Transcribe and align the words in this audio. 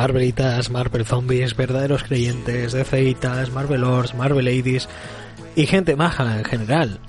Marvelitas, 0.00 0.70
Marvel 0.70 1.04
Zombies, 1.04 1.54
verdaderos 1.54 2.04
creyentes 2.04 2.72
de 2.72 2.86
feitas, 2.86 3.50
Marvelors, 3.52 4.14
Marvel 4.14 4.46
Ladies 4.46 4.88
y 5.54 5.66
gente 5.66 5.94
maja 5.94 6.38
en 6.38 6.44
general 6.46 7.00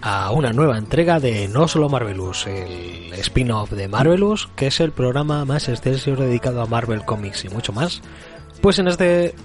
a 0.00 0.32
una 0.32 0.52
nueva 0.52 0.76
entrega 0.76 1.20
de 1.20 1.46
No 1.46 1.68
Solo 1.68 1.88
Marvelous, 1.88 2.48
el 2.48 3.12
spin-off 3.12 3.70
de 3.70 3.86
Marvelous, 3.86 4.48
que 4.56 4.66
es 4.66 4.80
el 4.80 4.90
programa 4.90 5.44
más 5.44 5.68
extenso 5.68 6.16
dedicado 6.16 6.62
a 6.62 6.66
Marvel 6.66 7.04
Comics 7.04 7.44
y 7.44 7.48
mucho 7.48 7.72
más. 7.72 8.02
Pues 8.60 8.80
en 8.80 8.88
este 8.88 9.36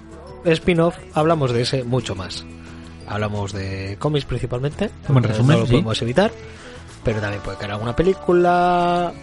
spin-off 0.46 0.98
hablamos 1.14 1.52
de 1.52 1.62
ese 1.62 1.84
mucho 1.84 2.16
más. 2.16 2.48
Hablamos 3.08 3.54
de 3.54 3.98
cómics 4.00 4.26
principalmente, 4.26 4.90
en 5.08 5.22
resumen, 5.22 5.58
no 5.58 5.60
lo 5.60 5.66
sí. 5.68 5.74
podemos 5.74 6.02
evitar, 6.02 6.32
pero 7.04 7.22
también 7.22 7.44
puede 7.44 7.58
caer 7.58 7.74
alguna 7.74 7.96
película 7.96 9.14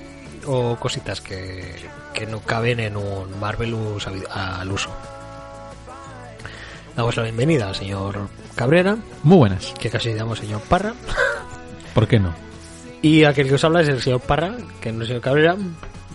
o 0.47 0.77
cositas 0.77 1.21
que, 1.21 1.75
que 2.15 2.27
no 2.27 2.41
caben 2.41 2.81
en 2.81 2.97
un 2.97 3.39
Marvelous 3.41 4.07
al 4.07 4.73
uso. 4.73 4.91
Damos 6.97 7.17
la 7.17 7.25
bienvenida 7.25 7.69
al 7.69 7.75
señor 7.75 8.29
Cabrera, 8.55 8.97
Muy 9.25 9.37
buenas. 9.37 9.75
que 9.79 9.91
casi 9.91 10.15
llamo 10.15 10.37
señor 10.37 10.63
Parra. 10.63 10.95
¿Por 11.93 12.07
qué 12.07 12.21
no? 12.21 12.33
Y 13.03 13.25
aquel 13.25 13.49
que 13.49 13.55
os 13.57 13.65
habla 13.65 13.83
es 13.83 13.89
el 13.89 14.01
señor 14.01 14.21
Parra, 14.21 14.57
que 14.81 14.93
no 14.93 14.99
es 14.99 15.03
el 15.03 15.09
señor 15.09 15.23
Cabrera, 15.23 15.57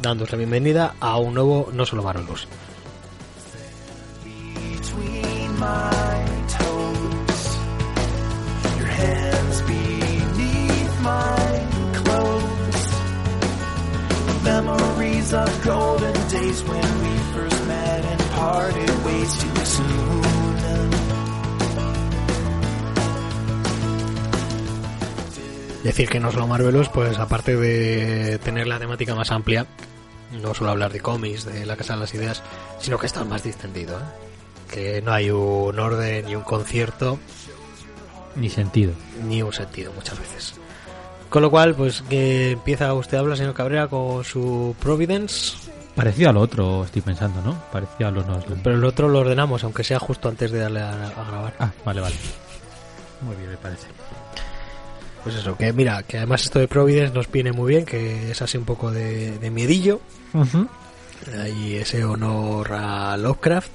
dándos 0.02 0.31
la 0.31 0.38
bienvenida 0.38 0.95
a 1.00 1.17
un 1.17 1.33
nuevo 1.36 1.70
No 1.73 1.86
Solo 1.86 2.02
Marvelous. 2.02 2.47
Between 4.23 5.30
my 15.32 15.46
toes, 15.46 15.62
your 15.62 15.62
hands 15.62 15.64
beneath 15.64 15.64
my 15.64 15.64
clothes. 15.64 15.64
Memories 15.64 15.64
of 15.64 15.64
golden 15.66 16.28
days 16.30 16.64
when 16.64 17.02
we 17.04 17.18
first 17.34 17.68
met 17.68 18.06
and 18.06 18.22
parted 18.32 19.06
ways 19.06 19.34
too 19.38 19.66
soon. 19.66 20.20
Decir 25.84 26.10
que 26.10 26.20
No 26.20 26.32
Solo 26.32 26.45
Marvelous, 26.48 26.89
pues 26.89 27.18
aparte 27.20 27.56
de 27.56 28.38
tener 28.39 28.68
la 28.68 28.80
temática 28.80 29.16
más 29.16 29.32
amplia, 29.32 29.66
no 30.42 30.54
solo 30.54 30.72
hablar 30.72 30.92
de 30.92 31.00
cómics, 31.00 31.45
de 31.45 31.66
la 31.66 31.78
Casa 31.78 31.94
de 31.94 32.02
las 32.02 32.14
Ideas, 32.14 32.44
sino 32.80 32.98
que 33.00 33.06
está 33.06 33.23
más 33.23 33.44
distendido, 33.44 33.98
¿eh? 33.98 34.04
Que 34.73 35.02
no 35.02 35.14
hay 35.14 35.32
un 35.32 35.80
orden 35.80 36.26
ni 36.26 36.36
un 36.36 36.44
concierto, 36.44 37.18
Ni 38.36 38.50
sentido. 38.50 38.94
ni 39.26 39.42
un 39.42 39.54
sentido 39.54 39.92
muchas 39.94 40.20
veces. 40.20 40.54
Con 41.30 41.44
lo 41.44 41.52
cual, 41.52 41.76
pues 41.76 42.02
que 42.02 42.52
empieza 42.52 42.94
usted 42.94 43.17
a 43.17 43.20
hablar, 43.20 43.38
señor 43.38 43.54
Cabrera, 43.54 43.88
con 43.88 44.23
su 44.23 44.76
Providence, 44.80 45.56
Parecido 46.00 46.30
a 46.30 46.34
lo 46.34 46.40
otro, 46.40 46.86
estoy 46.86 47.02
pensando, 47.02 47.42
¿no? 47.42 47.62
Parecido 47.73 48.08
a 48.08 48.12
lo 48.12 48.23
no. 48.23 48.40
pero 48.64 48.78
el 48.78 48.84
otro 48.86 49.10
lo 49.10 49.20
ordenamos, 49.20 49.66
aunque 49.66 49.84
sea 49.84 50.00
justo 50.00 50.30
antes 50.30 50.50
de 50.50 50.60
darle 50.60 50.80
a, 50.80 50.92
a 50.92 51.23
grabar. 51.26 51.54
Ah, 51.60 51.72
vale, 51.84 52.00
vale. 52.00 52.16
Muy 53.22 53.36
bien, 53.36 53.50
me 53.50 53.58
parece. 53.58 53.88
Pues 55.23 55.36
eso, 55.36 55.58
que 55.58 55.73
mira, 55.73 56.04
que 56.04 56.16
además 56.16 56.44
esto 56.44 56.60
de 56.60 56.70
Providence 56.70 57.14
nos 57.14 57.30
viene 57.30 57.52
muy 57.52 57.73
bien, 57.73 57.86
que 57.86 58.32
es 58.32 58.42
así 58.42 58.58
un 58.58 58.64
poco 58.64 58.92
de, 58.92 59.38
de 59.39 59.52
miedillo, 59.52 60.00
y 61.58 61.76
ese 61.76 62.06
honor 62.06 62.72
a 62.72 63.18
Lovecraft, 63.18 63.70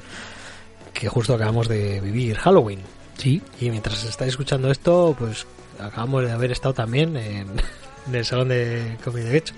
que 0.95 1.09
justo 1.09 1.35
acabamos 1.35 1.69
de 1.69 2.01
vivir 2.01 2.39
Halloween. 2.39 2.81
Sí. 3.19 3.43
Y 3.61 3.69
mientras 3.69 4.03
estáis 4.05 4.31
escuchando 4.31 4.71
esto, 4.71 5.15
pues 5.19 5.47
acabamos 5.81 6.25
de 6.25 6.33
haber 6.33 6.53
estado 6.53 6.75
también 6.75 7.17
en, 7.17 7.49
en 8.09 8.15
el 8.15 8.25
salón 8.25 8.49
de 8.49 8.97
comida 9.05 9.25
de 9.29 9.37
hecho. 9.39 9.55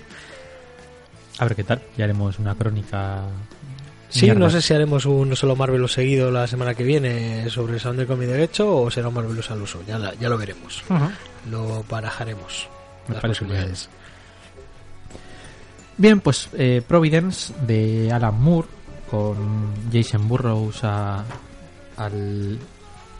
A 1.39 1.45
ver 1.45 1.55
qué 1.55 1.63
tal. 1.63 1.81
Ya 1.97 2.05
haremos 2.05 2.39
una 2.39 2.55
crónica. 2.55 3.21
Sí, 4.09 4.23
Mierda. 4.25 4.39
no 4.39 4.49
sé 4.49 4.61
si 4.61 4.73
haremos 4.73 5.05
un 5.05 5.35
solo 5.35 5.55
Marvelous 5.55 5.91
seguido 5.93 6.31
la 6.31 6.47
semana 6.47 6.73
que 6.73 6.83
viene 6.83 7.49
sobre 7.49 7.73
el 7.73 7.79
salón 7.81 7.97
de 7.97 8.05
comida 8.07 8.31
de 8.33 8.43
hecho 8.43 8.73
o 8.83 8.89
será 8.89 9.09
un 9.09 9.13
Marvelous 9.15 9.51
al 9.51 9.61
uso, 9.61 9.81
ya, 9.85 9.99
la- 9.99 10.13
ya 10.15 10.29
lo 10.29 10.37
veremos. 10.37 10.83
Lo 11.49 11.83
barajaremos. 11.89 12.69
Me 13.07 13.15
las 13.15 13.23
posibilidades. 13.23 13.89
Bien, 15.97 16.19
pues 16.21 16.49
eh, 16.53 16.81
Providence 16.87 17.53
de 17.65 18.11
Alan 18.11 18.39
Moore 18.39 18.67
con 19.09 19.73
Jason 19.91 20.27
Burroughs 20.27 20.83
a- 20.83 21.23
al, 21.97 22.59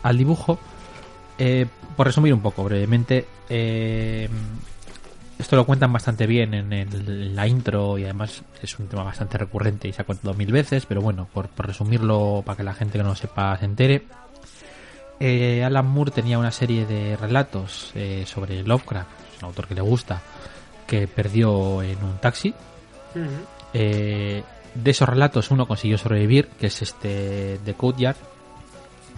al 0.02 0.18
dibujo. 0.18 0.58
Eh, 1.38 1.66
por 1.96 2.06
resumir 2.06 2.34
un 2.34 2.40
poco 2.40 2.64
brevemente, 2.64 3.26
eh, 3.48 4.28
esto 5.38 5.54
lo 5.56 5.64
cuentan 5.66 5.92
bastante 5.92 6.26
bien 6.26 6.52
en, 6.54 6.72
el- 6.72 7.08
en 7.08 7.36
la 7.36 7.46
intro 7.46 7.96
y 7.98 8.04
además 8.04 8.42
es 8.62 8.78
un 8.78 8.88
tema 8.88 9.04
bastante 9.04 9.38
recurrente 9.38 9.86
y 9.88 9.92
se 9.92 10.02
ha 10.02 10.04
contado 10.04 10.34
mil 10.34 10.50
veces, 10.50 10.84
pero 10.86 11.00
bueno, 11.00 11.28
por, 11.32 11.48
por 11.48 11.66
resumirlo 11.68 12.42
para 12.44 12.56
que 12.56 12.62
la 12.64 12.74
gente 12.74 12.98
que 12.98 13.04
no 13.04 13.10
lo 13.10 13.14
sepa 13.16 13.56
se 13.58 13.64
entere. 13.66 14.02
Eh, 15.20 15.64
Alan 15.64 15.86
Moore 15.86 16.10
tenía 16.12 16.38
una 16.38 16.52
serie 16.52 16.86
de 16.86 17.16
relatos 17.16 17.90
eh, 17.94 18.24
sobre 18.26 18.62
Lovecraft, 18.62 19.08
es 19.36 19.42
un 19.42 19.48
autor 19.48 19.66
que 19.68 19.74
le 19.74 19.80
gusta, 19.80 20.20
que 20.86 21.06
perdió 21.08 21.82
en 21.82 22.02
un 22.02 22.18
taxi. 22.18 22.54
Eh, 23.74 24.42
de 24.74 24.90
esos 24.90 25.08
relatos 25.08 25.50
uno 25.50 25.66
consiguió 25.66 25.98
sobrevivir, 25.98 26.48
que 26.60 26.66
es 26.68 26.82
este 26.82 27.58
de 27.64 27.74
Code 27.74 28.00
Yard, 28.02 28.16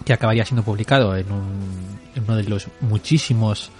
que 0.05 0.13
acabaría 0.13 0.45
siendo 0.45 0.63
publicado 0.63 1.15
en, 1.15 1.31
un- 1.31 1.99
en 2.15 2.23
uno 2.23 2.35
de 2.35 2.43
los 2.43 2.67
muchísimos 2.81 3.71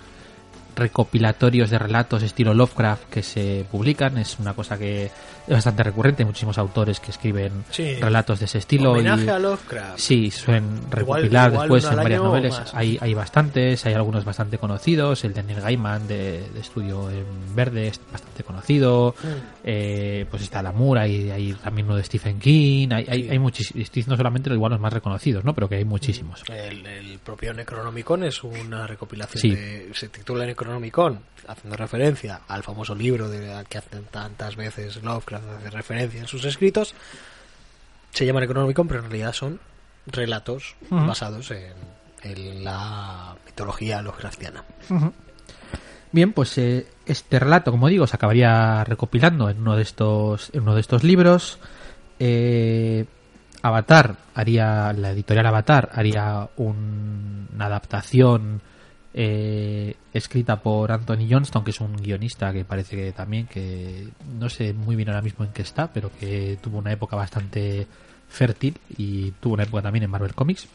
recopilatorios 0.75 1.69
de 1.69 1.77
relatos 1.79 2.23
estilo 2.23 2.53
Lovecraft 2.53 3.03
que 3.09 3.23
se 3.23 3.65
publican. 3.71 4.17
Es 4.17 4.39
una 4.39 4.53
cosa 4.53 4.77
que 4.77 5.11
es 5.47 5.53
bastante 5.53 5.83
recurrente. 5.83 6.23
Hay 6.23 6.27
muchísimos 6.27 6.57
autores 6.57 6.99
que 6.99 7.11
escriben 7.11 7.63
Sí. 7.71 7.95
relatos 7.95 8.39
de 8.39 8.45
ese 8.45 8.57
estilo. 8.59 8.91
Homenaje 8.91 9.25
y- 9.25 9.29
a 9.29 9.39
Lovecraft. 9.39 9.97
Sí, 9.97 10.31
suelen 10.31 10.81
recopilar 10.89 11.51
igual 11.51 11.69
después 11.69 11.85
en 11.91 11.95
varias 11.97 12.21
novelas. 12.21 12.73
Hay, 12.73 12.97
hay 13.01 13.13
bastantes, 13.13 13.85
hay 13.85 13.93
algunos 13.93 14.23
bastante 14.25 14.57
conocidos. 14.57 15.23
El 15.23 15.33
de 15.33 15.43
Neil 15.43 15.61
Gaiman 15.61 16.07
de, 16.07 16.47
de 16.53 16.59
Estudio 16.59 17.09
en 17.09 17.25
Verde 17.55 17.87
es 17.87 17.99
bastante 18.11 18.43
conocido. 18.43 19.15
Mm. 19.21 19.27
Eh, 19.63 20.25
pues 20.29 20.43
está 20.43 20.61
Lamour, 20.61 20.97
hay, 20.99 21.29
hay 21.31 21.53
también 21.53 21.87
uno 21.87 21.95
de 21.97 22.03
Stephen 22.03 22.39
King. 22.39 22.89
Hay, 22.91 23.05
hay, 23.09 23.23
Sí. 23.23 23.29
hay 23.31 23.39
muchísimos. 23.39 23.81
Estoy 23.83 24.01
diciendo 24.01 24.17
solamente 24.17 24.49
los 24.49 24.55
igual 24.57 24.71
los 24.71 24.79
más 24.79 24.93
reconocidos, 24.93 25.43
¿no? 25.43 25.53
Pero 25.53 25.67
que 25.69 25.75
hay 25.75 25.85
muchísimos. 25.85 26.43
El, 26.49 26.85
el 26.85 27.19
propio 27.19 27.53
Necronomicon 27.53 28.23
es 28.23 28.43
una 28.43 28.87
recopilación 28.87 29.41
Sí. 29.41 29.51
de, 29.51 29.89
se 29.93 30.07
titula 30.09 30.45
Necronomicon 30.45 31.19
haciendo 31.51 31.75
referencia 31.77 32.41
al 32.47 32.63
famoso 32.63 32.95
libro 32.95 33.29
de 33.29 33.53
al 33.53 33.67
que 33.67 33.77
hacen 33.77 34.03
tantas 34.05 34.55
veces 34.55 35.01
Lovecraft 35.03 35.45
hace 35.57 35.69
referencia 35.69 36.19
en 36.21 36.27
sus 36.27 36.43
escritos 36.45 36.93
se 38.11 38.25
llama 38.25 38.39
Necronomicon 38.41 38.87
pero 38.87 38.99
en 39.03 39.09
realidad 39.11 39.33
son 39.33 39.59
relatos 40.07 40.75
basados 41.07 41.51
en, 41.51 41.73
en 42.23 42.63
la 42.63 43.35
mitología 43.45 44.01
Lovecraftiana. 44.01 44.63
Bien, 46.13 46.33
pues 46.33 46.57
eh, 46.57 46.87
este 47.05 47.39
relato, 47.39 47.71
como 47.71 47.87
digo, 47.87 48.05
se 48.05 48.15
acabaría 48.17 48.83
recopilando 48.83 49.49
en 49.49 49.59
uno 49.59 49.77
de 49.77 49.83
estos, 49.83 50.49
en 50.53 50.63
uno 50.63 50.75
de 50.75 50.81
estos 50.81 51.03
libros. 51.05 51.57
Eh, 52.19 53.05
Avatar 53.61 54.17
haría, 54.35 54.91
la 54.91 55.11
editorial 55.11 55.45
Avatar 55.45 55.89
haría 55.93 56.49
un- 56.57 57.47
una 57.53 57.65
adaptación 57.67 58.61
eh, 59.13 59.95
escrita 60.13 60.61
por 60.61 60.91
Anthony 60.91 61.27
Johnston, 61.29 61.63
que 61.63 61.71
es 61.71 61.81
un 61.81 61.95
guionista 61.97 62.53
que 62.53 62.63
parece 62.63 62.95
que 62.95 63.11
también, 63.11 63.47
que 63.47 64.07
no 64.39 64.49
sé 64.49 64.73
muy 64.73 64.95
bien 64.95 65.09
ahora 65.09 65.21
mismo 65.21 65.43
en 65.45 65.51
qué 65.51 65.61
está, 65.61 65.91
pero 65.91 66.11
que 66.19 66.57
tuvo 66.61 66.77
una 66.77 66.91
época 66.91 67.15
bastante 67.15 67.87
fértil 68.29 68.77
y 68.97 69.31
tuvo 69.31 69.55
una 69.55 69.63
época 69.63 69.83
también 69.83 70.03
en 70.03 70.09
Marvel 70.09 70.33
Comics. 70.33 70.67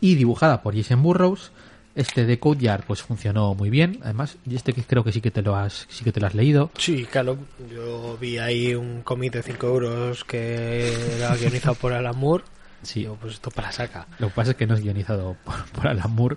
Y 0.00 0.14
dibujada 0.14 0.62
por 0.62 0.74
Jason 0.76 1.02
Burrows. 1.02 1.52
Este 1.94 2.26
de 2.26 2.38
Code 2.38 2.60
Yard 2.60 2.84
pues 2.86 3.02
funcionó 3.02 3.54
muy 3.54 3.70
bien. 3.70 3.98
Además, 4.02 4.36
y 4.48 4.54
este 4.54 4.72
que 4.72 4.84
creo 4.84 5.02
que 5.02 5.10
sí 5.10 5.20
que 5.20 5.32
te 5.32 5.42
lo 5.42 5.56
has, 5.56 5.86
sí 5.88 6.04
que 6.04 6.12
te 6.12 6.20
lo 6.20 6.28
has 6.28 6.34
leído. 6.34 6.70
Sí, 6.78 7.04
claro, 7.10 7.38
yo 7.72 8.16
vi 8.20 8.38
ahí 8.38 8.74
un 8.74 9.02
cómic 9.02 9.32
de 9.32 9.42
5 9.42 9.66
euros 9.66 10.24
que 10.24 10.92
era 11.16 11.34
guionizado 11.34 11.74
por 11.74 11.92
Alan 11.92 12.16
Moore. 12.16 12.44
Sí. 12.82 13.00
Digo, 13.00 13.16
pues 13.20 13.34
esto 13.34 13.50
para 13.50 13.72
saca. 13.72 14.06
Lo 14.20 14.28
que 14.28 14.34
pasa 14.34 14.52
es 14.52 14.56
que 14.56 14.66
no 14.66 14.74
es 14.74 14.80
guionizado 14.80 15.36
por, 15.44 15.64
por 15.72 15.88
Alan 15.88 16.14
Moore, 16.14 16.36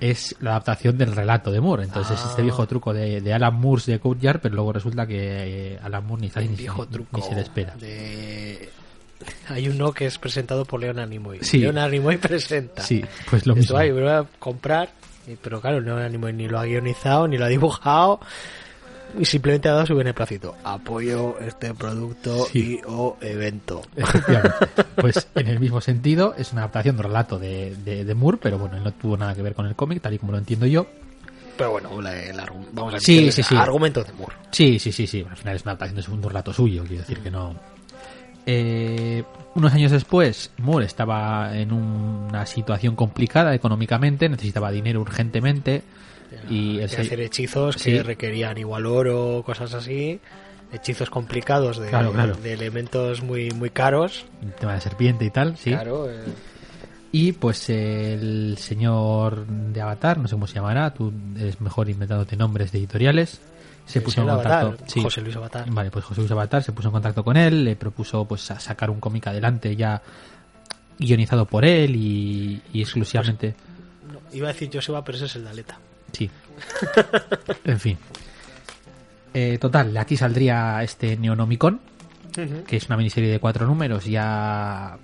es 0.00 0.34
la 0.40 0.50
adaptación 0.50 0.98
del 0.98 1.14
relato 1.14 1.50
de 1.50 1.60
Moore. 1.60 1.84
Entonces, 1.84 2.18
Ah. 2.22 2.26
este 2.30 2.42
viejo 2.42 2.66
truco 2.66 2.92
de, 2.92 3.20
de 3.20 3.32
Alan 3.32 3.54
Moore 3.54 3.82
de 3.86 3.98
Code 4.00 4.20
Yard, 4.20 4.40
pero 4.40 4.54
luego 4.56 4.72
resulta 4.72 5.06
que 5.06 5.74
eh, 5.74 5.78
Alan 5.82 6.04
Moore 6.06 6.22
ni 6.22 6.30
sale 6.30 6.46
Un 6.46 6.52
ni, 6.52 6.56
viejo 6.58 6.84
ni- 6.84 6.90
truco 6.92 7.16
ni 7.16 7.22
se 7.22 7.34
le 7.34 7.40
espera. 7.40 7.74
de- 7.76 8.68
Hay 9.48 9.68
uno 9.68 9.92
que 9.92 10.06
es 10.06 10.18
presentado 10.18 10.64
por 10.64 10.80
Leonard 10.80 11.08
Nimoy. 11.08 11.38
Sí. 11.42 11.58
Leonard 11.58 11.90
Nimoy 11.90 12.16
presenta. 12.18 12.82
Sí, 12.82 13.02
pues 13.30 13.46
lo 13.46 13.54
Esto 13.54 13.74
mismo. 13.78 13.94
me 13.94 14.00
lo 14.00 14.06
voy 14.06 14.26
a 14.26 14.38
comprar. 14.38 14.90
Pero 15.40 15.60
claro, 15.60 15.80
Leonard 15.80 16.10
Nimoy 16.10 16.32
ni 16.34 16.48
lo 16.48 16.58
ha 16.58 16.64
guionizado, 16.66 17.26
ni 17.26 17.38
lo 17.38 17.46
ha 17.46 17.48
dibujado. 17.48 18.20
Y 19.18 19.24
simplemente 19.24 19.68
ha 19.68 19.72
dado 19.74 19.86
su 19.86 19.94
beneplácito. 19.94 20.56
Apoyo 20.64 21.38
este 21.38 21.72
producto 21.74 22.46
Sí. 22.46 22.78
y 22.78 22.80
o 22.86 23.16
evento. 23.20 23.82
Pues 24.96 25.28
en 25.34 25.48
el 25.48 25.60
mismo 25.60 25.80
sentido, 25.80 26.34
es 26.38 26.52
una 26.52 26.62
adaptación 26.62 26.96
del 26.96 27.04
relato 27.06 27.38
de, 27.38 27.74
de, 27.84 28.04
de 28.04 28.14
Moore, 28.14 28.38
pero 28.40 28.58
bueno, 28.58 28.78
no 28.80 28.92
tuvo 28.92 29.16
nada 29.16 29.34
que 29.34 29.42
ver 29.42 29.54
con 29.54 29.66
el 29.66 29.74
cómic, 29.74 30.00
tal 30.00 30.14
y 30.14 30.18
como 30.18 30.32
lo 30.32 30.38
entiendo 30.38 30.66
yo. 30.66 30.86
Pero 31.58 31.72
bueno, 31.72 32.00
la- 32.00 32.50
vamos 32.72 32.94
a 32.94 33.00
Sí, 33.00 33.30
sí, 33.30 33.42
sí. 33.42 33.54
argumento 33.56 34.02
de 34.02 34.12
Moore. 34.14 34.34
Sí, 34.50 34.78
sí, 34.78 34.90
sí, 34.92 35.06
sí. 35.06 35.24
Al 35.28 35.36
final 35.36 35.56
es 35.56 35.62
una 35.62 35.72
adaptación 35.72 35.96
de 35.96 36.02
segundo 36.02 36.28
relato 36.28 36.52
suyo, 36.52 36.82
quiero 36.84 37.02
decir 37.02 37.18
que 37.20 37.30
no. 37.30 37.54
Eh, 38.46 39.22
unos 39.54 39.72
años 39.72 39.90
después, 39.92 40.50
Moore 40.58 40.86
estaba 40.86 41.56
en 41.56 41.72
una 41.72 42.44
situación 42.46 42.94
complicada 42.96 43.54
económicamente, 43.54 44.28
necesitaba 44.28 44.70
dinero 44.70 45.00
urgentemente 45.00 45.82
y 46.50 46.80
Hay 46.80 46.88
que 46.88 46.96
hacer 47.00 47.20
hechizos 47.20 47.76
Sí. 47.76 47.92
que 47.92 48.02
requerían 48.02 48.58
igual 48.58 48.86
oro, 48.86 49.42
cosas 49.44 49.72
así. 49.74 50.20
Hechizos 50.72 51.08
complicados 51.10 51.78
de, 51.78 51.88
Claro, 51.88 52.12
claro. 52.12 52.34
de 52.36 52.52
elementos 52.52 53.22
muy 53.22 53.50
muy 53.52 53.70
caros. 53.70 54.26
el 54.42 54.52
tema 54.54 54.74
de 54.74 54.80
serpiente 54.80 55.24
y 55.24 55.30
tal, 55.30 55.56
sí. 55.56 55.70
Claro, 55.70 56.10
eh, 56.10 56.16
Y 57.12 57.30
pues 57.32 57.70
el 57.70 58.56
señor 58.58 59.46
de 59.46 59.80
Avatar, 59.80 60.18
no 60.18 60.26
sé 60.26 60.34
cómo 60.34 60.48
se 60.48 60.54
llamará, 60.54 60.92
tú 60.92 61.12
eres 61.38 61.60
mejor 61.60 61.88
inventándote 61.88 62.34
nombres 62.36 62.72
de 62.72 62.78
editoriales, 62.78 63.40
se 63.86 64.00
puso 64.00 64.22
en 64.22 64.26
contacto. 64.26 64.66
Avatar, 64.68 64.88
sí. 64.88 65.00
José 65.00 65.20
Luis 65.20 65.36
Avatar. 65.36 65.64
Vale, 65.70 65.92
pues 65.92 66.04
José 66.04 66.22
Luis 66.22 66.32
Avatar 66.32 66.64
se 66.64 66.72
puso 66.72 66.88
en 66.88 66.92
contacto 66.92 67.22
con 67.22 67.36
él, 67.36 67.62
le 67.64 67.76
propuso 67.76 68.24
pues 68.24 68.50
a 68.50 68.58
sacar 68.58 68.90
un 68.90 68.98
cómic 68.98 69.28
adelante 69.28 69.76
ya 69.76 70.02
guionizado 70.98 71.44
por 71.46 71.64
él 71.64 71.94
y, 71.94 72.60
y 72.72 72.80
exclusivamente... 72.82 73.54
No, 74.12 74.18
iba 74.36 74.48
a 74.48 74.52
decir 74.52 74.70
Joseba, 74.72 75.04
pero 75.04 75.16
ese 75.16 75.26
es 75.26 75.36
el 75.36 75.44
de 75.44 75.50
Aleta. 75.50 75.78
Sí. 76.14 76.30
en 77.64 77.80
fin. 77.80 77.98
Eh, 79.32 79.58
total, 79.58 79.96
aquí 79.96 80.16
saldría 80.16 80.82
este 80.82 81.16
Neonomicon, 81.16 81.80
que 82.66 82.76
es 82.76 82.86
una 82.86 82.96
miniserie 82.96 83.30
de 83.30 83.40
cuatro 83.40 83.66
números, 83.66 84.04
ya 84.04 84.96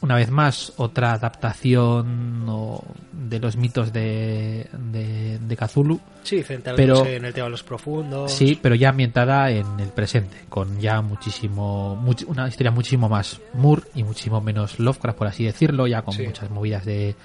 una 0.00 0.14
vez 0.14 0.30
más 0.30 0.72
otra 0.76 1.12
adaptación 1.12 2.44
o, 2.48 2.84
de 3.12 3.40
los 3.40 3.56
mitos 3.56 3.92
de, 3.92 4.68
de, 4.72 5.38
de 5.40 5.56
Cthulhu. 5.56 6.00
Sí, 6.22 6.44
Pero- 6.76 7.04
en 7.06 7.24
el 7.24 7.32
tema 7.34 7.46
de 7.46 7.50
los 7.50 7.62
profundos. 7.64 8.32
Sí, 8.32 8.58
pero 8.60 8.74
ya 8.74 8.90
ambientada 8.90 9.50
en 9.50 9.78
el 9.80 9.88
presente, 9.88 10.36
con 10.48 10.78
ya 10.80 11.00
muchísimo, 11.00 11.96
much- 12.04 12.26
una 12.28 12.46
historia 12.48 12.70
muchísimo 12.70 13.08
más 13.08 13.40
Moore 13.54 13.82
y 13.94 14.02
muchísimo 14.04 14.40
menos 14.40 14.78
Lovecraft, 14.78 15.18
por 15.18 15.26
así 15.28 15.44
decirlo, 15.44 15.86
ya 15.86 16.02
con 16.02 16.14
Sí. 16.14 16.24
muchas 16.24 16.50
movidas 16.50 16.84
de 16.84 17.16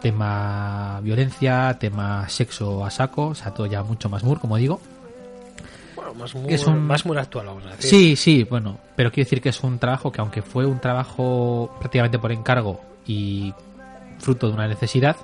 tema 0.00 1.00
violencia, 1.02 1.76
tema 1.78 2.28
sexo 2.28 2.84
a 2.84 2.90
saco, 2.90 3.28
o 3.28 3.34
sea, 3.34 3.52
todo 3.52 3.66
ya 3.66 3.82
mucho 3.82 4.08
más 4.08 4.22
Moore, 4.24 4.40
como 4.40 4.56
digo. 4.56 4.80
Bueno, 5.96 6.14
más 6.14 6.34
muy, 6.34 6.52
Es 6.52 6.66
un- 6.66 6.86
más 6.86 7.04
actual, 7.06 7.46
vamos 7.46 7.66
a 7.66 7.70
decir. 7.70 7.90
Sí, 7.90 8.16
sí, 8.16 8.44
bueno, 8.44 8.78
pero 8.96 9.10
quiero 9.10 9.26
decir 9.26 9.40
que 9.42 9.48
es 9.48 9.62
un 9.62 9.78
trabajo 9.78 10.12
que 10.12 10.20
aunque 10.20 10.42
fue 10.42 10.64
un 10.66 10.78
trabajo 10.80 11.74
prácticamente 11.80 12.18
por 12.18 12.30
encargo 12.32 12.80
y 13.06 13.52
fruto 14.18 14.48
de 14.48 14.54
una 14.54 14.68
necesidad, 14.68 15.16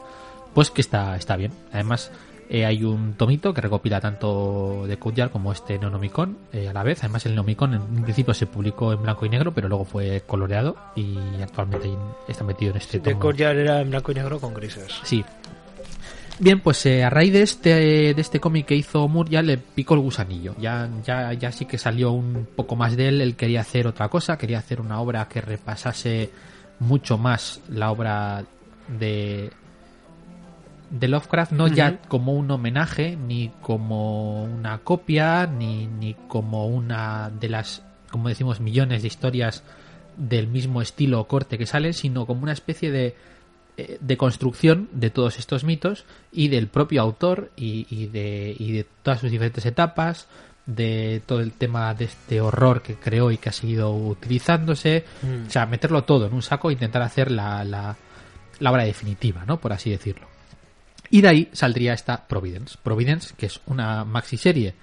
pues 0.53 0.71
que 0.71 0.81
está, 0.81 1.17
está 1.17 1.37
bien. 1.37 1.53
Además, 1.73 2.11
eh, 2.49 2.65
hay 2.65 2.85
un 2.85 3.15
tomito 3.15 3.55
que 3.55 3.61
recopila 3.61 4.01
tanto 4.01 4.87
de 4.87 4.99
Code 4.99 5.17
Yard 5.17 5.31
como 5.31 5.53
este 5.53 5.79
Neonomicon 5.79 6.37
eh, 6.53 6.69
a 6.69 6.73
la 6.73 6.83
vez. 6.83 6.99
Además, 7.01 7.25
el 7.27 7.33
Neonomicon 7.33 7.75
en 7.75 7.83
un 7.83 8.03
principio 8.03 8.35
se 8.35 8.47
publicó 8.47 8.93
en 8.93 9.03
blanco 9.03 9.27
y 9.27 9.29
negro, 9.29 9.53
pero 9.53 9.69
luego 9.69 9.85
fue 9.85 10.23
coloreado 10.27 10.77
y 10.95 11.17
actualmente 11.43 11.91
está 12.29 12.45
metido 12.45 12.73
en 12.73 12.77
este 12.79 12.99
De 12.99 13.11
tomo. 13.11 13.21
Courtyard 13.21 13.59
era 13.59 13.81
en 13.81 13.91
blanco 13.91 14.13
y 14.13 14.15
negro 14.15 14.39
con 14.41 14.55
grises. 14.55 15.01
Sí. 15.05 15.25
Bien, 16.39 16.61
pues 16.61 16.85
eh, 16.87 17.05
a 17.05 17.11
raíz 17.11 17.33
de 17.33 17.43
este, 17.43 17.71
de 18.13 18.21
este 18.21 18.41
cómic 18.41 18.67
que 18.67 18.75
hizo 18.75 19.07
Moore 19.07 19.31
ya 19.31 19.43
le 19.43 19.57
picó 19.57 19.95
el 19.95 20.01
gusanillo. 20.01 20.55
Ya, 20.59 20.91
ya, 21.05 21.33
ya 21.33 21.53
sí 21.53 21.65
que 21.65 21.79
salió 21.79 22.11
un 22.11 22.49
poco 22.57 22.75
más 22.75 22.97
de 22.97 23.09
él. 23.09 23.21
Él 23.21 23.37
quería 23.37 23.61
hacer 23.61 23.87
otra 23.87 24.09
cosa, 24.09 24.37
quería 24.37 24.59
hacer 24.59 24.81
una 24.81 25.01
obra 25.01 25.29
que 25.29 25.41
repasase 25.41 26.31
mucho 26.81 27.19
más 27.19 27.61
la 27.69 27.93
obra 27.93 28.45
de, 28.89 29.51
de 30.95 31.09
Lovecraft, 31.09 31.51
no 31.53 31.67
ya 31.67 31.99
como 32.09 32.35
un 32.35 32.49
homenaje, 32.51 33.17
ni 33.17 33.51
como 33.61 34.45
una 34.45 34.79
copia, 34.79 35.47
ni, 35.47 35.87
ni 35.89 36.15
como 36.29 36.67
una 36.69 37.31
de 37.31 37.49
las, 37.49 37.83
como 38.11 38.29
decimos, 38.29 38.61
millones 38.61 39.03
de 39.03 39.09
historias 39.09 39.65
del 40.17 40.47
mismo 40.47 40.81
estilo 40.81 41.19
o 41.21 41.27
corte 41.27 41.59
que 41.59 41.67
salen, 41.67 41.95
sino 41.95 42.27
como 42.27 42.45
una 42.45 42.53
especie 42.53 42.93
de, 42.93 43.17
eh, 43.77 43.99
de 44.01 44.17
construcción 44.17 44.89
de 44.93 45.11
todos 45.11 45.41
estos 45.41 45.65
mitos 45.65 46.05
y 46.31 46.47
del 46.47 46.69
propio 46.69 47.03
autor 47.03 47.51
y, 47.57 47.89
y 47.91 48.07
de, 48.07 48.55
y 48.57 48.71
de 48.71 48.87
todas 49.03 49.19
sus 49.21 49.33
diferentes 49.33 49.67
etapas, 49.67 50.29
de 50.65 51.21
todo 51.27 51.41
el 51.41 51.51
tema 51.53 51.93
de 51.95 52.05
este 52.05 52.41
horror 52.41 52.83
que 52.83 52.95
creó 52.95 53.33
y 53.33 53.37
que 53.39 53.49
ha 53.49 53.53
seguido 53.53 53.91
utilizándose, 53.93 55.05
Mm. 55.23 55.49
o 55.49 55.51
sea, 55.51 55.67
meterlo 55.67 56.05
todo 56.05 56.27
en 56.27 56.33
un 56.35 56.43
saco 56.43 56.71
e 56.71 56.75
intentar 56.75 57.03
hacer 57.03 57.33
la, 57.33 57.65
la, 57.65 57.97
la 58.61 58.71
obra 58.71 58.85
definitiva, 58.85 59.45
¿no? 59.45 59.59
Por 59.59 59.73
así 59.73 59.91
decirlo. 59.91 60.29
Y 61.15 61.21
de 61.21 61.29
ahí 61.29 61.49
saldría 61.53 61.93
esta 61.93 62.27
Providence. 62.27 62.77
Providence, 62.83 63.35
que 63.37 63.47
es 63.47 63.61
una 63.67 64.05
maxiserie 64.05 64.75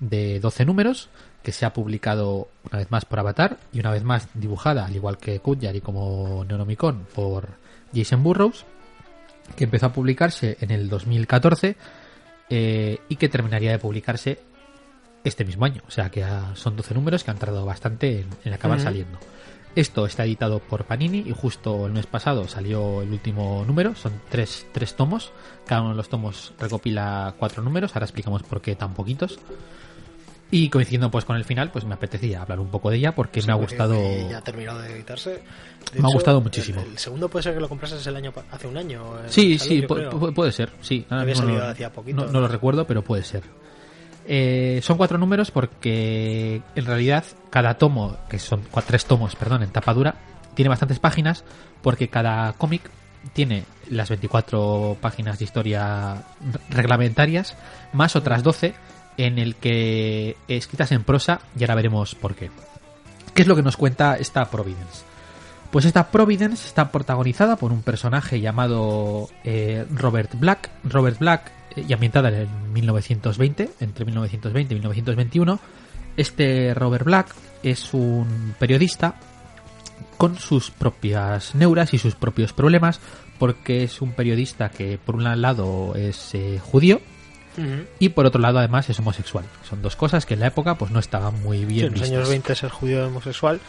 de 0.00 0.40
12 0.40 0.64
números 0.64 1.08
que 1.40 1.52
se 1.52 1.64
ha 1.64 1.72
publicado 1.72 2.48
una 2.68 2.80
vez 2.80 2.90
más 2.90 3.04
por 3.04 3.20
Avatar 3.20 3.58
y 3.72 3.78
una 3.78 3.92
vez 3.92 4.02
más 4.02 4.26
dibujada, 4.34 4.86
al 4.86 4.96
igual 4.96 5.18
que 5.18 5.38
Kudjar 5.38 5.76
y 5.76 5.80
como 5.80 6.44
Neonomicon, 6.44 7.06
por 7.14 7.50
Jason 7.94 8.24
Burrows, 8.24 8.64
que 9.54 9.62
empezó 9.62 9.86
a 9.86 9.92
publicarse 9.92 10.56
en 10.60 10.72
el 10.72 10.88
2014 10.88 11.76
eh, 12.50 12.98
y 13.08 13.14
que 13.14 13.28
terminaría 13.28 13.70
de 13.70 13.78
publicarse 13.78 14.40
este 15.22 15.44
mismo 15.44 15.64
año. 15.64 15.82
O 15.86 15.92
sea 15.92 16.10
que 16.10 16.26
son 16.54 16.74
12 16.74 16.92
números 16.92 17.22
que 17.22 17.30
han 17.30 17.38
tardado 17.38 17.64
bastante 17.64 18.22
en, 18.22 18.26
en 18.44 18.52
acabar 18.52 18.80
saliendo. 18.80 19.16
Esto 19.78 20.06
está 20.06 20.24
editado 20.24 20.58
por 20.58 20.84
Panini 20.86 21.18
y 21.24 21.30
justo 21.32 21.86
el 21.86 21.92
mes 21.92 22.06
pasado 22.06 22.48
salió 22.48 23.00
el 23.02 23.12
último 23.12 23.64
número. 23.64 23.94
Son 23.94 24.12
tres, 24.28 24.66
tres 24.72 24.96
tomos. 24.96 25.30
Cada 25.66 25.82
uno 25.82 25.90
de 25.90 25.96
los 25.98 26.08
tomos 26.08 26.52
recopila 26.58 27.34
cuatro 27.38 27.62
números. 27.62 27.94
Ahora 27.94 28.06
explicamos 28.06 28.42
por 28.42 28.60
qué 28.60 28.74
tan 28.74 28.92
poquitos. 28.94 29.38
Y 30.50 30.68
coincidiendo 30.68 31.10
pues 31.12 31.24
con 31.24 31.36
el 31.36 31.44
final, 31.44 31.70
pues 31.70 31.84
me 31.84 31.94
apetecía 31.94 32.42
hablar 32.42 32.58
un 32.58 32.68
poco 32.70 32.90
de 32.90 32.96
ella 32.96 33.14
porque 33.14 33.40
me 33.42 33.52
ha 33.52 33.54
gustado. 33.54 33.94
Ya 34.28 34.38
ha 34.38 34.42
terminado 34.42 34.80
de 34.80 34.94
editarse. 34.96 35.42
De 35.92 36.00
Me 36.02 36.08
ha 36.08 36.12
gustado 36.12 36.40
muchísimo. 36.40 36.80
El, 36.80 36.88
el 36.92 36.98
segundo 36.98 37.28
puede 37.28 37.44
ser 37.44 37.54
que 37.54 37.60
lo 37.60 37.68
comprases 37.68 38.04
el 38.06 38.16
año 38.16 38.32
hace 38.50 38.66
un 38.66 38.76
año. 38.78 39.16
eh, 39.20 39.26
Sí, 39.28 39.58
sí, 39.60 39.82
puede 39.82 40.50
ser, 40.52 40.70
sí. 40.80 41.06
Ahora 41.08 41.22
Había 41.22 41.34
salido 41.36 41.58
no, 41.58 41.64
hacía 41.66 41.92
poquito, 41.92 42.16
no- 42.16 42.26
¿no? 42.26 42.32
no 42.32 42.40
lo 42.40 42.48
recuerdo, 42.48 42.84
pero 42.84 43.02
puede 43.04 43.22
ser. 43.22 43.42
Eh, 44.30 44.80
son 44.82 44.98
cuatro 44.98 45.16
números 45.16 45.50
porque 45.50 46.60
en 46.74 46.84
realidad 46.84 47.24
cada 47.50 47.74
tomo, 47.78 48.16
que 48.28 48.38
son 48.38 48.60
tres 48.86 49.06
tomos, 49.06 49.34
perdón, 49.36 49.62
en 49.62 49.70
tapa 49.70 49.94
dura, 49.94 50.16
tiene 50.54 50.68
bastantes 50.68 50.98
páginas 50.98 51.44
porque 51.82 52.08
cada 52.08 52.52
cómic 52.52 52.90
tiene 53.32 53.64
las 53.90 54.10
24 54.10 54.98
páginas 55.00 55.38
de 55.38 55.44
historia 55.46 56.14
re- 56.40 56.60
reglamentarias 56.68 57.56
más 57.94 58.16
otras 58.16 58.42
12 58.42 58.74
en 59.16 59.38
el 59.38 59.56
que 59.56 60.36
escritas 60.46 60.92
en 60.92 61.04
prosa 61.04 61.40
y 61.58 61.62
ahora 61.64 61.74
veremos 61.76 62.14
por 62.14 62.34
qué. 62.34 62.50
¿Qué 63.34 63.42
es 63.42 63.48
lo 63.48 63.56
que 63.56 63.62
nos 63.62 63.76
cuenta 63.78 64.16
esta 64.16 64.44
Providence? 64.50 65.04
Pues 65.70 65.84
esta 65.84 66.08
Providence 66.10 66.66
está 66.66 66.90
protagonizada 66.92 67.56
por 67.56 67.72
un 67.72 67.82
personaje 67.82 68.40
llamado 68.40 69.28
eh, 69.44 69.86
Robert 69.90 70.32
Black. 70.34 70.70
Robert 70.84 71.18
Black 71.18 71.52
y 71.86 71.92
ambientada 71.92 72.28
en 72.30 72.72
1920, 72.72 73.70
entre 73.80 74.04
1920 74.04 74.72
y 74.72 74.76
1921. 74.76 75.60
Este 76.16 76.74
Robert 76.74 77.04
Black 77.04 77.34
es 77.62 77.94
un 77.94 78.54
periodista 78.58 79.14
con 80.16 80.36
sus 80.38 80.70
propias 80.70 81.54
neuras 81.54 81.94
y 81.94 81.98
sus 81.98 82.14
propios 82.14 82.52
problemas, 82.52 83.00
porque 83.38 83.84
es 83.84 84.02
un 84.02 84.12
periodista 84.12 84.68
que 84.68 84.98
por 84.98 85.14
un 85.14 85.40
lado 85.40 85.94
es 85.94 86.34
eh, 86.34 86.60
judío 86.60 87.00
y 87.98 88.10
por 88.10 88.24
otro 88.24 88.40
lado 88.40 88.58
además 88.58 88.88
es 88.88 88.98
homosexual. 89.00 89.44
Son 89.68 89.82
dos 89.82 89.96
cosas 89.96 90.26
que 90.26 90.34
en 90.34 90.40
la 90.40 90.46
época 90.46 90.76
pues 90.76 90.92
no 90.92 91.00
estaban 91.00 91.42
muy 91.42 91.58
Sí, 91.58 91.64
bien 91.64 91.86
en 91.86 91.92
los 91.94 92.02
años 92.02 92.28
20 92.28 92.54
ser 92.54 92.70
judío 92.70 93.06
homosexual. 93.06 93.60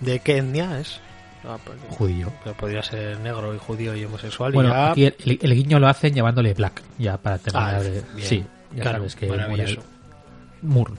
¿De 0.00 0.20
qué 0.20 0.38
etnia 0.38 0.78
es? 0.78 1.00
Ah, 1.48 1.58
pues, 1.64 1.78
Judío. 1.90 2.32
pero 2.42 2.56
podría 2.56 2.82
ser 2.82 3.18
negro 3.20 3.54
y 3.54 3.58
judío 3.58 3.94
y 3.96 4.04
homosexual. 4.04 4.52
Bueno, 4.52 4.70
y 4.70 4.72
ya... 4.72 4.90
aquí 4.90 5.04
el, 5.06 5.14
el- 5.24 5.38
el 5.42 5.54
guiño 5.54 5.78
lo 5.78 5.88
hacen 5.88 6.12
llamándole 6.14 6.54
Black, 6.54 6.82
ya 6.98 7.16
para 7.18 7.38
terminar 7.38 7.74
Ah, 7.76 7.82
de... 7.82 7.90
bien. 8.14 8.26
Sí, 8.28 8.44
ya 8.74 8.82
Claro, 8.82 8.98
sabes 8.98 9.16
que 9.16 9.26
maravilloso. 9.28 9.82
Moore, 10.62 10.94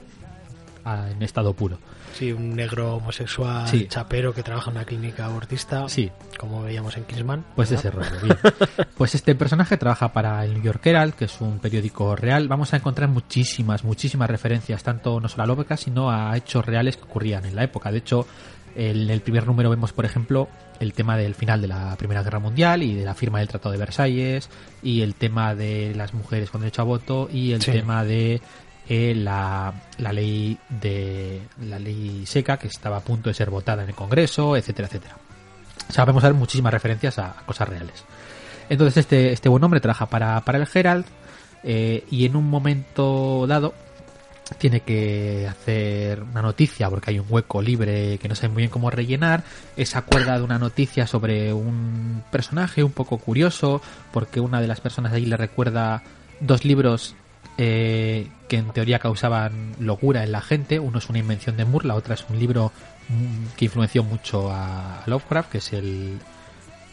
ah, 0.84 1.06
en 1.10 1.22
estado 1.22 1.52
puro. 1.52 1.78
Sí, 2.14 2.32
un 2.32 2.56
negro 2.56 2.96
homosexual 2.96 3.68
Sí. 3.68 3.86
chapero 3.88 4.32
que 4.34 4.42
trabaja 4.42 4.70
en 4.70 4.76
una 4.78 4.84
clínica 4.86 5.26
abortista. 5.26 5.88
Sí. 5.88 6.10
Como 6.38 6.62
veíamos 6.62 6.96
en 6.96 7.04
Kingsman. 7.04 7.44
Pues 7.54 7.70
ese 7.70 7.90
rollo, 7.90 8.10
bien. 8.22 8.36
Pues 8.96 9.14
este 9.14 9.34
personaje 9.36 9.76
trabaja 9.76 10.12
para 10.12 10.44
el 10.44 10.54
New 10.54 10.62
York 10.62 10.84
Herald, 10.84 11.14
que 11.14 11.26
es 11.26 11.40
un 11.40 11.60
periódico 11.60 12.16
real. 12.16 12.48
Vamos 12.48 12.72
a 12.72 12.78
encontrar 12.78 13.08
muchísimas, 13.08 13.84
muchísimas 13.84 14.28
referencias, 14.28 14.82
tanto 14.82 15.20
no 15.20 15.28
solo 15.28 15.44
a 15.44 15.46
Lovecraft, 15.46 15.84
sino 15.84 16.10
a 16.10 16.36
hechos 16.36 16.64
reales 16.64 16.96
que 16.96 17.04
ocurrían 17.04 17.44
en 17.44 17.54
la 17.54 17.62
época. 17.62 17.92
De 17.92 17.98
hecho, 17.98 18.26
en 18.76 19.10
el 19.10 19.20
primer 19.20 19.46
número 19.46 19.70
vemos, 19.70 19.92
por 19.92 20.04
ejemplo, 20.04 20.48
el 20.80 20.92
tema 20.92 21.16
del 21.16 21.34
final 21.34 21.60
de 21.60 21.68
la 21.68 21.96
Primera 21.96 22.22
Guerra 22.22 22.38
Mundial 22.38 22.82
y 22.82 22.94
de 22.94 23.04
la 23.04 23.14
firma 23.14 23.38
del 23.40 23.48
Tratado 23.48 23.72
de 23.72 23.78
Versalles, 23.78 24.48
y 24.82 25.02
el 25.02 25.14
tema 25.14 25.54
de 25.54 25.92
las 25.94 26.14
mujeres 26.14 26.50
con 26.50 26.60
derecho 26.60 26.82
a 26.82 26.84
voto, 26.84 27.28
y 27.32 27.52
el 27.52 27.62
Sí. 27.62 27.72
tema 27.72 28.04
de 28.04 28.40
eh, 28.88 29.14
la, 29.16 29.72
la 29.98 30.12
ley 30.12 30.56
de 30.80 31.42
la 31.62 31.78
ley 31.78 32.24
seca 32.26 32.56
que 32.56 32.68
estaba 32.68 32.96
a 32.96 33.00
punto 33.00 33.28
de 33.28 33.34
ser 33.34 33.50
votada 33.50 33.82
en 33.82 33.90
el 33.90 33.94
Congreso, 33.94 34.56
etcétera, 34.56 34.88
etcétera. 34.88 35.16
O 35.88 35.92
sea, 35.92 36.04
vamos 36.04 36.24
a 36.24 36.28
ver 36.28 36.34
muchísimas 36.34 36.72
referencias 36.72 37.18
a, 37.18 37.30
a 37.38 37.44
cosas 37.46 37.68
reales. 37.68 38.04
Entonces 38.70 38.96
este, 38.98 39.32
este 39.32 39.48
buen 39.48 39.62
hombre 39.64 39.80
trabaja 39.80 40.06
para, 40.06 40.40
para 40.42 40.58
el 40.58 40.68
Herald 40.72 41.04
eh, 41.64 42.04
y 42.10 42.24
en 42.26 42.36
un 42.36 42.48
momento 42.48 43.46
dado 43.46 43.74
tiene 44.56 44.80
que 44.80 45.46
hacer 45.48 46.22
una 46.22 46.42
noticia 46.42 46.88
porque 46.88 47.10
hay 47.10 47.18
un 47.18 47.26
hueco 47.28 47.60
libre 47.60 48.18
que 48.18 48.28
no 48.28 48.34
sabe 48.34 48.48
muy 48.48 48.62
bien 48.62 48.70
cómo 48.70 48.90
rellenar. 48.90 49.44
Se 49.76 49.98
acuerda 49.98 50.38
de 50.38 50.44
una 50.44 50.58
noticia 50.58 51.06
sobre 51.06 51.52
un 51.52 52.22
personaje 52.30 52.82
un 52.82 52.92
poco 52.92 53.18
curioso 53.18 53.82
porque 54.12 54.40
una 54.40 54.60
de 54.60 54.66
las 54.66 54.80
personas 54.80 55.12
de 55.12 55.18
allí 55.18 55.26
le 55.26 55.36
recuerda 55.36 56.02
dos 56.40 56.64
libros 56.64 57.14
eh, 57.60 58.28
que 58.48 58.56
en 58.56 58.70
teoría 58.70 58.98
causaban 59.00 59.74
locura 59.80 60.22
en 60.24 60.32
la 60.32 60.40
gente. 60.40 60.78
Uno 60.78 60.98
es 60.98 61.08
una 61.08 61.18
invención 61.18 61.56
de 61.56 61.64
Moore, 61.64 61.88
la 61.88 61.94
otra 61.96 62.14
es 62.14 62.24
un 62.30 62.38
libro 62.38 62.72
mm, 63.08 63.56
que 63.56 63.66
influenció 63.66 64.04
mucho 64.04 64.50
a 64.52 65.02
Lovecraft, 65.06 65.50
que 65.50 65.58
es 65.58 65.72
el, 65.72 66.18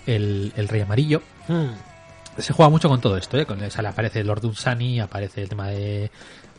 el, 0.07 0.51
el 0.55 0.67
Rey 0.67 0.81
Amarillo. 0.81 1.21
Mm. 1.47 2.41
Se 2.41 2.51
juega 2.51 2.69
mucho 2.69 2.89
con 2.89 2.99
todo 2.99 3.15
esto, 3.15 3.37
¿eh? 3.37 3.45
Con, 3.45 3.59
aparece 3.63 4.23
Lord 4.23 4.41
Dunsany, 4.41 4.99
aparece 4.99 5.43
el 5.43 5.49
tema 5.49 5.67
de 5.67 6.11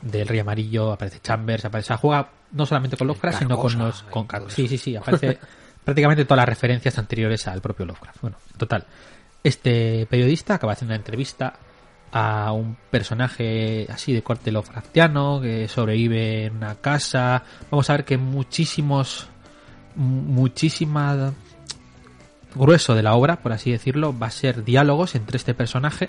del 0.02 0.28
Rey 0.28 0.38
Amarillo, 0.38 0.92
aparece 0.92 1.20
Chambers, 1.20 1.64
aparece, 1.64 1.86
o 1.86 1.88
sea, 1.88 1.96
juega 1.96 2.30
no 2.52 2.66
solamente 2.66 2.96
con 2.96 3.06
Lovecraft, 3.06 3.38
sino 3.38 3.58
con 3.58 3.78
los 3.78 4.02
con 4.04 4.26
Car- 4.26 4.42
todo 4.42 4.50
sí, 4.50 4.68
sí, 4.68 4.78
sí, 4.78 4.96
aparece 4.96 5.38
prácticamente 5.84 6.24
todas 6.24 6.38
las 6.38 6.48
referencias 6.48 6.98
anteriores 6.98 7.46
al 7.48 7.60
propio 7.60 7.86
Lovecraft. 7.86 8.20
Bueno, 8.20 8.36
total. 8.56 8.86
Este 9.42 10.06
periodista 10.06 10.54
acaba 10.54 10.72
haciendo 10.72 10.92
una 10.92 10.96
entrevista 10.98 11.54
a 12.12 12.52
un 12.52 12.76
personaje 12.90 13.86
así 13.90 14.12
de 14.12 14.22
corte 14.22 14.50
Lovecraftiano 14.50 15.40
que 15.40 15.68
sobrevive 15.68 16.46
en 16.46 16.56
una 16.56 16.76
casa. 16.76 17.42
Vamos 17.70 17.88
a 17.90 17.94
ver 17.94 18.04
que 18.04 18.16
muchísimos 18.16 19.28
muchísima 19.96 21.32
grueso 22.54 22.94
de 22.94 23.02
la 23.02 23.14
obra, 23.14 23.36
por 23.36 23.52
así 23.52 23.70
decirlo, 23.70 24.16
va 24.16 24.28
a 24.28 24.30
ser 24.30 24.64
diálogos 24.64 25.14
entre 25.14 25.36
este 25.36 25.54
personaje 25.54 26.08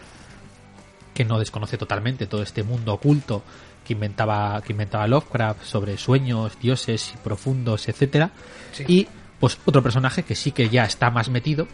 que 1.14 1.26
no 1.26 1.40
desconoce 1.40 1.78
totalmente 1.78 2.28
todo 2.28 2.44
este 2.44 2.64
mundo 2.64 2.94
oculto 2.94 3.44
que 3.88 3.94
inventaba 3.94 4.62
que 4.62 4.74
inventaba 4.74 5.08
Lovecraft 5.08 5.64
sobre 5.64 5.98
sueños, 5.98 6.58
dioses 6.62 7.14
y 7.16 7.18
profundos, 7.18 7.88
etcétera, 7.88 8.32
Sí. 8.74 8.84
y 8.88 9.08
pues 9.40 9.58
otro 9.66 9.82
personaje 9.82 10.24
que 10.24 10.36
sí 10.36 10.52
que 10.52 10.68
ya 10.70 10.84
está 10.84 11.10
más 11.10 11.30
metido 11.30 11.68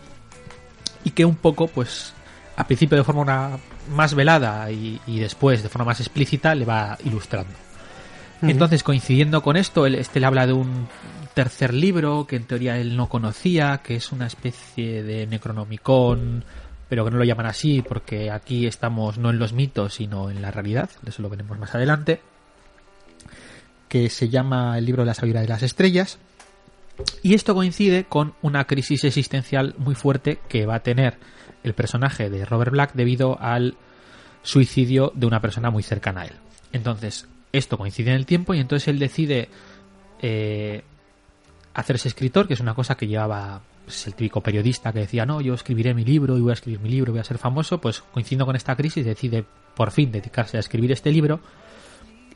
y 1.03 1.12
que 1.12 1.25
un 1.25 1.36
poco 1.36 1.67
pues 1.67 2.13
al 2.55 2.65
principio 2.67 2.98
de 2.98 3.03
forma 3.03 3.22
una- 3.22 3.58
más 3.91 4.13
velada 4.13 4.70
y, 4.72 5.01
y 5.08 5.20
después 5.20 5.63
de 5.63 5.70
forma 5.70 5.86
más 5.86 6.00
explícita 6.00 6.53
le 6.55 6.65
va 6.65 6.98
ilustrando. 7.03 7.53
Entonces, 8.41 8.84
coincidiendo 8.84 9.41
con 9.41 9.55
esto, 9.55 9.86
él, 9.86 9.96
este 9.96 10.20
le 10.20 10.25
habla 10.25 10.46
de 10.46 10.51
un 10.51 10.89
tercer 11.34 11.74
libro 11.74 12.27
que 12.27 12.36
en 12.36 12.43
teoría 12.43 12.77
él 12.77 12.98
no 12.98 13.08
conocía, 13.08 13.79
que 13.82 13.96
es 13.96 14.12
una 14.12 14.27
especie 14.27 15.01
de 15.01 15.25
Necronomicon, 15.27 16.43
pero 16.94 17.06
que 17.06 17.10
no 17.10 17.18
lo 17.18 17.24
llaman 17.24 17.48
así 17.48 17.82
porque 17.82 18.30
aquí 18.30 18.68
estamos 18.68 19.18
no 19.18 19.32
en 19.32 19.40
los 19.40 19.52
mitos, 19.52 19.96
sino 19.96 20.30
en 20.30 20.44
la 20.44 20.52
realidad, 20.52 20.92
eso 21.08 21.24
lo 21.24 21.30
veremos 21.30 21.58
más 21.58 21.74
adelante, 21.74 22.22
que 23.90 24.12
se 24.12 24.30
llama 24.30 24.78
el 24.78 24.86
libro 24.86 25.02
de 25.02 25.08
la 25.08 25.16
sabiduría 25.16 25.42
de 25.42 25.48
las 25.48 25.64
estrellas. 25.64 26.20
Y 27.24 27.34
esto 27.34 27.56
coincide 27.56 28.04
con 28.04 28.36
una 28.44 28.66
crisis 28.66 29.06
existencial 29.06 29.74
muy 29.80 29.96
fuerte 29.96 30.38
que 30.48 30.68
va 30.68 30.76
a 30.76 30.84
tener 30.84 31.18
el 31.64 31.74
personaje 31.74 32.30
de 32.30 32.46
Robert 32.46 32.72
Black 32.72 32.94
debido 32.94 33.42
al 33.42 33.76
suicidio 34.44 35.12
de 35.16 35.26
una 35.26 35.42
persona 35.42 35.72
muy 35.72 35.82
cercana 35.82 36.22
a 36.22 36.26
él. 36.26 36.36
Entonces, 36.74 37.28
esto 37.54 37.80
coincide 37.80 38.12
en 38.12 38.18
el 38.18 38.28
tiempo 38.28 38.54
y 38.54 38.60
entonces 38.60 38.88
él 38.88 39.00
decide 39.00 39.50
eh, 40.22 40.84
hacerse 41.74 42.08
escritor, 42.08 42.48
que 42.48 42.53
es 42.53 42.60
una 42.60 42.74
cosa 42.74 42.96
que 42.96 43.08
llevaba 43.08 43.62
pues, 43.86 44.08
el 44.08 44.13
típico 44.13 44.42
periodista 44.42 44.94
que 44.94 45.00
decía, 45.00 45.25
no, 45.25 45.42
yo 45.42 45.53
escribiré 45.53 45.94
mi 45.94 46.06
libro 46.06 46.38
y 46.38 46.42
voy 46.42 46.51
a 46.51 46.53
escribir 46.53 46.80
mi 46.80 46.89
libro 46.89 47.12
voy 47.12 47.22
a 47.22 47.24
ser 47.24 47.38
famoso, 47.38 47.80
pues 47.80 48.01
coincidiendo 48.01 48.46
con 48.46 48.56
esta 48.56 48.75
crisis 48.75 49.06
decide 49.06 49.44
por 49.75 49.92
fin 49.92 50.12
dedicarse 50.12 50.58
a 50.58 50.60
escribir 50.60 50.92
este 50.92 51.12
libro 51.12 51.39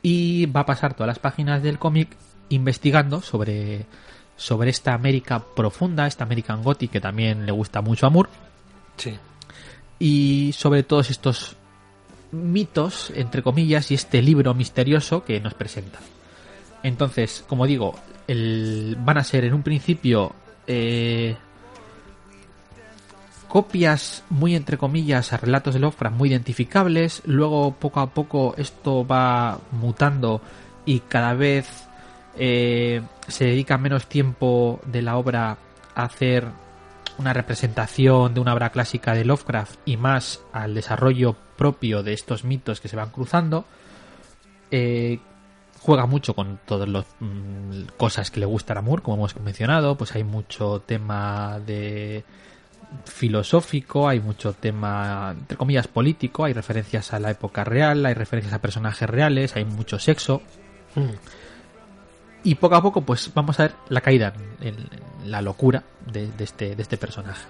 y 0.02 0.46
va 0.46 0.60
a 0.60 0.66
pasar 0.66 0.94
todas 0.94 1.08
las 1.08 1.18
páginas 1.18 1.62
del 1.62 1.78
cómic 1.78 2.08
investigando 2.50 3.20
sobre, 3.20 3.86
sobre 4.36 4.70
esta 4.70 4.94
América 4.94 5.44
profunda, 5.54 6.06
esta 6.06 6.24
American 6.24 6.62
Gothic 6.62 6.90
que 6.92 7.00
también 7.00 7.46
le 7.46 7.52
gusta 7.52 7.80
mucho 7.80 8.06
a 8.06 8.10
Moore 8.10 8.30
Sí. 8.96 9.16
y 10.00 10.52
sobre 10.52 10.82
todos 10.82 11.10
estos 11.10 11.56
mitos, 12.32 13.10
entre 13.14 13.42
comillas, 13.42 13.90
y 13.90 13.94
este 13.94 14.20
libro 14.22 14.52
misterioso 14.54 15.24
que 15.24 15.40
nos 15.40 15.54
presenta. 15.54 15.98
Entonces, 16.82 17.44
como 17.48 17.66
digo, 17.66 17.94
el- 18.28 18.96
van 19.00 19.18
a 19.18 19.24
ser 19.24 19.44
en 19.44 19.54
un 19.54 19.62
principio 19.64 20.32
eh, 20.68 21.34
copias 23.48 24.22
muy 24.28 24.54
entre 24.54 24.76
comillas 24.76 25.32
a 25.32 25.38
relatos 25.38 25.74
de 25.74 25.80
Lovecraft 25.80 26.16
muy 26.16 26.28
identificables, 26.28 27.22
luego 27.24 27.72
poco 27.72 28.00
a 28.00 28.10
poco 28.10 28.54
esto 28.58 29.06
va 29.06 29.58
mutando 29.72 30.42
y 30.84 31.00
cada 31.00 31.32
vez 31.34 31.86
eh, 32.36 33.00
se 33.26 33.46
dedica 33.46 33.78
menos 33.78 34.06
tiempo 34.06 34.80
de 34.86 35.02
la 35.02 35.16
obra 35.16 35.56
a 35.94 36.02
hacer 36.04 36.46
una 37.16 37.32
representación 37.32 38.34
de 38.34 38.40
una 38.40 38.52
obra 38.54 38.70
clásica 38.70 39.14
de 39.14 39.24
Lovecraft 39.24 39.76
y 39.86 39.96
más 39.96 40.40
al 40.52 40.74
desarrollo 40.74 41.34
propio 41.56 42.02
de 42.02 42.12
estos 42.12 42.44
mitos 42.44 42.80
que 42.80 42.88
se 42.88 42.94
van 42.96 43.10
cruzando. 43.10 43.64
Eh, 44.70 45.18
juega 45.80 46.06
mucho 46.06 46.34
con 46.34 46.58
todas 46.66 46.88
las 46.88 47.04
mm, 47.20 47.82
cosas 47.96 48.30
que 48.30 48.40
le 48.40 48.46
gusta 48.46 48.74
a 48.78 48.82
Moore, 48.82 49.02
como 49.02 49.16
hemos 49.16 49.38
mencionado, 49.40 49.96
pues 49.96 50.14
hay 50.14 50.24
mucho 50.24 50.80
tema 50.84 51.58
de 51.64 52.24
filosófico, 53.04 54.08
hay 54.08 54.20
mucho 54.20 54.52
tema, 54.54 55.34
entre 55.38 55.56
comillas, 55.56 55.88
político, 55.88 56.44
hay 56.44 56.52
referencias 56.52 57.12
a 57.12 57.18
la 57.18 57.30
época 57.30 57.64
real, 57.64 58.04
hay 58.06 58.14
referencias 58.14 58.54
a 58.54 58.60
personajes 58.60 59.08
reales, 59.08 59.56
hay 59.56 59.64
mucho 59.64 59.98
sexo, 59.98 60.42
Mm. 60.94 61.10
y 62.44 62.54
poco 62.54 62.76
a 62.76 62.82
poco 62.82 63.02
pues 63.02 63.30
vamos 63.34 63.60
a 63.60 63.64
ver 63.64 63.74
la 63.90 64.00
caída 64.00 64.32
en, 64.62 64.68
en 64.68 65.30
la 65.30 65.42
locura 65.42 65.84
de, 66.10 66.28
de 66.32 66.44
este, 66.44 66.74
de 66.74 66.82
este 66.82 66.96
personaje. 66.96 67.46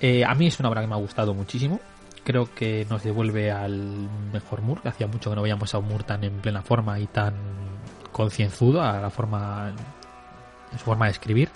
Eh, 0.00 0.24
a 0.24 0.34
mí 0.34 0.48
es 0.48 0.58
una 0.58 0.68
obra 0.68 0.80
que 0.80 0.88
me 0.88 0.94
ha 0.94 0.98
gustado 0.98 1.32
muchísimo. 1.32 1.80
Creo 2.26 2.52
que 2.54 2.86
nos 2.90 3.04
devuelve 3.04 3.52
al 3.52 4.08
mejor 4.32 4.60
Moore, 4.60 4.82
que 4.82 4.88
hacía 4.88 5.06
mucho 5.06 5.30
que 5.30 5.36
no 5.36 5.42
veíamos 5.42 5.74
a 5.74 5.78
un 5.78 5.88
Moore 5.88 6.04
tan 6.04 6.24
en 6.24 6.40
plena 6.40 6.60
forma 6.60 6.98
y 6.98 7.06
tan 7.06 7.34
concienzudo 8.10 8.82
a 8.82 9.00
la 9.00 9.10
forma 9.10 9.72
en 10.72 10.78
su 10.78 10.84
forma 10.84 11.06
de 11.06 11.12
escribir. 11.12 11.48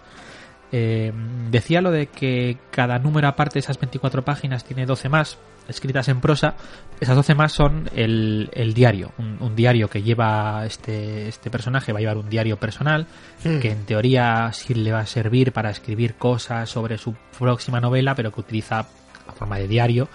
Eh, 0.73 1.13
decía 1.51 1.81
lo 1.81 1.91
de 1.91 2.07
que 2.07 2.57
cada 2.71 2.99
número 3.01 3.27
aparte 3.27 3.55
de 3.55 3.61
esas 3.61 3.81
24 3.81 4.25
páginas 4.25 4.65
tiene 4.65 4.87
12 4.87 5.09
más 5.09 5.37
escritas 5.67 6.09
en 6.09 6.21
prosa. 6.21 6.55
Esas 7.01 7.17
12 7.17 7.35
más 7.35 7.51
son 7.53 7.91
el, 7.95 8.49
el 8.53 8.73
diario, 8.73 9.11
un, 9.19 9.39
un 9.41 9.57
diario 9.57 9.91
que 9.91 10.03
lleva 10.03 10.65
este, 10.65 11.27
este 11.27 11.51
personaje, 11.51 11.93
va 11.93 11.99
a 11.99 12.01
llevar 12.01 12.19
un 12.19 12.31
diario 12.31 12.57
personal 12.57 13.07
Mm. 13.45 13.59
que 13.59 13.71
en 13.71 13.87
teoría 13.87 14.51
sí 14.53 14.75
le 14.75 14.93
va 14.93 15.01
a 15.01 15.07
servir 15.07 15.53
para 15.53 15.71
escribir 15.71 16.15
cosas 16.17 16.69
sobre 16.69 16.99
su 16.99 17.15
próxima 17.39 17.81
novela, 17.81 18.15
pero 18.15 18.31
que 18.31 18.41
utiliza 18.41 18.87
la 19.27 19.33
forma 19.33 19.57
de 19.59 19.67
diario. 19.67 20.09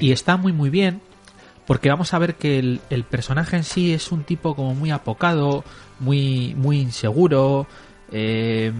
Y 0.00 0.12
está 0.12 0.36
muy 0.36 0.52
muy 0.52 0.70
bien 0.70 1.00
porque 1.66 1.88
vamos 1.88 2.12
a 2.12 2.18
ver 2.18 2.34
que 2.34 2.58
el, 2.58 2.80
el 2.90 3.04
personaje 3.04 3.56
en 3.56 3.64
sí 3.64 3.94
es 3.94 4.12
un 4.12 4.24
tipo 4.24 4.54
como 4.54 4.74
muy 4.74 4.90
apocado, 4.90 5.64
muy, 5.98 6.54
muy 6.56 6.78
inseguro. 6.80 7.66
eh, 8.12 8.70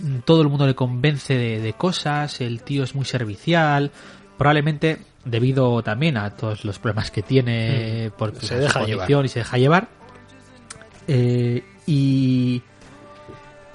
mm, 0.00 0.18
todo 0.24 0.42
el 0.42 0.48
mundo 0.48 0.66
le 0.66 0.74
convence 0.74 1.34
de, 1.36 1.60
de 1.60 1.72
cosas, 1.74 2.40
el 2.40 2.62
tío 2.62 2.82
es 2.82 2.94
muy 2.94 3.04
servicial, 3.04 3.90
probablemente 4.36 4.98
debido 5.24 5.82
también 5.82 6.16
a 6.16 6.30
todos 6.30 6.64
los 6.64 6.78
problemas 6.78 7.10
que 7.10 7.22
tiene 7.22 8.10
por 8.16 8.34
Se 8.40 8.56
deja 8.56 8.80
su 8.80 8.86
llevar. 8.86 8.98
condición 9.06 9.24
y 9.26 9.28
se 9.28 9.38
deja 9.40 9.58
llevar. 9.58 9.88
Eh, 11.06 11.62
y, 11.86 12.62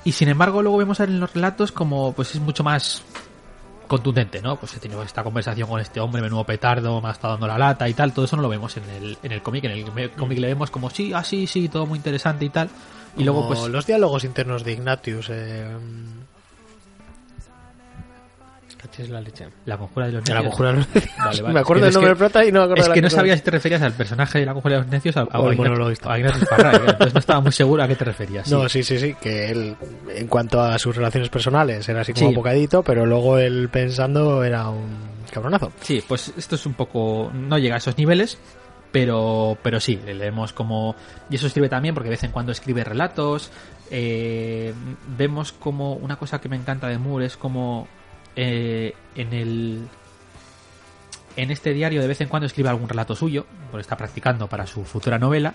y 0.04 0.12
sin 0.12 0.28
embargo 0.30 0.62
luego 0.62 0.78
vemos 0.78 1.00
en 1.00 1.20
los 1.20 1.34
relatos 1.34 1.72
como 1.72 2.14
pues 2.14 2.36
es 2.36 2.42
mucho 2.42 2.64
más 2.64 3.04
contundente, 3.88 4.42
¿no? 4.42 4.56
Pues 4.58 4.76
he 4.76 4.80
tenido 4.80 5.02
esta 5.04 5.24
conversación 5.24 5.70
con 5.70 5.80
este 5.80 6.00
hombre, 6.00 6.22
menudo 6.22 6.44
petardo, 6.44 7.02
me 7.02 7.10
ha 7.10 7.12
estado 7.12 7.34
dando 7.34 7.48
la 7.48 7.58
lata 7.58 7.88
y 7.88 7.94
tal, 7.94 8.14
todo 8.14 8.26
eso 8.26 8.36
no 8.36 8.42
lo 8.42 8.50
vemos 8.50 8.78
en 8.78 8.90
el, 8.90 9.18
en 9.22 9.32
el 9.32 9.42
cómic, 9.42 9.64
en 9.66 9.72
el 9.72 10.12
cómic 10.12 10.40
le 10.40 10.48
vemos 10.48 10.72
como 10.72 10.90
sí, 10.90 11.14
ah 11.14 11.24
sí, 11.24 11.48
sí, 11.48 11.70
todo 11.70 11.86
muy 11.86 11.98
interesante 11.98 12.46
y 12.46 12.50
tal. 12.50 12.70
Y 13.18 13.24
luego 13.24 13.48
pues 13.48 13.68
los 13.68 13.86
diálogos 13.86 14.24
internos 14.24 14.64
de 14.64 14.74
Ignatius. 14.74 15.30
Eh... 15.30 15.78
Cachis 18.98 19.10
la 19.10 19.22
leche. 19.22 19.48
la 19.66 19.78
conjura 19.78 20.06
de 20.08 20.14
los 20.14 20.28
La 20.30 20.36
necios. 20.36 20.50
conjura 20.52 20.70
de 20.72 20.78
los 20.78 20.88
necios. 20.96 21.14
Vale, 21.18 21.42
vale. 21.42 21.54
Me 21.56 21.60
acuerdo 21.60 21.82
del 21.84 21.90
es 21.90 21.96
nombre 21.96 22.12
que- 22.14 22.18
prota 22.18 22.46
y 22.46 22.52
no 22.52 22.60
me 22.60 22.64
acuerdo 22.66 22.80
Es 22.82 22.86
de 22.86 22.90
la 22.90 22.96
que 22.96 23.02
no 23.02 23.10
sabía 23.10 23.36
si 23.36 23.44
te 23.44 23.52
referías 23.52 23.82
al 23.82 23.94
personaje 23.94 24.40
de 24.40 24.46
la 24.46 24.54
conjura 24.54 24.76
de 24.76 24.82
los 24.82 24.92
necios 24.92 25.18
a, 25.18 25.22
a, 25.22 25.40
O 25.40 25.50
el 25.52 25.58
monologuista. 25.58 26.12
a 26.14 26.18
Ignatius 26.20 26.48
Farray, 26.50 26.76
entonces 26.88 27.14
no 27.14 27.20
estaba 27.20 27.40
muy 27.42 27.52
seguro 27.52 27.84
a 27.84 27.88
qué 27.88 27.96
te 27.96 28.06
referías. 28.06 28.50
No, 28.52 28.70
sí. 28.70 28.84
sí, 28.84 28.98
sí, 29.00 29.16
que 29.22 29.50
él, 29.52 29.76
en 30.10 30.28
cuanto 30.28 30.62
a 30.62 30.80
sus 30.80 30.96
relaciones 30.96 31.30
personales, 31.30 31.88
era 31.90 32.02
así 32.02 32.14
como 32.14 32.28
Sí. 32.30 32.34
apocadito, 32.34 32.84
pero 32.84 33.06
luego 33.06 33.38
él 33.38 33.70
pensando 33.70 34.44
era 34.44 34.70
un 34.70 34.98
cabronazo. 35.32 35.72
Sí, 35.82 36.02
pues 36.08 36.32
esto 36.38 36.56
es 36.56 36.66
un 36.66 36.74
poco. 36.76 37.32
No 37.34 37.58
llega 37.58 37.76
a 37.76 37.78
esos 37.80 37.98
niveles, 37.98 38.38
pero, 38.92 39.58
pero 39.62 39.80
sí, 39.82 40.00
le 40.06 40.14
leemos 40.14 40.54
como. 40.54 40.96
Y 41.30 41.36
eso 41.36 41.50
sirve 41.50 41.68
también 41.68 41.94
porque 41.94 42.10
de 42.10 42.16
vez 42.16 42.24
en 42.24 42.32
cuando 42.32 42.52
escribe 42.54 42.84
relatos. 42.84 43.52
eh, 43.92 44.74
vemos 45.18 45.52
como. 45.52 45.94
Una 45.96 46.16
cosa 46.16 46.40
que 46.40 46.48
me 46.50 46.56
encanta 46.56 46.88
de 46.88 46.98
Moore 46.98 47.26
es 47.26 47.36
como. 47.38 47.88
Eh, 48.36 48.94
en 49.16 49.34
el. 49.34 49.88
En 51.38 51.52
este 51.52 51.74
diario 51.74 52.02
de 52.02 52.08
vez 52.08 52.22
en 52.22 52.30
cuando 52.30 52.46
escribe 52.48 52.70
algún 52.70 52.88
relato 52.88 53.16
suyo, 53.16 53.46
porque 53.70 53.82
está 53.82 53.98
practicando 53.98 54.48
para 54.48 54.66
su 54.66 54.84
futura 54.86 55.20
novela. 55.20 55.54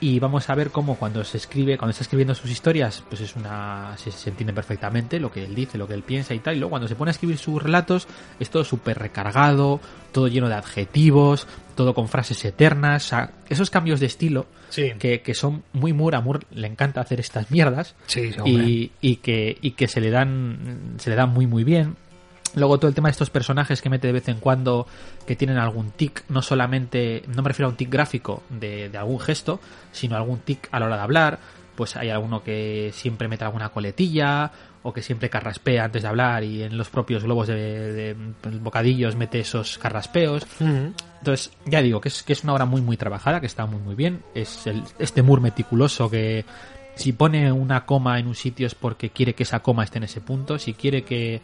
Y 0.00 0.20
vamos 0.20 0.48
a 0.48 0.54
ver 0.54 0.70
cómo 0.70 0.94
cuando 0.94 1.24
se 1.24 1.38
escribe, 1.38 1.76
cuando 1.76 1.90
está 1.90 2.04
escribiendo 2.04 2.34
sus 2.34 2.50
historias, 2.50 3.02
pues 3.08 3.20
es 3.20 3.34
una. 3.34 3.94
se, 3.96 4.12
se 4.12 4.30
entiende 4.30 4.52
perfectamente 4.52 5.18
lo 5.18 5.32
que 5.32 5.44
él 5.44 5.54
dice, 5.54 5.76
lo 5.76 5.88
que 5.88 5.94
él 5.94 6.02
piensa 6.02 6.34
y 6.34 6.38
tal. 6.38 6.56
Y 6.56 6.58
luego 6.58 6.70
cuando 6.70 6.86
se 6.86 6.94
pone 6.94 7.10
a 7.10 7.12
escribir 7.12 7.38
sus 7.38 7.60
relatos, 7.60 8.06
es 8.38 8.48
todo 8.50 8.64
súper 8.64 8.98
recargado, 8.98 9.80
todo 10.12 10.28
lleno 10.28 10.48
de 10.48 10.54
adjetivos, 10.54 11.48
todo 11.78 11.94
con 11.94 12.08
frases 12.08 12.44
eternas. 12.44 13.06
o 13.06 13.08
sea, 13.10 13.30
esos 13.48 13.70
cambios 13.70 14.00
de 14.00 14.06
estilo 14.06 14.46
Sí, 14.68 14.90
que, 14.98 15.22
que 15.22 15.32
son 15.32 15.62
muy 15.72 15.92
Moore, 15.92 16.16
a 16.16 16.20
Moore 16.20 16.40
le 16.50 16.66
encanta 16.66 17.00
hacer 17.00 17.20
estas 17.20 17.52
mierdas 17.52 17.94
sí, 18.06 18.32
y, 18.44 18.90
y 19.00 19.16
que, 19.16 19.56
y 19.62 19.70
que 19.70 19.86
se 19.86 20.00
le 20.00 20.10
dan 20.10 20.96
se 20.98 21.08
le 21.08 21.14
dan 21.14 21.30
muy 21.30 21.46
muy 21.46 21.62
bien 21.62 21.94
luego 22.54 22.78
todo 22.78 22.88
el 22.88 22.94
tema 22.96 23.08
de 23.08 23.12
estos 23.12 23.30
personajes 23.30 23.80
que 23.80 23.88
mete 23.90 24.08
de 24.08 24.12
vez 24.12 24.28
en 24.28 24.40
cuando 24.40 24.88
que 25.24 25.36
tienen 25.36 25.56
algún 25.56 25.92
tic 25.92 26.24
no 26.28 26.42
solamente 26.42 27.22
no 27.28 27.42
me 27.42 27.48
refiero 27.48 27.68
a 27.68 27.70
un 27.70 27.76
tic 27.76 27.90
gráfico 27.90 28.42
de, 28.50 28.88
de 28.88 28.98
algún 28.98 29.20
gesto 29.20 29.60
sino 29.92 30.16
algún 30.16 30.40
tic 30.40 30.68
a 30.72 30.80
la 30.80 30.86
hora 30.86 30.96
de 30.96 31.02
hablar 31.02 31.38
pues 31.76 31.94
hay 31.94 32.10
alguno 32.10 32.42
que 32.42 32.90
siempre 32.92 33.28
mete 33.28 33.44
alguna 33.44 33.68
coletilla 33.68 34.50
o 34.82 34.92
que 34.92 35.02
siempre 35.02 35.30
carraspea 35.30 35.84
antes 35.84 36.02
de 36.02 36.08
hablar 36.08 36.44
y 36.44 36.62
en 36.62 36.76
los 36.76 36.88
propios 36.88 37.24
globos 37.24 37.48
de, 37.48 37.54
de 37.92 38.16
bocadillos 38.60 39.16
mete 39.16 39.40
esos 39.40 39.78
carraspeos 39.78 40.46
entonces, 41.18 41.52
ya 41.66 41.82
digo 41.82 42.00
que 42.00 42.08
es, 42.08 42.22
que 42.22 42.32
es 42.32 42.44
una 42.44 42.54
obra 42.54 42.64
muy, 42.64 42.80
muy 42.80 42.96
trabajada, 42.96 43.40
que 43.40 43.46
está 43.46 43.66
muy, 43.66 43.80
muy 43.80 43.94
bien. 43.94 44.22
Es 44.34 44.66
el, 44.66 44.82
este 44.98 45.22
Moore 45.22 45.42
meticuloso 45.42 46.08
que 46.08 46.44
si 46.94 47.12
pone 47.12 47.50
una 47.52 47.84
coma 47.86 48.18
en 48.18 48.26
un 48.26 48.34
sitio 48.34 48.66
es 48.66 48.74
porque 48.74 49.10
quiere 49.10 49.34
que 49.34 49.42
esa 49.42 49.60
coma 49.60 49.84
esté 49.84 49.98
en 49.98 50.04
ese 50.04 50.20
punto. 50.20 50.58
Si 50.58 50.74
quiere 50.74 51.02
que, 51.02 51.40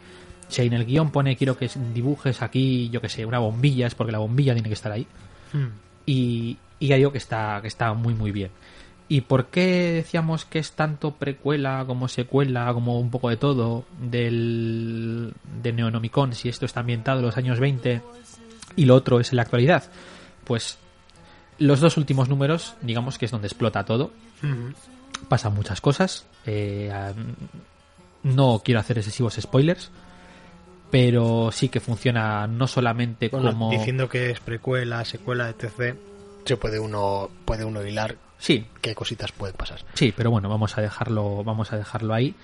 si 0.47 0.61
en 0.61 0.73
el 0.73 0.85
guion 0.85 1.11
pone 1.11 1.35
quiero 1.35 1.57
que 1.57 1.69
dibujes 1.93 2.41
aquí, 2.41 2.89
yo 2.89 3.01
que 3.01 3.09
sé, 3.09 3.25
una 3.25 3.39
bombilla, 3.39 3.87
es 3.87 3.95
porque 3.95 4.11
la 4.11 4.19
bombilla 4.19 4.53
tiene 4.53 4.69
que 4.69 4.73
estar 4.73 4.91
ahí. 4.91 5.07
Mm. 5.53 5.67
Y, 6.05 6.57
y 6.79 6.87
ya 6.87 6.95
digo 6.95 7.11
que 7.11 7.17
está, 7.17 7.59
que 7.61 7.67
está 7.67 7.93
muy, 7.93 8.13
muy 8.13 8.31
bien. 8.31 8.51
¿Y 9.07 9.21
por 9.21 9.47
qué 9.47 9.91
decíamos 9.93 10.45
que 10.45 10.57
es 10.57 10.71
tanto 10.71 11.11
precuela 11.11 11.83
como 11.85 12.07
secuela, 12.07 12.73
como 12.73 12.99
un 12.99 13.11
poco 13.11 13.29
de 13.29 13.37
todo, 13.37 13.85
del, 13.99 15.33
de 15.61 15.73
Neonomicon, 15.73 16.33
si 16.33 16.49
esto 16.49 16.65
está 16.65 16.79
ambientado 16.79 17.19
en 17.19 17.25
los 17.25 17.37
años 17.37 17.59
20 17.59 18.01
y 18.75 18.85
lo 18.85 18.95
otro 18.95 19.19
es 19.19 19.31
en 19.31 19.35
la 19.37 19.43
actualidad? 19.43 19.83
Pues 20.43 20.79
los 21.59 21.79
dos 21.79 21.97
últimos 21.97 22.29
números, 22.29 22.73
digamos 22.81 23.19
que 23.19 23.25
es 23.25 23.31
donde 23.31 23.47
explota 23.47 23.85
todo. 23.85 24.11
Ujú. 24.43 24.73
Pasan 25.29 25.53
muchas 25.53 25.81
cosas. 25.81 26.25
eh, 26.45 26.91
no 28.23 28.61
quiero 28.65 28.79
hacer 28.79 28.97
excesivos 28.97 29.37
spoilers, 29.39 29.91
pero 30.89 31.51
sí 31.51 31.69
que 31.69 31.79
funciona 31.79 32.47
no 32.47 32.65
solamente 32.67 33.29
Bueno, 33.29 33.51
como... 33.51 33.69
diciendo 33.69 34.09
que 34.09 34.31
es 34.31 34.39
precuela, 34.39 35.05
secuela, 35.05 35.49
etc. 35.49 35.95
Se 36.43 36.57
puede 36.57 36.79
uno, 36.79 37.29
puede 37.45 37.65
uno 37.65 37.85
hilar 37.85 38.17
Sí, 38.45 38.63
qué 38.79 38.93
cositas 38.93 39.31
pueden 39.31 39.55
pasar. 39.55 39.79
Sí, 39.95 40.13
pero 40.15 40.29
bueno, 40.29 40.49
vamos 40.49 40.77
a 40.77 40.81
dejarlo, 40.81 41.43
vamos 41.43 41.73
a 41.73 41.77
dejarlo 41.77 42.13
ahí. 42.13 42.35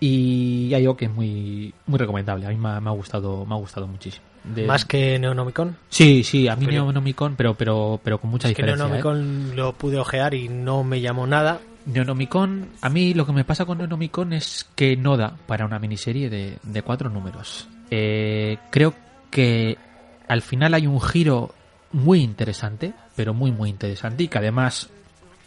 Y 0.00 0.68
ya 0.68 0.78
digo 0.78 0.96
que 0.96 1.04
es 1.04 1.10
muy, 1.10 1.74
muy 1.86 1.98
recomendable. 1.98 2.46
A 2.46 2.48
mí 2.48 2.56
me 2.56 2.68
ha, 2.70 2.80
me 2.80 2.88
ha 2.88 2.92
gustado, 2.92 3.44
me 3.44 3.54
ha 3.54 3.58
gustado 3.58 3.86
muchísimo. 3.86 4.24
De- 4.42 4.66
Más 4.66 4.84
que 4.86 5.18
Neonomicon. 5.18 5.76
Sí, 5.90 6.24
sí, 6.24 6.48
a 6.48 6.56
mí 6.56 6.64
Pero- 6.66 6.84
Neonomicon, 6.84 7.36
pero, 7.36 7.54
pero, 7.54 8.00
pero 8.02 8.18
con 8.18 8.30
mucha 8.30 8.48
Es 8.48 8.54
que 8.54 8.62
diferencia. 8.62 8.86
¿eh? 8.86 9.02
Neonomicon 9.02 9.56
lo 9.56 9.72
pude 9.74 9.98
ojear 9.98 10.32
y 10.34 10.48
no 10.48 10.82
me 10.82 11.00
llamó 11.02 11.26
nada. 11.26 11.60
Neonomicon, 11.86 12.70
a 12.80 12.88
mí 12.88 13.12
lo 13.14 13.26
que 13.26 13.32
me 13.32 13.44
pasa 13.44 13.66
con 13.66 13.76
Neonomicon 13.78 14.32
es 14.32 14.66
que 14.74 14.96
no 14.96 15.16
da 15.18 15.36
para 15.46 15.66
una 15.66 15.78
miniserie 15.78 16.30
de, 16.30 16.56
de 16.62 16.82
cuatro 16.82 17.10
números. 17.10 17.68
Eh, 17.90 18.56
creo 18.70 18.94
que 19.30 19.76
al 20.26 20.40
final 20.42 20.72
hay 20.74 20.86
un 20.86 21.00
giro 21.00 21.54
muy 21.92 22.20
interesante, 22.20 22.92
pero 23.14 23.34
muy, 23.34 23.52
muy 23.52 23.68
interesante 23.70 24.24
y 24.24 24.28
que 24.28 24.38
además 24.38 24.88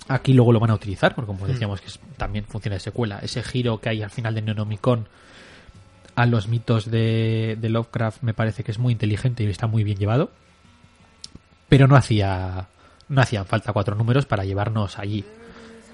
aquí 0.07 0.33
luego 0.33 0.51
lo 0.53 0.59
van 0.59 0.71
a 0.71 0.75
utilizar, 0.75 1.13
porque 1.15 1.27
como 1.27 1.45
decíamos 1.47 1.81
que 1.81 1.87
es- 1.87 1.99
también 2.17 2.45
funciona 2.45 2.75
de 2.75 2.79
secuela, 2.79 3.19
ese 3.21 3.43
giro 3.43 3.79
que 3.79 3.89
hay 3.89 4.03
al 4.03 4.09
final 4.09 4.33
de 4.35 4.41
Neonomicon 4.41 5.07
a 6.15 6.25
los 6.25 6.47
mitos 6.47 6.89
de, 6.89 7.57
de 7.59 7.69
Lovecraft 7.69 8.23
me 8.23 8.33
parece 8.33 8.63
que 8.63 8.71
es 8.71 8.79
muy 8.79 8.91
inteligente 8.93 9.43
y 9.43 9.47
está 9.47 9.67
muy 9.67 9.83
bien 9.83 9.97
llevado, 9.99 10.31
pero 11.69 11.87
no 11.87 11.95
hacía 11.95 12.67
no 13.09 13.21
hacían 13.21 13.45
falta 13.45 13.71
cuatro 13.73 13.95
números 13.95 14.25
para 14.25 14.43
llevarnos 14.43 14.99
allí. 14.99 15.23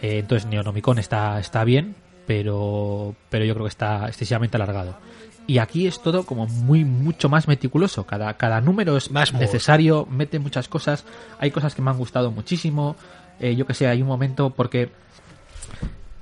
Eh, 0.01 0.19
entonces 0.19 0.47
Neonomicon 0.49 0.97
está, 0.97 1.39
está 1.39 1.63
bien, 1.63 1.95
pero, 2.25 3.15
pero 3.29 3.45
yo 3.45 3.53
creo 3.53 3.65
que 3.65 3.69
está 3.69 4.07
excesivamente 4.07 4.57
alargado. 4.57 4.97
Y 5.45 5.57
aquí 5.59 5.85
es 5.87 6.01
todo 6.01 6.25
como 6.25 6.47
muy, 6.47 6.85
mucho 6.85 7.27
más 7.29 7.47
meticuloso. 7.47 8.05
Cada, 8.05 8.33
cada 8.35 8.61
número 8.61 8.95
es 8.97 9.11
Más 9.11 9.33
necesario, 9.41 10.07
mete 10.09 10.39
muchas 10.39 10.67
cosas. 10.69 11.05
Hay 11.37 11.51
cosas 11.51 11.75
que 11.75 11.81
me 11.81 11.91
han 11.91 11.97
gustado 11.97 12.31
muchísimo. 12.31 12.95
Eh, 13.39 13.55
yo 13.55 13.65
que 13.65 13.73
sé, 13.73 13.87
hay 13.87 14.01
un 14.01 14.07
momento 14.07 14.49
porque 14.51 14.89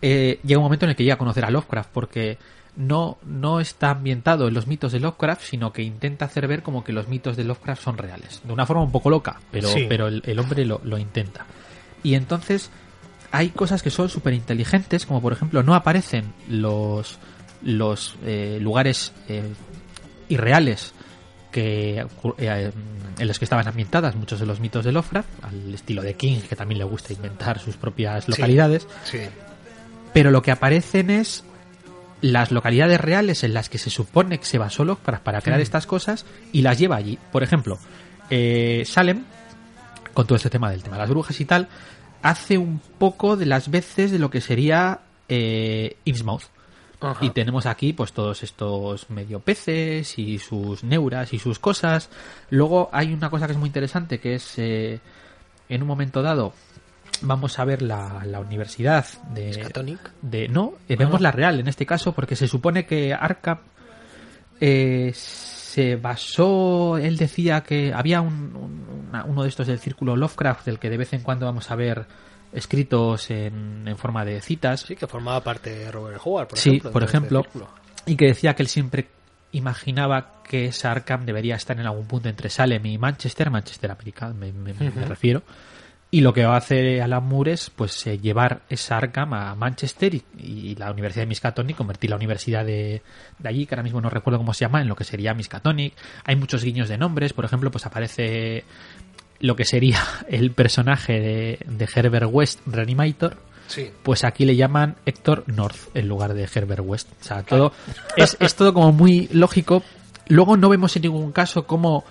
eh, 0.01 0.39
llega 0.43 0.59
un 0.59 0.63
momento 0.63 0.85
en 0.85 0.91
el 0.91 0.95
que 0.95 1.03
llega 1.03 1.15
a 1.15 1.19
conocer 1.19 1.45
a 1.45 1.51
Lovecraft 1.51 1.89
porque 1.93 2.37
no, 2.75 3.17
no 3.25 3.59
está 3.59 3.91
ambientado 3.91 4.47
en 4.47 4.53
los 4.53 4.65
mitos 4.67 4.91
de 4.93 4.99
Lovecraft, 4.99 5.43
sino 5.43 5.71
que 5.73 5.83
intenta 5.83 6.25
hacer 6.25 6.47
ver 6.47 6.63
como 6.63 6.83
que 6.83 6.93
los 6.93 7.07
mitos 7.07 7.37
de 7.37 7.43
Lovecraft 7.43 7.83
son 7.83 7.97
reales. 7.97 8.41
De 8.43 8.53
una 8.53 8.65
forma 8.65 8.81
un 8.83 8.91
poco 8.91 9.09
loca, 9.09 9.39
pero, 9.51 9.67
Sí. 9.67 9.85
pero 9.87 10.07
el, 10.07 10.23
el 10.25 10.39
hombre 10.39 10.65
lo, 10.65 10.81
lo 10.83 10.97
intenta. 10.97 11.45
Y 12.03 12.15
entonces 12.15 12.71
hay 13.31 13.49
cosas 13.49 13.83
que 13.83 13.89
son 13.91 14.09
súper 14.09 14.33
inteligentes, 14.33 15.05
como 15.05 15.21
por 15.21 15.33
ejemplo 15.33 15.63
no 15.63 15.75
aparecen 15.75 16.33
los, 16.49 17.19
los 17.61 18.15
eh, 18.25 18.57
lugares 18.61 19.13
eh, 19.27 19.43
irreales 20.29 20.93
que 21.51 22.05
eh, 22.37 22.71
en 23.19 23.27
los 23.27 23.37
que 23.39 23.45
estaban 23.45 23.67
ambientadas 23.67 24.15
muchos 24.15 24.39
de 24.39 24.45
los 24.45 24.59
mitos 24.59 24.83
de 24.85 24.91
Lovecraft, 24.91 25.29
al 25.43 25.73
estilo 25.73 26.01
de 26.01 26.15
King, 26.15 26.39
que 26.47 26.55
también 26.55 26.79
le 26.79 26.85
gusta 26.85 27.13
inventar 27.13 27.59
sus 27.59 27.75
propias 27.77 28.27
localidades 28.27 28.87
Sí. 29.03 29.19
pero 30.13 30.31
lo 30.31 30.41
que 30.41 30.51
aparecen 30.51 31.09
es 31.09 31.43
las 32.21 32.51
localidades 32.51 33.01
reales 33.01 33.43
en 33.43 33.53
las 33.53 33.67
que 33.69 33.77
se 33.77 33.89
supone 33.89 34.37
que 34.37 34.45
se 34.45 34.57
basó 34.57 34.85
Lovecraft 34.85 35.23
para 35.23 35.41
crear 35.41 35.59
estas 35.59 35.87
cosas 35.87 36.25
y 36.51 36.61
las 36.61 36.77
lleva 36.77 36.95
allí. 36.95 37.17
Por 37.31 37.41
ejemplo, 37.43 37.79
eh, 38.29 38.83
Salem, 38.85 39.23
con 40.13 40.27
todo 40.27 40.35
este 40.35 40.49
tema 40.49 40.69
del 40.69 40.83
tema 40.83 40.97
de 40.97 41.01
las 41.01 41.09
brujas 41.09 41.39
y 41.41 41.45
tal, 41.45 41.67
hace 42.21 42.57
un 42.59 42.79
poco 42.99 43.37
de 43.37 43.47
las 43.47 43.71
veces 43.71 44.11
de 44.11 44.19
lo 44.19 44.29
que 44.29 44.39
sería 44.41 44.99
eh, 45.29 45.97
Innsmouth. 46.05 46.43
Ajá. 47.01 47.25
Y 47.25 47.31
tenemos 47.31 47.65
aquí 47.65 47.93
pues 47.93 48.13
todos 48.13 48.43
estos 48.43 49.09
medio 49.09 49.39
peces 49.39 50.17
y 50.19 50.37
sus 50.39 50.83
neuras 50.83 51.33
y 51.33 51.39
sus 51.39 51.59
cosas. 51.59 52.09
Luego 52.49 52.89
hay 52.93 53.13
una 53.13 53.29
cosa 53.29 53.47
que 53.47 53.53
es 53.53 53.57
muy 53.59 53.67
interesante 53.67 54.19
que 54.19 54.35
es 54.35 54.53
eh, 54.59 54.99
en 55.69 55.81
un 55.81 55.87
momento 55.87 56.21
dado 56.21 56.53
vamos 57.23 57.59
a 57.59 57.65
ver 57.65 57.81
la, 57.81 58.23
la 58.25 58.39
universidad 58.39 59.05
de, 59.33 59.53
Scatonic. 59.53 60.11
de 60.21 60.47
no 60.47 60.73
eh, 60.89 60.95
vemos 60.95 61.21
la 61.21 61.31
real 61.31 61.59
en 61.59 61.67
este 61.67 61.85
caso 61.85 62.13
porque 62.13 62.35
se 62.35 62.47
supone 62.47 62.85
que 62.85 63.13
Arkham 63.13 63.59
eh, 64.59 65.11
se 65.13 65.95
basó 65.97 66.97
él 66.97 67.17
decía 67.17 67.61
que 67.61 67.93
había 67.93 68.21
un- 68.21 68.55
un- 68.55 69.05
una- 69.09 69.23
uno 69.25 69.43
de 69.43 69.49
estos 69.49 69.67
del 69.67 69.79
círculo 69.79 70.15
Lovecraft 70.15 70.65
del 70.65 70.79
que 70.79 70.89
de 70.89 70.97
vez 70.97 71.13
en 71.13 71.21
cuando 71.21 71.45
vamos 71.45 71.69
a 71.71 71.75
ver 71.75 72.05
escritos 72.53 73.29
en, 73.31 73.83
en 73.87 73.97
forma 73.97 74.25
de 74.25 74.41
citas. 74.41 74.81
Sí, 74.81 74.95
que 74.95 75.07
formaba 75.07 75.41
parte 75.43 75.69
de 75.69 75.91
Robert 75.91 76.19
Howard, 76.23 76.47
por 76.49 76.57
Sí, 76.57 76.69
ejemplo. 76.69 76.91
por 76.91 77.03
este 77.03 77.17
ejemplo. 77.17 77.45
y 78.05 78.15
que 78.15 78.25
decía 78.27 78.53
que 78.55 78.63
él 78.63 78.67
siempre 78.69 79.07
imaginaba 79.53 80.41
que 80.47 80.65
esa 80.65 80.91
Arkham 80.91 81.25
debería 81.25 81.55
estar 81.55 81.79
en 81.79 81.85
algún 81.85 82.05
punto 82.07 82.29
entre 82.29 82.49
Salem 82.49 82.85
y 82.85 82.97
Manchester, 82.97 83.49
Manchester 83.49 83.91
América 83.91 84.29
me, 84.29 84.51
me- 84.51 84.73
me 84.73 84.87
Ujú. 84.89 84.99
refiero. 85.05 85.43
Y 86.13 86.19
lo 86.19 86.33
que 86.33 86.43
va 86.43 86.55
a 86.55 86.57
hacer 86.57 87.01
Alan 87.01 87.23
Moore 87.25 87.53
es 87.53 87.69
pues 87.69 88.05
eh, 88.05 88.17
llevar 88.19 88.63
esa 88.69 88.97
Arkham 88.97 89.33
a 89.33 89.55
Manchester 89.55 90.13
y, 90.13 90.23
y 90.37 90.75
la 90.75 90.91
Universidad 90.91 91.21
de 91.23 91.27
Miskatonic, 91.27 91.77
convertir 91.77 92.09
la 92.09 92.17
universidad 92.17 92.65
de, 92.65 93.01
de 93.39 93.49
allí, 93.49 93.65
que 93.65 93.75
ahora 93.75 93.83
mismo 93.83 94.01
no 94.01 94.09
recuerdo 94.09 94.37
cómo 94.37 94.53
se 94.53 94.65
llama, 94.65 94.81
en 94.81 94.89
lo 94.89 94.95
que 94.97 95.05
sería 95.05 95.33
Miskatonic. 95.33 95.93
Hay 96.25 96.35
muchos 96.35 96.65
guiños 96.65 96.89
de 96.89 96.97
nombres, 96.97 97.31
por 97.31 97.45
ejemplo, 97.45 97.71
pues 97.71 97.85
aparece 97.85 98.65
lo 99.41 99.55
que 99.55 99.65
sería 99.65 100.01
el 100.29 100.51
personaje 100.51 101.19
de, 101.19 101.59
de 101.67 101.89
Herbert 101.93 102.29
West, 102.31 102.59
Reanimator, 102.65 103.37
Sí. 103.67 103.89
pues 104.03 104.23
aquí 104.25 104.43
le 104.45 104.55
llaman 104.57 104.95
Héctor 105.05 105.45
North 105.47 105.77
en 105.95 106.07
lugar 106.09 106.33
de 106.33 106.43
Herbert 106.53 106.81
West. 106.83 107.07
O 107.21 107.23
sea, 107.23 107.43
todo 107.43 107.71
es, 108.17 108.35
es 108.39 108.55
todo 108.55 108.73
como 108.73 108.91
muy 108.91 109.29
lógico. 109.31 109.81
Luego 110.27 110.57
no 110.57 110.67
vemos 110.69 110.95
en 110.97 111.03
ningún 111.03 111.31
caso 111.31 111.65
cómo 111.65 112.03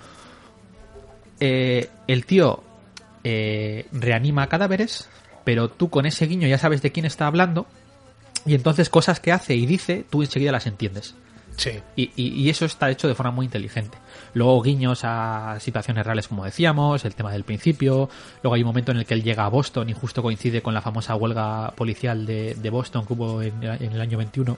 eh, 1.39 1.89
el 2.07 2.25
tío 2.25 2.63
eh, 3.23 3.85
reanima 3.91 4.47
cadáveres, 4.47 5.07
pero 5.43 5.69
tú 5.69 5.89
con 5.89 6.05
ese 6.05 6.25
guiño 6.27 6.47
ya 6.47 6.57
sabes 6.57 6.81
de 6.81 6.91
quién 6.91 7.05
está 7.05 7.27
hablando 7.27 7.67
y 8.45 8.55
entonces 8.55 8.89
cosas 8.89 9.19
que 9.19 9.31
hace 9.31 9.55
y 9.55 9.65
dice 9.65 10.03
tú 10.09 10.21
enseguida 10.23 10.51
las 10.51 10.65
entiendes. 10.67 11.15
Sí. 11.57 11.71
Y, 11.95 12.11
y- 12.15 12.41
y 12.43 12.49
eso 12.49 12.65
está 12.65 12.89
hecho 12.89 13.07
de 13.07 13.15
forma 13.15 13.31
muy 13.31 13.45
inteligente. 13.45 13.97
Luego 14.33 14.61
guiños 14.61 15.01
a 15.03 15.57
situaciones 15.59 16.05
reales, 16.05 16.27
como 16.27 16.45
decíamos, 16.45 17.03
el 17.05 17.13
tema 17.15 17.31
del 17.31 17.43
principio. 17.43 18.09
Luego 18.41 18.55
hay 18.55 18.61
un 18.61 18.67
momento 18.67 18.91
en 18.91 18.97
el 18.99 19.05
que 19.05 19.13
él 19.13 19.23
llega 19.23 19.45
a 19.45 19.49
Boston 19.49 19.89
y 19.89 19.93
justo 19.93 20.21
coincide 20.23 20.61
con 20.61 20.73
la 20.73 20.81
famosa 20.81 21.15
huelga 21.15 21.71
policial 21.75 22.25
de, 22.25 22.55
de 22.55 22.69
Boston 22.69 23.05
que 23.05 23.13
hubo 23.13 23.41
en, 23.41 23.61
en 23.63 23.91
el 23.91 24.01
año 24.01 24.17
21, 24.17 24.57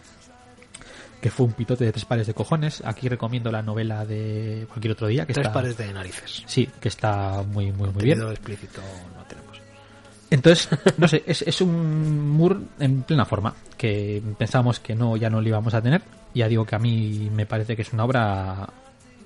que 1.22 1.30
fue 1.32 1.46
un 1.46 1.54
pitote 1.54 1.86
de 1.86 1.92
tres 1.92 2.06
pares 2.06 2.28
de 2.28 2.34
cojones. 2.34 2.82
Aquí 2.86 3.10
recomiendo 3.10 3.52
la 3.52 3.62
novela 3.62 4.06
de 4.06 4.66
cualquier 4.70 4.92
otro 4.92 5.08
día. 5.08 5.26
Que 5.26 5.34
Tres 5.34 5.48
está, 5.48 5.54
pares 5.54 5.76
de 5.78 5.92
narices. 5.94 6.44
Sí, 6.46 6.70
que 6.80 6.90
está 6.90 7.44
muy, 7.44 7.72
muy, 7.72 7.90
muy 7.90 8.04
bien. 8.04 8.22
Explícito 8.22 8.82
no 9.18 9.24
tenemos. 9.26 9.58
Entonces, 10.30 10.70
no 10.98 11.08
sé, 11.08 11.24
es, 11.26 11.42
es 11.44 11.62
un 11.62 12.30
Moore 12.30 12.58
en 12.80 13.04
plena 13.04 13.26
forma, 13.26 13.54
que 13.78 14.22
pensábamos 14.38 14.80
que 14.80 14.96
no, 14.96 15.16
ya 15.18 15.30
no 15.30 15.42
lo 15.42 15.48
íbamos 15.48 15.74
a 15.74 15.82
tener. 15.82 16.02
Ya 16.34 16.48
digo 16.48 16.66
que 16.66 16.76
a 16.76 16.80
mí 16.80 17.30
me 17.34 17.46
parece 17.46 17.76
que 17.76 17.82
es 17.84 17.94
una 17.94 18.06
obra 18.06 18.68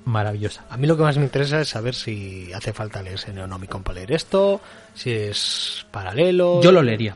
maravillosa. 0.06 0.66
A 0.70 0.78
mí 0.78 0.88
lo 0.88 0.96
que 0.98 1.04
más 1.04 1.18
me 1.18 1.24
interesa 1.24 1.62
es 1.62 1.70
saber 1.70 1.94
si 1.96 2.52
hace 2.54 2.74
falta 2.74 3.02
leerse 3.02 3.34
Neonomicon 3.34 3.84
para 3.84 3.96
leer 3.96 4.14
esto, 4.14 4.62
si 4.94 5.12
es 5.12 5.86
paralelo. 5.92 6.62
Yo 6.62 6.72
lo 6.72 6.82
leería, 6.82 7.16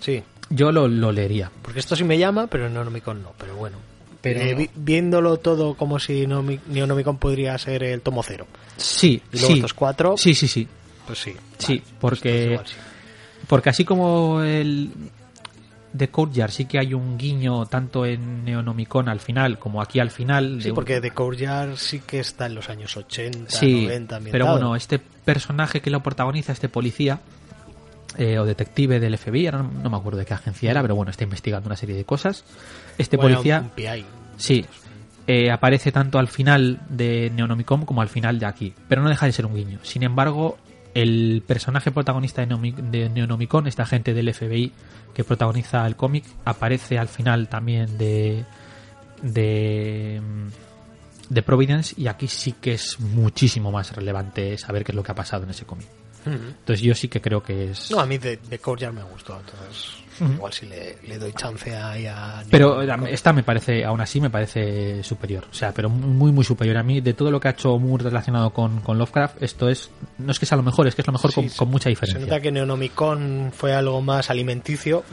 Sí, 0.00 0.22
yo 0.50 0.70
lo, 0.72 0.86
lo 0.88 1.12
leería. 1.12 1.50
porque 1.62 1.80
esto 1.80 1.96
sí 1.96 2.04
me 2.04 2.18
llama, 2.18 2.46
pero 2.48 2.68
Neonomicon 2.68 3.22
no, 3.22 3.32
pero 3.38 3.54
bueno. 3.56 3.78
Pero- 4.20 4.40
Eh, 4.40 4.54
vi- 4.54 4.70
viéndolo 4.74 5.36
todo 5.38 5.74
como 5.74 5.98
si 5.98 6.26
Neonomicon 6.26 7.18
podría 7.18 7.56
ser 7.58 7.82
el 7.84 8.00
tomo 8.00 8.22
cero. 8.22 8.46
Sí, 8.76 9.22
Y 9.32 9.36
luego 9.38 9.48
sí. 9.48 9.54
estos 9.54 9.74
cuatro, 9.74 10.16
Sí, 10.16 10.34
sí, 10.34 10.48
sí. 10.48 10.66
pues 11.06 11.18
sí. 11.20 11.34
Sí, 11.58 11.78
Vale, 11.78 11.82
porque- 12.00 12.30
pues 12.30 12.44
igual 12.52 12.66
sí. 12.66 12.74
Porque 13.46 13.68
así 13.70 13.84
como 13.84 14.40
el 14.42 14.90
de 15.94 16.08
Courtyard 16.08 16.50
sí 16.50 16.66
que 16.66 16.78
hay 16.78 16.92
un 16.92 17.16
guiño 17.16 17.64
tanto 17.66 18.04
en 18.04 18.44
Neonomicon 18.44 19.08
al 19.08 19.20
final 19.20 19.58
como 19.58 19.80
aquí 19.80 20.00
al 20.00 20.10
final. 20.10 20.56
Sí, 20.58 20.64
de 20.64 20.70
un- 20.70 20.74
porque 20.74 21.00
The 21.00 21.12
Courtyard 21.12 21.76
sí 21.76 22.00
que 22.00 22.18
está 22.20 22.46
en 22.46 22.56
los 22.56 22.68
años 22.68 22.94
80, 22.96 23.48
Sí, 23.50 23.84
90 23.86 24.20
pero 24.30 24.46
bueno, 24.50 24.74
este 24.76 24.98
personaje 24.98 25.80
que 25.80 25.90
lo 25.90 26.02
protagoniza, 26.02 26.52
este 26.52 26.68
policía 26.68 27.20
eh, 28.18 28.38
o 28.38 28.44
detective 28.44 29.00
del 29.00 29.16
FBI, 29.16 29.50
no, 29.52 29.62
no 29.62 29.90
me 29.90 29.96
acuerdo 29.96 30.18
de 30.18 30.26
qué 30.26 30.34
agencia 30.34 30.70
era, 30.70 30.82
pero 30.82 30.94
bueno, 30.94 31.10
está 31.10 31.24
investigando 31.24 31.66
una 31.68 31.76
serie 31.76 31.96
de 31.96 32.04
cosas. 32.04 32.44
Este 32.98 33.16
Bueno, 33.16 33.36
policía, 33.36 33.60
un 33.60 33.70
PI. 33.70 34.04
sí, 34.36 34.64
eh, 35.26 35.50
aparece 35.50 35.90
tanto 35.90 36.18
al 36.18 36.28
final 36.28 36.80
de 36.88 37.30
Neonomicon 37.34 37.84
como 37.86 38.02
al 38.02 38.08
final 38.08 38.38
de 38.38 38.46
aquí, 38.46 38.74
pero 38.88 39.02
no 39.02 39.08
deja 39.08 39.26
de 39.26 39.32
ser 39.32 39.46
un 39.46 39.54
guiño. 39.54 39.78
Sin 39.82 40.02
embargo, 40.04 40.58
el 40.94 41.42
personaje 41.46 41.90
protagonista 41.90 42.44
de, 42.44 42.72
de 42.72 43.08
Neonomicon, 43.08 43.66
este 43.66 43.82
agente 43.82 44.14
del 44.14 44.32
FBI 44.32 44.72
que 45.12 45.24
protagoniza 45.24 45.86
el 45.86 45.96
cómic, 45.96 46.24
aparece 46.44 46.98
al 46.98 47.08
final 47.08 47.48
también 47.48 47.98
de 47.98 48.44
de 49.22 50.20
de 51.28 51.42
Providence 51.42 51.94
y 51.96 52.06
aquí 52.06 52.28
sí 52.28 52.52
que 52.52 52.74
es 52.74 53.00
muchísimo 53.00 53.72
más 53.72 53.94
relevante 53.94 54.56
saber 54.58 54.84
qué 54.84 54.92
es 54.92 54.96
lo 54.96 55.02
que 55.02 55.12
ha 55.12 55.14
pasado 55.14 55.44
en 55.44 55.50
ese 55.50 55.64
cómic. 55.64 55.86
Ujú. 56.26 56.34
Entonces 56.34 56.80
yo 56.80 56.94
sí 56.94 57.08
que 57.08 57.20
creo 57.20 57.42
que 57.42 57.70
es... 57.70 57.90
No, 57.90 58.00
a 58.00 58.06
mí 58.06 58.18
The 58.18 58.58
Courtyard 58.58 58.92
me 58.92 59.02
gustó, 59.02 59.38
entonces 59.38 60.03
Ujú. 60.20 60.32
igual 60.32 60.52
si 60.52 60.66
le, 60.66 60.96
le 61.06 61.18
doy 61.18 61.32
chance 61.32 61.74
ahí 61.76 62.06
a... 62.06 62.42
Pero 62.50 62.82
esta 63.06 63.32
me 63.32 63.42
parece, 63.42 63.84
aún 63.84 64.00
así 64.00 64.20
me 64.20 64.30
parece 64.30 65.02
superior. 65.02 65.44
O 65.50 65.54
sea, 65.54 65.72
pero 65.72 65.88
muy, 65.88 66.30
muy 66.32 66.44
superior. 66.44 66.76
A 66.76 66.82
mí, 66.82 67.00
de 67.00 67.14
todo 67.14 67.30
lo 67.30 67.40
que 67.40 67.48
ha 67.48 67.50
hecho 67.52 67.78
Moore 67.78 68.04
relacionado 68.04 68.50
con, 68.50 68.80
con 68.80 68.98
Lovecraft, 68.98 69.42
esto 69.42 69.68
es, 69.68 69.90
no 70.18 70.30
es 70.32 70.38
que 70.38 70.46
sea 70.46 70.56
lo 70.56 70.62
mejor, 70.62 70.86
es 70.86 70.94
que 70.94 71.02
es 71.02 71.06
lo 71.06 71.12
mejor 71.12 71.30
Sí, 71.30 71.34
con, 71.34 71.50
se- 71.50 71.56
con 71.56 71.68
mucha 71.70 71.84
Se 71.84 71.90
diferencia. 71.90 72.20
nota 72.20 72.40
que 72.40 72.52
Neonomicon 72.52 73.50
fue 73.54 73.72
algo 73.74 74.00
más 74.02 74.30
alimenticio, 74.30 75.04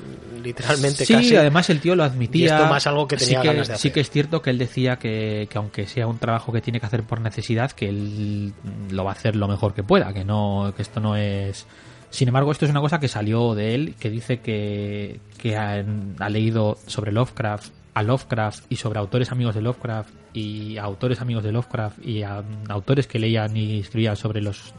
literalmente 0.43 1.05
Sí, 1.05 1.13
casi. 1.13 1.35
además 1.35 1.69
el 1.69 1.79
tío 1.79 1.95
lo 1.95 2.03
admitía. 2.03 2.41
Y 2.41 2.45
esto 2.47 2.65
más 2.67 2.87
algo 2.87 3.07
que 3.07 3.17
tenía 3.17 3.41
sí 3.41 3.47
ganas 3.47 3.67
de 3.67 3.73
Sí 3.75 3.79
hacer. 3.87 3.91
que 3.93 3.99
es 4.01 4.09
cierto 4.09 4.41
que 4.41 4.49
él 4.49 4.57
decía 4.57 4.97
que, 4.97 5.47
que 5.49 5.57
aunque 5.57 5.87
sea 5.87 6.07
un 6.07 6.17
trabajo 6.19 6.51
que 6.51 6.61
tiene 6.61 6.79
que 6.79 6.85
hacer 6.85 7.03
por 7.03 7.21
necesidad, 7.21 7.71
que 7.71 7.89
él 7.89 8.53
lo 8.91 9.03
va 9.03 9.11
a 9.11 9.13
hacer 9.13 9.35
lo 9.35 9.47
mejor 9.47 9.73
que 9.73 9.83
pueda, 9.83 10.13
que 10.13 10.23
no, 10.23 10.73
que 10.75 10.81
esto 10.81 10.99
no 10.99 11.15
es. 11.15 11.65
Sin 12.11 12.27
embargo, 12.27 12.51
esto 12.51 12.65
es 12.65 12.71
una 12.71 12.81
cosa 12.81 12.99
que 12.99 13.07
salió 13.07 13.55
de 13.55 13.73
él, 13.73 13.95
que 13.97 14.09
dice 14.09 14.41
que, 14.41 15.21
que 15.37 15.55
ha, 15.55 15.81
leído 16.29 16.77
sobre 16.85 17.13
Lovecraft, 17.13 17.71
a 17.93 18.03
Lovecraft 18.03 18.65
y 18.69 18.75
sobre 18.75 18.99
autores 18.99 19.31
amigos 19.31 19.55
de 19.55 19.61
Lovecraft 19.61 20.09
y 20.33 20.77
autores 20.77 21.21
amigos 21.21 21.43
de 21.43 21.53
Lovecraft 21.53 22.05
y 22.05 22.23
a 22.23 22.41
mm, 22.41 22.69
autores 22.69 23.07
que 23.07 23.17
leían 23.17 23.55
y 23.55 23.79
escribían 23.79 24.17
sobre 24.17 24.41
los 24.41 24.73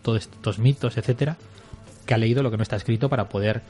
todos 0.00 0.22
estos 0.22 0.58
mitos, 0.58 0.96
etcétera, 0.96 1.36
que 2.06 2.14
ha 2.14 2.18
leído 2.18 2.42
lo 2.42 2.50
que 2.50 2.56
no 2.56 2.62
está 2.62 2.76
escrito 2.76 3.10
para 3.10 3.28
poder 3.28 3.62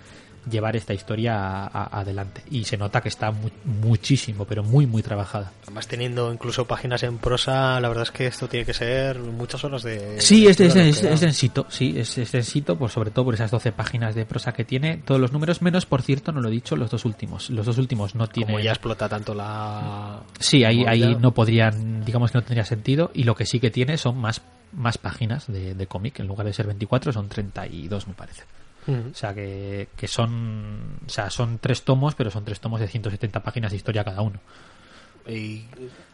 llevar 0.50 0.76
esta 0.76 0.94
historia 0.94 1.34
a- 1.36 1.66
a- 1.66 2.00
adelante. 2.00 2.42
Y 2.50 2.64
se 2.64 2.76
nota 2.76 3.00
que 3.00 3.08
está 3.08 3.30
mu- 3.30 3.50
muchísimo, 3.64 4.44
pero 4.44 4.62
muy, 4.62 4.86
muy 4.86 5.02
trabajada. 5.02 5.52
Además 5.64 5.86
teniendo 5.88 6.32
incluso 6.32 6.66
páginas 6.66 7.02
en 7.02 7.18
prosa, 7.18 7.80
la 7.80 7.88
verdad 7.88 8.04
es 8.04 8.10
que 8.10 8.26
esto 8.26 8.48
tiene 8.48 8.64
que 8.66 8.74
ser 8.74 9.18
muchas 9.18 9.62
horas 9.64 9.82
de... 9.82 10.20
Sí, 10.20 10.44
de 10.44 10.50
es, 10.50 11.20
densito, 11.20 11.66
sí, 11.68 11.94
es, 11.98 12.14
densito, 12.32 12.76
por, 12.78 12.90
sobre 12.90 13.10
todo 13.10 13.26
por 13.26 13.34
esas 13.34 13.50
12 13.50 13.72
páginas 13.72 14.14
de 14.14 14.24
prosa 14.26 14.52
que 14.52 14.64
tiene, 14.64 14.98
todos 14.98 15.20
los 15.20 15.32
números, 15.32 15.62
menos, 15.62 15.86
por 15.86 16.02
cierto, 16.02 16.32
no 16.32 16.40
lo 16.40 16.48
he 16.48 16.52
dicho, 16.52 16.76
los 16.76 16.90
dos 16.90 17.04
últimos. 17.04 17.50
Los 17.50 17.66
dos 17.66 17.78
últimos 17.78 18.14
no 18.14 18.26
tienen... 18.28 18.54
Como 18.54 18.64
ya 18.64 18.70
explota 18.72 19.08
tanto 19.08 19.34
la... 19.34 20.20
Sí, 20.38 20.64
ahí, 20.64 20.84
ahí 20.86 21.16
no 21.20 21.32
podrían, 21.32 22.04
digamos 22.04 22.32
que 22.32 22.38
no 22.38 22.42
tendría 22.42 22.64
sentido, 22.64 23.10
y 23.14 23.24
lo 23.24 23.34
que 23.34 23.46
sí 23.46 23.60
que 23.60 23.70
tiene 23.70 23.96
son 23.98 24.18
más, 24.18 24.40
más 24.72 24.98
páginas 24.98 25.46
de, 25.46 25.74
de 25.74 25.86
cómic, 25.86 26.18
en 26.20 26.26
lugar 26.26 26.46
de 26.46 26.52
ser 26.52 26.66
24 26.66 27.12
son 27.12 27.28
32 27.28 28.06
me 28.08 28.14
parece. 28.14 28.42
Ujú. 28.86 29.10
O 29.12 29.14
sea 29.14 29.34
que, 29.34 29.88
que 29.96 30.08
son 30.08 30.98
o 31.06 31.10
sea, 31.10 31.30
son 31.30 31.58
tres 31.58 31.82
tomos, 31.82 32.14
pero 32.14 32.30
son 32.30 32.44
tres 32.44 32.60
tomos 32.60 32.80
de 32.80 32.88
170 32.88 33.42
páginas 33.42 33.70
de 33.70 33.76
historia 33.76 34.04
cada 34.04 34.22
uno. 34.22 34.38
¿Y 35.28 35.64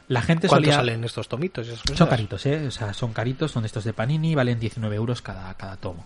La 0.08 0.22
gente 0.22 0.48
cuánto 0.48 0.64
solía... 0.64 0.76
salen 0.76 1.04
estos 1.04 1.28
tomitos? 1.28 1.66
Son 1.94 2.08
caritos, 2.08 2.44
¿eh? 2.46 2.66
O 2.66 2.70
sea, 2.70 2.92
son 2.92 3.12
caritos, 3.12 3.52
son 3.52 3.64
estos 3.64 3.84
de 3.84 3.92
Panini, 3.92 4.34
valen 4.34 4.58
19 4.58 4.96
euros 4.96 5.22
cada, 5.22 5.54
cada 5.54 5.76
tomo. 5.76 6.04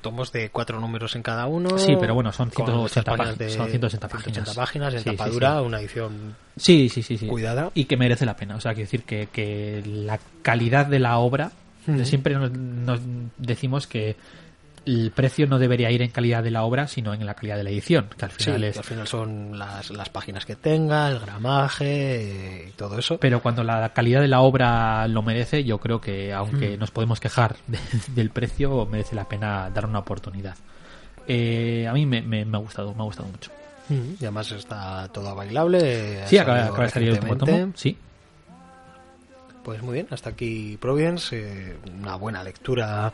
Tomos 0.00 0.30
de 0.32 0.50
cuatro 0.50 0.80
números 0.80 1.16
en 1.16 1.22
cada 1.22 1.46
uno. 1.46 1.78
Sí, 1.78 1.96
pero 2.00 2.14
bueno, 2.14 2.32
son 2.32 2.48
con 2.50 2.64
180 2.66 2.86
estas 3.00 3.04
páginas 3.16 3.38
de 3.38 3.50
son 3.50 3.68
180 3.68 4.08
páginas. 4.08 4.24
180 4.34 4.60
páginas 4.60 4.94
en 4.94 5.00
Sí, 5.00 5.10
sí, 5.10 5.16
tapadura, 5.16 5.58
sí. 5.58 5.66
una 5.66 5.80
edición 5.80 6.36
Sí, 6.56 6.88
sí, 6.88 7.02
sí, 7.02 7.18
sí. 7.18 7.26
cuidada. 7.26 7.70
Y 7.74 7.84
que 7.86 7.96
merece 7.96 8.24
la 8.24 8.36
pena. 8.36 8.56
O 8.56 8.60
sea, 8.60 8.72
quiero 8.72 8.86
decir 8.86 9.02
que, 9.02 9.28
que 9.32 9.82
la 9.84 10.18
calidad 10.42 10.86
de 10.86 11.00
la 11.00 11.18
obra, 11.18 11.50
Ujú. 11.88 12.04
siempre 12.04 12.34
nos, 12.34 12.52
nos 12.52 13.00
decimos 13.36 13.86
que 13.86 14.16
el 14.86 15.10
precio 15.10 15.46
no 15.46 15.58
debería 15.58 15.90
ir 15.90 16.00
en 16.02 16.10
calidad 16.10 16.42
de 16.42 16.50
la 16.50 16.62
obra, 16.62 16.86
sino 16.86 17.12
en 17.12 17.26
la 17.26 17.34
calidad 17.34 17.56
de 17.56 17.64
la 17.64 17.70
edición, 17.70 18.08
que 18.16 18.24
al 18.24 18.30
Sí, 18.30 18.44
final 18.44 18.60
que 18.62 18.68
es... 18.68 18.78
al 18.78 18.84
final 18.84 19.06
son 19.08 19.58
las, 19.58 19.90
las 19.90 20.08
páginas 20.08 20.46
que 20.46 20.54
tenga, 20.56 21.08
el 21.10 21.18
gramaje 21.18 22.66
y 22.68 22.70
todo 22.72 22.98
eso. 22.98 23.18
Pero 23.18 23.42
cuando 23.42 23.64
la 23.64 23.88
calidad 23.92 24.20
de 24.20 24.28
la 24.28 24.40
obra 24.40 25.06
lo 25.08 25.22
merece, 25.22 25.64
yo 25.64 25.78
creo 25.78 26.00
que 26.00 26.32
aunque 26.32 26.76
Mm. 26.76 26.80
nos 26.80 26.90
podemos 26.92 27.18
quejar 27.20 27.56
de- 27.66 27.78
del 28.14 28.30
precio, 28.30 28.86
merece 28.86 29.14
la 29.16 29.28
pena 29.28 29.68
dar 29.70 29.86
una 29.86 29.98
oportunidad. 29.98 30.54
Eh, 31.28 31.86
a 31.88 31.92
mí 31.92 32.06
me, 32.06 32.22
me- 32.22 32.44
me 32.44 32.56
ha 32.56 32.60
gustado, 32.60 32.94
me 32.94 33.00
ha 33.02 33.04
gustado 33.04 33.28
mucho. 33.28 33.50
Ujú. 33.90 34.14
Y 34.20 34.24
además 34.24 34.50
está 34.52 35.08
todo 35.12 35.34
bailable. 35.34 36.26
Sí, 36.28 36.38
acaba, 36.38 36.64
acaba 36.64 36.84
de 36.84 36.90
salir 36.90 37.08
el 37.08 37.14
último 37.14 37.36
tomo. 37.36 37.72
Sí, 37.74 37.96
Pues 39.64 39.82
muy 39.82 39.94
bien, 39.94 40.06
hasta 40.10 40.30
aquí 40.30 40.76
Providence, 40.80 41.36
eh, 41.36 41.76
una 41.98 42.14
buena 42.16 42.42
lectura 42.44 43.12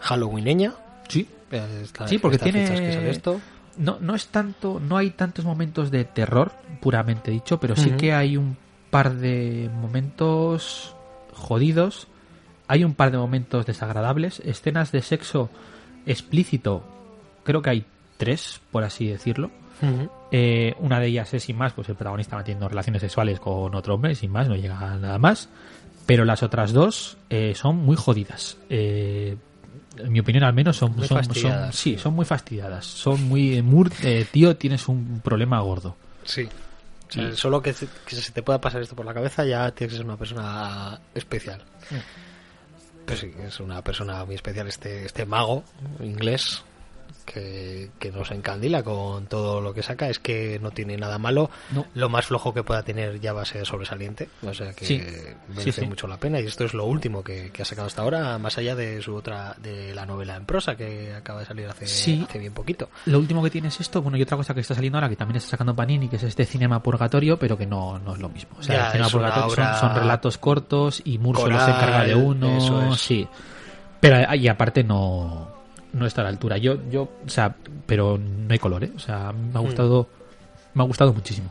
halloweeneña. 0.00 0.72
Sí. 1.08 1.28
Esta- 1.50 2.06
Sí, 2.06 2.18
porque 2.18 2.36
estas 2.36 2.50
tiene- 2.52 2.66
fechas 2.66 2.80
que 2.80 2.92
sale 2.92 3.10
esto. 3.10 3.40
No, 3.78 3.98
no 4.00 4.14
es 4.14 4.26
tanto, 4.28 4.80
no 4.80 4.96
hay 4.96 5.10
tantos 5.10 5.44
momentos 5.44 5.90
de 5.90 6.04
terror, 6.04 6.52
puramente 6.80 7.30
dicho, 7.30 7.58
pero 7.60 7.74
sí 7.76 7.90
que 7.92 8.12
hay 8.12 8.36
un 8.36 8.56
par 8.90 9.14
de 9.14 9.70
momentos 9.72 10.94
jodidos, 11.32 12.08
hay 12.66 12.82
un 12.84 12.94
par 12.94 13.10
de 13.12 13.18
momentos 13.18 13.64
desagradables, 13.66 14.40
escenas 14.40 14.90
de 14.92 15.00
sexo 15.02 15.48
explícito 16.06 16.82
creo 17.44 17.62
que 17.62 17.70
hay 17.70 17.84
tres, 18.16 18.60
por 18.72 18.84
así 18.84 19.06
decirlo. 19.06 19.50
Eh, 20.32 20.74
una 20.80 20.98
de 20.98 21.06
ellas 21.06 21.32
es 21.34 21.44
sin 21.44 21.56
más, 21.56 21.72
pues 21.72 21.88
el 21.88 21.94
protagonista 21.94 22.34
manteniendo 22.36 22.68
relaciones 22.68 23.00
sexuales 23.00 23.38
con 23.38 23.74
otro 23.74 23.94
hombre, 23.94 24.14
sin 24.16 24.30
más, 24.32 24.48
no 24.48 24.56
llega 24.56 24.76
a 24.78 24.96
nada 24.96 25.18
más. 25.18 25.48
Pero 26.04 26.24
las 26.24 26.42
otras 26.42 26.72
dos 26.72 27.16
eh, 27.30 27.52
son 27.54 27.76
muy 27.76 27.94
jodidas. 27.96 28.56
Eh, 28.70 29.36
en 29.98 30.12
mi 30.12 30.20
opinión, 30.20 30.44
al 30.44 30.52
menos, 30.52 30.76
son, 30.76 30.94
Muy 30.96 31.06
son, 31.06 31.72
sí, 31.72 31.98
son 31.98 32.14
muy 32.14 32.24
fastidiadas. 32.24 32.84
Son 32.86 33.22
muy. 33.24 33.60
Moore, 33.62 33.90
eh, 34.02 34.26
tío, 34.30 34.56
tienes 34.56 34.88
un 34.88 35.20
problema 35.22 35.60
gordo. 35.60 35.96
Sí. 36.24 36.48
O 37.08 37.12
sea, 37.12 37.28
Y- 37.30 37.36
Solo 37.36 37.62
que, 37.62 37.72
se- 37.72 37.88
que 38.06 38.16
se 38.16 38.32
te 38.32 38.42
pueda 38.42 38.60
pasar 38.60 38.82
esto 38.82 38.94
por 38.94 39.06
la 39.06 39.14
cabeza 39.14 39.44
ya 39.44 39.70
tienes 39.72 39.92
que 39.92 39.96
ser 39.98 40.06
una 40.06 40.16
persona 40.16 40.98
especial. 41.14 41.62
Pues 43.06 43.20
sí, 43.20 43.32
es 43.42 43.58
una 43.60 43.82
persona 43.82 44.24
muy 44.26 44.34
especial 44.34 44.68
este, 44.68 45.06
este 45.06 45.24
mago 45.24 45.64
inglés 46.00 46.62
que, 47.24 47.90
que 47.98 48.10
nos 48.10 48.30
encandila 48.30 48.82
con 48.82 49.26
todo 49.26 49.60
lo 49.60 49.74
que 49.74 49.82
saca. 49.82 50.08
Es 50.08 50.18
que 50.18 50.58
no 50.62 50.70
tiene 50.70 50.96
nada 50.96 51.18
malo. 51.18 51.50
No. 51.72 51.86
Lo 51.94 52.08
más 52.08 52.26
flojo 52.26 52.54
que 52.54 52.62
pueda 52.62 52.82
tener 52.82 53.20
ya 53.20 53.32
va 53.32 53.42
a 53.42 53.44
ser 53.44 53.66
sobresaliente. 53.66 54.28
O 54.46 54.54
sea 54.54 54.72
que 54.72 54.84
Sí. 54.84 55.02
merece 55.48 55.72
Sí, 55.72 55.80
sí. 55.82 55.86
mucho 55.86 56.06
la 56.06 56.16
pena. 56.18 56.40
Y 56.40 56.46
esto 56.46 56.64
es 56.64 56.74
lo 56.74 56.84
último 56.86 57.22
que, 57.22 57.50
que 57.50 57.62
ha 57.62 57.64
sacado 57.64 57.86
hasta 57.86 58.02
ahora, 58.02 58.38
más 58.38 58.56
allá 58.58 58.74
de 58.74 59.02
su 59.02 59.14
otra, 59.14 59.54
de 59.62 59.94
la 59.94 60.06
novela 60.06 60.36
en 60.36 60.44
prosa 60.46 60.76
que 60.76 61.14
acaba 61.14 61.40
de 61.40 61.46
salir 61.46 61.66
hace, 61.68 61.86
bien 62.38 62.52
poquito. 62.54 62.88
Lo 63.06 63.18
último 63.18 63.42
que 63.42 63.50
tiene 63.50 63.68
es 63.68 63.80
esto, 63.80 64.00
bueno, 64.02 64.16
y 64.16 64.22
otra 64.22 64.36
cosa 64.36 64.54
que 64.54 64.60
está 64.60 64.74
saliendo 64.74 64.98
ahora 64.98 65.08
que 65.08 65.16
también 65.16 65.36
está 65.36 65.50
sacando 65.50 65.74
Panini, 65.74 66.08
que 66.08 66.16
es 66.16 66.22
este 66.22 66.44
Cinema 66.46 66.82
Purgatorio, 66.82 67.38
pero 67.38 67.58
que 67.58 67.66
no, 67.66 67.98
no 67.98 68.14
es 68.14 68.18
lo 68.20 68.28
mismo. 68.28 68.56
O 68.58 68.62
sea, 68.62 68.76
Ya, 68.76 68.86
el 68.86 68.92
Cinema 68.92 69.08
Purgatorio 69.10 69.74
son- 69.78 69.94
relatos 69.94 70.38
cortos 70.38 71.02
y 71.04 71.18
se 71.18 71.22
coral, 71.32 71.68
encarga 71.70 72.04
de 72.04 72.14
uno. 72.14 72.56
eso 72.58 72.82
es. 72.92 73.00
Sí. 73.00 73.28
Pero 74.00 74.34
y 74.34 74.46
aparte 74.48 74.84
no, 74.84 75.48
no 75.92 76.06
está 76.06 76.20
a 76.22 76.24
la 76.24 76.30
altura. 76.30 76.58
Yo, 76.58 76.78
yo, 76.90 77.02
o 77.24 77.28
sea, 77.28 77.54
pero 77.86 78.18
no 78.18 78.52
hay 78.52 78.58
color, 78.58 78.84
¿eh? 78.84 78.92
O 78.94 78.98
sea, 78.98 79.32
Mm. 79.32 79.52
me 79.52 79.58
ha 79.58 79.62
gustado, 79.62 80.08
me 80.74 80.82
ha 80.82 80.86
gustado 80.86 81.12
muchísimo. 81.12 81.50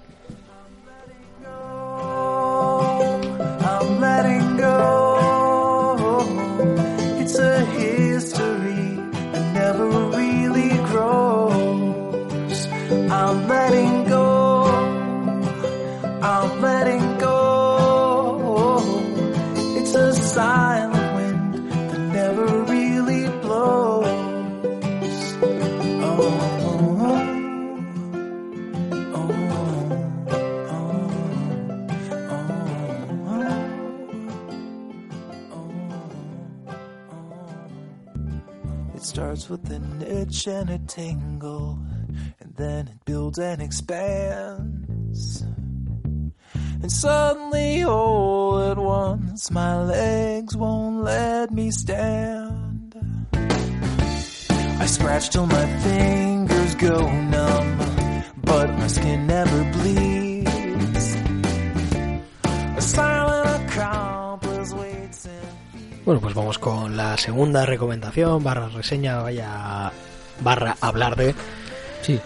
With 39.49 39.71
an 39.71 40.01
itch 40.01 40.47
and 40.47 40.69
a 40.69 40.77
tingle, 40.79 41.79
and 42.39 42.53
then 42.55 42.87
it 42.87 43.05
builds 43.05 43.39
and 43.39 43.61
expands. 43.61 45.43
And 46.81 46.91
suddenly, 46.91 47.83
all 47.83 48.59
at 48.71 48.77
once, 48.77 49.49
my 49.51 49.81
legs 49.83 50.55
won't 50.55 51.03
let 51.03 51.51
me 51.51 51.71
stand. 51.71 52.95
I 53.33 54.85
scratch 54.85 55.29
till 55.29 55.45
my 55.45 55.65
fingers 55.81 56.75
go 56.75 56.99
numb, 56.99 57.77
but 58.43 58.69
my 58.77 58.87
skin 58.87 59.27
never 59.27 59.63
bleeds. 59.73 60.26
Bueno, 66.07 66.21
pues 66.21 66.33
vamos 66.33 66.57
con 66.57 66.95
la 66.95 67.17
segunda 67.17 67.65
recomendación, 67.65 68.41
barra 68.41 68.69
reseña, 68.69 69.21
vaya, 69.21 69.91
barra 70.39 70.77
hablar 70.79 71.17
de. 71.17 71.35
Sí. 72.01 72.17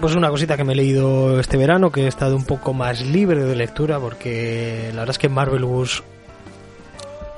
Pues 0.00 0.16
una 0.16 0.28
cosita 0.28 0.56
que 0.56 0.64
me 0.64 0.72
he 0.72 0.74
leído 0.74 1.38
este 1.38 1.56
verano, 1.56 1.92
que 1.92 2.02
he 2.02 2.08
estado 2.08 2.34
un 2.34 2.44
poco 2.44 2.72
más 2.74 3.00
libre 3.00 3.44
de 3.44 3.54
lectura, 3.54 4.00
porque 4.00 4.88
la 4.88 5.02
verdad 5.02 5.10
es 5.10 5.18
que 5.18 5.28
Marvelous 5.28 6.02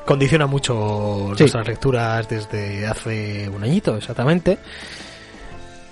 condiciona 0.06 0.46
mucho 0.46 1.32
Sí. 1.36 1.42
nuestras 1.42 1.68
lecturas 1.68 2.30
desde 2.30 2.86
hace 2.86 3.50
un 3.50 3.62
añito, 3.62 3.94
exactamente. 3.98 4.56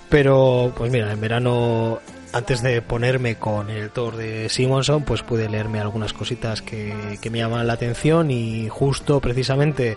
Pero, 0.09 0.73
pues 0.75 0.91
mira, 0.91 1.11
en 1.11 1.21
verano, 1.21 1.99
antes 2.33 2.61
de 2.61 2.81
ponerme 2.81 3.35
con 3.35 3.69
el 3.69 3.89
Thor 3.91 4.15
de 4.17 4.49
Simonson, 4.49 5.03
pues 5.03 5.21
pude 5.21 5.47
leerme 5.49 5.79
algunas 5.79 6.13
cositas 6.13 6.61
que, 6.61 7.17
que 7.21 7.29
me 7.29 7.37
llaman 7.37 7.65
la 7.67 7.73
atención 7.73 8.31
y 8.31 8.67
justo 8.69 9.19
precisamente 9.19 9.95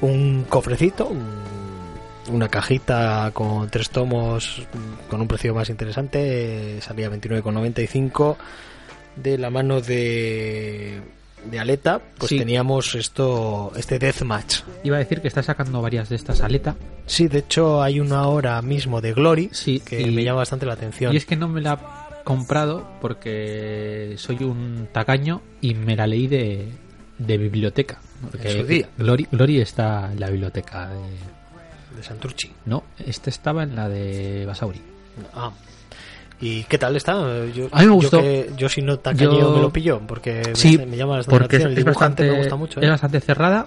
un 0.00 0.44
cofrecito, 0.48 1.06
un- 1.08 1.48
una 2.30 2.48
cajita 2.48 3.30
con 3.32 3.70
tres 3.70 3.88
tomos 3.88 4.66
con 5.08 5.20
un 5.22 5.28
precio 5.28 5.54
más 5.54 5.70
interesante, 5.70 6.76
eh, 6.76 6.80
salía 6.82 7.08
29,95 7.08 8.36
de 9.16 9.38
la 9.38 9.48
mano 9.48 9.80
de, 9.80 11.00
de 11.44 11.58
Aleta, 11.58 12.00
pues 12.18 12.28
Sí. 12.30 12.38
teníamos 12.38 12.94
esto, 12.94 13.72
este 13.76 13.98
Deathmatch. 13.98 14.60
Iba 14.84 14.96
a 14.96 14.98
decir 14.98 15.20
que 15.20 15.28
está 15.28 15.42
sacando 15.42 15.80
varias 15.80 16.08
de 16.08 16.16
estas 16.16 16.40
aleta. 16.42 16.76
Sí, 17.06 17.28
de 17.28 17.38
hecho 17.38 17.82
hay 17.82 18.00
una 18.00 18.18
ahora 18.18 18.60
mismo 18.62 19.00
de 19.00 19.12
Glory 19.14 19.48
Sí, 19.52 19.80
que 19.80 20.00
y- 20.02 20.10
me 20.10 20.24
llama 20.24 20.38
bastante 20.38 20.66
la 20.66 20.74
atención. 20.74 21.12
Y 21.12 21.16
es 21.16 21.24
que 21.26 21.36
no 21.36 21.48
me 21.48 21.60
la 21.60 21.74
he 22.20 22.24
comprado 22.24 22.86
porque 23.00 24.14
soy 24.18 24.42
un 24.44 24.88
tacaño 24.92 25.40
y 25.60 25.74
me 25.74 25.96
la 25.96 26.06
leí 26.06 26.26
de, 26.26 26.68
de 27.18 27.38
biblioteca. 27.38 28.00
Porque 28.30 28.50
En 28.50 28.60
su 28.60 28.66
día. 28.66 28.88
Glory, 28.98 29.26
Glory 29.30 29.60
está 29.60 30.12
en 30.12 30.20
la 30.20 30.28
biblioteca 30.30 30.88
de... 30.88 31.96
de 31.96 32.02
Santurchi. 32.02 32.52
No, 32.66 32.84
este 33.06 33.30
estaba 33.30 33.62
en 33.62 33.74
la 33.76 33.88
de 33.88 34.44
Basauri. 34.44 34.80
Ah. 35.34 35.52
¿Y 36.40 36.62
qué 36.64 36.78
tal 36.78 36.94
está? 36.96 37.14
Yo, 37.46 37.66
A 37.72 37.80
mí 37.80 37.86
me 37.86 37.92
gustó. 37.94 38.18
Yo, 38.18 38.22
que- 38.22 38.50
yo 38.56 38.68
si 38.68 38.80
no 38.82 38.98
tacañeo 38.98 39.40
Yo- 39.40 39.56
me 39.56 39.60
lo 39.62 39.72
pillo 39.72 40.00
porque 40.06 40.42
me- 40.46 40.54
Sí, 40.54 40.78
me, 40.78 40.96
llama 40.96 41.18
la 41.18 41.24
porque 41.24 41.56
es, 41.56 41.62
atención. 41.64 41.72
El 41.72 41.78
es 41.78 41.84
dibujante 41.84 42.22
bastante, 42.22 42.30
me 42.30 42.38
gusta 42.38 42.56
mucho. 42.56 42.80
es 42.80 42.86
¿eh? 42.86 42.90
bastante 42.90 43.20
cerrada 43.20 43.66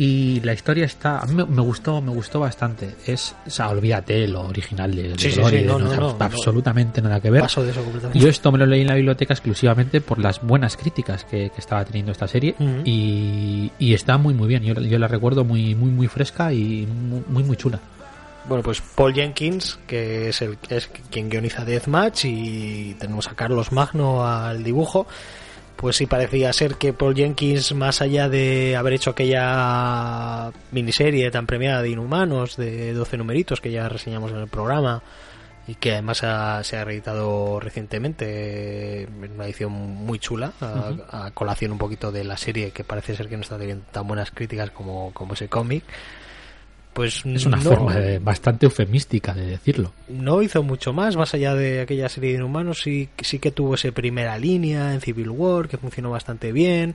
y 0.00 0.40
la 0.40 0.52
historia 0.54 0.84
está... 0.86 1.18
A 1.18 1.26
mí 1.26 1.34
me, 1.34 1.44
me 1.44 1.60
gustó, 1.60 2.00
me 2.00 2.10
gustó 2.12 2.40
bastante. 2.40 2.94
Es, 3.06 3.34
o 3.46 3.50
sea, 3.50 3.68
olvídate 3.68 4.26
lo 4.28 4.42
original 4.42 4.94
de, 4.94 5.02
de 5.10 5.18
Sí, 5.18 5.32
sí, 5.32 5.40
Glory, 5.40 5.58
sí, 5.58 5.64
no, 5.66 5.72
no 5.72 5.78
no, 5.80 5.84
tiene 5.90 6.02
no, 6.02 6.16
no. 6.18 6.24
absolutamente 6.24 7.02
nada 7.02 7.20
que 7.20 7.30
ver. 7.30 7.42
Paso 7.42 7.62
de 7.64 7.72
eso 7.72 7.82
completamente. 7.82 8.18
Yo 8.18 8.28
esto 8.30 8.50
me 8.52 8.58
lo 8.58 8.64
leí 8.66 8.80
en 8.82 8.86
la 8.86 8.94
biblioteca 8.94 9.34
exclusivamente 9.34 10.00
por 10.00 10.18
las 10.18 10.40
buenas 10.40 10.76
críticas 10.78 11.24
que, 11.24 11.50
que 11.50 11.58
estaba 11.60 11.84
teniendo 11.84 12.12
esta 12.12 12.26
serie 12.28 12.54
y, 12.84 13.70
y 13.78 13.92
está 13.92 14.16
muy 14.18 14.32
muy 14.34 14.48
bien. 14.48 14.62
Yo, 14.62 14.74
yo 14.80 14.98
la 14.98 15.08
recuerdo 15.08 15.44
muy 15.44 15.74
muy 15.74 15.90
muy 15.90 16.06
fresca 16.08 16.52
y 16.54 16.86
muy 16.86 17.22
muy, 17.28 17.42
muy 17.44 17.56
chula. 17.56 17.80
Bueno, 18.48 18.62
pues 18.62 18.80
Paul 18.80 19.12
Jenkins, 19.14 19.78
que 19.86 20.30
es 20.30 20.40
el 20.40 20.56
es 20.70 20.88
quien 21.10 21.28
guioniza 21.28 21.64
Deathmatch 21.66 22.24
y 22.24 22.94
tenemos 22.98 23.28
a 23.28 23.34
Carlos 23.34 23.72
Magno 23.72 24.26
al 24.26 24.64
dibujo. 24.64 25.06
Pues 25.76 25.96
sí 25.96 26.06
parecía 26.06 26.52
ser 26.52 26.74
que 26.76 26.92
Paul 26.92 27.14
Jenkins, 27.14 27.72
más 27.74 28.00
allá 28.02 28.28
de 28.28 28.74
haber 28.74 28.94
hecho 28.94 29.10
aquella 29.10 30.50
miniserie 30.72 31.30
tan 31.30 31.46
premiada 31.46 31.82
de 31.82 31.90
Inhumanos 31.90 32.56
de 32.56 32.92
12 32.94 33.16
numeritos 33.18 33.60
que 33.60 33.70
ya 33.70 33.88
reseñamos 33.88 34.32
en 34.32 34.38
el 34.38 34.48
programa 34.48 35.02
y 35.68 35.74
que 35.76 35.92
además 35.92 36.24
ha- 36.24 36.64
se 36.64 36.78
ha 36.78 36.84
reeditado 36.84 37.60
recientemente 37.60 39.02
en 39.02 39.32
una 39.34 39.44
edición 39.44 39.70
muy 39.72 40.18
chula, 40.18 40.52
a, 40.60 41.26
a 41.26 41.30
colación 41.32 41.70
un 41.72 41.78
poquito 41.78 42.10
de 42.10 42.24
la 42.24 42.38
serie 42.38 42.70
que 42.72 42.82
parece 42.82 43.14
ser 43.14 43.28
que 43.28 43.36
no 43.36 43.42
está 43.42 43.58
teniendo 43.58 43.84
tan 43.92 44.08
buenas 44.08 44.30
críticas 44.30 44.70
como, 44.70 45.12
como 45.12 45.34
ese 45.34 45.48
cómic. 45.48 45.84
Pues 46.94 47.24
Es 47.26 47.46
una 47.46 47.58
no- 47.58 47.62
forma 47.62 47.94
de- 47.94 48.18
bastante 48.18 48.66
eufemística 48.66 49.32
de 49.34 49.46
decirlo. 49.46 49.92
no 50.08 50.42
hizo 50.42 50.62
mucho 50.64 50.92
más, 50.92 51.16
más 51.16 51.32
allá 51.34 51.54
de 51.54 51.82
aquella 51.82 52.08
serie 52.08 52.30
de 52.32 52.38
inhumanos, 52.38 52.80
sí, 52.82 53.08
sí 53.20 53.38
que 53.38 53.52
tuvo 53.52 53.74
esa 53.76 53.92
primera 53.92 54.36
línea 54.38 54.92
en 54.94 55.00
Civil 55.00 55.30
War, 55.30 55.68
que 55.68 55.76
funcionó 55.76 56.10
bastante 56.10 56.50
bien, 56.50 56.94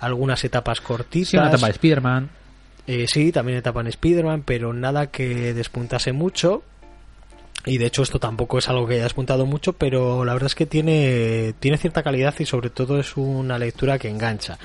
algunas 0.00 0.42
etapas 0.44 0.80
cortitas. 0.80 1.28
Sí, 1.28 1.36
una 1.36 1.48
etapa 1.50 1.66
de 1.66 1.72
Spider-Man. 1.72 2.30
Eh, 2.86 3.06
sí, 3.08 3.30
también 3.32 3.58
etapa 3.58 3.80
en 3.80 3.86
Spider-Man, 3.86 4.42
pero 4.44 4.72
nada 4.72 5.06
que 5.06 5.54
despuntase 5.54 6.12
mucho. 6.12 6.62
Y 7.66 7.78
de 7.78 7.86
hecho 7.86 8.02
esto 8.02 8.18
tampoco 8.18 8.58
es 8.58 8.68
algo 8.68 8.86
que 8.86 8.94
haya 8.94 9.04
despuntado 9.04 9.46
mucho, 9.46 9.72
pero 9.72 10.24
la 10.24 10.34
verdad 10.34 10.48
es 10.48 10.54
que 10.54 10.66
tiene, 10.66 11.54
tiene 11.60 11.78
cierta 11.78 12.02
calidad 12.02 12.34
y 12.38 12.44
sobre 12.44 12.68
todo 12.68 12.98
es 13.00 13.16
una 13.16 13.56
lectura 13.58 13.98
que 13.98 14.10
engancha. 14.10 14.58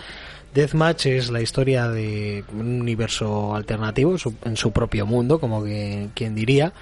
Deathmatch 0.54 1.06
es 1.08 1.30
la 1.30 1.42
historia 1.42 1.88
de 1.90 2.44
un 2.54 2.82
universo 2.82 3.56
alternativo 3.56 4.18
su- 4.18 4.36
en 4.44 4.58
su 4.58 4.72
propio 4.72 5.06
mundo, 5.06 5.40
como 5.40 5.64
que, 5.64 6.10
quien 6.16 6.36
diría. 6.36 6.74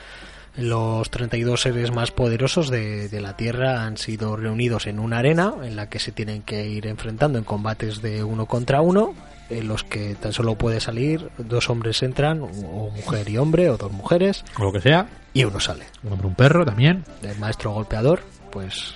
Los 0.56 1.12
32 1.12 1.62
seres 1.62 1.92
más 1.92 2.10
poderosos 2.10 2.70
de, 2.72 3.10
de 3.10 3.22
la 3.22 3.38
Tierra 3.38 3.84
han 3.86 3.98
sido 3.98 4.36
reunidos 4.36 4.88
en 4.88 4.98
una 5.00 5.20
arena 5.20 5.54
en 5.64 5.76
la 5.76 5.88
que 5.88 6.00
se 6.00 6.12
tienen 6.12 6.42
que 6.42 6.66
ir 6.68 6.88
enfrentando 6.88 7.38
en 7.38 7.44
combates 7.44 8.02
de 8.02 8.24
uno 8.24 8.48
contra 8.48 8.82
uno, 8.82 9.14
en 9.52 9.68
los 9.68 9.84
que 9.84 10.16
tan 10.16 10.34
solo 10.34 10.56
puede 10.56 10.80
salir 10.80 11.30
dos 11.38 11.70
hombres 11.70 12.02
entran, 12.02 12.42
o 12.42 12.90
mujer 12.90 13.30
y 13.30 13.38
hombre, 13.38 13.70
o 13.70 13.78
dos 13.78 13.92
mujeres, 13.92 14.44
O 14.58 14.64
lo 14.64 14.72
que 14.74 14.82
sea. 14.82 15.08
y 15.34 15.44
uno 15.44 15.60
sale. 15.60 15.84
Un 16.04 16.14
hombre, 16.14 16.28
un 16.28 16.36
perro 16.36 16.66
también. 16.66 17.04
El 17.22 17.38
maestro 17.38 17.72
golpeador, 17.74 18.22
pues 18.52 18.96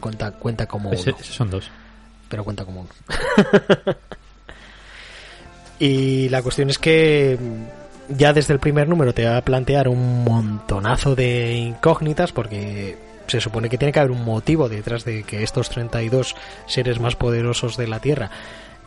cuenta 0.00 0.32
cuenta 0.32 0.66
como 0.66 0.92
Ese- 0.92 1.12
uno, 1.12 1.18
son 1.22 1.48
dos. 1.50 1.70
Pero 2.32 2.44
cuenta 2.44 2.64
como 2.64 2.80
uno. 2.80 2.88
y 5.78 6.30
la 6.30 6.40
cuestión 6.40 6.70
es 6.70 6.78
que 6.78 7.38
ya 8.08 8.32
desde 8.32 8.54
el 8.54 8.58
primer 8.58 8.88
número 8.88 9.12
te 9.12 9.26
va 9.26 9.36
a 9.36 9.44
plantear 9.44 9.86
un 9.86 10.24
montonazo 10.24 11.14
de 11.14 11.52
incógnitas 11.52 12.32
porque 12.32 12.96
se 13.26 13.38
supone 13.38 13.68
que 13.68 13.76
tiene 13.76 13.92
que 13.92 14.00
haber 14.00 14.12
un 14.12 14.24
motivo 14.24 14.70
detrás 14.70 15.04
de 15.04 15.24
que 15.24 15.42
estos 15.42 15.68
32 15.68 16.34
seres 16.66 17.00
más 17.00 17.16
poderosos 17.16 17.76
de 17.76 17.86
la 17.86 18.00
Tierra 18.00 18.30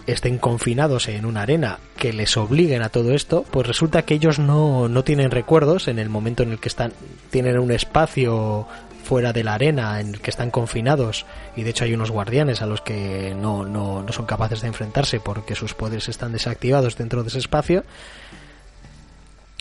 estén 0.07 0.39
confinados 0.39 1.07
en 1.07 1.27
una 1.27 1.43
arena 1.43 1.77
que 1.97 2.13
les 2.13 2.37
obliguen 2.37 2.81
a 2.81 2.89
todo 2.89 3.13
esto, 3.13 3.45
pues 3.51 3.67
resulta 3.67 4.01
que 4.01 4.15
ellos 4.15 4.39
no, 4.39 4.89
no 4.89 5.03
tienen 5.03 5.29
recuerdos 5.29 5.87
en 5.87 5.99
el 5.99 6.09
momento 6.09 6.41
en 6.41 6.51
el 6.51 6.59
que 6.59 6.69
están, 6.69 6.93
tienen 7.29 7.59
un 7.59 7.71
espacio 7.71 8.67
fuera 9.05 9.31
de 9.31 9.43
la 9.43 9.53
arena 9.53 10.01
en 10.01 10.15
el 10.15 10.21
que 10.21 10.31
están 10.31 10.51
confinados 10.51 11.25
y 11.55 11.63
de 11.63 11.69
hecho 11.69 11.85
hay 11.85 11.93
unos 11.93 12.11
guardianes 12.11 12.61
a 12.61 12.65
los 12.65 12.81
que 12.81 13.33
no, 13.39 13.63
no, 13.63 14.03
no 14.03 14.11
son 14.11 14.25
capaces 14.25 14.61
de 14.61 14.67
enfrentarse 14.67 15.19
porque 15.19 15.55
sus 15.55 15.73
poderes 15.73 16.09
están 16.09 16.33
desactivados 16.33 16.97
dentro 16.97 17.21
de 17.21 17.29
ese 17.29 17.37
espacio 17.37 17.83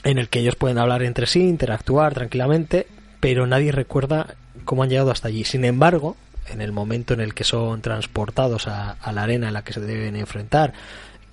en 0.02 0.18
el 0.18 0.28
que 0.28 0.40
ellos 0.40 0.56
pueden 0.56 0.78
hablar 0.78 1.02
entre 1.02 1.26
sí, 1.26 1.40
interactuar 1.48 2.14
tranquilamente, 2.14 2.86
pero 3.20 3.46
nadie 3.46 3.72
recuerda 3.72 4.34
cómo 4.64 4.82
han 4.82 4.90
llegado 4.90 5.10
hasta 5.10 5.28
allí. 5.28 5.44
Sin 5.44 5.64
embargo, 5.64 6.16
en 6.48 6.60
el 6.60 6.72
momento 6.72 7.14
en 7.14 7.20
el 7.20 7.34
que 7.34 7.44
son 7.44 7.80
transportados 7.80 8.68
a, 8.68 8.92
a 8.92 9.12
la 9.12 9.22
arena 9.22 9.48
en 9.48 9.54
la 9.54 9.64
que 9.64 9.72
se 9.72 9.80
deben 9.80 10.16
enfrentar, 10.16 10.74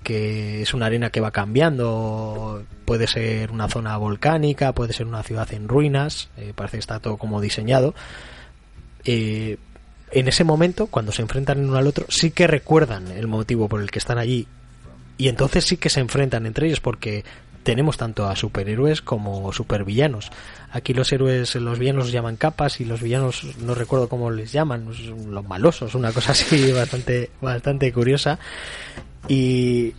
que 0.02 0.62
es 0.62 0.74
una 0.74 0.86
arena 0.86 1.10
que 1.10 1.20
va 1.20 1.30
cambiando, 1.30 2.64
puede 2.84 3.06
ser 3.06 3.50
una 3.50 3.68
zona 3.68 3.96
volcánica, 3.96 4.72
puede 4.72 4.92
ser 4.92 5.06
una 5.06 5.22
ciudad 5.22 5.52
en 5.52 5.68
ruinas, 5.68 6.28
eh, 6.36 6.52
parece 6.54 6.76
que 6.76 6.80
está 6.80 7.00
todo 7.00 7.16
como 7.16 7.40
diseñado. 7.40 7.94
eh, 9.04 9.58
en 10.12 10.28
ese 10.28 10.44
momento, 10.44 10.88
cuando 10.88 11.10
se 11.10 11.22
enfrentan 11.22 11.58
el 11.58 11.64
uno 11.70 11.78
al 11.78 11.86
otro, 11.86 12.04
sí 12.10 12.30
que 12.32 12.46
recuerdan 12.46 13.08
el 13.10 13.26
motivo 13.28 13.66
por 13.68 13.80
el 13.80 13.90
que 13.90 13.98
están 13.98 14.18
allí 14.18 14.46
y 15.16 15.28
entonces 15.28 15.64
sí 15.64 15.76
que 15.76 15.88
se 15.88 16.00
enfrentan 16.00 16.46
entre 16.46 16.66
ellos 16.66 16.80
porque 16.80 17.24
tenemos 17.62 17.96
tanto 17.96 18.26
a 18.26 18.34
superhéroes 18.34 19.02
como 19.02 19.52
supervillanos. 19.52 20.30
Aquí 20.72 20.94
los 20.94 21.12
héroes, 21.12 21.54
los 21.54 21.78
villanos 21.78 22.06
los 22.06 22.12
llaman 22.12 22.36
capas 22.36 22.80
y 22.80 22.84
los 22.84 23.00
villanos 23.00 23.44
no 23.58 23.74
recuerdo 23.74 24.08
cómo 24.08 24.30
les 24.30 24.52
llaman, 24.52 24.88
los 25.28 25.44
malosos, 25.46 25.94
una 25.94 26.12
cosa 26.12 26.32
así 26.32 26.72
bastante 26.76 27.30
bastante 27.40 27.92
curiosa. 27.92 28.38
Y 29.28 29.94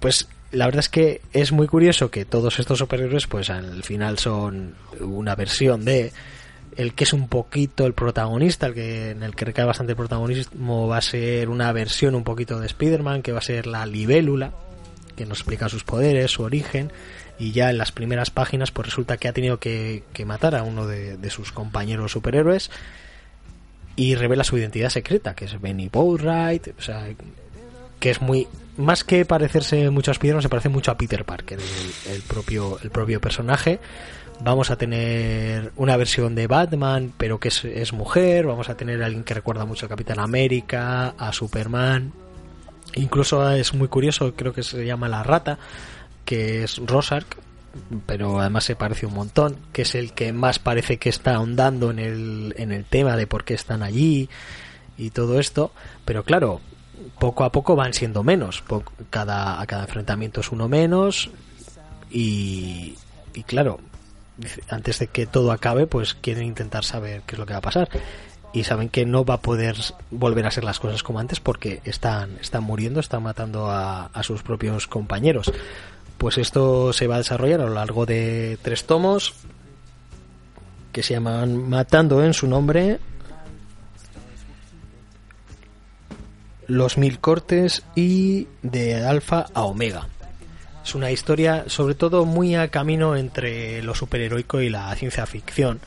pues 0.00 0.28
la 0.52 0.66
verdad 0.66 0.80
es 0.80 0.88
que 0.88 1.20
es 1.32 1.52
muy 1.52 1.66
curioso 1.66 2.10
que 2.10 2.24
todos 2.24 2.58
estos 2.58 2.78
superhéroes 2.78 3.26
pues 3.26 3.50
al 3.50 3.82
final 3.82 4.18
son 4.18 4.74
una 5.00 5.34
versión 5.34 5.84
de 5.84 6.12
el 6.76 6.94
que 6.94 7.04
es 7.04 7.12
un 7.12 7.28
poquito 7.28 7.86
el 7.86 7.94
protagonista, 7.94 8.66
el 8.66 8.74
que 8.74 9.10
en 9.10 9.22
el 9.22 9.34
que 9.34 9.46
recae 9.46 9.64
bastante 9.64 9.96
protagonismo 9.96 10.86
va 10.88 10.98
a 10.98 11.02
ser 11.02 11.48
una 11.48 11.72
versión 11.72 12.14
un 12.14 12.24
poquito 12.24 12.60
de 12.60 12.66
Spider-Man, 12.66 13.22
que 13.22 13.32
va 13.32 13.38
a 13.38 13.42
ser 13.42 13.66
la 13.66 13.86
libélula, 13.86 14.52
que 15.16 15.24
nos 15.24 15.38
explica 15.38 15.70
sus 15.70 15.84
poderes, 15.84 16.32
su 16.32 16.42
origen, 16.42 16.92
y 17.38 17.52
ya 17.52 17.70
en 17.70 17.78
las 17.78 17.92
primeras 17.92 18.30
páginas 18.30 18.70
pues 18.72 18.88
resulta 18.88 19.16
que 19.16 19.28
ha 19.28 19.32
tenido 19.32 19.58
que, 19.58 20.04
que 20.12 20.26
matar 20.26 20.54
a 20.54 20.62
uno 20.62 20.86
de, 20.86 21.16
de 21.16 21.30
sus 21.30 21.50
compañeros 21.50 22.12
superhéroes 22.12 22.70
y 23.96 24.14
revela 24.14 24.44
su 24.44 24.58
identidad 24.58 24.90
secreta, 24.90 25.34
que 25.34 25.46
es 25.46 25.58
Benny 25.58 25.88
Boatwright, 25.88 26.68
o 26.78 26.82
sea, 26.82 27.08
que 27.98 28.10
es 28.10 28.20
muy 28.20 28.46
más 28.76 29.04
que 29.04 29.24
parecerse 29.24 29.90
mucho 29.90 30.10
a 30.10 30.12
Spider-Man, 30.12 30.42
se 30.42 30.48
parece 30.48 30.68
mucho 30.68 30.90
a 30.90 30.96
Peter 30.96 31.24
Parker, 31.24 31.58
el, 32.10 32.22
propio 32.22 32.78
el 32.82 32.90
propio 32.90 33.20
personaje. 33.20 33.80
Vamos 34.40 34.70
a 34.70 34.76
tener 34.76 35.72
una 35.76 35.96
versión 35.96 36.34
de 36.34 36.46
Batman, 36.46 37.12
pero 37.16 37.40
que 37.40 37.48
es, 37.48 37.64
es 37.64 37.92
mujer. 37.92 38.46
Vamos 38.46 38.68
a 38.68 38.76
tener 38.76 39.02
a 39.02 39.06
alguien 39.06 39.24
que 39.24 39.32
recuerda 39.32 39.64
mucho 39.64 39.86
a 39.86 39.88
Capitán 39.88 40.18
América, 40.18 41.14
a 41.16 41.32
Superman. 41.32 42.12
Incluso 42.94 43.50
es 43.50 43.74
muy 43.74 43.88
curioso, 43.88 44.34
creo 44.34 44.52
que 44.52 44.62
se 44.62 44.84
llama 44.84 45.08
La 45.08 45.22
Rata, 45.22 45.58
que 46.24 46.64
es 46.64 46.78
Rosark, 46.78 47.38
pero 48.06 48.40
además 48.40 48.64
se 48.64 48.76
parece 48.76 49.06
un 49.06 49.14
montón, 49.14 49.56
que 49.72 49.82
es 49.82 49.94
el 49.94 50.12
que 50.12 50.32
más 50.32 50.58
parece 50.58 50.98
que 50.98 51.08
está 51.08 51.34
ahondando 51.34 51.90
en 51.90 51.98
el, 51.98 52.54
en 52.58 52.72
el 52.72 52.84
tema 52.84 53.16
de 53.16 53.26
por 53.26 53.44
qué 53.44 53.54
están 53.54 53.82
allí 53.82 54.28
y 54.96 55.10
todo 55.10 55.40
esto. 55.40 55.72
Pero 56.04 56.24
claro, 56.24 56.60
poco 57.18 57.44
a 57.44 57.52
poco 57.52 57.76
van 57.76 57.92
siendo 57.92 58.22
menos. 58.22 58.62
Cada, 59.10 59.60
a 59.60 59.66
cada 59.66 59.82
enfrentamiento 59.82 60.40
es 60.40 60.52
uno 60.52 60.68
menos. 60.68 61.30
Y, 62.10 62.94
claro, 63.46 63.80
antes 64.68 64.98
de 64.98 65.08
que 65.08 65.26
todo 65.26 65.52
acabe, 65.52 65.86
pues 65.86 66.14
quieren 66.14 66.44
intentar 66.44 66.84
saber 66.84 67.22
qué 67.26 67.34
es 67.34 67.38
lo 67.38 67.46
que 67.46 67.52
va 67.52 67.58
a 67.58 67.62
pasar. 67.62 67.88
Y 68.52 68.64
saben 68.64 68.88
que 68.88 69.04
no 69.04 69.24
va 69.24 69.34
a 69.34 69.40
poder 69.40 69.76
volver 70.10 70.46
a 70.46 70.50
ser 70.50 70.64
las 70.64 70.80
cosas 70.80 71.02
como 71.02 71.18
antes 71.18 71.40
porque 71.40 71.80
están, 71.84 72.38
están 72.40 72.64
muriendo, 72.64 73.00
están 73.00 73.22
matando 73.22 73.70
a 73.70 74.22
sus 74.22 74.42
propios 74.42 74.86
compañeros. 74.86 75.52
Pues 76.16 76.38
esto 76.38 76.92
se 76.92 77.06
va 77.06 77.16
a 77.16 77.18
desarrollar 77.18 77.60
a 77.60 77.66
lo 77.66 77.74
largo 77.74 78.06
de 78.06 78.58
tres 78.62 78.84
tomos 78.86 79.34
que 80.96 81.02
se 81.02 81.12
llaman 81.12 81.68
Matando 81.68 82.24
en 82.24 82.32
su 82.32 82.46
nombre, 82.46 82.98
Los 86.66 86.98
Mil 86.98 87.18
Cortes 87.18 87.84
y 87.94 88.48
de 88.62 89.04
Alfa 89.04 89.46
a 89.54 89.62
Omega. 89.64 90.08
Es 90.84 90.94
una 90.94 91.10
historia 91.10 91.64
sobre 91.66 91.94
todo 91.94 92.24
muy 92.24 92.54
a 92.54 92.68
camino 92.68 93.16
entre 93.16 93.82
lo 93.82 93.94
superheroico 93.94 94.60
y 94.60 94.70
la 94.70 94.94
ciencia 94.94 95.26
ficción, 95.26 95.80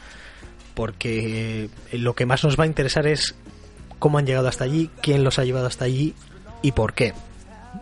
porque 0.73 1.69
lo 1.93 2.15
que 2.15 2.25
más 2.25 2.43
nos 2.43 2.59
va 2.59 2.65
a 2.65 2.67
interesar 2.67 3.07
es 3.07 3.35
cómo 3.97 4.17
han 4.17 4.25
llegado 4.25 4.47
hasta 4.47 4.65
allí, 4.65 4.89
quién 5.01 5.23
los 5.23 5.39
ha 5.39 5.45
llevado 5.45 5.67
hasta 5.67 5.85
allí 5.85 6.15
y 6.61 6.71
por 6.71 6.93
qué. 6.93 7.13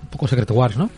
Un 0.02 0.10
poco 0.10 0.28
Secret 0.28 0.52
Wars, 0.52 0.78
¿no? 0.78 0.90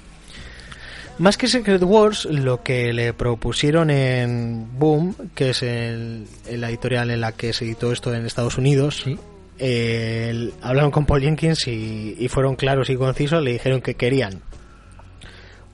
Más 1.20 1.38
que 1.38 1.50
Secret 1.50 1.84
Wars, 1.84 2.26
lo 2.26 2.64
que 2.64 2.94
le 2.94 3.14
propusieron 3.14 3.90
en 3.90 4.80
Boom, 4.80 5.16
que 5.36 5.50
es 5.50 5.64
el, 5.64 6.28
la 6.50 6.70
editorial 6.70 7.12
en 7.12 7.20
la 7.20 7.34
que 7.34 7.52
se 7.52 7.66
editó 7.66 7.92
esto 7.92 8.14
en 8.14 8.26
Estados 8.26 8.58
Unidos, 8.58 9.02
Sí. 9.04 9.20
Eh, 9.60 10.52
hablaron 10.62 10.92
con 10.92 11.06
Paul 11.06 11.22
Jenkins 11.22 11.68
y, 11.68 12.16
y 12.18 12.28
fueron 12.28 12.56
claros 12.56 12.90
y 12.90 12.96
concisos, 12.96 13.44
le 13.44 13.54
dijeron 13.54 13.82
que 13.82 13.96
querían 13.96 14.42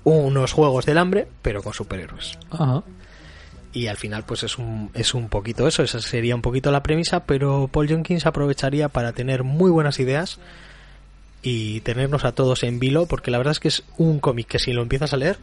unos 0.04 0.54
juegos 0.54 0.86
del 0.86 0.98
hambre, 0.98 1.28
pero 1.42 1.62
con 1.62 1.74
superhéroes. 1.74 2.38
Ajá. 2.52 2.84
Y 3.74 3.88
al 3.88 3.98
final, 3.98 4.24
pues 4.26 4.44
es 4.44 4.58
un, 4.58 4.90
es 4.94 5.14
un 5.14 5.28
poquito 5.28 5.68
eso, 5.68 5.84
esa 5.84 6.00
sería 6.00 6.34
un 6.34 6.42
poquito 6.42 6.72
la 6.72 6.82
premisa, 6.82 7.26
pero 7.26 7.68
Paul 7.68 7.90
Jenkins 7.90 8.26
aprovecharía 8.26 8.88
para 8.88 9.12
tener 9.12 9.44
muy 9.44 9.70
buenas 9.70 10.00
ideas 10.00 10.40
y 11.42 11.82
tenernos 11.82 12.24
a 12.24 12.32
todos 12.32 12.64
en 12.64 12.80
vilo, 12.80 13.06
porque 13.06 13.32
la 13.32 13.38
verdad 13.38 13.52
es 13.52 13.60
que 13.60 13.68
es 13.68 13.84
un 13.98 14.20
cómic 14.20 14.48
que 14.48 14.60
si 14.60 14.72
lo 14.72 14.82
empiezas 14.82 15.12
a 15.14 15.18
leer, 15.18 15.40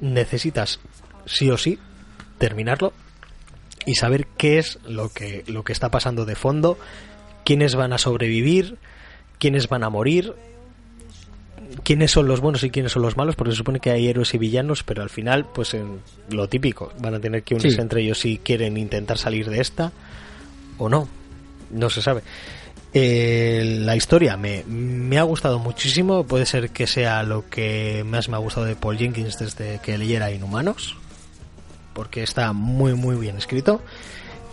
necesitas 0.00 0.80
sí 1.26 1.50
o 1.50 1.56
sí 1.56 1.78
terminarlo 2.38 2.92
y 3.86 3.94
saber 3.94 4.26
qué 4.36 4.58
es 4.58 4.78
lo 4.86 5.10
que, 5.10 5.44
lo 5.46 5.62
que 5.62 5.72
está 5.72 5.90
pasando 5.90 6.24
de 6.24 6.34
fondo, 6.34 6.76
quiénes 7.44 7.74
van 7.74 7.92
a 7.92 7.98
sobrevivir, 7.98 8.76
quiénes 9.38 9.68
van 9.68 9.84
a 9.84 9.90
morir, 9.90 10.34
quiénes 11.84 12.10
son 12.10 12.26
los 12.26 12.40
buenos 12.40 12.62
y 12.64 12.70
quiénes 12.70 12.92
son 12.92 13.02
los 13.02 13.16
malos, 13.16 13.36
porque 13.36 13.52
se 13.52 13.58
supone 13.58 13.80
que 13.80 13.90
hay 13.90 14.08
héroes 14.08 14.34
y 14.34 14.38
villanos, 14.38 14.82
pero 14.82 15.02
al 15.02 15.10
final, 15.10 15.46
pues 15.54 15.74
en 15.74 16.00
lo 16.30 16.48
típico, 16.48 16.92
van 17.00 17.14
a 17.14 17.20
tener 17.20 17.42
que 17.42 17.54
unirse 17.54 17.76
Sí. 17.76 17.80
entre 17.82 18.02
ellos 18.02 18.18
si 18.18 18.38
quieren 18.38 18.76
intentar 18.76 19.18
salir 19.18 19.48
de 19.48 19.60
esta 19.60 19.92
o 20.78 20.88
no, 20.88 21.08
no 21.70 21.90
se 21.90 22.02
sabe. 22.02 22.22
Eh, 22.92 23.78
la 23.82 23.94
historia 23.94 24.36
me, 24.36 24.64
me 24.66 25.16
ha 25.18 25.22
gustado 25.22 25.60
muchísimo, 25.60 26.24
puede 26.24 26.44
ser 26.44 26.70
que 26.70 26.88
sea 26.88 27.22
lo 27.22 27.48
que 27.48 28.02
más 28.04 28.28
me 28.28 28.34
ha 28.34 28.40
gustado 28.40 28.66
de 28.66 28.74
Paul 28.74 28.98
Jenkins 28.98 29.38
desde 29.38 29.78
que 29.80 29.96
leyera 29.96 30.32
Inhumanos, 30.32 30.96
porque 31.94 32.24
está 32.24 32.52
muy 32.52 32.94
muy 32.94 33.14
bien 33.16 33.36
escrito. 33.36 33.80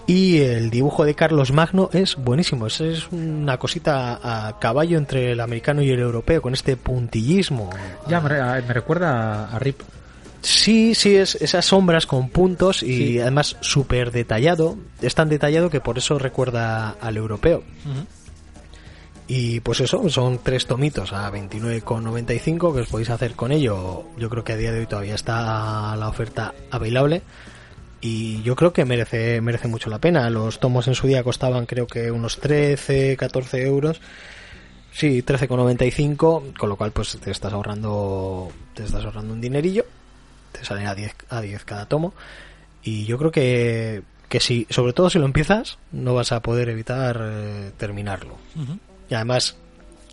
Y 0.08 0.38
el 0.40 0.70
dibujo 0.70 1.04
de 1.04 1.16
Carlos 1.16 1.52
Magno 1.52 1.90
es 1.92 2.16
buenísimo. 2.16 2.68
Es, 2.68 2.80
es 2.80 3.08
una 3.12 3.58
cosita 3.60 4.20
a 4.48 4.58
caballo 4.58 4.98
entre 4.98 5.34
el 5.34 5.42
americano 5.42 5.82
y 5.82 5.90
el 5.90 6.00
europeo, 6.00 6.42
con 6.42 6.54
este 6.54 6.78
puntillismo. 6.78 7.70
Ya 8.08 8.22
me, 8.22 8.30
me 8.30 8.74
recuerda 8.74 9.50
a, 9.54 9.60
Rip. 9.60 9.82
Sí, 10.42 10.96
sí, 10.96 11.18
es 11.18 11.36
esas 11.36 11.66
sombras 11.66 12.06
con 12.06 12.30
puntos 12.30 12.84
y 12.84 12.96
Sí. 13.14 13.20
además 13.20 13.58
súper 13.60 14.12
detallado. 14.12 14.78
Es 15.02 15.14
tan 15.14 15.28
detallado 15.28 15.70
que 15.70 15.82
por 15.82 15.98
eso 15.98 16.18
recuerda 16.18 16.92
al 17.02 17.18
europeo. 17.18 17.64
Y 19.30 19.60
pues 19.60 19.82
eso, 19.82 20.08
son 20.10 20.40
tres 20.42 20.68
tomitos 20.68 21.12
a 21.12 21.30
29,95 21.34 22.74
que 22.74 22.80
os 22.82 22.88
podéis 22.88 23.10
hacer 23.10 23.34
con 23.34 23.52
ello. 23.52 24.06
Yo 24.18 24.30
creo 24.30 24.46
que 24.46 24.54
a 24.54 24.58
día 24.58 24.72
de 24.72 24.80
hoy 24.80 24.88
todavía 24.88 25.16
está 25.16 25.94
la 25.98 26.08
oferta 26.08 26.54
available. 26.72 27.24
Y 28.00 28.44
yo 28.44 28.56
creo 28.56 28.74
que 28.74 28.86
merece, 28.86 29.42
merece 29.42 29.68
mucho 29.68 29.90
la 29.90 30.00
pena. 30.00 30.30
Los 30.30 30.60
tomos 30.60 30.88
en 30.88 30.96
su 30.96 31.08
día 31.08 31.24
costaban 31.24 31.66
creo 31.66 31.88
que 31.88 32.12
unos 32.12 32.40
13, 32.40 33.18
14 33.18 33.66
euros. 33.66 34.02
Sí, 34.92 35.24
13,95, 35.24 36.58
con 36.58 36.70
lo 36.70 36.76
cual 36.76 36.92
pues 36.92 37.18
te 37.20 37.32
estás 37.32 37.54
ahorrando 37.54 38.52
te 38.74 38.84
estás 38.84 39.04
ahorrando 39.04 39.34
un 39.34 39.42
dinerillo. 39.42 39.86
Te 40.52 40.64
salen 40.64 40.88
a 40.88 40.96
10 40.96 41.16
a 41.30 41.42
10 41.42 41.66
cada 41.66 41.86
tomo 41.86 42.14
Y 42.84 43.06
yo 43.06 43.18
creo 43.18 43.32
que, 43.32 44.04
que 44.30 44.40
si, 44.40 44.68
sobre 44.70 44.94
todo 44.94 45.10
si 45.10 45.20
lo 45.20 45.26
empiezas, 45.26 45.78
no 45.92 46.14
vas 46.14 46.32
a 46.32 46.42
poder 46.42 46.70
evitar 46.70 47.20
eh, 47.22 47.72
terminarlo. 47.78 48.38
Y 49.10 49.14
además, 49.14 49.58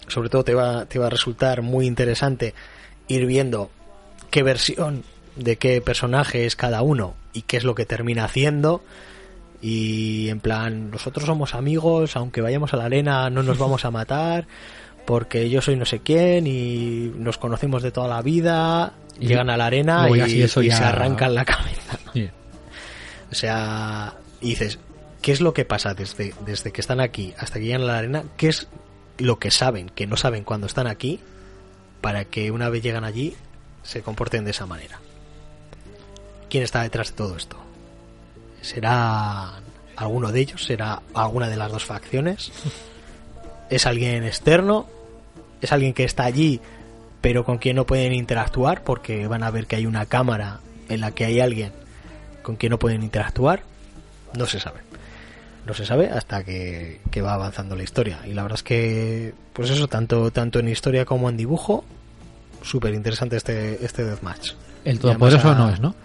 sobre 0.08 0.28
todo 0.28 0.44
te 0.44 0.54
va, 0.54 0.86
te 0.86 0.98
va 0.98 1.06
a 1.06 1.10
resultar 1.10 1.62
muy 1.62 1.86
interesante 1.86 2.54
ir 3.08 3.26
viendo 3.26 3.70
qué 4.30 4.42
versión 4.42 5.04
de 5.36 5.56
qué 5.56 5.80
personaje 5.80 6.46
es 6.46 6.56
cada 6.56 6.82
uno 6.82 7.14
y 7.32 7.42
qué 7.42 7.56
es 7.56 7.64
lo 7.64 7.74
que 7.74 7.86
termina 7.86 8.24
haciendo. 8.24 8.82
Y 9.60 10.28
en 10.28 10.40
plan, 10.40 10.90
nosotros 10.90 11.24
somos 11.26 11.54
amigos, 11.54 12.16
aunque 12.16 12.40
vayamos 12.42 12.74
a 12.74 12.76
la 12.76 12.84
arena 12.84 13.30
no 13.30 13.42
nos 13.42 13.56
vamos 13.58 13.84
a 13.84 13.90
matar, 13.90 14.46
porque 15.06 15.48
yo 15.48 15.62
soy 15.62 15.76
no 15.76 15.86
sé 15.86 16.00
quién 16.00 16.46
y 16.46 17.10
nos 17.16 17.38
conocemos 17.38 17.82
de 17.82 17.90
toda 17.90 18.08
la 18.08 18.20
vida. 18.22 18.92
Y 19.18 19.26
llegan 19.28 19.48
a 19.48 19.56
la 19.56 19.66
arena 19.66 20.08
y, 20.10 20.16
ya 20.18 20.26
sí, 20.26 20.42
eso 20.42 20.62
y 20.62 20.68
ya- 20.68 20.76
se 20.76 20.84
arrancan 20.84 21.34
la 21.34 21.44
cabeza. 21.44 21.98
O 23.30 23.34
sea, 23.34 24.14
y 24.40 24.50
dices, 24.50 24.78
¿qué 25.22 25.32
es 25.32 25.40
lo 25.40 25.54
que 25.54 25.64
pasa 25.64 25.94
desde, 25.94 26.34
desde 26.44 26.70
que 26.72 26.80
están 26.80 27.00
aquí 27.00 27.32
hasta 27.38 27.58
que 27.58 27.64
llegan 27.66 27.82
a 27.82 27.86
la 27.86 27.98
arena? 27.98 28.24
¿Qué 28.36 28.48
es 28.48 28.68
lo 29.18 29.38
que 29.38 29.50
saben, 29.50 29.88
que 29.88 30.06
no 30.06 30.16
saben 30.16 30.44
cuando 30.44 30.66
están 30.66 30.86
aquí, 30.86 31.20
para 32.00 32.24
que 32.26 32.50
una 32.50 32.68
vez 32.68 32.82
llegan 32.82 33.04
allí 33.04 33.34
se 33.82 34.02
comporten 34.02 34.44
de 34.44 34.50
esa 34.50 34.66
manera? 34.66 35.00
¿Quién 36.54 36.62
está 36.62 36.82
detrás 36.82 37.10
de 37.10 37.16
todo 37.16 37.36
esto? 37.36 37.56
¿Será 38.62 39.54
alguno 39.96 40.30
de 40.30 40.38
ellos? 40.38 40.64
¿Será 40.64 41.02
alguna 41.12 41.48
de 41.48 41.56
las 41.56 41.72
dos 41.72 41.84
facciones? 41.84 42.52
¿Es 43.70 43.86
alguien 43.86 44.22
externo? 44.22 44.86
¿Es 45.60 45.72
alguien 45.72 45.92
que 45.94 46.04
está 46.04 46.22
allí 46.22 46.60
pero 47.20 47.44
con 47.44 47.58
quien 47.58 47.74
no 47.74 47.86
pueden 47.86 48.12
interactuar 48.12 48.84
porque 48.84 49.26
van 49.26 49.42
a 49.42 49.50
ver 49.50 49.66
que 49.66 49.74
hay 49.74 49.86
una 49.86 50.06
cámara 50.06 50.60
en 50.88 51.00
la 51.00 51.10
que 51.10 51.24
hay 51.24 51.40
alguien 51.40 51.72
con 52.44 52.54
quien 52.54 52.70
no 52.70 52.78
pueden 52.78 53.02
interactuar? 53.02 53.64
No 54.38 54.46
se 54.46 54.60
sabe. 54.60 54.78
No 55.66 55.74
se 55.74 55.84
sabe 55.84 56.08
hasta 56.08 56.44
que, 56.44 57.00
que 57.10 57.20
va 57.20 57.34
avanzando 57.34 57.74
la 57.74 57.82
historia. 57.82 58.20
Y 58.26 58.32
la 58.32 58.44
verdad 58.44 58.58
es 58.58 58.62
que, 58.62 59.34
pues 59.52 59.70
eso, 59.70 59.88
tanto, 59.88 60.30
tanto 60.30 60.60
en 60.60 60.68
historia 60.68 61.04
como 61.04 61.28
en 61.28 61.36
dibujo, 61.36 61.84
súper 62.62 62.94
interesante 62.94 63.38
este, 63.38 63.84
este 63.84 64.04
Deathmatch. 64.04 64.52
El 64.84 65.00
todopoderoso 65.00 65.52
no 65.56 65.70
es, 65.70 65.80
¿no? 65.80 65.96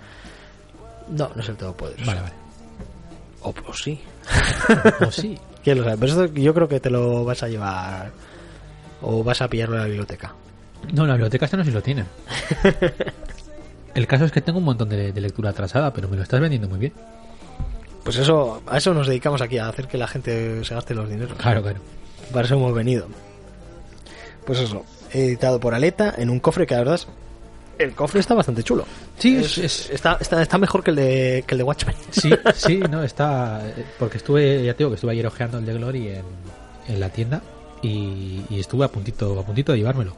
No, 1.09 1.29
no 1.35 1.41
es 1.41 1.49
el 1.49 1.57
todopoderoso. 1.57 2.05
Vale, 2.05 2.21
vale. 2.21 2.33
O 3.41 3.53
o 3.67 3.73
sí. 3.73 3.99
O 5.07 5.11
sí. 5.11 5.37
¿Quién 5.63 5.77
lo 5.77 5.83
sabe? 5.83 5.97
Pero 5.97 6.23
esto 6.23 6.25
yo 6.35 6.53
creo 6.53 6.67
que 6.67 6.79
te 6.79 6.89
lo 6.89 7.25
vas 7.25 7.43
a 7.43 7.47
llevar 7.47 8.11
o 9.01 9.23
vas 9.23 9.41
a 9.41 9.47
pillarlo 9.47 9.75
en 9.75 9.81
la 9.81 9.87
biblioteca. 9.87 10.33
No, 10.93 11.05
la 11.05 11.13
biblioteca 11.13 11.45
esta 11.45 11.57
no 11.57 11.63
sé 11.63 11.71
si 11.71 11.75
lo 11.75 11.81
tienen. 11.83 12.05
El 13.95 14.07
caso 14.07 14.25
es 14.25 14.31
que 14.31 14.41
tengo 14.41 14.59
un 14.59 14.65
montón 14.65 14.87
de, 14.89 15.11
de 15.11 15.21
lectura 15.21 15.49
atrasada, 15.49 15.91
pero 15.91 16.07
me 16.07 16.15
lo 16.15 16.23
estás 16.23 16.39
vendiendo 16.39 16.69
muy 16.69 16.79
bien. 16.79 16.93
Pues 18.03 18.17
eso, 18.17 18.61
a 18.65 18.77
eso 18.77 18.93
nos 18.93 19.07
dedicamos 19.07 19.41
aquí, 19.41 19.57
a 19.57 19.67
hacer 19.67 19.87
que 19.87 19.97
la 19.97 20.07
gente 20.07 20.63
se 20.63 20.73
gaste 20.73 20.93
los 20.95 21.09
dineros. 21.09 21.37
Claro, 21.37 21.61
claro. 21.61 21.79
Para 22.31 22.45
eso 22.45 22.55
hemos 22.55 22.73
venido. 22.73 23.07
Pues 24.45 24.59
eso, 24.59 24.85
editado 25.11 25.59
por 25.59 25.73
Aleta 25.73 26.13
en 26.17 26.29
un 26.29 26.39
cofre 26.39 26.65
que 26.65 26.75
la 26.75 26.81
verdad 26.81 27.01
el 27.79 27.93
cofre 27.95 28.19
está 28.19 28.33
bastante 28.35 28.61
chulo. 28.63 28.85
Sí, 29.17 29.37
Es- 29.37 29.57
es- 29.57 29.57
es- 29.57 29.89
está, 29.91 30.17
está, 30.21 30.41
está 30.41 30.57
mejor 30.57 30.83
que 30.83 30.91
el 30.91 30.95
de 30.97 31.43
que 31.47 31.55
el 31.55 31.59
de 31.59 31.63
Watchmen. 31.63 31.95
Sí, 32.11 32.29
sí, 32.55 32.77
no, 32.89 33.03
está. 33.03 33.61
Porque 33.97 34.17
estuve, 34.17 34.63
ya 34.63 34.73
te 34.73 34.79
digo 34.79 34.89
que 34.91 34.95
estuve 34.95 35.13
ayer 35.13 35.25
ojeando 35.25 35.57
el 35.57 35.65
de 35.65 35.73
Glory 35.73 36.07
en, 36.09 36.23
en 36.87 36.99
la 36.99 37.09
tienda 37.09 37.41
y, 37.81 38.41
y 38.49 38.59
estuve 38.59 38.85
a 38.85 38.89
puntito, 38.89 39.39
a 39.39 39.45
puntito 39.45 39.71
de 39.71 39.79
llevármelo. 39.79 40.15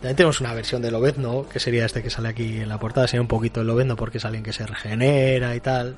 También 0.00 0.16
tenemos 0.16 0.40
una 0.40 0.52
versión 0.52 0.82
de 0.82 0.90
Lobezno, 0.90 1.46
que 1.48 1.58
sería 1.58 1.86
este 1.86 2.02
que 2.02 2.10
sale 2.10 2.28
aquí 2.28 2.58
en 2.58 2.68
la 2.68 2.78
portada, 2.78 3.06
sería 3.08 3.22
un 3.22 3.28
poquito 3.28 3.62
el 3.62 3.66
Lobezno 3.66 3.96
porque 3.96 4.18
es 4.18 4.24
alguien 4.26 4.42
que 4.44 4.52
se 4.52 4.66
regenera 4.66 5.56
y 5.56 5.60
tal. 5.60 5.96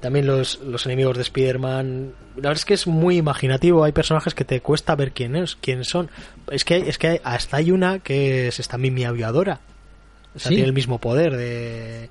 También 0.00 0.26
los, 0.26 0.60
los 0.60 0.86
enemigos 0.86 1.16
de 1.16 1.22
Spider-Man. 1.24 2.12
La 2.36 2.48
verdad 2.50 2.52
es 2.54 2.64
que 2.64 2.72
es 2.74 2.86
muy 2.86 3.18
imaginativo. 3.18 3.84
Hay 3.84 3.92
personajes 3.92 4.34
que 4.34 4.44
te 4.46 4.60
cuesta 4.62 4.94
ver 4.94 5.12
quién 5.12 5.36
es, 5.36 5.56
quién 5.60 5.84
son. 5.84 6.08
Es 6.50 6.64
que, 6.64 6.76
es 6.88 6.96
que 6.96 7.20
hasta 7.22 7.58
hay 7.58 7.70
una 7.70 7.98
que 7.98 8.48
es 8.48 8.60
esta 8.60 8.78
Mimi 8.78 9.04
Aviadora. 9.04 9.60
O 10.34 10.38
sea, 10.38 10.48
Sí. 10.48 10.54
tiene 10.56 10.66
el 10.68 10.72
mismo 10.72 10.98
poder 10.98 11.36
de. 11.36 12.08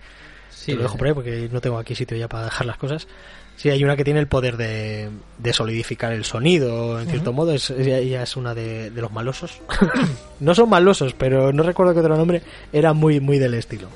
Sí, 0.50 0.72
Te 0.72 0.78
lo 0.78 0.84
dejo 0.84 0.98
por 0.98 1.08
ahí 1.08 1.14
porque 1.14 1.50
no 1.52 1.62
tengo 1.62 1.78
aquí 1.80 1.96
sitio 1.96 2.18
ya 2.18 2.28
para 2.28 2.46
dejar 2.46 2.66
las 2.68 2.78
cosas. 2.78 3.08
Sí, 3.56 3.70
hay 3.70 3.84
una 3.84 3.98
que 3.98 4.04
tiene 4.06 4.20
el 4.22 4.28
poder 4.28 4.56
de, 4.56 5.10
de 5.38 5.54
solidificar 5.54 6.14
el 6.14 6.24
sonido, 6.24 7.00
en 7.02 7.08
cierto 7.10 7.34
modo. 7.34 7.54
Es, 7.54 7.70
ella, 7.72 8.24
es 8.24 8.38
una 8.38 8.54
de, 8.56 8.90
de 8.90 9.02
los 9.02 9.12
malosos. 9.12 9.60
no 10.40 10.56
son 10.56 10.70
malosos, 10.70 11.14
pero 11.14 11.52
no 11.52 11.64
recuerdo 11.64 11.94
qué 11.94 12.00
otro 12.00 12.16
nombre. 12.16 12.42
Era 12.72 12.94
muy, 12.94 13.20
muy 13.20 13.38
del 13.38 13.54
estilo. 13.56 13.90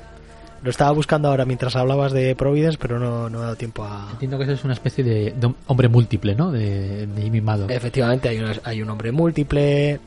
Lo 0.62 0.70
estaba 0.70 0.90
buscando 0.92 1.28
ahora 1.28 1.44
mientras 1.44 1.76
hablabas 1.76 2.12
de 2.12 2.34
Providence, 2.34 2.78
pero 2.80 2.98
no, 2.98 3.28
no 3.28 3.38
he 3.38 3.42
dado 3.42 3.56
tiempo 3.56 3.84
a... 3.84 4.08
Entiendo 4.12 4.38
que 4.38 4.44
eso 4.44 4.52
es 4.54 4.64
una 4.64 4.72
especie 4.74 5.04
de, 5.04 5.32
de 5.32 5.52
hombre 5.66 5.88
múltiple, 5.88 6.34
¿no? 6.34 6.50
De, 6.52 7.06
de 7.06 7.30
mimado. 7.30 7.66
Efectivamente, 7.68 8.28
hay, 8.30 8.38
una- 8.38 8.54
hay 8.64 8.80
un 8.82 8.88
hombre 8.90 9.12
múltiple. 9.12 10.00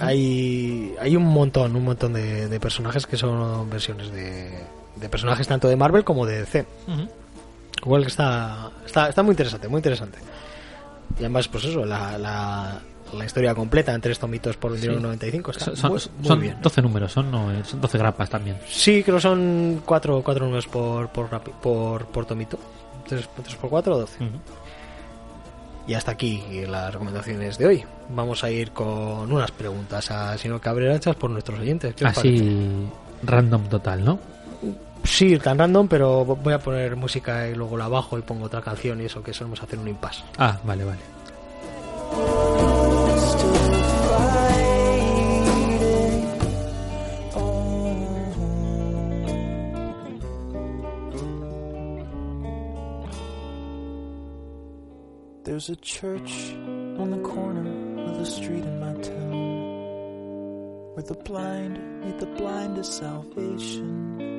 Hay, 0.00 0.94
hay 1.00 1.16
un 1.16 1.24
montón, 1.24 1.76
un 1.76 1.84
montón 1.84 2.12
de, 2.14 2.48
de 2.48 2.60
personajes 2.60 3.06
que 3.06 3.16
son 3.16 3.68
versiones 3.68 4.10
de, 4.10 4.50
de 4.96 5.08
personajes 5.08 5.46
tanto 5.46 5.68
de 5.68 5.76
Marvel 5.76 6.04
como 6.04 6.24
de 6.26 6.40
DC. 6.40 6.66
Igual 7.84 8.02
que 8.02 8.08
está, 8.08 8.70
está, 8.86 9.08
está 9.08 9.22
muy 9.22 9.32
interesante, 9.32 9.68
muy 9.68 9.78
interesante. 9.78 10.18
Y 11.16 11.20
además, 11.20 11.48
pues 11.48 11.64
eso, 11.64 11.84
la, 11.84 12.16
la, 12.16 12.80
la 13.12 13.24
historia 13.24 13.54
completa 13.54 13.92
en 13.94 14.00
tres 14.00 14.18
tomitos 14.18 14.56
por 14.56 14.76
Sí. 14.78 14.88
29.95 14.88 15.50
está 15.50 15.76
Son, 15.76 15.90
muy, 15.92 16.00
muy 16.18 16.26
son 16.28 16.40
bien. 16.40 16.56
12 16.62 16.82
números, 16.82 17.12
son, 17.12 17.30
no, 17.30 17.52
eh, 17.52 17.62
son 17.64 17.80
12 17.80 17.98
grapas 17.98 18.30
también. 18.30 18.56
Sí, 18.66 19.02
creo 19.02 19.16
que 19.16 19.22
son 19.22 19.82
cuatro, 19.84 20.22
cuatro 20.24 20.44
números 20.46 20.66
por, 20.66 21.08
por, 21.10 21.28
por, 21.28 22.06
por 22.06 22.24
tomito. 22.24 22.58
Tres, 23.06 23.28
tres 23.42 23.54
por 23.56 23.68
cuatro, 23.68 23.98
12. 23.98 24.18
Y 25.86 25.94
hasta 25.94 26.12
aquí 26.12 26.42
las 26.66 26.92
recomendaciones 26.92 27.58
de 27.58 27.66
hoy. 27.66 27.84
Vamos 28.08 28.42
a 28.42 28.50
ir 28.50 28.70
con 28.70 29.30
unas 29.30 29.50
preguntas 29.50 30.10
a 30.10 30.36
señor 30.38 30.60
Cabrera 30.60 30.96
hechas 30.96 31.16
por 31.16 31.30
nuestros 31.30 31.60
oyentes. 31.60 31.94
Así, 32.02 32.88
random 33.22 33.68
total, 33.68 34.04
¿no? 34.04 34.18
Sí, 35.04 35.38
tan 35.38 35.58
random, 35.58 35.86
pero 35.86 36.24
voy 36.24 36.54
a 36.54 36.58
poner 36.58 36.96
música 36.96 37.46
y 37.46 37.54
luego 37.54 37.76
la 37.76 37.88
bajo 37.88 38.18
y 38.18 38.22
pongo 38.22 38.46
otra 38.46 38.62
canción 38.62 39.00
y 39.02 39.04
eso 39.04 39.22
que 39.22 39.34
solemos 39.34 39.62
hacer 39.62 39.78
un 39.78 39.88
impasse. 39.88 40.22
Ah, 40.38 40.58
vale, 40.64 40.84
vale. 40.84 41.00
There's 55.54 55.68
a 55.68 55.76
church 55.76 56.52
on 56.98 57.12
the 57.12 57.18
corner 57.18 58.10
of 58.10 58.18
the 58.18 58.26
street 58.26 58.64
in 58.64 58.80
my 58.80 58.92
town 58.94 59.30
where 60.94 61.04
the 61.04 61.14
blind 61.14 61.78
meet 62.04 62.18
the 62.18 62.26
blind 62.26 62.74
to 62.74 62.82
salvation. 62.82 64.33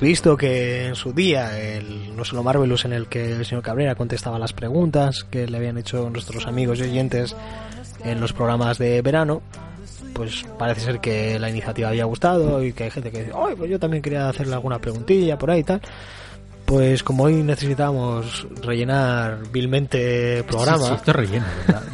Visto 0.00 0.36
que 0.36 0.86
en 0.86 0.94
su 0.94 1.12
día 1.12 1.58
el 1.58 2.16
no 2.16 2.24
solo 2.24 2.42
Marvelous 2.42 2.84
en 2.84 2.92
el 2.92 3.06
que 3.06 3.32
el 3.32 3.44
señor 3.44 3.62
Cabrera 3.62 3.94
contestaba 3.94 4.38
las 4.38 4.52
preguntas 4.52 5.24
que 5.24 5.46
le 5.46 5.56
habían 5.56 5.78
hecho 5.78 6.08
nuestros 6.10 6.46
amigos 6.46 6.78
y 6.78 6.82
oyentes 6.82 7.36
en 8.04 8.20
los 8.20 8.32
programas 8.32 8.78
de 8.78 9.02
verano, 9.02 9.42
pues 10.14 10.44
parece 10.58 10.80
ser 10.80 11.00
que 11.00 11.38
la 11.38 11.50
iniciativa 11.50 11.88
había 11.88 12.04
gustado 12.04 12.62
y 12.62 12.72
que 12.72 12.84
hay 12.84 12.90
gente 12.90 13.10
que 13.10 13.20
dice, 13.20 13.32
¡ay, 13.34 13.54
pues 13.56 13.70
yo 13.70 13.78
también 13.78 14.02
quería 14.02 14.28
hacerle 14.28 14.54
alguna 14.54 14.78
preguntilla 14.78 15.38
por 15.38 15.50
ahí 15.50 15.60
y 15.60 15.64
tal! 15.64 15.80
Pues 16.64 17.02
como 17.02 17.24
hoy 17.24 17.42
necesitamos 17.42 18.46
rellenar 18.62 19.50
vilmente 19.52 20.38
el 20.38 20.44
programa, 20.44 20.86
Sí, 20.86 20.94
esto 20.94 21.10
es 21.10 21.16
relleno. 21.16 21.46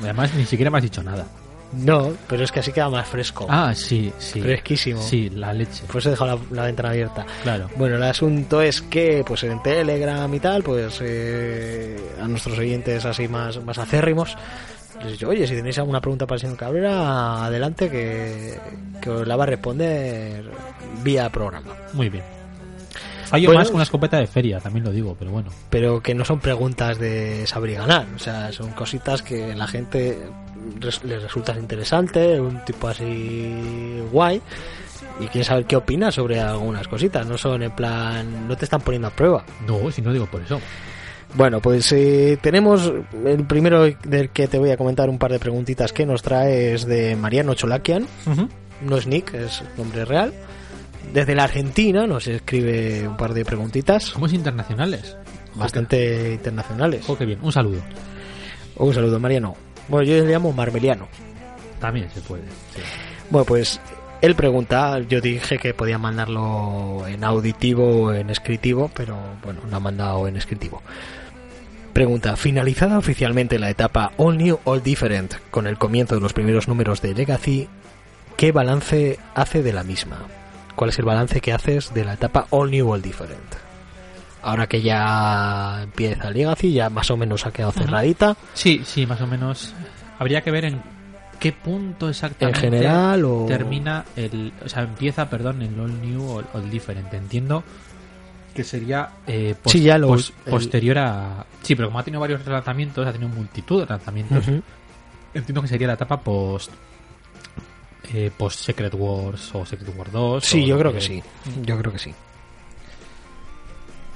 Además, 0.03 0.33
ni 0.35 0.47
siquiera 0.47 0.71
me 0.71 0.79
has 0.79 0.85
dicho 0.85 1.03
nada. 1.03 1.27
No, 1.73 2.13
pero 2.29 2.45
es 2.45 2.51
que 2.51 2.61
así 2.61 2.73
queda 2.73 2.89
más 2.89 3.07
fresco. 3.07 3.47
Ah, 3.49 3.73
sí, 3.75 4.13
sí. 4.19 4.41
Fresquísimo. 4.41 5.01
Sí, 5.01 5.31
la 5.31 5.53
leche. 5.53 5.85
Por 5.87 5.99
eso 5.99 6.09
he 6.09 6.13
dejado 6.13 6.37
la, 6.51 6.57
la 6.57 6.65
ventana 6.65 6.91
abierta. 6.91 7.25
Claro. 7.43 7.69
Bueno, 7.77 7.97
el 7.97 8.03
asunto 8.03 8.61
es 8.61 8.83
que, 8.83 9.23
pues 9.27 9.45
en 9.45 9.63
Telegram 9.63 10.33
y 10.35 10.41
tal, 10.41 10.63
pues 10.63 10.99
eh, 11.03 11.97
a 12.21 12.27
nuestros 12.27 12.59
oyentes 12.59 13.05
así 13.05 13.29
más, 13.29 13.63
más 13.65 13.79
acérrimos, 13.79 14.37
les 14.99 15.09
he 15.09 15.13
dicho, 15.13 15.29
oye, 15.29 15.47
si 15.47 15.55
tenéis 15.55 15.79
alguna 15.79 16.01
pregunta 16.01 16.27
para 16.27 16.37
el 16.37 16.41
señor 16.41 16.57
Cabrera, 16.57 17.45
adelante 17.45 17.89
que, 17.89 18.59
que 19.01 19.11
os 19.11 19.27
la 19.27 19.37
va 19.37 19.45
a 19.45 19.47
responder 19.47 20.51
vía 21.03 21.31
programa. 21.31 21.73
Muy 21.93 22.09
bien. 22.09 22.25
Fallo 23.27 23.47
Bueno, 23.47 23.61
más 23.61 23.69
con 23.69 23.77
una 23.77 23.85
escopeta 23.85 24.19
de 24.19 24.27
feria, 24.27 24.59
también 24.59 24.85
lo 24.85 24.91
digo, 24.91 25.15
pero 25.17 25.31
bueno. 25.31 25.51
Pero 25.71 26.03
que 26.03 26.17
no 26.17 26.25
son 26.25 26.41
preguntas 26.41 26.99
de 26.99 27.47
saber 27.47 27.71
y 27.71 27.75
ganar, 27.75 28.07
o 28.17 28.19
sea, 28.19 28.51
son 28.51 28.73
cositas 28.73 29.23
que 29.23 29.55
la 29.55 29.69
gente 29.69 30.19
res- 30.81 31.05
les 31.05 31.23
resultas 31.23 31.57
interesante, 31.57 32.41
un 32.41 32.65
tipo 32.65 32.89
así 32.89 34.01
guay, 34.13 34.41
y 35.21 35.27
quieres 35.27 35.47
saber 35.49 35.65
qué 35.67 35.77
opinas 35.77 36.15
sobre 36.15 36.41
algunas 36.41 36.89
cositas, 36.89 37.27
no 37.27 37.37
son 37.39 37.63
en 37.63 37.71
plan, 37.73 38.49
no 38.49 38.57
te 38.57 38.65
están 38.65 38.81
poniendo 38.81 39.09
a 39.09 39.11
prueba. 39.11 39.45
No, 39.67 39.91
si 39.91 40.01
no 40.03 40.13
digo 40.13 40.27
por 40.27 40.41
eso. 40.43 40.61
Bueno, 41.35 41.61
pues 41.61 41.93
eh, 41.93 42.39
tenemos 42.43 42.93
el 43.25 43.45
primero 43.45 43.83
del 44.05 44.31
que 44.31 44.49
te 44.49 44.59
voy 44.59 44.71
a 44.71 44.77
comentar 44.77 45.09
un 45.09 45.19
par 45.19 45.31
de 45.31 45.39
preguntitas 45.39 45.93
que 45.93 46.05
nos 46.05 46.23
trae 46.23 46.75
es 46.75 46.87
de 46.87 47.15
Mariano 47.15 47.55
Cholakian, 47.55 48.07
no 48.83 48.97
es 48.97 49.07
Nick, 49.07 49.35
es 49.35 49.63
nombre 49.77 50.05
real. 50.05 50.33
Desde 51.13 51.35
la 51.35 51.45
Argentina 51.45 52.07
nos 52.07 52.27
escribe 52.27 53.07
un 53.07 53.17
par 53.17 53.33
de 53.35 53.45
preguntitas 53.45 54.05
Somos 54.05 54.33
internacionales. 54.33 55.17
bastante 55.55 56.33
internacionales. 56.33 57.05
Oh, 57.09 57.17
qué 57.17 57.27
bien. 57.27 57.39
Un 57.43 57.53
saludo. 57.53 57.81
Un 58.77 58.95
saludo, 58.95 59.19
Mariano. 59.21 59.55
Bueno, 59.91 60.05
yo 60.05 60.25
le 60.25 60.33
llamo 60.33 60.53
Marmeliano. 60.53 61.09
También 61.81 62.09
se 62.11 62.21
puede. 62.21 62.45
sí. 62.75 62.81
Bueno, 63.31 63.45
pues 63.45 63.81
él 64.21 64.35
pregunta, 64.35 64.99
yo 65.01 65.21
dije 65.21 65.59
que 65.59 65.73
podía 65.73 65.99
mandarlo 65.99 67.07
en 67.07 67.25
auditivo 67.25 68.05
o 68.05 68.13
en 68.13 68.29
escritivo, 68.29 68.91
pero 68.95 69.17
bueno, 69.43 69.61
lo 69.69 69.77
ha 69.77 69.81
mandado 69.81 70.29
en 70.29 70.37
escritivo. 70.37 70.83
Pregunta, 71.93 72.37
finalizada 72.37 72.99
oficialmente 72.99 73.59
la 73.59 73.71
etapa 73.71 74.13
All 74.17 74.37
New, 74.37 74.59
All 74.65 74.83
Different, 74.83 75.35
con 75.51 75.67
el 75.67 75.79
comienzo 75.79 76.17
de 76.17 76.21
los 76.21 76.33
primeros 76.33 76.69
números 76.69 77.01
de 77.03 77.15
Legacy, 77.15 77.69
¿qué 78.37 78.53
balance 78.53 79.19
hace 79.35 79.63
de 79.63 79.73
la 79.73 79.85
misma? 79.85 80.19
¿Cuál 80.77 80.91
es 80.91 80.99
el 80.99 81.05
balance 81.05 81.41
que 81.41 81.53
haces 81.53 81.95
de 81.95 82.05
la 82.05 82.15
etapa 82.15 82.47
All 82.51 82.71
New, 82.71 82.93
All 82.93 83.03
Different? 83.03 83.70
Ahora 84.43 84.67
que 84.67 84.81
ya 84.83 85.81
empieza 85.83 86.31
Legacy, 86.31 86.73
ya 86.73 86.89
más 86.91 87.11
o 87.11 87.17
menos 87.17 87.45
ha 87.47 87.51
quedado 87.53 87.73
cerradita. 87.73 88.37
Sí, 88.55 88.83
sí, 88.85 89.07
más 89.07 89.21
o 89.21 89.27
menos. 89.27 89.75
Habría 90.19 90.41
que 90.43 90.51
ver 90.51 90.65
en 90.67 90.83
qué 91.39 91.53
punto 91.53 92.09
exactamente 92.09 92.67
En 92.67 92.73
general 92.73 93.25
o- 93.25 93.47
termina 93.47 94.05
el, 94.17 94.53
o 94.65 94.69
sea, 94.69 94.83
empieza, 94.83 95.29
perdón, 95.29 95.63
el 95.63 95.79
all 95.79 96.01
new 96.01 96.23
o 96.23 96.59
el 96.59 96.71
different. 96.71 97.13
Entiendo 97.13 97.63
que 98.55 98.65
sería 98.65 99.09
eh, 99.27 99.55
pos- 99.63 99.73
Sí, 99.73 99.83
ya 99.83 99.97
lo- 99.99 100.09
pos- 100.09 100.33
el- 100.47 100.51
posterior 100.51 100.99
a 100.99 101.47
sí, 101.63 101.75
pero 101.77 101.89
como 101.89 101.99
ha 101.99 102.03
tenido 102.03 102.21
varios 102.21 102.45
lanzamientos, 102.47 103.07
ha 103.07 103.13
tenido 103.13 103.29
multitud 103.31 103.81
de 103.81 103.87
lanzamientos. 103.87 104.45
Entiendo 105.35 105.63
que 105.63 105.69
sería 105.69 105.87
la 105.87 105.95
etapa 105.95 106.21
post 106.21 106.71
eh, 108.13 108.31
post 108.37 108.59
Secret 108.61 108.93
Wars 108.97 109.55
o 109.55 109.65
Secret 109.65 109.95
War 109.97 110.11
2. 110.11 110.45
Sí, 110.45 110.65
yo 110.67 110.79
creo 110.79 110.93
que 110.93 111.01
sí. 111.01 111.23
Yo 111.63 111.79
creo 111.79 111.93
que 111.93 111.99
sí. 111.99 112.13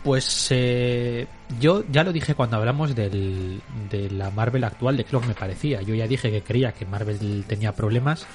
Pues 0.05 0.49
eh, 0.51 1.27
yo 1.59 1.83
ya 1.91 2.05
lo 2.05 2.13
dije 2.13 2.35
cuando 2.35 2.57
hablamos 2.59 2.95
del, 2.95 3.63
de 3.91 4.11
la 4.11 4.31
Marvel 4.31 4.63
actual, 4.65 4.99
de 4.99 5.05
qué 5.05 5.09
es 5.09 5.13
lo 5.15 5.21
que 5.23 5.29
me 5.29 5.35
parecía. 5.35 5.81
Yo 5.81 5.95
ya 5.95 6.07
dije 6.07 6.31
que 6.31 6.43
creía 6.43 6.73
que 6.73 6.85
Marvel 6.85 7.45
tenía 7.49 7.73
problemas, 7.73 8.27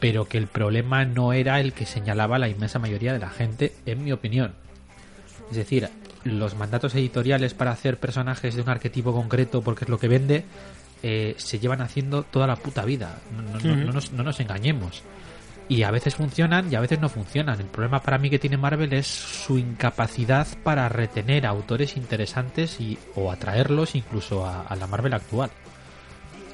pero 0.00 0.24
que 0.26 0.36
el 0.36 0.48
problema 0.48 1.04
no 1.04 1.32
era 1.32 1.60
el 1.60 1.72
que 1.72 1.86
señalaba 1.86 2.38
la 2.40 2.48
inmensa 2.48 2.80
mayoría 2.80 3.12
de 3.12 3.20
la 3.20 3.30
gente, 3.30 3.72
en 3.86 4.02
mi 4.02 4.10
opinión. 4.10 4.52
Es 5.50 5.56
decir, 5.56 5.88
los 6.24 6.56
mandatos 6.56 6.92
editoriales 6.96 7.54
para 7.54 7.70
hacer 7.70 7.98
personajes 7.98 8.56
de 8.56 8.62
un 8.62 8.68
arquetipo 8.68 9.12
concreto 9.12 9.62
porque 9.62 9.84
es 9.84 9.88
lo 9.90 9.98
que 10.00 10.08
vende, 10.08 10.44
eh, 11.04 11.34
se 11.38 11.60
llevan 11.60 11.82
haciendo 11.82 12.24
toda 12.24 12.48
la 12.48 12.56
puta 12.56 12.84
vida. 12.84 13.20
No, 13.32 13.42
no- 13.42 13.60
no- 13.60 13.72
Ujú. 13.74 13.86
no 13.86 13.92
nos, 13.92 14.10
no 14.12 14.24
nos 14.24 14.40
engañemos. 14.40 15.02
Y 15.68 15.82
a 15.82 15.90
veces 15.90 16.14
funcionan 16.14 16.70
y 16.70 16.76
a 16.76 16.80
veces 16.80 17.00
no 17.00 17.08
funcionan. 17.08 17.58
El 17.58 17.66
problema 17.66 18.02
para 18.02 18.18
mí 18.18 18.28
que 18.28 18.38
tiene 18.38 18.58
Marvel 18.58 18.92
es 18.92 19.06
su 19.06 19.56
incapacidad 19.56 20.46
para 20.62 20.88
retener 20.88 21.46
a 21.46 21.50
autores 21.50 21.96
interesantes 21.96 22.80
y, 22.80 22.98
o 23.14 23.32
atraerlos 23.32 23.94
incluso 23.94 24.44
a, 24.44 24.62
a 24.62 24.76
la 24.76 24.86
Marvel 24.86 25.14
actual. 25.14 25.50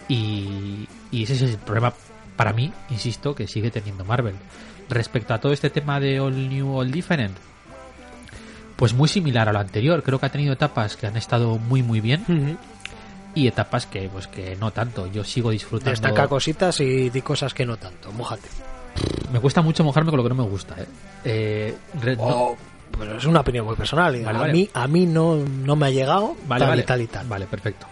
Y, 0.08 0.88
y 1.11 1.24
ese 1.24 1.34
es 1.34 1.42
el 1.42 1.58
problema 1.58 1.92
para 2.36 2.52
mí, 2.52 2.72
insisto, 2.88 3.34
que 3.34 3.46
sigue 3.46 3.70
teniendo 3.70 4.04
Marvel. 4.04 4.34
Respecto 4.88 5.34
a 5.34 5.38
todo 5.38 5.52
este 5.52 5.70
tema 5.70 6.00
de 6.00 6.20
All 6.20 6.48
New, 6.48 6.76
All 6.78 6.90
Different, 6.90 7.36
pues 8.76 8.94
muy 8.94 9.08
similar 9.08 9.48
a 9.48 9.52
lo 9.52 9.58
anterior. 9.58 10.02
Creo 10.02 10.18
que 10.18 10.26
ha 10.26 10.32
tenido 10.32 10.54
etapas 10.54 10.96
que 10.96 11.06
han 11.06 11.16
estado 11.16 11.58
muy 11.58 11.82
muy 11.82 12.00
bien 12.00 12.58
y 13.34 13.46
etapas 13.46 13.86
que 13.86 14.08
pues 14.08 14.26
que 14.26 14.56
no 14.56 14.70
tanto. 14.70 15.06
Yo 15.06 15.22
sigo 15.22 15.50
disfrutando. 15.50 15.90
Destaca 15.90 16.28
cositas 16.28 16.80
y 16.80 17.11
di 17.11 17.22
cosas 17.22 17.52
que 17.52 17.66
no 17.66 17.76
tanto. 17.76 18.11
Mójate. 18.12 18.48
Me 19.32 19.41
cuesta 19.41 19.62
mucho 19.62 19.84
mojarme 19.84 20.11
con 20.11 20.18
lo 20.18 20.22
que 20.24 20.28
no 20.30 20.34
me 20.43 20.49
gusta. 20.49 20.74
¿eh? 20.78 20.86
Eh, 21.24 21.76
re- 22.01 22.16
no- 22.16 22.22
Oh, 22.24 22.57
pero 22.99 23.16
es 23.16 23.24
una 23.24 23.41
opinión 23.41 23.64
muy 23.64 23.76
personal. 23.76 24.12
Vale, 24.22 24.36
a 24.38 24.41
vale. 24.41 24.53
mí 24.53 24.68
a 24.74 24.86
mí 24.88 25.07
no, 25.07 25.36
no 25.36 25.76
me 25.76 25.86
ha 25.86 25.91
llegado 25.91 26.36
Vale, 26.47 26.61
tal 26.61 26.68
vale. 26.70 26.82
y 26.82 26.84
tal 26.84 27.01
y 27.03 27.07
tal. 27.07 27.26
Vale, 27.28 27.47
perfecto. 27.47 27.86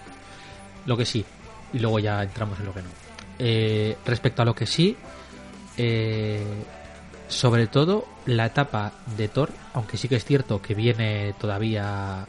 Lo 0.86 0.96
que 0.96 1.04
sí. 1.04 1.24
Y 1.72 1.78
luego 1.78 1.98
ya 2.00 2.22
entramos 2.22 2.58
en 2.58 2.66
lo 2.66 2.74
que 2.74 2.82
no. 2.82 2.88
Eh, 3.38 3.96
respecto 4.04 4.42
a 4.42 4.44
lo 4.44 4.54
que 4.54 4.66
sí, 4.66 4.96
eh, 5.76 6.42
sobre 7.28 7.66
todo 7.66 8.06
la 8.26 8.46
etapa 8.46 8.92
de 9.16 9.28
Thor, 9.28 9.50
aunque 9.74 9.96
sí 9.96 10.08
que 10.08 10.16
es 10.16 10.24
cierto 10.24 10.60
que 10.60 10.74
viene 10.74 11.34
todavía. 11.38 12.26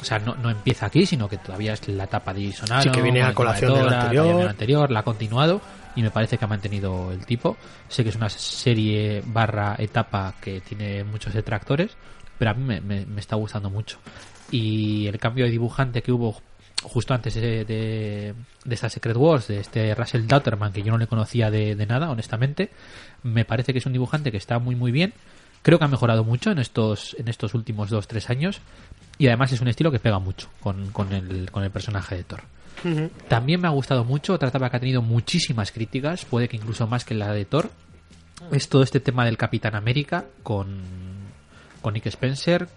O 0.00 0.04
sea, 0.04 0.18
no, 0.18 0.34
no 0.34 0.50
empieza 0.50 0.86
aquí, 0.86 1.06
sino 1.06 1.28
que 1.28 1.38
todavía 1.38 1.74
es 1.74 1.86
la 1.86 2.04
etapa 2.04 2.34
de 2.34 2.50
Sí, 2.52 2.90
que 2.90 3.02
viene 3.02 3.22
a 3.22 3.32
colación 3.34 3.72
tema 3.74 3.78
del 3.84 3.88
Thor, 3.88 3.98
que 4.00 4.04
anterior. 4.18 4.36
del 4.38 4.48
anterior, 4.48 4.90
la 4.90 5.00
ha 5.00 5.02
continuado 5.04 5.60
y 5.96 6.02
me 6.02 6.10
parece 6.10 6.38
que 6.38 6.44
ha 6.44 6.48
mantenido 6.48 7.12
el 7.12 7.24
tipo. 7.26 7.56
Sé 7.88 8.02
que 8.02 8.10
es 8.10 8.16
una 8.16 8.28
serie 8.28 9.22
barra 9.26 9.76
etapa 9.78 10.34
que 10.40 10.60
tiene 10.60 11.04
muchos 11.04 11.32
detractores, 11.34 11.96
pero 12.38 12.50
a 12.50 12.54
mí 12.54 12.64
me, 12.64 12.80
me- 12.80 13.20
está 13.20 13.36
gustando 13.36 13.70
mucho. 13.70 13.98
Y 14.50 15.06
el 15.06 15.18
cambio 15.18 15.44
de 15.44 15.50
dibujante 15.50 16.02
que 16.02 16.12
hubo 16.12 16.40
justo 16.82 17.14
antes 17.14 17.34
de, 17.34 17.64
de, 17.64 18.34
de 18.64 18.74
esta 18.74 18.88
Secret 18.88 19.16
Wars, 19.16 19.46
de 19.48 19.60
este 19.60 19.94
Russell 19.94 20.26
Dauterman, 20.26 20.72
que 20.72 20.82
yo 20.82 20.90
no 20.92 20.98
le 20.98 21.06
conocía 21.06 21.50
de, 21.50 21.76
de 21.76 21.86
nada, 21.86 22.10
honestamente, 22.10 22.70
me 23.22 23.44
parece 23.44 23.72
que 23.72 23.78
es 23.78 23.86
un 23.86 23.92
dibujante 23.92 24.30
que 24.32 24.36
está 24.38 24.58
muy 24.58 24.74
muy 24.74 24.90
bien. 24.92 25.12
Creo 25.62 25.78
que 25.78 25.84
ha 25.84 25.88
mejorado 25.88 26.24
mucho 26.24 26.50
en 26.50 26.58
estos, 26.58 27.14
en 27.20 27.28
estos 27.28 27.54
últimos 27.54 27.90
2-3 27.92 28.30
años. 28.30 28.60
Y 29.16 29.28
además 29.28 29.52
es 29.52 29.60
un 29.60 29.68
estilo 29.68 29.92
que 29.92 30.00
pega 30.00 30.18
mucho 30.18 30.48
con, 30.60 30.90
con 30.90 31.12
el, 31.12 31.50
con 31.52 31.62
el 31.62 31.70
personaje 31.70 32.16
de 32.16 32.24
Thor. 32.24 32.42
También 33.28 33.60
me 33.60 33.68
ha 33.68 33.70
gustado 33.70 34.04
mucho, 34.04 34.34
otra 34.34 34.48
etapa 34.48 34.70
que 34.70 34.76
ha 34.76 34.80
tenido 34.80 35.02
muchísimas 35.02 35.70
críticas, 35.70 36.24
puede 36.24 36.48
que 36.48 36.56
incluso 36.56 36.86
más 36.86 37.04
que 37.04 37.14
la 37.14 37.32
de 37.32 37.44
Thor, 37.44 37.70
es 38.50 38.68
todo 38.68 38.82
este 38.82 39.00
tema 39.00 39.24
del 39.24 39.36
Capitán 39.36 39.74
América 39.74 40.24
con, 40.42 40.82
con 41.80 41.94
Nick 41.94 42.06
Spencer, 42.06 42.68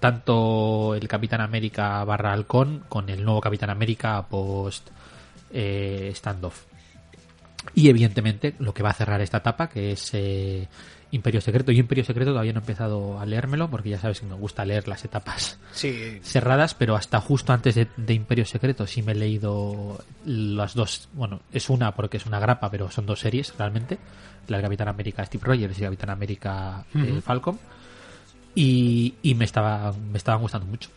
tanto 0.00 0.94
el 0.94 1.08
Capitán 1.08 1.40
América 1.40 2.04
barra 2.04 2.32
Halcón 2.32 2.84
con 2.88 3.08
el 3.08 3.24
nuevo 3.24 3.40
Capitán 3.40 3.70
América 3.70 4.26
post 4.28 4.88
eh, 5.52 6.12
standoff. 6.14 6.64
Y 7.74 7.88
evidentemente 7.88 8.54
lo 8.58 8.74
que 8.74 8.82
va 8.82 8.90
a 8.90 8.94
cerrar 8.94 9.20
esta 9.20 9.38
etapa, 9.38 9.68
que 9.68 9.92
es 9.92 10.10
eh, 10.12 10.68
Imperio 11.12 11.40
Secreto. 11.40 11.72
Yo 11.72 11.80
Imperio 11.80 12.04
Secreto 12.04 12.30
todavía 12.32 12.52
no 12.52 12.58
he 12.58 12.62
empezado 12.62 13.18
a 13.20 13.26
leérmelo, 13.26 13.68
porque 13.70 13.90
ya 13.90 13.98
sabes 13.98 14.20
que 14.20 14.26
me 14.26 14.34
gusta 14.34 14.64
leer 14.64 14.88
las 14.88 15.04
etapas 15.04 15.58
Sí, 15.72 16.18
cerradas, 16.22 16.74
pero 16.74 16.96
hasta 16.96 17.20
justo 17.20 17.52
antes 17.52 17.74
de, 17.76 17.86
de 17.96 18.14
Imperio 18.14 18.44
Secreto 18.44 18.86
sí 18.86 19.02
me 19.02 19.12
he 19.12 19.14
leído 19.14 19.98
las 20.24 20.74
dos. 20.74 21.08
Bueno, 21.12 21.40
es 21.52 21.70
una 21.70 21.94
porque 21.94 22.16
es 22.16 22.26
una 22.26 22.40
grapa, 22.40 22.70
pero 22.70 22.90
son 22.90 23.06
dos 23.06 23.20
series 23.20 23.54
realmente: 23.56 23.98
la 24.48 24.56
del 24.56 24.64
Capitán 24.64 24.88
América 24.88 25.24
Steve 25.24 25.44
Rogers 25.44 25.78
y 25.78 25.82
Capitán 25.82 26.10
América 26.10 26.84
eh, 26.94 27.12
Ujú. 27.12 27.20
Falcon. 27.20 27.58
Y, 28.54 29.14
y 29.22 29.34
me, 29.34 29.44
estaba, 29.44 29.92
me 29.92 30.16
estaban 30.18 30.40
gustando 30.40 30.66
mucho. 30.66 30.88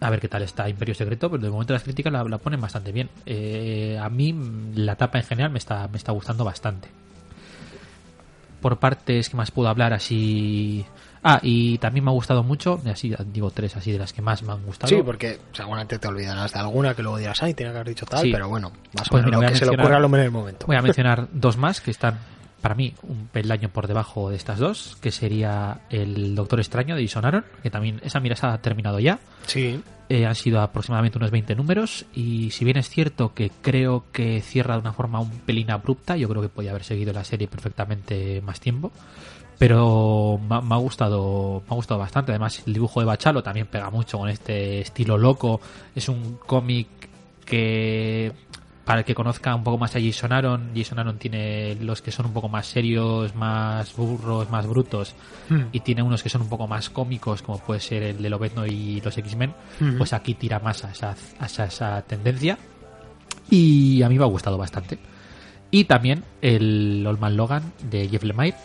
A 0.00 0.08
ver 0.08 0.20
qué 0.20 0.28
tal 0.28 0.42
está 0.42 0.68
Imperio 0.68 0.94
Secreto, 0.94 1.28
pero 1.30 1.42
de 1.42 1.50
momento 1.50 1.72
las 1.74 1.82
críticas 1.82 2.12
la, 2.12 2.24
la 2.24 2.38
ponen 2.38 2.60
bastante 2.60 2.90
bien. 2.90 3.10
Eh, 3.26 3.98
a 4.00 4.08
mí 4.08 4.34
la 4.74 4.92
etapa 4.92 5.18
en 5.18 5.24
general 5.24 5.50
me 5.50 5.58
está, 5.58 5.88
me 5.88 5.98
está 5.98 6.12
gustando 6.12 6.44
bastante. 6.44 6.88
Por 8.60 8.78
partes 8.78 9.28
que 9.30 9.36
más 9.36 9.50
puedo 9.50 9.68
hablar 9.68 9.92
así... 9.92 10.84
Ah, 11.22 11.38
y 11.42 11.76
también 11.78 12.02
me 12.04 12.10
ha 12.10 12.14
gustado 12.14 12.42
mucho, 12.42 12.80
así 12.90 13.14
digo 13.26 13.50
tres 13.50 13.76
así 13.76 13.92
de 13.92 13.98
las 13.98 14.12
que 14.14 14.22
más 14.22 14.42
me 14.42 14.52
han 14.52 14.64
gustado. 14.64 14.88
sí, 14.88 15.02
porque 15.04 15.38
seguramente 15.52 15.98
te 15.98 16.08
olvidarás 16.08 16.54
de 16.54 16.58
alguna 16.60 16.94
que 16.94 17.02
luego 17.02 17.18
dirás, 17.18 17.42
ay, 17.42 17.52
tenía 17.52 17.72
que 17.72 17.78
haber 17.78 17.88
dicho 17.90 18.06
tal, 18.06 18.22
Sí. 18.22 18.32
pero 18.32 18.48
bueno, 18.48 18.70
más 18.94 19.06
o 19.08 19.10
Pues 19.10 19.22
menos 19.22 19.26
mira, 19.26 19.30
lo 19.32 19.36
voy 19.38 19.46
a 19.46 19.48
que 19.50 19.54
se 19.58 19.64
le 19.66 19.70
mencionar- 19.72 19.84
ocurra 19.84 19.96
al 19.98 20.04
hombre 20.04 20.20
en 20.22 20.24
el 20.26 20.30
momento. 20.30 20.66
Voy 20.66 20.76
a 20.76 20.82
mencionar 20.82 21.28
dos 21.32 21.58
más 21.58 21.82
que 21.82 21.90
están 21.90 22.18
para 22.60 22.74
mí 22.74 22.94
un 23.02 23.28
peldaño 23.28 23.68
por 23.70 23.86
debajo 23.86 24.30
de 24.30 24.36
estas 24.36 24.58
dos, 24.58 24.96
que 25.00 25.10
sería 25.10 25.80
el 25.90 26.34
Doctor 26.34 26.60
Extraño 26.60 26.96
de 26.96 27.06
Jason 27.06 27.24
Aaron, 27.24 27.44
que 27.62 27.70
también 27.70 28.00
esa 28.04 28.20
mira 28.20 28.36
ha 28.40 28.58
terminado 28.58 29.00
ya. 29.00 29.18
Sí, 29.46 29.80
Eh, 30.08 30.26
han 30.26 30.34
sido 30.34 30.60
aproximadamente 30.60 31.18
unos 31.18 31.30
20 31.30 31.54
números 31.54 32.04
y 32.12 32.50
si 32.50 32.64
bien 32.64 32.76
es 32.76 32.88
cierto 32.88 33.32
que 33.32 33.50
creo 33.62 34.04
que 34.10 34.40
cierra 34.40 34.74
de 34.74 34.80
una 34.80 34.92
forma 34.92 35.20
un 35.20 35.30
pelín 35.30 35.70
abrupta, 35.70 36.16
yo 36.16 36.28
creo 36.28 36.42
que 36.42 36.48
podía 36.48 36.70
haber 36.70 36.82
seguido 36.82 37.12
la 37.12 37.22
serie 37.22 37.46
perfectamente 37.46 38.40
más 38.40 38.58
tiempo. 38.58 38.90
Pero 39.56 40.40
me 40.48 40.74
ha 40.74 40.78
gustado 40.78 41.62
me 41.68 41.72
ha 41.72 41.76
gustado 41.76 42.00
bastante. 42.00 42.32
Además, 42.32 42.62
el 42.66 42.72
dibujo 42.72 43.00
de 43.00 43.06
Bachalo 43.06 43.42
también 43.42 43.66
pega 43.66 43.90
mucho 43.90 44.18
con 44.18 44.28
este 44.28 44.80
estilo 44.80 45.18
loco. 45.18 45.60
Es 45.94 46.08
un 46.08 46.38
cómic 46.46 46.88
que 47.44 48.32
para 48.84 49.00
el 49.00 49.04
que 49.04 49.14
conozca 49.14 49.54
un 49.54 49.62
poco 49.62 49.78
más 49.78 49.94
a 49.94 50.00
Jason 50.00 50.32
Aaron, 50.32 50.70
Jason 50.74 50.98
Aaron 50.98 51.18
tiene 51.18 51.76
los 51.76 52.02
que 52.02 52.10
son 52.10 52.26
un 52.26 52.32
poco 52.32 52.48
más 52.48 52.66
serios, 52.66 53.34
más 53.34 53.94
burros, 53.94 54.50
más 54.50 54.66
brutos, 54.66 55.14
Hmm. 55.48 55.64
y 55.72 55.80
tiene 55.80 56.02
unos 56.02 56.22
que 56.22 56.28
son 56.28 56.42
un 56.42 56.48
poco 56.48 56.66
más 56.66 56.90
cómicos, 56.90 57.42
como 57.42 57.58
puede 57.58 57.80
ser 57.80 58.02
el 58.02 58.22
de 58.22 58.30
Lobezno 58.30 58.66
y 58.66 59.00
los 59.00 59.16
X-Men, 59.16 59.52
Ujú. 59.80 59.98
pues 59.98 60.12
aquí 60.12 60.34
tira 60.34 60.58
más 60.58 60.84
a 60.84 60.90
esa, 60.92 61.14
a 61.38 61.46
esa, 61.46 61.64
esa 61.66 62.02
tendencia. 62.02 62.58
Y 63.50 64.02
a 64.02 64.08
mí 64.08 64.16
me 64.18 64.24
ha 64.24 64.28
gustado 64.28 64.56
bastante. 64.58 64.98
Y 65.72 65.84
también 65.84 66.24
el 66.40 67.04
Old 67.06 67.20
Man 67.20 67.36
Logan 67.36 67.72
de 67.90 68.08
Jeff 68.08 68.22
Lemire, 68.24 68.56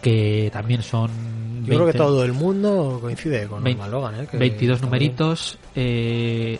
que 0.00 0.50
también 0.52 0.82
son... 0.82 1.10
Yo 1.60 1.66
creo 1.66 1.78
que 1.80 1.84
20 1.92 1.98
todo 1.98 2.24
el 2.24 2.32
mundo 2.32 2.98
coincide 3.00 3.46
con 3.46 3.62
Vein- 3.62 3.76
Norman 3.78 3.90
Logan, 3.90 4.14
¿eh? 4.20 4.26
que 4.28 4.36
22 4.36 4.74
está 4.76 4.86
numeritos. 4.86 5.58
eh, 5.76 6.58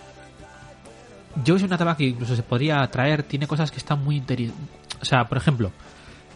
yo 1.44 1.56
es 1.56 1.62
una 1.62 1.76
etapa 1.76 1.96
que 1.96 2.04
incluso 2.04 2.36
se 2.36 2.42
podría 2.42 2.86
traer. 2.90 3.22
Tiene 3.22 3.46
cosas 3.46 3.70
que 3.70 3.78
están 3.78 4.02
muy 4.04 4.16
interesantes. 4.16 4.68
O 5.00 5.04
sea, 5.04 5.24
por 5.24 5.38
ejemplo, 5.38 5.72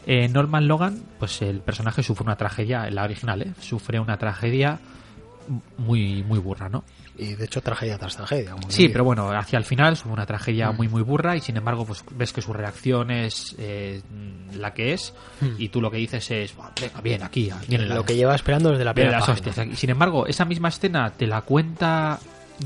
eh, 0.07 0.29
Norman 0.29 0.67
Logan, 0.69 1.03
pues 1.19 1.43
el 1.43 1.61
personaje 1.61 2.03
sufre 2.03 2.25
una 2.25 2.37
tragedia, 2.37 2.87
en 2.89 2.95
la 2.95 3.05
original, 3.05 3.43
¿eh? 3.43 3.53
Sufre 3.61 3.99
una 4.01 4.17
tragedia 4.17 4.79
muy, 5.79 6.25
muy 6.25 6.41
burra, 6.41 6.69
¿no? 6.69 6.83
Y 7.19 7.35
de 7.35 7.45
hecho, 7.45 7.63
tragedia 7.63 7.97
tras 7.97 8.17
tragedia. 8.17 8.51
como 8.51 8.69
Sí, 8.71 8.89
pero 8.89 9.05
bueno, 9.05 9.31
hacia 9.31 9.59
el 9.59 9.65
final 9.65 9.97
sufre 9.97 10.13
una 10.13 10.27
tragedia 10.27 10.71
Mm. 10.73 10.77
muy 10.77 10.89
muy 10.89 11.03
burra 11.03 11.37
y 11.37 11.41
sin 11.41 11.57
embargo 11.57 11.87
pues 11.87 12.05
ves 12.11 12.33
que 12.33 12.43
su 12.43 12.53
reacción 12.53 13.11
es 13.11 13.55
eh, 13.59 14.03
la 14.55 14.75
que 14.75 14.93
es 14.93 15.15
y 15.59 15.69
tú 15.71 15.81
lo 15.81 15.91
que 15.91 15.97
dices 15.99 16.29
es, 16.31 16.55
"Buah, 16.57 16.71
venga, 16.81 17.01
bien, 17.01 17.23
aquí, 17.23 17.51
viene 17.69 17.87
la, 17.87 17.95
Lo 17.95 18.05
que 18.05 18.17
lleva 18.17 18.35
esperando 18.35 18.71
desde 18.71 18.85
la 18.85 18.93
primera 18.93 19.19
las 19.19 19.27
página. 19.29 19.35
hostias 19.49 19.59
aquí". 19.67 19.77
Sin 19.77 19.91
embargo, 19.91 20.27
esa 20.27 20.45
misma 20.45 20.69
escena 20.69 21.11
te 21.11 21.27
la 21.27 21.41
cuenta 21.43 22.19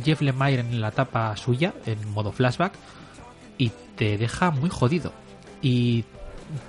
Jeff 0.05 0.21
Lemire 0.21 0.61
en 0.61 0.81
la 0.81 0.89
etapa 0.89 1.37
suya, 1.37 1.75
en 1.87 2.11
modo 2.11 2.33
flashback, 2.33 2.73
y 3.59 3.71
te 3.97 4.17
deja 4.19 4.51
muy 4.51 4.71
jodido. 4.71 5.13
Y 5.63 6.05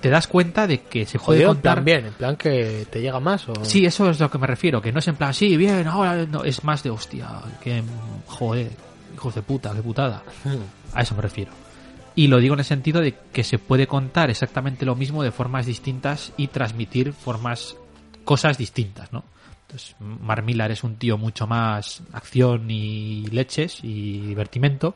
te 0.00 0.10
das 0.10 0.26
cuenta 0.26 0.66
de 0.66 0.82
que 0.82 1.06
se 1.06 1.18
puede 1.18 1.40
Jodido, 1.40 1.50
en 1.50 1.56
contar 1.56 1.74
plan 1.74 1.84
bien, 1.84 2.06
en 2.06 2.12
plan 2.12 2.36
que 2.36 2.86
te 2.90 3.00
llega 3.00 3.18
más 3.20 3.48
o... 3.48 3.64
Sí, 3.64 3.84
eso 3.84 4.08
es 4.10 4.20
lo 4.20 4.30
que 4.30 4.38
me 4.38 4.46
refiero, 4.46 4.80
que 4.80 4.92
no 4.92 5.00
es 5.00 5.08
en 5.08 5.16
plan, 5.16 5.34
sí, 5.34 5.56
bien, 5.56 5.86
ahora 5.86 6.26
no, 6.26 6.44
es 6.44 6.62
más 6.64 6.82
de 6.82 6.90
hostia, 6.90 7.28
que 7.60 7.82
joder, 8.26 8.70
hijos 9.14 9.34
de 9.34 9.42
puta, 9.42 9.72
qué 9.74 9.82
putada. 9.82 10.22
A 10.94 11.02
eso 11.02 11.14
me 11.14 11.22
refiero. 11.22 11.52
Y 12.14 12.26
lo 12.26 12.38
digo 12.38 12.54
en 12.54 12.60
el 12.60 12.66
sentido 12.66 13.00
de 13.00 13.16
que 13.32 13.42
se 13.42 13.58
puede 13.58 13.86
contar 13.86 14.30
exactamente 14.30 14.84
lo 14.84 14.94
mismo 14.94 15.22
de 15.22 15.30
formas 15.30 15.64
distintas 15.64 16.32
y 16.36 16.48
transmitir 16.48 17.14
formas, 17.14 17.76
cosas 18.24 18.58
distintas, 18.58 19.12
¿no? 19.12 19.24
Entonces, 19.72 19.96
Mark 20.00 20.44
Millar 20.44 20.70
es 20.70 20.84
un 20.84 20.96
tío 20.96 21.16
mucho 21.16 21.46
más 21.46 22.02
acción 22.12 22.70
y 22.70 23.26
leches 23.28 23.82
y 23.82 24.20
divertimento. 24.20 24.94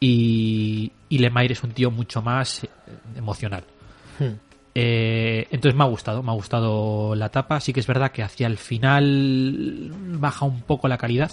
Y, 0.00 0.90
y 1.08 1.18
Lemire 1.18 1.52
es 1.52 1.62
un 1.62 1.70
tío 1.70 1.92
mucho 1.92 2.20
más 2.20 2.64
eh, 2.64 2.68
emocional. 3.14 3.62
Hmm. 4.18 4.32
Eh, 4.74 5.46
entonces 5.52 5.78
me 5.78 5.84
ha 5.84 5.86
gustado, 5.86 6.24
me 6.24 6.32
ha 6.32 6.34
gustado 6.34 7.14
la 7.14 7.28
tapa. 7.28 7.60
Sí 7.60 7.72
que 7.72 7.78
es 7.78 7.86
verdad 7.86 8.10
que 8.10 8.24
hacia 8.24 8.48
el 8.48 8.58
final 8.58 9.92
baja 10.18 10.44
un 10.44 10.62
poco 10.62 10.88
la 10.88 10.98
calidad. 10.98 11.30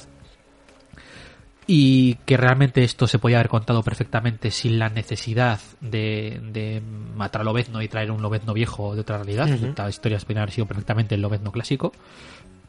Y 1.66 2.16
que 2.26 2.38
realmente 2.38 2.84
esto 2.84 3.07
se 3.07 3.18
podía 3.18 3.38
haber 3.38 3.49
contado 3.49 3.82
perfectamente 3.82 4.51
sin 4.51 4.78
la 4.78 4.89
necesidad 4.89 5.59
de, 5.80 6.39
de 6.51 6.82
matar 7.16 7.41
a 7.41 7.43
Lobezno 7.43 7.82
y 7.82 7.88
traer 7.88 8.12
un 8.12 8.22
Lobezno 8.22 8.53
viejo 8.53 8.93
de 8.93 9.01
otra 9.01 9.18
realidad. 9.18 9.49
Ujú. 9.49 9.68
Esta 9.68 9.89
historia 9.89 10.20
podría 10.20 10.43
haber 10.43 10.53
sido 10.53 10.68
perfectamente 10.68 11.16
el 11.16 11.22
Lobezno 11.22 11.51
clásico. 11.51 11.91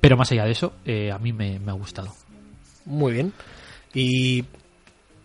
Pero 0.03 0.19
más 0.19 0.31
allá 0.33 0.45
de 0.45 0.51
eso, 0.51 0.75
eh, 0.85 1.11
a 1.11 1.19
mí 1.19 1.33
me, 1.33 1.59
me 1.59 1.71
ha 1.71 1.75
gustado. 1.75 2.13
Muy 2.85 3.15
bien. 3.15 3.33
Y... 3.95 4.45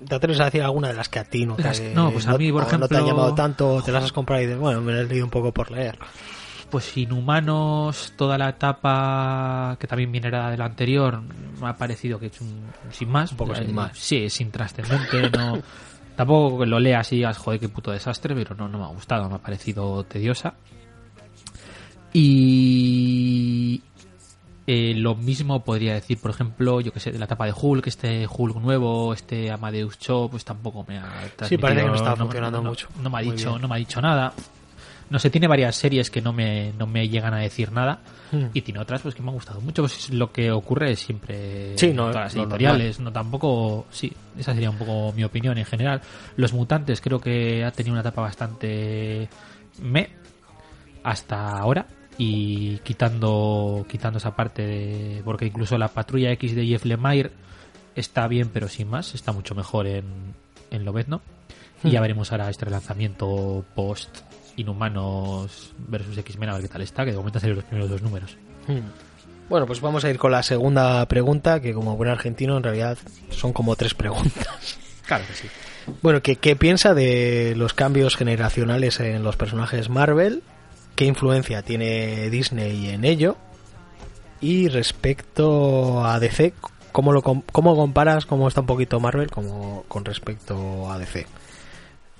¿Te 0.07 0.13
atreves 0.13 0.39
a 0.39 0.45
decir 0.45 0.61
alguna 0.61 0.89
de 0.89 0.93
las 0.93 1.09
que 1.09 1.17
a 1.17 1.23
ti 1.23 1.45
no 1.47 1.55
te, 1.55 1.63
Las- 1.63 1.81
no, 1.81 2.11
pues 2.11 2.27
a 2.27 2.37
mí, 2.37 2.51
por 2.51 2.61
o 2.61 2.65
no 2.65 2.69
te 2.69 2.75
han 2.75 3.01
ejemplo- 3.01 3.07
llamado 3.07 3.33
tanto, 3.33 3.81
te 3.83 3.91
las 3.91 4.03
has 4.03 4.11
comprado 4.11 4.43
y 4.43 4.45
dices, 4.45 4.59
bueno, 4.61 4.79
me 4.79 4.93
las 4.93 5.05
he 5.05 5.09
leído 5.09 5.25
un 5.25 5.31
poco 5.31 5.51
por 5.51 5.71
leer? 5.71 5.97
Pues 6.69 6.95
Inhumanos, 6.97 8.13
toda 8.15 8.37
la 8.37 8.49
etapa 8.49 9.75
que 9.79 9.87
también 9.87 10.11
viene 10.11 10.29
de 10.29 10.55
la 10.57 10.65
anterior, 10.65 11.19
me 11.59 11.67
ha 11.67 11.73
parecido 11.75 12.19
que 12.19 12.27
es 12.27 12.39
un 12.41 12.61
sin 12.91 13.09
más. 13.09 13.31
Un 13.31 13.37
poco 13.37 13.55
sin 13.55 13.73
más. 13.73 13.97
Sí, 13.97 14.17
es 14.25 14.39
intrascendente, 14.39 15.31
no. 15.31 15.57
Tampoco 16.15 16.63
lo 16.65 16.79
leas 16.79 17.11
y 17.13 17.15
digas, 17.15 17.37
joder, 17.39 17.59
qué 17.59 17.67
puto 17.69 17.89
desastre, 17.91 18.35
pero 18.35 18.53
no, 18.53 18.67
no 18.67 18.77
me 18.77 18.83
ha 18.85 18.89
gustado, 18.89 19.27
me 19.29 19.35
ha 19.35 19.39
parecido 19.39 20.03
tediosa. 20.03 20.53
Y. 22.13 23.81
eh, 24.67 24.93
lo 24.95 25.15
mismo 25.15 25.63
podría 25.63 25.93
decir, 25.93 26.19
por 26.19 26.29
ejemplo, 26.31 26.81
yo 26.81 26.91
que 26.91 26.99
sé, 26.99 27.11
de 27.11 27.17
la 27.19 27.25
etapa 27.25 27.45
de 27.45 27.53
Hulk, 27.59 27.87
este 27.87 28.27
Hulk 28.29 28.57
nuevo, 28.57 29.13
este 29.13 29.49
Amadeus 29.49 29.97
Cho, 29.97 30.27
pues 30.29 30.43
tampoco 30.43 30.85
me 30.87 30.97
ha 30.99 31.09
Sí, 31.47 31.57
parece 31.57 31.81
que 31.81 31.87
no 31.87 31.95
está 31.95 32.15
funcionando 32.17 32.61
no- 32.61 32.69
mucho. 32.69 32.87
No 33.01 33.09
me 33.09 33.17
ha 33.19 33.23
Muy 33.23 33.31
dicho, 33.35 33.49
bien. 33.51 33.61
no 33.61 33.67
me 33.69 33.75
ha 33.75 33.77
dicho 33.77 34.01
nada. 34.01 34.33
No 35.09 35.19
sé, 35.19 35.29
tiene 35.29 35.47
varias 35.47 35.73
series 35.77 36.11
que 36.11 36.21
no 36.21 36.33
me, 36.33 36.73
no 36.77 36.85
me 36.85 37.07
llegan 37.07 37.33
a 37.33 37.37
decir 37.37 37.71
nada. 37.71 38.01
Hmm. 38.29 38.47
Y 38.53 38.59
tiene 38.61 38.81
otras 38.81 39.01
pues 39.01 39.15
que 39.15 39.21
me 39.21 39.29
han 39.29 39.35
gustado 39.35 39.61
mucho. 39.61 39.83
Pues 39.83 40.09
lo 40.09 40.33
que 40.33 40.51
ocurre 40.51 40.97
siempre 40.97 41.77
Sí, 41.77 41.93
no, 41.93 42.07
en 42.07 42.11
todas 42.11 42.25
las 42.25 42.35
editoriales. 42.35 42.99
No 42.99 43.09
tampoco. 43.13 43.85
Sí, 43.89 44.11
esa 44.37 44.53
sería 44.53 44.69
un 44.69 44.77
poco 44.77 45.13
mi 45.15 45.23
opinión 45.23 45.57
en 45.57 45.63
general. 45.63 46.01
Los 46.35 46.51
mutantes 46.51 46.99
creo 46.99 47.21
que 47.21 47.63
ha 47.63 47.71
tenido 47.71 47.93
una 47.93 48.01
etapa 48.01 48.19
bastante 48.21 49.29
me 49.81 50.09
hasta 51.03 51.57
ahora. 51.57 51.85
Y 52.17 52.77
quitando, 52.79 53.85
quitando 53.87 54.17
esa 54.17 54.35
parte 54.35 54.65
de. 54.65 55.21
Porque 55.23 55.45
incluso 55.45 55.77
la 55.77 55.89
patrulla 55.89 56.31
X 56.31 56.55
de 56.55 56.65
Jeff 56.65 56.85
Lemire 56.85 57.31
está 57.95 58.27
bien, 58.27 58.49
pero 58.49 58.67
sin 58.67 58.89
más. 58.89 59.13
Está 59.13 59.31
mucho 59.31 59.53
mejor 59.55 59.87
en, 59.87 60.05
en 60.71 60.85
Lobezno. 60.85 61.21
Y 61.83 61.91
ya 61.91 62.01
veremos 62.01 62.31
ahora 62.31 62.49
este 62.49 62.65
relanzamiento 62.65 63.63
post 63.75 64.21
Inhumanos 64.55 65.73
versus 65.77 66.17
X-Men 66.17 66.49
a 66.49 66.53
ver 66.53 66.63
qué 66.63 66.67
tal 66.67 66.81
está, 66.81 67.05
que 67.05 67.11
de 67.11 67.17
momento 67.17 67.37
han 67.37 67.41
salido 67.41 67.57
los 67.57 67.65
primeros 67.65 67.89
dos 67.89 68.01
números. 68.01 68.37
Hmm. 68.67 68.79
Bueno, 69.49 69.65
pues 69.65 69.79
vamos 69.79 70.03
a 70.03 70.09
ir 70.09 70.17
con 70.17 70.31
la 70.31 70.43
segunda 70.43 71.05
pregunta, 71.07 71.61
que 71.61 71.73
como 71.73 71.95
buen 71.95 72.09
argentino 72.09 72.57
en 72.57 72.63
realidad 72.63 72.97
son 73.29 73.53
como 73.53 73.75
tres 73.75 73.93
preguntas. 73.93 74.79
Claro 75.07 75.23
que 75.25 75.35
sí. 75.35 75.47
Bueno, 76.01 76.21
¿qué, 76.21 76.35
qué 76.35 76.57
piensa 76.57 76.93
de 76.93 77.53
los 77.55 77.73
cambios 77.73 78.17
generacionales 78.17 78.99
en 78.99 79.23
los 79.23 79.37
personajes 79.37 79.87
Marvel? 79.87 80.43
¿Qué 80.97 81.05
influencia 81.05 81.61
tiene 81.61 82.29
Disney 82.29 82.89
en 82.89 83.05
ello? 83.05 83.37
Y 84.41 84.67
respecto 84.67 86.05
a 86.05 86.19
DC, 86.19 86.53
¿cómo, 86.91 87.13
lo, 87.13 87.21
cómo 87.21 87.75
comparas 87.75 88.25
cómo 88.25 88.47
está 88.47 88.61
un 88.61 88.67
poquito 88.67 88.99
Marvel 88.99 89.29
como, 89.31 89.85
con 89.87 90.03
respecto 90.05 90.91
a 90.91 90.97
DC? 90.99 91.25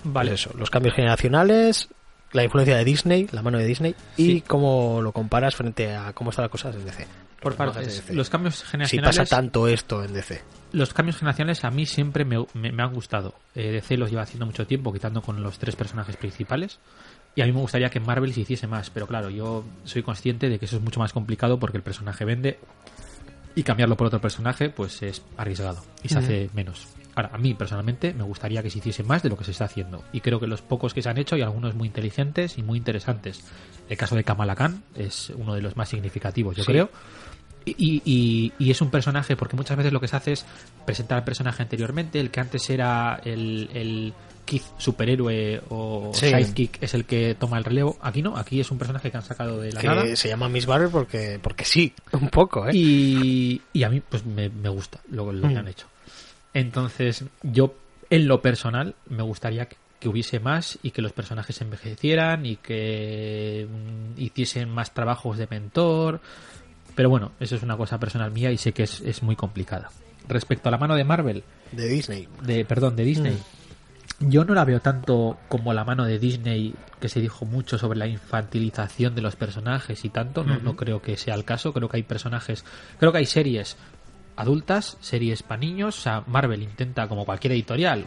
Vale, 0.04 0.30
Pues 0.32 0.42
eso, 0.42 0.52
los 0.58 0.70
cambios 0.70 0.96
generacionales, 0.96 1.90
la 2.34 2.44
influencia 2.44 2.78
de 2.78 2.86
Disney, 2.86 3.28
la 3.32 3.42
mano 3.42 3.58
de 3.58 3.66
Disney, 3.66 3.96
y 4.16 4.42
cómo 4.42 5.02
lo 5.02 5.12
comparas 5.12 5.56
frente 5.56 5.96
a 5.96 6.14
cómo 6.14 6.30
están 6.30 6.44
las 6.44 6.52
cosas 6.52 6.76
en 6.76 6.86
DC. 6.86 7.08
por 7.42 7.56
de 7.74 7.82
DC. 7.86 8.14
Los 8.14 8.30
cambios 8.30 8.56
Si 8.58 8.66
generacionales. 8.68 9.18
pasa 9.18 9.36
tanto 9.36 9.68
esto 9.68 10.04
en 10.04 10.14
DC. 10.14 10.42
Los 10.72 10.94
cambios 10.94 11.18
generacionales 11.18 11.64
a 11.64 11.72
mí 11.72 11.86
siempre 11.86 12.26
me, 12.26 12.38
me- 12.54 12.72
me 12.72 12.84
han 12.84 12.94
gustado. 12.94 13.34
Eh, 13.56 13.72
DC 13.72 13.98
los 13.98 14.10
lleva 14.10 14.24
haciendo 14.24 14.46
mucho 14.46 14.68
tiempo, 14.68 14.92
quitando 14.94 15.22
con 15.22 15.42
los 15.42 15.58
tres 15.60 15.76
personajes 15.76 16.16
principales. 16.18 16.80
Y 17.38 17.42
a 17.42 17.46
mí 17.46 17.52
me 17.54 17.60
gustaría 17.60 17.90
que 17.92 18.00
en 18.00 18.06
Marvel 18.06 18.34
se 18.34 18.42
hiciese 18.42 18.66
más, 18.66 18.90
pero 18.90 19.06
claro, 19.06 19.30
yo 19.30 19.64
soy 19.86 20.02
consciente 20.02 20.50
de 20.50 20.58
que 20.58 20.66
eso 20.66 20.78
es 20.78 20.82
mucho 20.82 21.00
más 21.00 21.14
complicado 21.14 21.60
porque 21.60 21.78
el 21.78 21.84
personaje 21.84 22.26
vende 22.26 22.58
y 23.54 23.62
cambiarlo 23.62 23.96
por 23.96 24.08
otro 24.08 24.20
personaje 24.20 24.70
pues 24.70 25.04
es 25.04 25.22
arriesgado 25.38 25.84
y 26.02 26.10
se 26.10 26.18
hace 26.18 26.50
menos. 26.56 26.88
Ahora, 27.14 27.30
a 27.34 27.38
mí 27.38 27.54
personalmente 27.54 28.12
me 28.16 28.24
gustaría 28.24 28.64
que 28.64 28.72
se 28.72 28.80
hiciese 28.80 29.04
más 29.04 29.22
de 29.22 29.30
lo 29.30 29.38
que 29.38 29.44
se 29.44 29.52
está 29.52 29.66
haciendo 29.66 30.04
y 30.12 30.22
creo 30.22 30.40
que 30.40 30.48
los 30.48 30.64
pocos 30.64 30.96
que 30.96 31.04
se 31.04 31.10
han 31.10 31.20
hecho 31.20 31.36
hay 31.36 31.44
algunos 31.44 31.76
muy 31.76 31.88
inteligentes 31.88 32.58
y 32.58 32.64
muy 32.64 32.80
interesantes. 32.80 33.44
El 33.88 33.98
caso 33.98 34.16
de 34.16 34.24
Kamala 34.24 34.56
Khan 34.56 34.82
es 34.96 35.30
uno 35.36 35.54
de 35.54 35.62
los 35.62 35.78
más 35.78 35.90
significativos, 35.90 36.56
yo 36.56 36.64
Sí. 36.64 36.72
creo. 36.72 36.90
Y, 37.66 38.02
y- 38.04 38.54
y 38.58 38.72
es 38.72 38.82
un 38.82 38.90
personaje, 38.90 39.36
porque 39.36 39.56
muchas 39.56 39.78
veces 39.78 39.94
lo 39.94 40.00
que 40.00 40.08
se 40.08 40.16
hace 40.16 40.32
es 40.32 40.46
presentar 40.88 41.20
al 41.20 41.24
personaje 41.24 41.62
anteriormente, 41.62 42.20
el 42.20 42.32
que 42.32 42.40
antes 42.40 42.68
era 42.72 43.20
el, 43.26 43.70
el 43.74 44.14
Keith 44.48 44.64
superhéroe 44.80 45.62
o 45.70 46.12
Sí. 46.16 46.30
sidekick 46.30 46.82
es 46.82 46.96
el 46.96 47.06
que 47.06 47.36
toma 47.36 47.60
el 47.60 47.64
relevo. 47.66 47.98
Aquí 48.02 48.24
no, 48.24 48.36
aquí 48.38 48.60
es 48.60 48.72
un 48.72 48.80
personaje 48.80 49.12
que 49.12 49.18
han 49.18 49.24
sacado 49.24 49.60
de 49.62 49.72
la 49.74 49.84
nada. 49.84 50.16
Se 50.16 50.28
llama 50.30 50.50
Miss 50.50 50.68
Marvel 50.68 50.90
porque, 50.90 51.38
porque 51.40 51.66
sí, 51.66 51.94
un 52.14 52.30
poco, 52.30 52.68
¿eh? 52.68 52.72
Y, 52.74 53.62
y 53.74 53.84
a 53.84 53.90
mí 53.90 54.02
pues 54.02 54.26
me, 54.26 54.50
me 54.50 54.70
gusta 54.70 55.00
lo, 55.12 55.32
lo 55.32 55.48
que 55.48 55.54
Mm. 55.54 55.58
han 55.58 55.68
hecho. 55.68 55.86
Entonces, 56.54 57.24
yo 57.44 57.76
en 58.10 58.28
lo 58.28 58.42
personal 58.42 58.96
me 59.10 59.22
gustaría 59.22 59.68
que, 59.68 59.76
que 60.00 60.10
hubiese 60.10 60.40
más 60.40 60.80
y 60.82 60.92
que 60.92 61.02
los 61.02 61.12
personajes 61.12 61.60
envejecieran 61.62 62.46
y 62.46 62.56
que 62.56 63.68
mm, 63.70 64.20
hiciesen 64.22 64.70
más 64.70 64.94
trabajos 64.94 65.38
de 65.38 65.48
mentor. 65.50 66.22
Pero 66.96 67.10
bueno, 67.10 67.32
eso 67.40 67.56
es 67.56 67.64
una 67.64 67.78
cosa 67.78 68.00
personal 68.00 68.32
mía 68.32 68.52
y 68.52 68.58
sé 68.58 68.72
que 68.72 68.84
es, 68.84 69.02
es 69.02 69.22
muy 69.22 69.36
complicada. 69.36 69.92
Respecto 70.28 70.68
a 70.70 70.72
la 70.72 70.78
mano 70.78 70.96
de 70.96 71.04
Marvel, 71.04 71.44
De 71.72 71.88
Disney. 71.88 72.28
de 72.44 72.66
perdón, 72.66 72.96
de 72.96 73.04
Disney, 73.06 73.38
yo 74.20 74.46
no 74.46 74.54
la 74.54 74.66
veo 74.66 74.80
tanto 74.80 75.38
como 75.48 75.74
la 75.74 75.84
mano 75.84 76.06
de 76.06 76.20
Disney 76.20 76.74
que 77.00 77.10
se 77.10 77.22
dijo 77.22 77.46
mucho 77.46 77.78
sobre 77.78 78.00
la 78.00 78.08
infantilización 78.08 79.14
de 79.14 79.22
los 79.22 79.36
personajes 79.36 80.04
y 80.06 80.10
tanto, 80.10 80.44
no, 80.44 80.60
no 80.60 80.76
creo 80.76 81.02
que 81.02 81.18
sea 81.18 81.36
el 81.36 81.46
caso, 81.46 81.74
creo 81.74 81.88
que 81.90 81.98
hay 81.98 82.04
personajes, 82.04 82.66
creo 83.00 83.12
que 83.12 83.20
hay 83.20 83.26
series 83.26 83.78
adultas, 84.36 84.98
series 85.02 85.44
para 85.44 85.60
niños, 85.60 86.00
o 86.00 86.02
sea, 86.02 86.24
Marvel 86.28 86.64
intenta 86.64 87.08
como 87.08 87.26
cualquier 87.26 87.54
editorial 87.54 88.06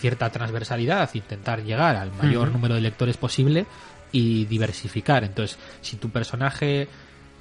cierta 0.00 0.30
transversalidad, 0.30 1.08
intentar 1.14 1.62
llegar 1.62 1.96
al 1.96 2.12
mayor 2.12 2.50
número 2.50 2.74
de 2.74 2.80
lectores 2.80 3.16
posible 3.16 3.66
y 4.10 4.46
diversificar. 4.46 5.22
Entonces, 5.22 5.58
si 5.80 5.96
tu 5.96 6.10
personaje 6.10 6.88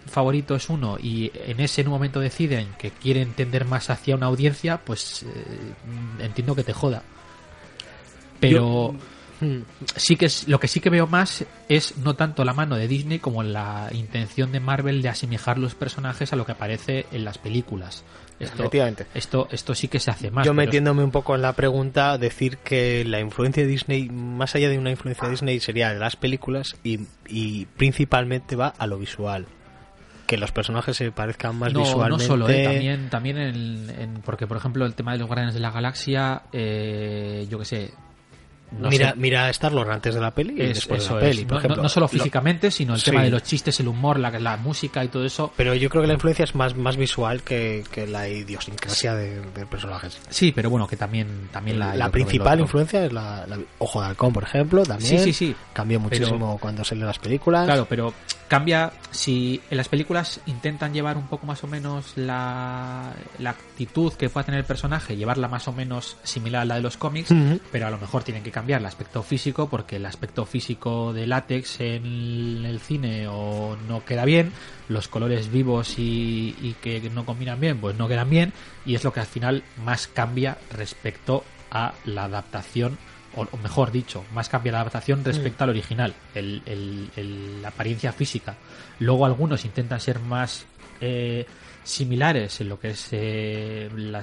favorito 0.05 0.55
es 0.55 0.69
uno 0.69 0.97
y 1.01 1.31
en 1.33 1.59
ese 1.59 1.83
momento 1.83 2.19
deciden 2.19 2.67
que 2.77 2.91
quieren 2.91 3.33
tender 3.33 3.65
más 3.65 3.89
hacia 3.89 4.15
una 4.15 4.27
audiencia, 4.27 4.77
pues 4.77 5.23
eh, 5.23 5.73
entiendo 6.19 6.55
que 6.55 6.63
te 6.63 6.73
joda. 6.73 7.03
Pero 8.41 8.93
Hmm. 9.39 9.63
sí 9.95 10.17
que 10.17 10.27
es, 10.27 10.47
lo 10.47 10.59
que 10.59 10.67
sí 10.67 10.79
que 10.81 10.91
veo 10.91 11.07
más 11.07 11.43
es 11.67 11.97
no 11.97 12.15
tanto 12.15 12.45
la 12.45 12.53
mano 12.53 12.75
de 12.75 12.87
Disney 12.87 13.17
como 13.17 13.41
la 13.41 13.89
intención 13.91 14.51
de 14.51 14.59
Marvel 14.59 15.01
de 15.01 15.09
asemejar 15.09 15.57
los 15.57 15.73
personajes 15.73 16.31
a 16.31 16.35
lo 16.35 16.45
que 16.45 16.51
aparece 16.51 17.07
en 17.11 17.25
las 17.25 17.39
películas. 17.39 18.03
Esto, 18.39 18.55
Efectivamente. 18.61 19.07
esto, 19.15 19.47
esto 19.49 19.73
sí 19.73 19.87
que 19.87 19.99
se 19.99 20.11
hace 20.11 20.29
más. 20.29 20.45
Yo 20.45 20.53
metiéndome 20.53 21.03
un 21.03 21.09
poco 21.09 21.33
en 21.33 21.41
la 21.41 21.53
pregunta, 21.53 22.19
decir 22.19 22.59
que 22.59 23.03
la 23.03 23.19
influencia 23.19 23.63
de 23.63 23.69
Disney, 23.69 24.09
más 24.09 24.53
allá 24.53 24.69
de 24.69 24.77
una 24.77 24.91
influencia 24.91 25.25
de 25.25 25.31
Disney, 25.31 25.59
sería 25.59 25.91
de 25.91 25.97
las 25.99 26.15
películas 26.15 26.75
y, 26.83 26.99
y 27.27 27.65
principalmente 27.65 28.55
va 28.55 28.67
a 28.77 28.85
lo 28.85 28.99
visual. 28.99 29.47
Que 30.27 30.37
los 30.37 30.51
personajes 30.51 30.95
se 30.97 31.11
parezcan 31.11 31.55
más 31.55 31.73
no, 31.73 31.79
visualmente. 31.79 32.23
no 32.25 32.27
solo, 32.27 32.47
eh, 32.47 32.63
también, 32.63 33.09
también 33.09 33.37
en, 33.39 33.89
en- 33.89 34.21
porque 34.23 34.45
por 34.45 34.57
ejemplo 34.57 34.85
el 34.85 34.93
tema 34.93 35.13
de 35.13 35.17
los 35.17 35.25
Guardianes 35.27 35.55
de 35.55 35.59
la 35.61 35.71
Galaxia, 35.71 36.43
eh, 36.53 37.47
yo 37.49 37.57
que 37.57 37.65
sé, 37.65 37.91
no 38.71 38.89
mira, 38.89 39.11
sé, 39.11 39.17
mira 39.17 39.49
Star-Lord 39.49 39.91
antes 39.91 40.15
de 40.15 40.21
la 40.21 40.31
peli 40.31 40.55
y 40.57 40.61
es- 40.61 40.75
después 40.75 41.03
eso 41.03 41.15
de 41.17 41.21
la 41.21 41.27
es. 41.29 41.35
peli. 41.35 41.43
no, 41.43 41.47
Por 41.49 41.57
ejemplo, 41.57 41.75
no- 41.77 41.83
no 41.83 41.89
solo 41.89 42.03
Lo- 42.05 42.07
físicamente, 42.07 42.71
sino 42.71 42.93
el 42.95 42.99
Sí. 42.99 43.05
tema 43.11 43.23
de 43.23 43.29
los 43.29 43.43
chistes, 43.43 43.79
el 43.79 43.87
humor, 43.87 44.19
la, 44.19 44.31
la 44.39 44.57
música 44.57 45.03
y 45.03 45.07
todo 45.09 45.25
eso. 45.25 45.51
Pero 45.57 45.73
yo 45.75 45.89
creo 45.89 46.01
que 46.01 46.07
la 46.07 46.13
influencia 46.13 46.43
es 46.43 46.55
más, 46.55 46.75
más 46.75 46.97
visual 46.97 47.41
que, 47.43 47.83
que 47.91 48.07
la 48.07 48.27
idiosincrasia 48.29 49.15
de, 49.15 49.41
de 49.41 49.65
personajes. 49.65 50.19
Sí, 50.29 50.51
pero 50.51 50.69
bueno, 50.69 50.87
que 50.87 50.95
también, 50.97 51.49
también 51.51 51.79
la, 51.79 52.09
principal 52.09 52.59
influencia 52.59 53.05
es 53.05 53.11
la, 53.13 53.45
la- 53.47 53.59
Ojo 53.79 54.01
de 54.01 54.07
Halcón, 54.07 54.33
por 54.33 54.43
ejemplo, 54.43 54.83
también. 54.83 55.19
Sí, 55.19 55.25
sí, 55.25 55.33
sí. 55.33 55.55
Cambió 55.73 55.99
muchísimo 55.99 56.57
cuando 56.59 56.83
salen 56.83 57.05
las 57.05 57.19
películas. 57.19 57.65
Claro, 57.65 57.85
pero 57.89 58.13
cambia 58.47 58.91
si 59.11 59.61
en 59.69 59.77
las 59.77 59.87
películas 59.87 60.41
intentan 60.45 60.93
llevar 60.93 61.15
un 61.17 61.27
poco 61.27 61.45
más 61.45 61.63
o 61.63 61.67
menos 61.67 62.13
la, 62.17 63.13
la 63.39 63.49
actitud 63.51 64.13
que 64.13 64.29
pueda 64.29 64.45
tener 64.45 64.59
el 64.59 64.65
personaje, 64.65 65.15
llevarla 65.15 65.47
más 65.47 65.67
o 65.67 65.73
menos 65.73 66.17
similar 66.23 66.63
a 66.63 66.65
la 66.65 66.75
de 66.75 66.81
los 66.81 66.97
cómics, 66.97 67.33
pero 67.71 67.87
a 67.87 67.89
lo 67.89 67.97
mejor 67.97 68.23
tienen 68.23 68.43
que 68.43 68.51
cambiar 68.51 68.60
el 68.69 68.85
aspecto 68.85 69.23
físico 69.23 69.69
porque 69.69 69.97
el 69.97 70.05
aspecto 70.05 70.45
físico 70.45 71.13
de 71.13 71.27
látex 71.27 71.79
en 71.81 72.63
el 72.65 72.79
cine 72.79 73.27
o 73.27 73.77
no 73.87 74.03
queda 74.05 74.25
bien, 74.25 74.51
los 74.89 75.07
colores 75.07 75.51
vivos 75.51 75.97
y, 75.99 76.55
y 76.61 76.75
que 76.81 77.09
no 77.09 77.25
combinan 77.25 77.59
bien, 77.59 77.79
pues 77.79 77.97
no 77.97 78.07
quedan 78.07 78.29
bien 78.29 78.53
y 78.85 78.95
es 78.95 79.03
lo 79.03 79.11
que 79.13 79.19
al 79.21 79.25
final 79.25 79.63
más 79.83 80.07
cambia 80.07 80.57
respecto 80.71 81.43
a 81.71 81.93
la 82.05 82.25
adaptación 82.25 82.97
o, 83.35 83.47
o 83.49 83.57
mejor 83.57 83.91
dicho, 83.91 84.25
más 84.33 84.49
cambia 84.49 84.73
la 84.73 84.81
adaptación 84.81 85.23
respecto 85.23 85.63
al 85.63 85.69
original, 85.69 86.13
el, 86.35 86.61
el- 86.65 87.09
el- 87.15 87.61
la 87.61 87.69
apariencia 87.69 88.11
física. 88.11 88.55
Luego 88.99 89.25
algunos 89.25 89.63
intentan 89.63 90.01
ser 90.01 90.19
más 90.19 90.65
eh, 90.99 91.45
similares 91.83 92.61
en 92.61 92.69
lo 92.69 92.79
que 92.79 92.89
es 92.91 93.07
eh, 93.11 93.89
la 93.95 94.21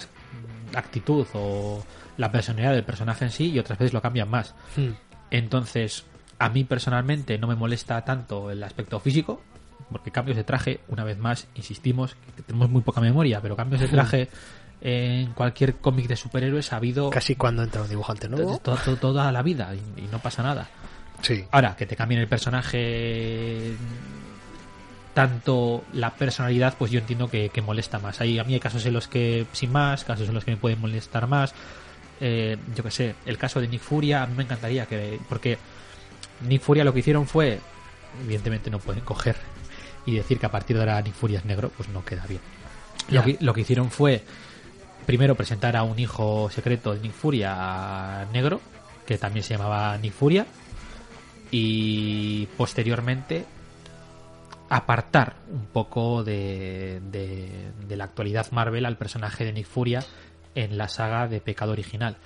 actitud 0.74 1.26
o 1.34 1.84
la 2.16 2.30
personalidad 2.32 2.72
del 2.72 2.84
personaje 2.84 3.24
en 3.24 3.30
sí 3.30 3.50
y 3.50 3.59
otras 3.59 3.78
veces 3.78 3.92
lo 3.92 4.02
cambian 4.02 4.28
más. 4.28 4.54
Hmm. 4.76 4.90
Entonces, 5.30 6.04
a 6.38 6.48
mí 6.48 6.64
personalmente 6.64 7.38
no 7.38 7.46
me 7.46 7.54
molesta 7.54 8.04
tanto 8.04 8.50
el 8.50 8.62
aspecto 8.62 8.98
físico, 9.00 9.42
porque 9.90 10.11
cambios 10.11 10.36
de 10.36 10.44
traje, 10.44 10.80
una 10.88 11.04
vez 11.04 11.18
más, 11.18 11.48
insistimos, 11.54 12.16
que 12.36 12.42
tenemos 12.42 12.68
muy 12.70 12.82
poca 12.82 13.00
memoria, 13.00 13.40
pero 13.40 13.56
cambios 13.56 13.80
de 13.80 13.88
traje 13.88 14.28
en 14.80 15.32
cualquier 15.32 15.76
cómic 15.76 16.06
de 16.06 16.14
superhéroes 16.16 16.72
ha 16.72 16.76
habido 16.76 17.11
Casi 17.11 17.34
cuando 17.34 17.62
entra 17.64 17.82
un 17.82 17.88
dibujante 17.88 18.28
nuevo. 18.28 18.59
to- 18.59 18.76
to- 18.76 18.96
toda 18.96 19.32
la 19.32 19.42
vida 19.42 19.74
y, 19.74 20.02
y 20.02 20.06
no 20.12 20.18
pasa 20.20 20.42
nada. 20.42 20.68
Sí. 21.22 21.44
Ahora, 21.50 21.74
que 21.74 21.84
te 21.86 21.96
cambien 21.96 22.20
el 22.20 22.28
personaje 22.28 23.74
tanto 25.18 25.82
la 25.94 26.14
personalidad, 26.14 26.76
pues 26.78 26.92
yo 26.92 27.00
entiendo 27.00 27.28
que, 27.28 27.48
que 27.48 27.60
molesta 27.60 27.98
más. 27.98 28.20
Hay, 28.20 28.38
a 28.38 28.44
mí 28.44 28.54
hay 28.54 28.60
casos 28.60 28.86
en 28.86 28.92
los 28.92 29.08
que, 29.08 29.46
sin 29.50 29.72
más, 29.72 30.04
casos 30.04 30.28
en 30.28 30.34
los 30.34 30.44
que 30.44 30.52
me 30.52 30.56
pueden 30.56 30.80
molestar 30.80 31.26
más. 31.26 31.54
Eh, 32.20 32.56
yo 32.76 32.84
que 32.84 32.92
sé, 32.92 33.16
el 33.26 33.36
caso 33.36 33.60
de 33.60 33.66
Nick 33.66 33.80
Furia, 33.80 34.22
a 34.22 34.28
mí 34.28 34.36
me 34.36 34.44
encantaría 34.44 34.86
que... 34.86 35.18
Porque 35.28 35.58
Nick 36.46 36.62
Furia 36.62 36.84
lo 36.84 36.92
que 36.92 37.00
hicieron 37.00 37.26
fue, 37.26 37.58
evidentemente 38.22 38.70
no 38.70 38.78
pueden 38.78 39.00
coger 39.00 39.34
y 40.06 40.14
decir 40.14 40.38
que 40.38 40.46
a 40.46 40.52
partir 40.52 40.76
de 40.76 40.82
ahora 40.82 41.02
Nick 41.02 41.14
Furia 41.14 41.40
es 41.40 41.44
negro, 41.44 41.72
pues 41.76 41.88
no 41.88 42.04
queda 42.04 42.24
bien. 42.28 42.40
Lo 43.10 43.24
que, 43.24 43.38
lo 43.40 43.52
que 43.52 43.62
hicieron 43.62 43.90
fue 43.90 44.22
primero 45.04 45.34
presentar 45.34 45.76
a 45.76 45.82
un 45.82 45.98
hijo 45.98 46.48
secreto 46.48 46.94
de 46.94 47.00
Nick 47.00 47.12
Furia 47.12 48.24
negro, 48.32 48.60
que 49.04 49.18
también 49.18 49.42
se 49.42 49.54
llamaba 49.54 49.98
Nick 49.98 50.12
Furia, 50.12 50.46
y 51.50 52.46
posteriormente 52.56 53.46
apartar 54.68 55.36
un 55.50 55.66
poco 55.66 56.22
de, 56.24 57.00
de- 57.10 57.70
de 57.86 57.96
la 57.96 58.04
actualidad 58.04 58.50
Marvel 58.52 58.86
al 58.86 58.96
personaje 58.96 59.44
de 59.44 59.52
Nick 59.52 59.66
Furia 59.66 60.00
en 60.54 60.76
la 60.76 60.88
saga 60.88 61.28
de 61.28 61.40
Pecado 61.40 61.72
original. 61.72 62.16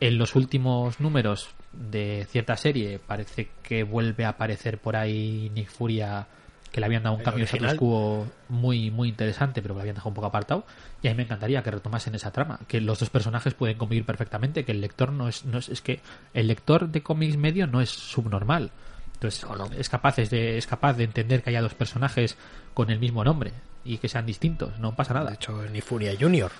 En 0.00 0.18
los 0.18 0.34
últimos 0.34 1.00
números 1.00 1.48
de 1.72 2.26
cierta 2.30 2.56
serie 2.56 2.98
parece 2.98 3.48
que 3.62 3.82
vuelve 3.84 4.24
a 4.24 4.30
aparecer 4.30 4.78
por 4.78 4.96
ahí 4.96 5.50
Nick 5.54 5.68
Furia 5.70 6.26
que 6.72 6.80
le 6.80 6.86
habían 6.86 7.04
dado 7.04 7.16
un 7.16 7.22
cambio 7.22 7.44
de 7.44 7.48
status 7.56 7.78
quo 7.78 8.26
muy 8.48 8.90
muy 8.90 9.08
interesante 9.08 9.62
pero 9.62 9.72
que 9.74 9.78
lo 9.78 9.80
habían 9.82 9.94
dejado 9.94 10.10
un 10.10 10.14
poco 10.14 10.26
apartado. 10.26 10.66
Y 11.02 11.08
a 11.08 11.12
mí 11.12 11.16
me 11.18 11.22
encantaría 11.22 11.62
que 11.62 11.70
retomasen 11.70 12.14
esa 12.14 12.32
trama 12.32 12.58
que 12.66 12.80
los 12.80 12.98
dos 12.98 13.08
personajes 13.08 13.54
pueden 13.54 13.78
convivir 13.78 14.04
perfectamente 14.04 14.64
que 14.64 14.72
el 14.72 14.80
lector 14.80 15.12
no 15.12 15.28
es 15.28 15.44
no 15.44 15.58
es, 15.58 15.68
es 15.68 15.80
que 15.80 16.00
el 16.34 16.48
lector 16.48 16.88
de 16.88 17.02
cómics 17.02 17.36
medio 17.36 17.66
no 17.66 17.80
es 17.80 17.90
subnormal 17.90 18.70
entonces 19.16 19.46
es 19.78 19.88
capaz 19.88 20.16
de 20.16 20.58
es 20.58 20.66
capaz 20.66 20.94
de 20.94 21.04
entender 21.04 21.42
que 21.42 21.50
haya 21.50 21.62
dos 21.62 21.74
personajes 21.74 22.36
con 22.74 22.90
el 22.90 22.98
mismo 22.98 23.24
nombre 23.24 23.52
y 23.84 23.98
que 23.98 24.08
sean 24.08 24.26
distintos 24.26 24.78
no 24.78 24.94
pasa 24.94 25.14
nada 25.14 25.30
De 25.30 25.36
hecho, 25.36 25.62
ni 25.72 25.80
Furia 25.80 26.12
Junior. 26.18 26.52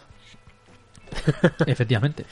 efectivamente 1.66 2.24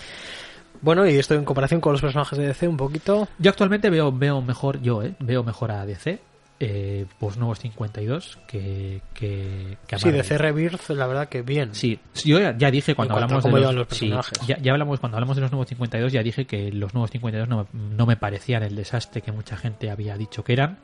Bueno, 0.81 1.07
y 1.07 1.17
esto 1.17 1.35
en 1.35 1.45
comparación 1.45 1.81
con 1.81 1.93
los 1.93 2.01
personajes 2.01 2.39
de 2.39 2.47
DC 2.49 2.67
un 2.67 2.77
poquito. 2.77 3.29
Yo 3.39 3.51
actualmente 3.51 3.91
veo, 3.91 4.11
veo 4.11 4.41
mejor, 4.41 4.81
yo, 4.81 5.03
¿eh? 5.03 5.15
Veo 5.21 5.45
mejor 5.45 5.71
a 5.71 5.87
DC, 5.87 6.19
eh, 6.67 7.07
pues 7.19 7.37
nuevos 7.37 7.59
52, 7.61 8.39
que, 8.49 9.01
que, 9.15 9.77
que 9.87 9.99
Sí, 9.99 10.07
Marvel. 10.07 10.23
DC 10.23 10.39
Rebirth, 10.39 10.91
la 10.91 11.07
verdad 11.07 11.29
que 11.29 11.43
bien. 11.43 11.75
Sí, 11.75 11.99
yo 12.25 12.39
ya, 12.41 12.71
dije 12.71 12.95
cuando 12.95 13.15
hablamos 13.15 13.45
de 13.45 13.51
los, 13.51 13.87
sí, 13.91 14.09
personajes. 14.09 14.39
ya, 14.47 14.59
ya 14.59 14.73
hablamos 14.73 15.01
cuando 15.01 15.17
hablamos 15.19 15.37
de 15.37 15.43
los 15.43 15.51
nuevos 15.53 15.69
52 15.69 16.13
ya 16.13 16.23
dije 16.23 16.45
que 16.47 16.73
los 16.73 16.95
nuevos 16.95 17.11
52 17.11 17.49
no, 17.49 17.67
no 17.73 18.07
me 18.07 18.17
parecían 18.17 18.63
el 18.63 18.75
desastre 18.77 19.23
que 19.23 19.33
mucha 19.33 19.57
gente 19.57 19.91
había 19.91 20.17
dicho 20.17 20.43
que 20.45 20.53
eran 20.55 20.79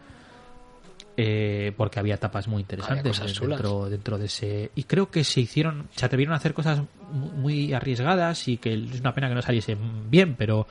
eh, 1.17 1.73
porque 1.77 1.99
había 1.99 2.15
etapas 2.15 2.49
muy 2.49 2.61
interesantes 2.63 3.19
de- 3.21 3.47
dentro, 3.47 3.91
dentro 3.91 4.17
de 4.19 4.27
ese 4.27 4.71
y 4.75 4.85
creo 4.85 5.11
que 5.11 5.25
se 5.25 5.41
hicieron 5.41 5.89
se 5.95 6.07
atrevieron 6.07 6.33
a 6.35 6.37
hacer 6.37 6.55
cosas 6.55 6.81
mu- 7.13 7.29
muy 7.33 7.73
arriesgadas 7.75 8.47
y 8.49 8.57
que 8.57 8.73
es 8.75 9.01
una 9.01 9.13
pena 9.13 9.29
que 9.29 9.35
no 9.35 9.43
saliesen 9.43 10.11
bien 10.11 10.35
pero 10.37 10.67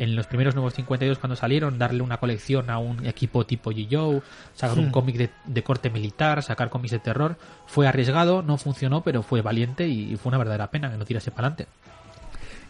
en 0.00 0.16
los 0.16 0.26
primeros 0.26 0.54
nuevos 0.56 0.74
52 0.74 1.18
cuando 1.18 1.36
salieron 1.36 1.78
darle 1.78 2.02
una 2.02 2.16
colección 2.16 2.70
a 2.70 2.78
un 2.78 3.06
equipo 3.06 3.46
tipo 3.46 3.70
G.I. 3.70 4.20
sacar 4.54 4.78
un 4.78 4.86
Hmm. 4.86 4.90
cómic 4.90 5.16
de, 5.16 5.30
de 5.44 5.62
corte 5.62 5.90
militar 5.90 6.42
sacar 6.42 6.70
cómics 6.70 6.90
de 6.90 6.98
terror 6.98 7.36
fue 7.66 7.86
arriesgado 7.86 8.42
no 8.42 8.56
funcionó 8.56 9.02
pero 9.02 9.22
fue 9.22 9.42
valiente 9.42 9.86
y 9.86 10.16
fue 10.16 10.30
una 10.30 10.38
verdadera 10.38 10.70
pena 10.70 10.90
que 10.90 10.96
no 10.96 11.04
tirase 11.04 11.30
para 11.30 11.48
adelante 11.48 11.72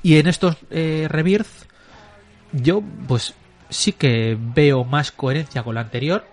y 0.02 0.16
en 0.18 0.26
estos 0.26 0.56
eh, 0.70 1.06
Rebirth 1.08 1.46
yo 2.52 2.82
pues 3.08 3.34
sí 3.68 3.92
que 3.92 4.36
veo 4.38 4.84
más 4.84 5.12
coherencia 5.12 5.62
con 5.62 5.76
la 5.76 5.82
anterior 5.82 6.24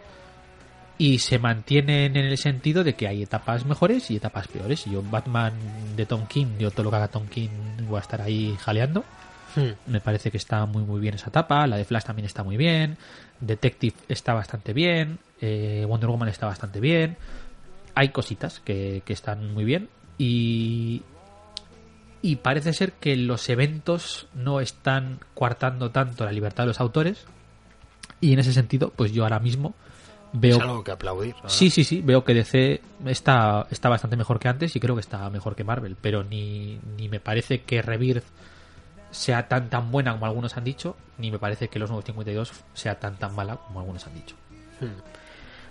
y 0.97 1.19
se 1.19 1.37
mantienen 1.37 2.17
en 2.17 2.25
el 2.25 2.37
sentido 2.37 2.83
de 2.83 2.95
que 2.95 3.07
hay 3.07 3.21
etapas 3.21 3.65
mejores 3.65 4.09
y 4.09 4.15
etapas 4.15 4.47
peores. 4.47 4.87
Y 4.87 4.91
yo 4.91 5.03
Batman 5.03 5.53
de 5.95 6.05
Tom 6.05 6.25
King, 6.27 6.57
yo 6.57 6.71
todo 6.71 6.85
lo 6.85 6.89
que 6.89 6.95
haga 6.95 7.07
Tom 7.07 7.27
King 7.27 7.49
voy 7.87 7.97
a 7.97 8.01
estar 8.01 8.21
ahí 8.21 8.57
jaleando. 8.59 9.03
Hmm. 9.57 9.91
Me 9.91 9.99
parece 9.99 10.29
que 10.29 10.37
está 10.37 10.65
muy 10.67 10.83
muy 10.83 10.99
bien 11.01 11.15
esa 11.15 11.29
etapa. 11.29 11.65
La 11.65 11.77
de 11.77 11.83
Flash 11.83 12.03
también 12.03 12.27
está 12.27 12.43
muy 12.43 12.57
bien. 12.57 12.97
Detective 13.41 13.95
está 14.07 14.33
bastante 14.33 14.71
bien. 14.71 15.17
eh, 15.41 15.83
Wonder 15.87 16.09
Woman 16.09 16.29
está 16.29 16.45
bastante 16.45 16.79
bien. 16.79 17.17
Hay 17.95 18.09
cositas 18.09 18.59
que, 18.59 19.01
que 19.03 19.13
están 19.13 19.53
muy 19.53 19.65
bien. 19.65 19.89
Y, 20.19 21.01
y 22.21 22.35
parece 22.37 22.71
ser 22.73 22.93
que 22.93 23.15
los 23.15 23.49
eventos 23.49 24.27
no 24.35 24.61
están 24.61 25.19
coartando 25.33 25.89
tanto 25.89 26.23
la 26.23 26.31
libertad 26.31 26.63
de 26.63 26.67
los 26.67 26.79
autores. 26.79 27.25
Y 28.21 28.33
en 28.33 28.39
ese 28.39 28.53
sentido, 28.53 28.93
pues 28.95 29.11
yo 29.11 29.23
ahora 29.23 29.39
mismo 29.39 29.73
veo 30.33 30.57
Es 30.57 30.61
algo 30.61 30.83
que 30.83 30.91
aplaudir. 30.91 31.35
¿no? 31.41 31.49
Sí, 31.49 31.69
sí, 31.71 31.83
sí, 31.83 32.01
veo 32.01 32.23
que 32.23 32.33
DC 32.35 32.81
está, 33.05 33.65
está 33.71 33.89
bastante 33.89 34.17
mejor 34.17 34.39
que 34.39 34.47
antes 34.49 34.75
y 34.75 34.79
creo 34.79 34.95
que 34.95 35.01
está 35.01 35.27
mejor 35.31 35.55
que 35.55 35.63
Marvel, 35.63 35.95
pero 35.99 36.23
ni, 36.23 36.79
ni 36.97 37.09
me 37.09 37.19
parece 37.19 37.61
que 37.61 37.81
Rebirth 37.81 38.25
sea 39.11 39.47
tan 39.47 39.69
tan 39.69 39.91
buena 39.91 40.13
como 40.13 40.25
algunos 40.25 40.55
han 40.57 40.63
dicho, 40.63 40.95
ni 41.17 41.31
me 41.31 41.39
parece 41.39 41.67
que 41.69 41.79
los 41.79 41.89
nuevos 41.89 42.05
52 42.05 42.51
sea 42.73 42.99
tan 42.99 43.15
tan 43.17 43.33
mala 43.35 43.55
como 43.57 43.79
algunos 43.79 44.05
han 44.07 44.13
dicho. 44.13 44.35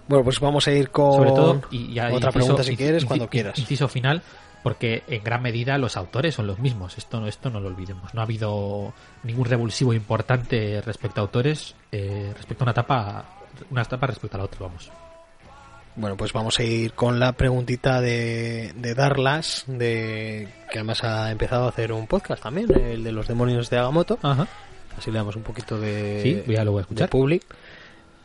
Bueno, 0.09 0.23
pues 0.25 0.39
vamos 0.41 0.67
a 0.69 0.73
ir 0.73 0.91
con 0.91 1.13
Sobre 1.15 1.31
todo, 1.33 1.63
y 1.71 1.99
otra 1.99 2.11
inciso- 2.11 2.33
pregunta 2.33 2.63
si 2.63 2.77
quieres, 2.77 3.05
cuando 3.05 3.29
quieras. 3.29 3.59
Inciso 3.59 3.89
final, 3.89 4.23
porque 4.63 5.03
en 5.09 5.23
gran 5.25 5.43
medida 5.43 5.79
los 5.79 5.97
autores 5.97 6.35
son 6.35 6.47
los 6.47 6.59
mismos, 6.61 6.97
esto 6.99 7.21
no, 7.21 7.27
esto 7.27 7.51
no 7.51 7.61
lo 7.61 7.69
olvidemos. 7.69 8.15
No 8.15 8.21
ha 8.21 8.25
habido 8.25 8.93
ningún 9.25 9.47
revulsivo 9.47 9.93
importante 9.93 10.81
respecto 10.85 11.21
a 11.21 11.23
autores, 11.23 11.75
eh, 11.91 12.33
respecto 12.37 12.63
a 12.63 12.67
una 12.67 12.73
etapa, 12.73 13.25
una 13.71 13.83
etapa 13.83 14.07
respecto 14.07 14.37
a 14.37 14.39
la 14.39 14.45
otra, 14.45 14.61
vamos. 14.61 14.91
Bueno, 15.97 16.17
pues 16.17 16.33
vamos 16.35 16.59
a 16.59 16.63
ir 16.63 16.93
con 16.93 17.19
la 17.19 17.33
preguntita 17.33 18.01
de, 18.03 18.73
de 18.77 18.95
Darlas, 18.95 19.65
de 19.67 20.49
que 20.71 20.79
además 20.79 21.03
ha 21.05 21.31
empezado 21.31 21.65
a 21.65 21.69
hacer 21.71 21.91
un 21.93 22.07
podcast 22.07 22.43
también, 22.43 22.71
el 22.79 23.03
de 23.03 23.13
los 23.13 23.27
demonios 23.27 23.71
de 23.71 23.79
Agamotto. 23.79 24.19
Ajá. 24.23 24.47
así 24.97 25.11
le 25.11 25.17
damos 25.19 25.37
un 25.37 25.43
poquito 25.43 25.81
de, 25.81 26.21
Sí, 26.23 26.53
ya 26.53 26.65
lo 26.65 26.73
voy 26.73 26.81
a 26.81 26.83
escuchar. 26.83 27.09
de 27.09 27.11
public. 27.11 27.43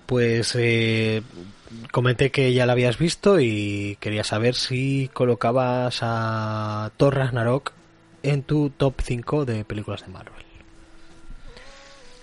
Pues 0.05 0.53
eh, 0.59 1.22
comenté 1.91 2.30
que 2.32 2.51
ya 2.53 2.65
la 2.65 2.74
habías 2.74 2.97
visto 2.97 3.39
y 3.39 3.97
quería 4.01 4.26
saber 4.26 4.55
si 4.55 5.09
colocabas 5.13 5.99
a 6.01 6.91
Thor 6.97 7.15
Ragnarok 7.15 7.72
en 8.24 8.43
tu 8.43 8.69
top 8.72 8.95
5 9.01 9.45
de 9.45 9.63
películas 9.63 10.01
de 10.01 10.07
Marvel. 10.11 10.43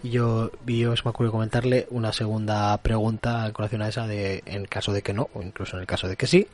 Yo, 0.03 0.51
yo 0.67 0.97
se 0.97 1.03
me 1.05 1.11
ocurrió 1.11 1.33
comentarle 1.33 1.87
una 1.91 2.13
segunda 2.13 2.77
pregunta 2.79 3.47
en 3.47 3.53
colación 3.53 3.83
a 3.83 3.89
esa 3.89 4.07
de 4.07 4.43
en 4.47 4.65
caso 4.67 4.93
de 4.93 5.03
que 5.03 5.13
no, 5.13 5.29
o 5.35 5.43
incluso 5.43 5.77
en 5.77 5.81
el 5.81 5.87
caso 5.87 6.07
de 6.09 6.17
que 6.17 6.27
sí, 6.27 6.47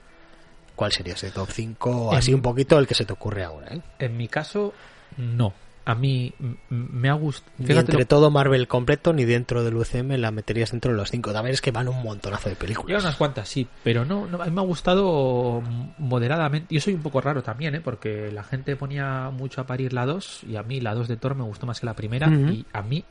¿cuál 0.76 0.92
sería 0.92 1.14
ese 1.14 1.30
top 1.30 1.49
5? 1.51 2.12
En- 2.12 2.18
Así 2.18 2.32
un 2.34 2.42
poquito 2.42 2.78
el 2.78 2.86
que 2.86 2.95
se 2.95 3.05
te 3.05 3.12
ocurre 3.12 3.45
ahora, 3.45 3.74
¿eh? 3.74 3.80
En 3.99 4.16
mi 4.16 4.28
caso, 4.28 4.72
no. 5.18 5.53
A 5.86 5.95
mí 5.95 6.32
me 6.70 7.11
ha 7.11 7.12
gustado. 7.12 7.53
Ni 7.59 7.66
entre 7.80 8.07
todo 8.07 8.30
Marvel 8.30 8.66
completo 8.66 9.12
ni 9.12 9.26
dentro 9.26 9.62
del 9.64 9.76
UCM 9.76 10.16
la 10.16 10.30
meterías 10.30 10.70
dentro 10.70 10.92
de 10.92 10.97
los 10.97 11.11
5. 11.11 11.30
También 11.34 11.53
es 11.53 11.61
que 11.61 11.72
van 11.72 11.88
un 11.88 12.03
montonazo 12.03 12.49
de 12.49 12.57
películas. 12.57 12.88
Llevan 12.88 13.03
unas 13.05 13.16
cuantas, 13.16 13.47
sí, 13.51 13.68
pero 13.82 14.07
no, 14.07 14.26
no, 14.26 14.40
a 14.40 14.47
mí 14.47 14.51
me 14.51 14.62
ha 14.62 14.64
gustado 14.64 15.62
moderadamente. 15.99 16.74
Yo 16.74 16.80
soy 16.80 16.95
un 16.95 17.03
poco 17.03 17.20
raro 17.20 17.42
también, 17.42 17.74
¿eh? 17.74 17.80
porque 17.82 18.30
la 18.32 18.45
gente 18.45 18.76
ponía 18.76 19.28
mucho 19.30 19.61
a 19.61 19.66
parir 19.66 19.92
la 19.92 20.07
2 20.07 20.45
y 20.49 20.57
a 20.57 20.62
mí 20.62 20.80
la 20.80 20.95
2 20.95 21.07
de 21.07 21.18
Thor 21.18 21.34
me 21.34 21.45
gustó 21.45 21.66
más 21.66 21.80
que 21.80 21.84
la 21.86 21.92
primera 21.95 22.28
y 22.51 22.64
a 22.72 22.80
mí, 22.80 23.05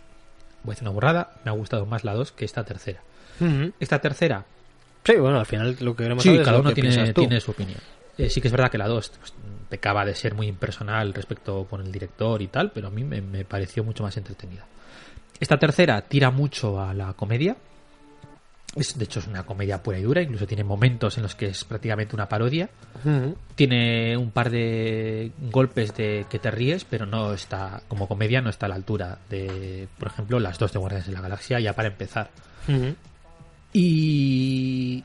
voy 0.63 0.71
a 0.71 0.73
decir 0.73 0.87
una 0.87 0.93
borrada, 0.93 1.33
me 1.43 1.51
ha 1.51 1.53
gustado 1.53 1.85
más 1.85 2.03
la 2.03 2.13
2 2.13 2.31
que 2.31 2.45
esta 2.45 2.63
tercera. 2.63 3.01
Esta 3.79 3.99
tercera, 3.99 4.45
Sí, 5.05 5.15
bueno, 5.15 5.39
al 5.39 5.45
final 5.45 5.75
lo 5.81 5.95
que 5.95 6.03
queremos 6.03 6.23
sí, 6.23 6.37
cada 6.43 6.59
uno 6.59 6.73
que 6.73 6.81
tiene, 6.81 7.13
tiene 7.13 7.39
su 7.39 7.51
opinión. 7.51 7.79
Eh, 8.17 8.29
sí 8.29 8.41
que 8.41 8.47
es 8.47 8.51
verdad 8.51 8.71
que 8.71 8.77
la 8.77 8.87
2 8.87 9.11
pues, 9.19 9.33
pecaba 9.69 10.05
de 10.05 10.15
ser 10.15 10.33
muy 10.33 10.47
impersonal 10.47 11.13
respecto 11.13 11.65
con 11.69 11.81
el 11.81 11.91
director 11.91 12.41
y 12.41 12.47
tal, 12.47 12.71
pero 12.71 12.87
a 12.87 12.91
mí 12.91 13.03
me, 13.03 13.21
me 13.21 13.43
pareció 13.43 13.83
mucho 13.83 14.03
más 14.03 14.15
entretenida. 14.17 14.65
Esta 15.39 15.57
tercera 15.57 16.01
tira 16.01 16.31
mucho 16.31 16.79
a 16.79 16.93
la 16.93 17.13
comedia. 17.13 17.57
Es, 18.75 18.97
de 18.97 19.05
hecho, 19.05 19.19
es 19.19 19.27
una 19.27 19.43
comedia 19.43 19.83
pura 19.83 19.99
y 19.99 20.01
dura, 20.01 20.21
incluso 20.21 20.47
tiene 20.47 20.63
momentos 20.63 21.15
en 21.17 21.23
los 21.23 21.35
que 21.35 21.45
es 21.47 21.63
prácticamente 21.63 22.15
una 22.15 22.27
parodia. 22.27 22.69
Tiene 23.55 24.17
un 24.17 24.31
par 24.31 24.49
de 24.49 25.31
golpes 25.51 25.95
de 25.95 26.25
que 26.29 26.39
te 26.39 26.49
ríes, 26.49 26.83
pero 26.83 27.05
no 27.05 27.33
está, 27.33 27.83
como 27.87 28.07
comedia, 28.07 28.41
no 28.41 28.49
está 28.49 28.65
a 28.65 28.69
la 28.69 28.75
altura 28.75 29.19
de, 29.29 29.87
por 29.99 30.07
ejemplo, 30.07 30.39
las 30.39 30.57
dos 30.57 30.73
de 30.73 30.79
Guardianes 30.79 31.05
de 31.07 31.13
la 31.13 31.21
Galaxia, 31.21 31.59
ya 31.59 31.73
para 31.73 31.89
empezar. 31.89 32.31
Y. 33.73 35.03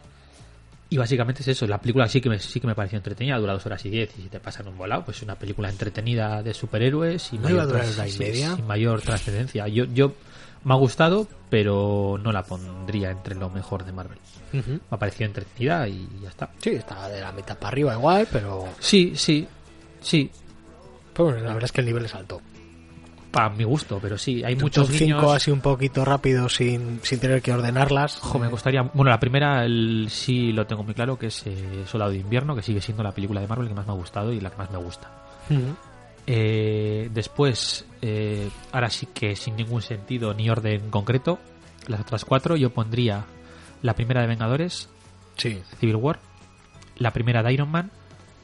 Y 0.90 0.96
básicamente 0.96 1.42
es 1.42 1.48
eso, 1.48 1.66
la 1.66 1.76
película 1.78 2.08
sí 2.08 2.18
que 2.22 2.30
me, 2.30 2.38
sí 2.38 2.60
que 2.60 2.66
me 2.66 2.74
pareció 2.74 2.96
entretenida, 2.96 3.36
dura 3.36 3.52
dos 3.52 3.66
horas 3.66 3.84
y 3.84 3.90
diez 3.90 4.08
y 4.18 4.22
si 4.22 4.28
te 4.30 4.40
pasan 4.40 4.68
un 4.68 4.78
volado, 4.78 5.04
pues 5.04 5.18
es 5.18 5.22
una 5.22 5.34
película 5.34 5.68
entretenida 5.68 6.42
de 6.42 6.54
superhéroes 6.54 7.30
y 7.34 7.38
¿No 7.38 7.50
iba 7.50 7.60
a 7.64 7.66
durar 7.66 7.82
tras- 7.82 7.98
hora 7.98 8.08
y 8.08 8.12
sí, 8.12 8.18
media? 8.20 8.56
sin 8.56 8.66
mayor 8.66 9.02
trascendencia. 9.02 9.68
Yo, 9.68 9.84
yo 9.84 10.14
me 10.64 10.74
ha 10.74 10.76
gustado, 10.76 11.26
pero 11.50 12.18
no 12.22 12.32
la 12.32 12.42
pondría 12.42 13.10
entre 13.10 13.34
lo 13.34 13.50
mejor 13.50 13.84
de 13.84 13.92
Marvel. 13.92 14.18
Me 14.52 14.78
ha 14.90 14.96
parecido 14.96 15.26
entretenida 15.26 15.86
y 15.88 16.08
ya 16.22 16.28
está. 16.30 16.50
Sí, 16.58 16.70
está 16.70 17.08
de 17.08 17.20
la 17.20 17.32
mitad 17.32 17.56
para 17.58 17.68
arriba 17.68 17.94
igual, 17.94 18.26
pero, 18.32 18.66
Sí, 18.78 19.12
sí, 19.14 19.46
sí, 20.00 20.30
pero 21.12 21.26
bueno, 21.26 21.40
la 21.40 21.48
verdad 21.54 21.64
es 21.64 21.72
que 21.72 21.80
el 21.80 21.86
nivel 21.86 22.04
es 22.06 22.14
alto. 22.14 22.40
para 23.30 23.50
mi 23.50 23.64
gusto, 23.64 23.98
pero 24.00 24.16
sí, 24.16 24.42
hay 24.42 24.56
muchos 24.56 24.88
guiños. 24.90 25.20
5 25.20 25.32
así 25.32 25.50
un 25.50 25.60
poquito 25.60 26.02
rápido 26.04 26.48
sin, 26.48 27.00
sin 27.02 27.20
tener 27.20 27.42
que 27.42 27.52
ordenarlas. 27.52 28.18
Ojo, 28.22 28.38
me 28.38 28.48
gustaría. 28.48 28.82
Bueno, 28.82 29.10
la 29.10 29.20
primera 29.20 29.64
el, 29.66 30.06
sí 30.10 30.52
lo 30.52 30.66
tengo 30.66 30.82
muy 30.82 30.94
claro, 30.94 31.18
que 31.18 31.26
es 31.26 31.42
eh, 31.46 31.84
Soldado 31.86 32.10
de 32.12 32.18
Invierno, 32.18 32.54
que 32.56 32.62
sigue 32.62 32.80
siendo 32.80 33.02
la 33.02 33.12
película 33.12 33.40
de 33.42 33.46
Marvel 33.46 33.68
que 33.68 33.74
más 33.74 33.86
me 33.86 33.92
ha 33.92 33.96
gustado 33.96 34.32
y 34.32 34.40
la 34.40 34.50
que 34.50 34.56
más 34.56 34.70
me 34.70 34.78
gusta. 34.78 35.10
Ujú. 35.50 35.76
Eh, 36.30 37.08
después, 37.10 37.86
eh, 38.02 38.50
ahora 38.72 38.90
sí 38.90 39.06
que 39.06 39.34
sin 39.34 39.56
ningún 39.56 39.80
sentido 39.80 40.34
ni 40.34 40.50
orden 40.50 40.90
concreto, 40.90 41.38
las 41.86 42.00
otras 42.02 42.26
cuatro 42.26 42.54
yo 42.54 42.68
pondría 42.68 43.24
la 43.80 43.94
primera 43.94 44.20
de 44.20 44.26
Vengadores, 44.26 44.90
Sí, 45.38 45.62
Civil 45.80 45.96
War, 45.96 46.18
la 46.98 47.12
primera 47.12 47.42
de 47.42 47.52
Iron 47.54 47.70
Man 47.70 47.90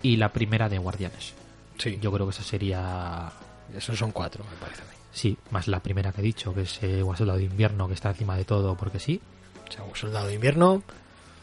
y 0.01 0.17
la 0.17 0.33
primera 0.33 0.69
de 0.71 0.79
Guardianes. 0.79 1.35
sí. 1.77 1.99
Yo 2.01 2.11
creo 2.11 2.27
que 2.27 2.31
eso 2.31 2.43
sería, 2.43 3.31
Esos 3.77 3.99
son 3.99 4.13
cuatro, 4.13 4.45
me 4.51 4.57
parece 4.57 4.81
a 4.81 4.85
mí. 4.87 4.91
sí, 5.13 5.37
más 5.51 5.69
la 5.69 5.81
primera 5.81 6.11
que 6.13 6.23
he 6.23 6.25
dicho, 6.25 6.55
que 6.55 6.63
es 6.63 6.83
eh, 6.83 7.03
Soldado 7.17 7.39
de 7.39 7.45
Invierno, 7.45 7.87
que 7.87 7.95
está 7.95 8.11
encima 8.11 8.37
de 8.37 8.45
todo 8.47 8.77
porque 8.77 8.99
sí. 8.99 9.21
O 9.69 9.71
sea, 9.71 9.85
Soldado 9.95 10.29
de 10.29 10.35
Invierno, 10.37 10.83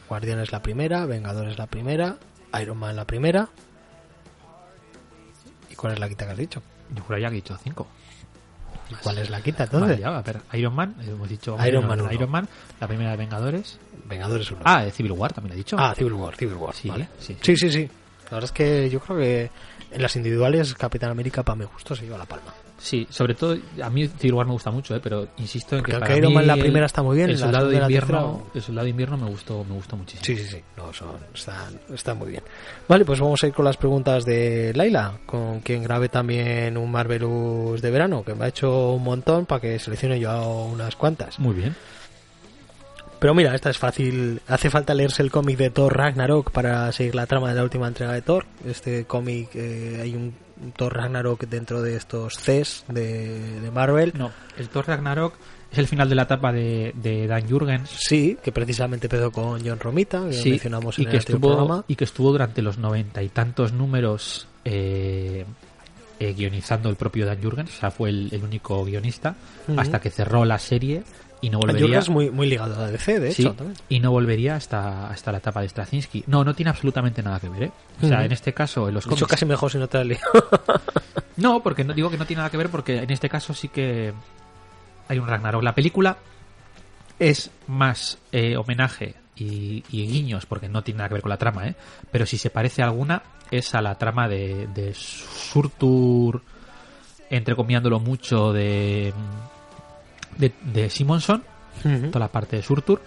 Guardianes 0.09 0.51
la 0.51 0.63
primera, 0.63 1.05
Vengadores 1.05 1.59
la 1.59 1.67
primera, 1.67 2.17
Iron 2.59 2.77
Man 2.79 2.95
la 2.95 3.05
primera. 3.05 3.49
¿Y 5.81 5.83
cuál 5.83 5.93
es 5.93 5.99
la 5.99 6.07
quinta 6.07 6.25
que 6.25 6.31
has 6.31 6.37
dicho? 6.37 6.61
Yo 6.95 7.03
juraría 7.03 7.29
que 7.29 7.35
he 7.35 7.41
dicho 7.41 7.57
cinco. 7.63 7.87
¿Y 8.89 8.93
cuál 8.95 9.17
es 9.19 9.29
la 9.29 9.41
quinta 9.41 9.65
Vale, 9.65 9.77
entonces? 9.77 9.99
ya, 9.99 10.17
a 10.17 10.21
ver, 10.21 10.41
Iron 10.53 10.75
Man, 10.75 10.95
eh, 11.01 11.05
hemos 11.11 11.29
dicho 11.29 11.57
Iron 11.65 11.87
Man. 11.87 12.11
Iron 12.11 12.29
Man, 12.29 12.47
la 12.79 12.87
primera 12.87 13.11
de 13.11 13.17
Vengadores. 13.17 13.79
Vengadores 14.05 14.51
1. 14.51 14.61
Ah, 14.65 14.83
de 14.83 14.91
Civil 14.91 15.13
War 15.13 15.31
también 15.31 15.53
he 15.53 15.57
dicho. 15.57 15.77
Ah, 15.79 15.93
Civil 15.95 16.13
War, 16.13 16.35
Civil 16.35 16.55
War, 16.55 16.75
Sí, 16.75 16.89
vale. 16.89 17.07
sí, 17.19 17.37
Sí, 17.41 17.55
sí, 17.55 17.71
sí. 17.71 17.89
La 18.25 18.31
verdad 18.37 18.43
es 18.45 18.51
que 18.51 18.89
yo 18.89 18.99
creo 18.99 19.17
que 19.17 19.51
en 19.91 20.01
las 20.01 20.15
individuales 20.15 20.73
Capitán 20.73 21.09
América 21.11 21.43
para 21.43 21.55
mi 21.57 21.65
gusto 21.65 21.95
se 21.95 22.03
lleva 22.03 22.17
la 22.17 22.25
palma. 22.25 22.53
Sí, 22.81 23.05
sobre 23.11 23.35
todo 23.35 23.55
a 23.83 23.89
mí 23.91 24.07
Civil 24.07 24.33
War 24.33 24.47
me 24.47 24.53
gusta 24.53 24.71
mucho, 24.71 24.95
eh, 24.95 24.99
pero 25.01 25.27
insisto 25.37 25.77
en 25.77 25.83
que 25.83 25.91
Porque 25.91 25.99
para 25.99 26.17
Iron 26.17 26.29
mí 26.31 26.35
Man 26.35 26.47
la 26.47 26.55
primera 26.55 26.87
está 26.87 27.03
muy 27.03 27.15
bien, 27.15 27.29
el 27.29 27.37
soldado 27.37 27.69
de 27.69 27.77
invierno, 27.77 28.47
el 28.55 28.61
soldado 28.61 28.85
de 28.85 28.89
invierno 28.89 29.17
me 29.17 29.29
gustó, 29.29 29.63
me 29.63 29.75
gustó 29.75 29.95
muchísimo. 29.95 30.25
Sí, 30.25 30.35
sí, 30.35 30.45
sí. 30.45 30.63
No, 30.77 30.91
son, 30.91 31.11
están, 31.31 31.79
están 31.93 32.17
muy 32.17 32.31
bien. 32.31 32.43
Vale, 32.87 33.05
pues 33.05 33.19
vamos 33.19 33.43
a 33.43 33.47
ir 33.47 33.53
con 33.53 33.65
las 33.65 33.77
preguntas 33.77 34.25
de 34.25 34.73
Laila, 34.73 35.19
con 35.27 35.59
quien 35.59 35.83
grabé 35.83 36.09
también 36.09 36.75
un 36.75 36.91
Marvelous 36.91 37.81
de 37.83 37.91
verano, 37.91 38.23
que 38.23 38.33
me 38.33 38.45
ha 38.45 38.47
hecho 38.47 38.93
un 38.93 39.03
montón 39.03 39.45
para 39.45 39.61
que 39.61 39.77
seleccione 39.77 40.19
yo 40.19 40.65
unas 40.65 40.95
cuantas. 40.95 41.37
Muy 41.37 41.53
bien. 41.53 41.75
Pero 43.21 43.35
mira, 43.35 43.53
esta 43.53 43.69
es 43.69 43.77
fácil. 43.77 44.41
Hace 44.47 44.71
falta 44.71 44.95
leerse 44.95 45.21
el 45.21 45.29
cómic 45.29 45.55
de 45.57 45.69
Thor 45.69 45.95
Ragnarok 45.95 46.49
para 46.51 46.91
seguir 46.91 47.13
la 47.13 47.27
trama 47.27 47.49
de 47.49 47.55
la 47.55 47.63
última 47.63 47.87
entrega 47.87 48.13
de 48.13 48.23
Thor. 48.23 48.45
Este 48.65 49.05
cómic, 49.05 49.49
eh, 49.53 49.99
hay 50.01 50.15
un 50.15 50.33
Thor 50.75 50.95
Ragnarok 50.97 51.45
dentro 51.47 51.83
de 51.83 51.95
estos 51.97 52.37
Cs 52.39 52.85
de, 52.87 53.61
de 53.61 53.69
Marvel. 53.71 54.11
No, 54.17 54.31
el 54.57 54.69
Thor 54.69 54.87
Ragnarok 54.87 55.35
es 55.71 55.77
el 55.77 55.85
final 55.87 56.09
de 56.09 56.15
la 56.15 56.23
etapa 56.23 56.51
de, 56.51 56.93
de 56.95 57.27
Dan 57.27 57.47
Jurgens. 57.47 57.91
Sí, 57.91 58.39
que 58.43 58.51
precisamente 58.51 59.05
empezó 59.05 59.31
con 59.31 59.63
John 59.63 59.79
Romita, 59.79 60.25
que 60.27 60.33
Sí, 60.33 60.49
mencionamos 60.49 60.97
y 60.97 61.03
en 61.03 61.09
que 61.09 61.17
el 61.17 61.19
anterior 61.19 61.37
estuvo 61.37 61.55
programa. 61.57 61.85
y 61.87 61.95
que 61.95 62.03
estuvo 62.05 62.31
durante 62.31 62.61
los 62.63 62.79
noventa 62.79 63.21
y 63.21 63.29
tantos 63.29 63.71
números 63.71 64.47
eh, 64.65 65.45
eh, 66.19 66.33
guionizando 66.33 66.89
el 66.89 66.95
propio 66.95 67.27
Dan 67.27 67.41
Jurgens, 67.41 67.69
o 67.69 67.79
sea, 67.81 67.91
fue 67.91 68.09
el, 68.09 68.29
el 68.31 68.43
único 68.43 68.83
guionista 68.83 69.35
hasta 69.77 69.99
que 70.01 70.09
cerró 70.09 70.43
la 70.43 70.57
serie 70.57 71.03
y 71.41 71.49
no 71.49 71.59
volvería 71.59 71.99
es 71.99 72.09
muy, 72.09 72.29
muy 72.29 72.47
ligado 72.47 72.81
a 72.83 72.91
DC, 72.91 73.19
de 73.19 73.31
Sí, 73.31 73.41
hecho. 73.41 73.53
también. 73.53 73.77
y 73.89 73.99
no 73.99 74.11
volvería 74.11 74.55
hasta, 74.55 75.09
hasta 75.09 75.31
la 75.31 75.39
etapa 75.39 75.61
de 75.61 75.69
Straczynski. 75.69 76.23
No, 76.27 76.43
no 76.43 76.53
tiene 76.53 76.69
absolutamente 76.69 77.23
nada 77.23 77.39
que 77.39 77.49
ver, 77.49 77.63
¿eh? 77.63 77.71
O 78.01 78.07
sea, 78.07 78.23
en 78.23 78.31
este 78.31 78.53
caso, 78.53 78.87
en 78.87 78.93
los 78.93 79.05
cómics... 79.05 79.27
casi 79.27 79.45
mejor 79.45 79.71
si 79.71 79.77
no 79.77 79.87
te. 79.87 80.19
No, 81.37 81.63
porque 81.63 81.83
no 81.83 81.93
digo 81.93 82.09
que 82.11 82.17
no 82.17 82.25
tiene 82.25 82.39
nada 82.41 82.49
que 82.51 82.57
ver, 82.57 82.69
porque 82.69 82.97
en 82.97 83.09
este 83.09 83.27
caso 83.29 83.53
sí 83.53 83.69
que 83.69 84.13
hay 85.07 85.17
un 85.17 85.27
Ragnarok. 85.27 85.63
La 85.63 85.73
película 85.73 86.17
es 87.17 87.49
más 87.67 88.17
eh, 88.31 88.55
homenaje 88.57 89.15
y, 89.35 89.83
y 89.89 90.07
guiños, 90.07 90.45
porque 90.45 90.69
no 90.69 90.83
tiene 90.83 90.99
nada 90.99 91.07
que 91.09 91.13
ver 91.15 91.21
con 91.23 91.29
la 91.29 91.37
trama, 91.37 91.67
¿eh? 91.67 91.75
Pero 92.11 92.25
si 92.27 92.37
se 92.37 92.49
parece 92.51 92.81
a 92.83 92.85
alguna, 92.85 93.23
es 93.49 93.73
a 93.73 93.81
la 93.81 93.95
trama 93.95 94.27
de, 94.27 94.67
de 94.67 94.93
Surtur, 94.93 96.41
entrecomillándolo 97.29 97.99
mucho, 97.99 98.51
de, 98.53 99.13
de, 100.37 100.51
de 100.61 100.89
Simonson, 100.89 101.43
toda 101.83 102.19
la 102.19 102.27
parte 102.31 102.57
de 102.57 102.63
Surtur, 102.63 103.01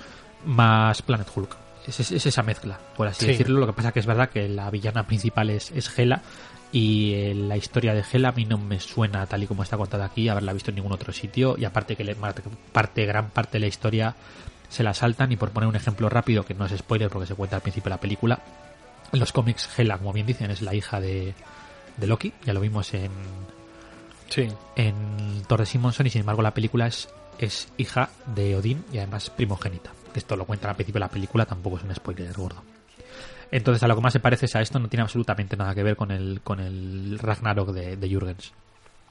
más 0.47 1.03
Planet 1.03 1.29
Hulk. 1.35 1.57
Es, 1.87 2.01
es- 2.01 2.13
es 2.13 2.27
esa 2.27 2.43
mezcla, 2.43 2.79
por 2.97 3.07
así 3.07 3.21
Sí. 3.27 3.33
decirlo. 3.33 3.61
Lo 3.61 3.67
que 3.67 3.73
pasa 3.75 3.93
que 3.93 4.01
es 4.01 4.07
verdad 4.07 4.31
que 4.31 4.49
la 4.49 4.71
villana 4.71 5.07
principal 5.07 5.51
es, 5.51 5.71
es 5.73 5.97
Hela 5.99 6.23
y 6.73 7.13
eh, 7.15 7.35
la 7.35 7.57
historia 7.57 7.93
de 7.95 8.03
Hela 8.11 8.31
a 8.31 8.33
mí 8.33 8.47
no 8.47 8.57
me 8.59 8.81
suena 8.81 9.27
tal 9.27 9.43
y 9.43 9.47
como 9.47 9.63
está 9.63 9.77
contada 9.77 10.07
aquí, 10.07 10.29
haberla 10.29 10.53
visto 10.53 10.71
en 10.71 10.77
ningún 10.77 10.93
otro 10.93 11.13
sitio 11.13 11.57
y 11.59 11.65
aparte 11.67 11.95
que 11.95 12.05
le, 12.05 12.17
parte, 12.73 13.05
gran 13.07 13.29
parte 13.31 13.53
de 13.53 13.61
la 13.61 13.67
historia 13.67 14.15
se 14.71 14.83
la 14.83 14.95
saltan 14.95 15.31
y 15.31 15.37
por 15.37 15.51
poner 15.51 15.69
un 15.69 15.77
ejemplo 15.77 16.09
rápido 16.09 16.45
que 16.45 16.55
no 16.55 16.65
es 16.67 16.73
spoiler 16.77 17.11
porque 17.11 17.27
se 17.27 17.35
cuenta 17.35 17.57
al 17.57 17.63
principio 17.63 17.91
de 17.91 17.97
la 17.97 18.01
película, 18.01 18.41
en 19.13 19.21
los 19.21 19.31
cómics 19.33 19.69
Hela, 19.79 19.99
como 19.99 20.13
bien 20.13 20.27
dicen, 20.27 20.51
es 20.51 20.63
la 20.63 20.75
hija 20.75 21.01
de, 21.01 21.35
de 21.99 22.07
Loki, 22.09 22.33
ya 22.45 22.53
lo 22.55 22.61
vimos 22.61 22.93
en, 22.95 23.11
Sí. 24.29 24.49
en 24.77 25.43
Thor 25.47 25.61
de 25.61 25.67
Simonson 25.67 26.07
y 26.07 26.11
sin 26.11 26.21
embargo 26.21 26.43
la 26.43 26.55
película 26.55 26.87
es, 26.87 27.09
es 27.39 27.69
hija 27.77 28.11
de 28.35 28.57
Odín 28.57 28.85
y 28.93 28.99
además 28.99 29.31
primogénita. 29.31 29.91
Esto 30.15 30.37
lo 30.37 30.45
cuentan 30.45 30.71
al 30.71 30.77
principio 30.77 30.99
de 30.99 31.07
la 31.07 31.11
película, 31.11 31.45
tampoco 31.47 31.79
es 31.79 31.85
un 31.85 31.95
spoiler 31.95 32.33
gordo. 32.33 32.63
Entonces 33.51 33.83
a 33.83 33.89
lo 33.89 33.95
que 33.95 34.01
más 34.03 34.13
se 34.13 34.21
parece 34.21 34.47
es 34.47 34.57
a 34.57 34.61
esto, 34.63 34.79
no 34.79 34.89
tiene 34.89 35.03
absolutamente 35.03 35.57
nada 35.57 35.75
que 35.75 35.83
ver 35.83 35.97
con 35.97 36.11
el, 36.11 36.41
con 36.43 36.61
el 36.61 37.19
Ragnarok 37.21 37.71
de, 37.73 37.97
de 37.97 38.09
Jürgens. 38.09 38.53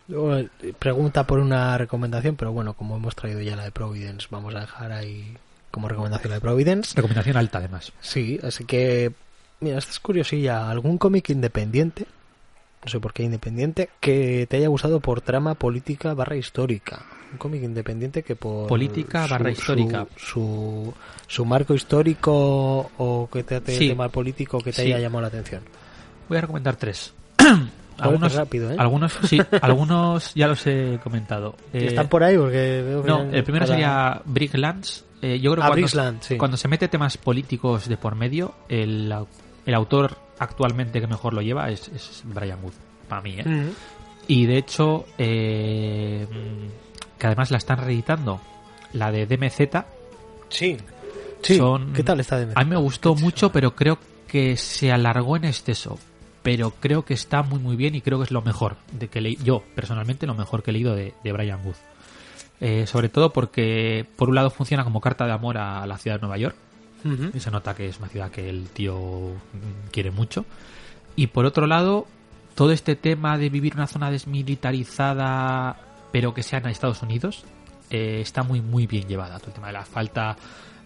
Eh, 0.10 0.50
Pregunta 0.78 1.26
por 1.26 1.40
una 1.40 1.78
recomendación, 1.78 2.36
pero 2.36 2.52
bueno, 2.52 2.74
como 2.74 2.98
hemos 2.98 3.16
traído 3.16 3.42
ya 3.42 3.56
la 3.56 3.64
de 3.64 3.72
Providence, 3.72 4.28
vamos 4.30 4.54
a 4.56 4.62
dejar 4.62 4.92
ahí 4.92 5.38
como 5.72 5.88
recomendación 5.88 6.30
la 6.30 6.36
de 6.36 6.42
Providence. 6.42 6.94
Recomendación 6.96 7.38
alta 7.38 7.60
además. 7.60 7.94
Sí, 8.02 8.40
así 8.44 8.66
que, 8.66 9.14
mira, 9.62 9.78
esta 9.78 9.92
es 9.92 10.00
curiosilla. 10.00 10.70
¿Algún 10.70 10.98
cómic 10.98 11.30
independiente 11.30 12.06
no 12.86 12.90
sé 12.92 13.00
por 13.00 13.14
qué 13.14 13.24
independiente, 13.24 13.90
que 14.00 14.46
te 14.50 14.58
haya 14.58 14.68
gustado 14.68 15.00
por 15.00 15.22
trama 15.22 15.56
política 15.56 16.14
barra 16.14 16.36
histórica. 16.36 17.06
Un 17.32 17.38
cómic 17.38 17.64
independiente 17.64 18.24
que 18.24 18.36
por... 18.36 18.68
Política 18.68 19.26
barra 19.28 19.52
histórica. 19.52 20.06
Su, 20.18 20.94
su, 21.28 21.46
marco 21.46 21.74
histórico 21.74 22.92
o 22.98 23.30
que 23.32 23.44
te 23.44 23.60
Sí. 23.76 23.88
tema 23.90 24.10
político 24.10 24.60
que 24.60 24.72
te 24.72 24.84
Sí. 24.84 24.92
haya 24.94 25.00
llamado 25.00 25.22
la 25.22 25.28
atención. 25.30 25.64
Voy 26.30 26.38
a 26.38 26.42
recomendar 26.42 26.76
tres. 26.76 27.14
Algunos 28.00 28.34
rápido, 28.34 28.72
¿eh? 28.72 28.76
algunos, 28.80 29.14
sí, 29.24 29.40
algunos 29.62 30.34
ya 30.34 30.48
los 30.48 30.66
he 30.66 31.00
comentado. 31.04 31.56
Eh, 31.72 31.86
Están 31.88 32.08
por 32.10 32.24
ahí 32.24 32.36
porque 32.36 32.82
veo 32.86 33.04
que 33.04 33.08
No, 33.08 33.22
el 33.22 33.44
primero 33.44 33.66
para- 33.66 33.76
sería 33.76 34.22
Bricklands. 34.26 35.06
Eh, 35.22 35.40
yo 35.40 35.52
creo 35.52 35.62
que 35.62 35.62
Ah, 35.62 35.68
cuando, 35.70 35.86
Brickland, 35.86 36.22
sí. 36.22 36.38
cuando 36.38 36.58
se 36.58 36.68
mete 36.68 36.88
temas 36.88 37.18
políticos 37.18 37.88
de 37.88 37.96
por 37.96 38.16
medio, 38.16 38.56
el, 38.68 39.14
el 39.66 39.74
autor 39.76 40.18
actualmente 40.44 41.02
que 41.02 41.08
mejor 41.08 41.34
lo 41.34 41.42
lleva 41.42 41.70
es, 41.70 41.88
es 41.90 42.22
Brian 42.26 42.60
Wood, 42.64 42.74
para 43.10 43.22
mí. 43.22 43.36
¿eh? 43.40 43.72
Y 44.28 44.46
de 44.46 44.58
hecho, 44.58 45.06
eh, 45.18 46.28
que 47.18 47.28
además 47.28 47.52
la 47.52 47.58
están 47.58 47.78
reeditando, 47.80 48.40
la 48.94 49.12
de 49.12 49.26
DMZ. 49.26 49.86
Sí. 50.50 50.78
Sí. 51.42 51.58
Son- 51.58 51.94
¿Qué 51.94 52.04
tal 52.04 52.20
está 52.20 52.38
de 52.38 52.52
A 52.56 52.64
mí 52.64 52.70
me 52.70 52.78
gustó 52.78 53.16
mucho, 53.16 53.52
pero 53.52 53.76
creo 53.76 53.98
que 54.28 54.56
se 54.58 54.92
alargó 54.92 55.36
en 55.36 55.46
exceso. 55.46 56.00
Pero 56.42 56.72
creo 56.80 57.06
que 57.06 57.14
está 57.14 57.42
muy 57.42 57.60
muy 57.60 57.76
bien 57.78 57.96
y 57.96 58.02
creo 58.02 58.18
que 58.18 58.26
es 58.26 58.32
lo 58.32 58.42
mejor 58.42 58.76
de 58.92 59.08
que 59.08 59.22
leí, 59.22 59.38
yo 59.44 59.64
personalmente 59.76 60.28
lo 60.28 60.36
mejor 60.36 60.62
que 60.62 60.72
he 60.72 60.74
leído 60.74 60.94
de, 60.96 61.14
de 61.24 61.32
Brian 61.32 61.60
Wood. 61.66 61.76
Eh, 62.60 62.86
sobre 62.88 63.08
todo 63.10 63.32
porque 63.32 64.06
por 64.18 64.30
un 64.30 64.36
lado 64.36 64.50
funciona 64.50 64.84
como 64.84 65.00
carta 65.02 65.26
de 65.26 65.32
amor 65.32 65.58
a 65.58 65.86
la 65.88 65.98
ciudad 65.98 66.18
de 66.18 66.22
Nueva 66.22 66.38
York 66.38 66.56
Y 67.34 67.40
se 67.40 67.52
nota 67.52 67.76
que 67.76 67.88
es 67.88 68.00
una 68.00 68.08
ciudad 68.08 68.32
que 68.32 68.50
el 68.50 68.70
tío 68.70 68.98
mm, 68.98 69.90
quiere 69.92 70.12
mucho. 70.12 70.46
Y 71.16 71.28
por 71.28 71.46
otro 71.46 71.68
lado, 71.68 72.08
todo 72.56 72.72
este 72.72 72.96
tema 72.96 73.38
de 73.38 73.50
vivir 73.50 73.76
una 73.76 73.88
zona 73.88 74.10
desmilitarizada, 74.10 75.78
pero 76.12 76.34
que 76.34 76.44
sea 76.44 76.60
en 76.60 76.68
Estados 76.68 77.02
Unidos, 77.02 77.44
eh, 77.90 78.20
está 78.22 78.44
muy 78.44 78.62
muy 78.62 78.88
bien 78.88 79.08
llevada. 79.08 79.40
Todo 79.40 79.50
el 79.50 79.54
tema 79.54 79.68
de 79.68 79.74
la 79.74 79.86
falta, 79.86 80.38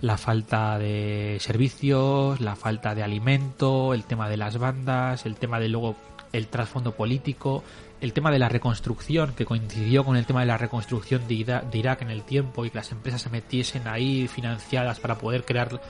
la 0.02 0.18
falta 0.18 0.80
de 0.80 1.38
servicios, 1.40 2.42
la 2.42 2.56
falta 2.56 2.96
de 2.96 3.04
alimento, 3.04 3.94
el 3.94 4.04
tema 4.04 4.30
de 4.30 4.38
las 4.38 4.58
bandas, 4.58 5.26
el 5.26 5.36
tema 5.36 5.60
de 5.60 5.70
luego 5.70 5.96
el 6.34 6.48
trasfondo 6.48 6.94
político, 6.94 7.64
el 8.02 8.14
tema 8.14 8.30
de 8.32 8.40
la 8.40 8.48
reconstrucción, 8.50 9.34
que 9.34 9.46
coincidió 9.46 10.04
con 10.04 10.16
el 10.18 10.26
tema 10.26 10.42
de 10.42 10.46
la 10.48 10.58
reconstrucción 10.58 11.28
de, 11.28 11.34
Ira- 11.36 11.62
de 11.62 11.78
Irak 11.80 12.02
en 12.04 12.12
el 12.12 12.24
tiempo 12.24 12.64
y 12.66 12.70
que 12.70 12.78
las 12.78 12.92
empresas 12.92 13.22
se 13.22 13.30
metiesen 13.30 13.88
ahí 13.88 14.28
financiadas 14.28 15.00
para 15.00 15.18
poder 15.18 15.44
crear. 15.46 15.82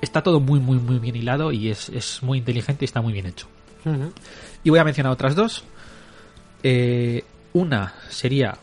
Está 0.00 0.22
todo 0.22 0.40
muy, 0.40 0.60
muy, 0.60 0.76
muy 0.78 0.98
bien 0.98 1.16
hilado 1.16 1.50
y 1.52 1.70
es, 1.70 1.88
es 1.88 2.22
muy 2.22 2.38
inteligente 2.38 2.84
y 2.84 2.86
está 2.86 3.00
muy 3.02 3.12
bien 3.12 3.26
hecho. 3.26 3.48
Y 4.64 4.70
voy 4.70 4.78
a 4.78 4.84
mencionar 4.84 5.12
otras 5.12 5.34
dos. 5.34 5.64
Eh, 6.62 7.24
una 7.52 7.94
sería, 8.10 8.56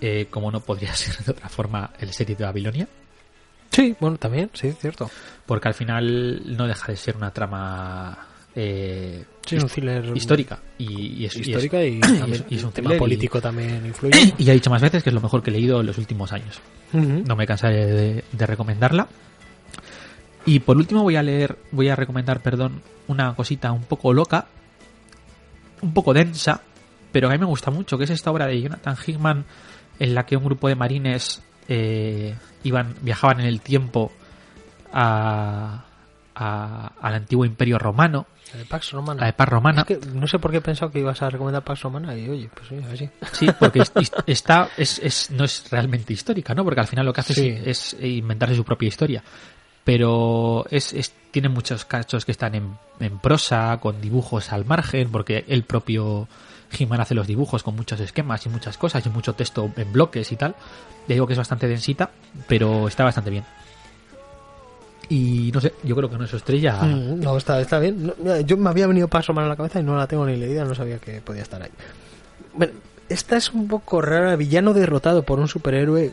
eh, 0.00 0.26
como 0.30 0.50
no 0.50 0.60
podría 0.60 0.94
ser 0.96 1.16
de 1.24 1.32
otra 1.32 1.48
forma, 1.48 1.90
el 1.98 2.12
serie 2.12 2.36
de 2.36 2.44
Babilonia, 2.44 2.88
Sí, 3.70 3.96
bueno, 3.98 4.16
también, 4.18 4.50
sí, 4.52 4.70
cierto. 4.72 5.10
porque 5.46 5.66
al 5.66 5.74
final 5.74 6.56
no 6.56 6.68
deja 6.68 6.92
de 6.92 6.96
ser 6.96 7.16
una 7.16 7.32
trama 7.32 8.16
eh, 8.56 9.24
Sí, 9.46 9.56
es 9.56 9.62
un 9.62 9.68
thriller 9.68 10.16
histórica 10.16 10.58
y, 10.78 10.84
y 11.22 11.24
es, 11.26 11.36
y 11.36 11.40
es- 11.40 11.48
histórica 11.48 11.84
y, 11.84 12.00
también 12.00 12.32
es- 12.32 12.44
y 12.52 12.54
es 12.56 12.64
un 12.64 12.72
tema 12.72 12.94
político 12.96 13.40
también 13.40 13.84
influye. 13.86 14.34
y 14.38 14.44
ya 14.44 14.52
he 14.52 14.54
dicho 14.56 14.70
más 14.70 14.80
veces 14.80 15.02
que 15.02 15.10
es 15.10 15.14
lo 15.14 15.20
mejor 15.20 15.42
que 15.42 15.50
he 15.50 15.52
leído 15.52 15.80
en 15.80 15.86
los 15.86 15.98
últimos 15.98 16.32
años. 16.32 16.60
No 16.92 17.34
me 17.36 17.46
cansaré 17.46 17.86
de, 17.86 18.24
de 18.32 18.46
recomendarla. 18.46 19.08
Y 20.46 20.60
por 20.60 20.76
último 20.76 21.02
voy 21.02 21.16
a 21.16 21.22
leer, 21.22 21.58
voy 21.72 21.88
a 21.88 21.96
recomendar, 21.96 22.40
perdón, 22.40 22.82
una 23.08 23.34
cosita 23.34 23.72
un 23.72 23.82
poco 23.82 24.12
loca, 24.12 24.46
un 25.82 25.92
poco 25.92 26.12
densa, 26.14 26.60
pero 27.12 27.28
que 27.28 27.34
a 27.34 27.38
mí 27.38 27.40
me 27.40 27.46
gusta 27.48 27.70
mucho, 27.70 27.98
que 27.98 28.04
es 28.04 28.10
esta 28.10 28.30
obra 28.30 28.46
de 28.46 28.60
Jonathan 28.60 28.96
Hickman 29.06 29.44
en 29.98 30.14
la 30.14 30.24
que 30.26 30.36
un 30.36 30.44
grupo 30.44 30.68
de 30.68 30.74
marines 30.76 31.42
eh, 31.68 32.34
iban, 32.62 32.94
viajaban 33.02 33.40
en 33.40 33.46
el 33.46 33.60
tiempo 33.60 34.12
a, 34.92 35.84
a- 36.34 36.92
al 37.00 37.14
antiguo 37.14 37.44
imperio 37.44 37.78
romano, 37.78 38.26
La 38.52 38.58
de 38.60 38.64
Pax 38.66 38.92
Romana. 38.92 39.20
la 39.20 39.32
de 39.32 39.44
romana. 39.46 39.80
Es 39.82 39.98
que 39.98 40.06
no 40.12 40.26
sé 40.26 40.38
por 40.38 40.50
qué 40.50 40.58
he 40.58 40.60
pensado 40.60 40.90
que 40.90 40.98
ibas 41.00 41.20
a 41.22 41.30
recomendar 41.30 41.62
Pax 41.64 41.82
Romana 41.82 42.14
y 42.16 42.28
oye, 42.28 42.50
pues 42.54 42.68
sí, 42.68 42.76
así. 42.92 43.10
Sí, 43.32 43.48
porque 43.58 43.80
es- 43.80 43.92
es- 43.96 44.12
está, 44.26 44.68
es, 44.76 44.98
es- 45.00 45.30
no 45.30 45.44
es 45.44 45.70
realmente 45.70 46.12
histórica, 46.12 46.54
¿no? 46.54 46.64
Porque 46.64 46.80
al 46.80 46.86
final 46.86 47.06
lo 47.06 47.12
que 47.12 47.20
hace 47.20 47.34
Sí. 47.34 47.48
es, 47.64 47.96
inventarse 48.00 48.54
su 48.56 48.64
propia 48.64 48.88
historia. 48.88 49.22
Pero 49.84 50.64
es, 50.70 50.92
es- 50.92 51.12
tiene 51.30 51.48
muchos 51.48 51.84
cachos 51.84 52.24
que 52.24 52.32
están 52.32 52.54
en, 52.54 52.76
en 53.00 53.18
prosa, 53.18 53.78
con 53.80 54.00
dibujos 54.00 54.52
al 54.52 54.64
margen, 54.64 55.10
porque 55.10 55.44
el 55.48 55.64
propio 55.64 56.26
He-Man 56.76 57.00
hace 57.00 57.14
los 57.14 57.26
dibujos 57.26 57.62
con 57.62 57.76
muchos 57.76 58.00
esquemas 58.00 58.46
y 58.46 58.48
muchas 58.48 58.78
cosas 58.78 59.04
y 59.04 59.10
mucho 59.10 59.34
texto 59.34 59.70
en 59.76 59.92
bloques 59.92 60.32
y 60.32 60.36
tal. 60.36 60.54
Ya 61.06 61.14
digo 61.14 61.26
que 61.26 61.34
es 61.34 61.38
bastante 61.38 61.68
densita, 61.68 62.10
pero 62.48 62.88
está 62.88 63.04
bastante 63.04 63.30
bien. 63.30 63.44
Y 65.08 65.50
no 65.52 65.60
sé, 65.60 65.74
yo 65.82 65.94
creo 65.96 66.08
que 66.10 66.16
no 66.16 66.24
es 66.24 66.32
estrella. 66.34 66.82
Mm, 66.82 67.20
No, 67.20 67.36
está, 67.36 67.60
está 67.60 67.78
bien. 67.78 68.12
No, 68.22 68.40
yo 68.40 68.56
me 68.56 68.70
había 68.70 68.86
venido 68.86 69.08
Pax 69.08 69.26
Romana 69.28 69.46
a 69.46 69.50
la 69.50 69.56
cabeza 69.56 69.80
y 69.80 69.82
no 69.82 69.96
la 69.96 70.06
tengo 70.06 70.24
ni 70.26 70.36
leída, 70.36 70.64
no 70.64 70.74
sabía 70.74 70.98
que 70.98 71.20
podía 71.20 71.42
estar 71.42 71.62
ahí. 71.62 71.70
Bueno, 72.54 72.72
esta 73.08 73.36
es 73.36 73.52
un 73.52 73.68
poco 73.68 74.00
rara. 74.00 74.36
Villano 74.36 74.72
derrotado 74.72 75.22
por 75.22 75.38
un 75.40 75.48
superhéroe 75.48 76.12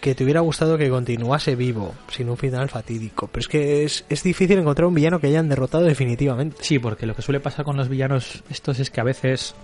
que 0.00 0.14
te 0.14 0.24
hubiera 0.24 0.40
gustado 0.40 0.78
que 0.78 0.88
continuase 0.88 1.54
vivo, 1.56 1.94
sin 2.10 2.28
un 2.30 2.36
final 2.38 2.68
fatídico. 2.70 3.26
Pero 3.28 3.40
es 3.40 3.48
que 3.48 3.84
es, 3.84 4.04
es 4.08 4.22
difícil 4.22 4.58
encontrar 4.58 4.86
un 4.86 4.94
villano 4.94 5.20
que 5.20 5.26
hayan 5.26 5.48
derrotado 5.48 5.84
definitivamente. 5.84 6.56
Sí, 6.60 6.78
porque 6.78 7.04
lo 7.06 7.14
que 7.14 7.22
suele 7.22 7.40
pasar 7.40 7.64
con 7.66 7.76
los 7.76 7.88
villanos 7.88 8.42
estos 8.50 8.80
es 8.80 8.90
que 8.90 9.00
a 9.00 9.04
veces 9.04 9.54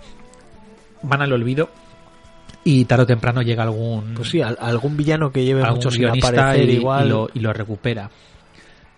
van 1.01 1.21
al 1.21 1.33
olvido 1.33 1.69
y 2.63 2.85
tarde 2.85 3.03
o 3.03 3.07
temprano 3.07 3.41
llega 3.41 3.63
algún, 3.63 4.13
Pues 4.15 4.29
sí, 4.29 4.41
algún 4.41 4.95
villano 4.97 5.31
que 5.31 5.43
lleve 5.43 5.61
algún 5.61 5.75
mucho 5.77 5.89
sin 5.91 6.05
aparecer 6.05 6.69
y, 6.69 6.73
igual. 6.73 7.05
y 7.05 7.09
lo, 7.09 7.29
y 7.33 7.39
lo 7.39 7.53
recupera. 7.53 8.09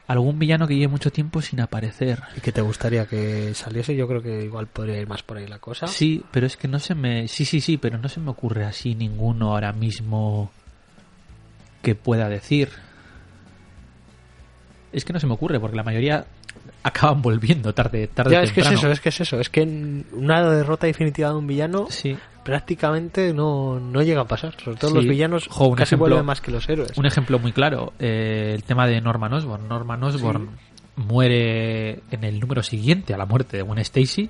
Algún 0.09 0.39
villano 0.39 0.67
que 0.67 0.73
lleve 0.73 0.87
mucho 0.87 1.11
tiempo 1.11 1.39
sin 1.39 1.61
aparecer. 1.61 2.19
y 2.35 2.41
que 2.41 2.51
te 2.51 2.61
gustaría 2.61 3.05
que 3.05 3.53
saliese, 3.53 3.95
yo 3.95 4.07
creo 4.07 4.23
que 4.23 4.43
igual 4.43 4.65
podría 4.65 4.99
ir 4.99 5.07
más 5.07 5.21
por 5.21 5.37
ahí 5.37 5.45
la 5.45 5.59
cosa. 5.59 5.85
Sí, 5.85 6.23
pero 6.31 6.47
es 6.47 6.57
que 6.57 6.67
no 6.67 6.79
se 6.79 6.95
me... 6.95 7.27
Sí, 7.27 7.45
sí, 7.45 7.61
sí, 7.61 7.77
pero 7.77 7.99
no 7.99 8.09
se 8.09 8.19
me 8.19 8.31
ocurre 8.31 8.65
así 8.65 8.95
ninguno 8.95 9.51
ahora 9.51 9.71
mismo 9.71 10.51
que 11.83 11.93
pueda 11.93 12.27
decir. 12.27 12.69
Es 14.91 15.05
que 15.05 15.13
no 15.13 15.19
se 15.19 15.27
me 15.27 15.33
ocurre, 15.33 15.59
porque 15.59 15.77
la 15.77 15.83
mayoría 15.83 16.25
acaban 16.81 17.21
volviendo 17.21 17.75
tarde, 17.75 18.07
tarde 18.07 18.31
Ya, 18.31 18.41
es 18.41 18.51
que 18.51 18.61
es 18.61 18.71
eso, 18.71 18.91
es 18.91 18.99
que 18.99 19.09
es 19.09 19.21
eso. 19.21 19.39
Es 19.39 19.49
que 19.51 19.61
una 20.11 20.41
derrota 20.49 20.87
definitiva 20.87 21.29
de 21.29 21.35
un 21.35 21.45
villano 21.45 21.85
Sí. 21.91 22.17
Prácticamente 22.49 23.33
no, 23.33 23.79
no 23.79 24.01
llega 24.01 24.21
a 24.21 24.25
pasar. 24.27 24.55
Sobre 24.61 24.77
todo 24.77 24.91
Sí. 24.91 24.95
los 24.97 25.05
villanos 25.05 25.47
Jo, 25.49 25.71
casi 25.71 25.95
ejemplo- 25.95 26.07
vuelven 26.09 26.25
más 26.25 26.41
que 26.41 26.51
los 26.51 26.67
héroes. 26.67 26.97
Un 26.97 27.05
ejemplo 27.05 27.39
muy 27.39 27.51
claro, 27.53 27.93
eh, 27.99 28.53
el 28.55 28.63
tema 28.63 28.87
de 28.87 28.99
Norman 29.01 29.31
Osborn. 29.33 29.67
Norman 29.67 30.03
Osborn 30.03 30.49
muere 30.95 32.01
en 32.11 32.23
el 32.23 32.39
número 32.39 32.63
siguiente 32.63 33.13
a 33.13 33.17
la 33.17 33.25
muerte 33.25 33.57
de 33.57 33.63
Gwen 33.63 33.79
Stacy 33.79 34.29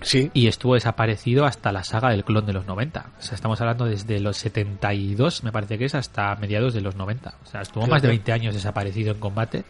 Sí. 0.00 0.30
y 0.34 0.48
estuvo 0.48 0.74
desaparecido 0.74 1.44
hasta 1.46 1.72
la 1.72 1.84
saga 1.84 2.10
del 2.10 2.24
clon 2.24 2.44
de 2.46 2.52
los 2.52 2.66
90. 2.66 3.06
O 3.18 3.22
sea, 3.22 3.34
estamos 3.36 3.60
hablando 3.60 3.86
desde 3.86 4.20
los 4.20 4.36
72, 4.36 5.44
me 5.44 5.52
parece 5.52 5.78
que 5.78 5.84
es, 5.86 5.94
hasta 5.94 6.34
mediados 6.36 6.74
de 6.74 6.80
los 6.82 6.96
90. 6.96 7.34
O 7.42 7.46
sea, 7.46 7.62
estuvo 7.62 7.86
más 7.86 8.02
de 8.02 8.08
20 8.08 8.32
años 8.32 8.54
desaparecido 8.54 9.12
en 9.12 9.20
combate. 9.20 9.64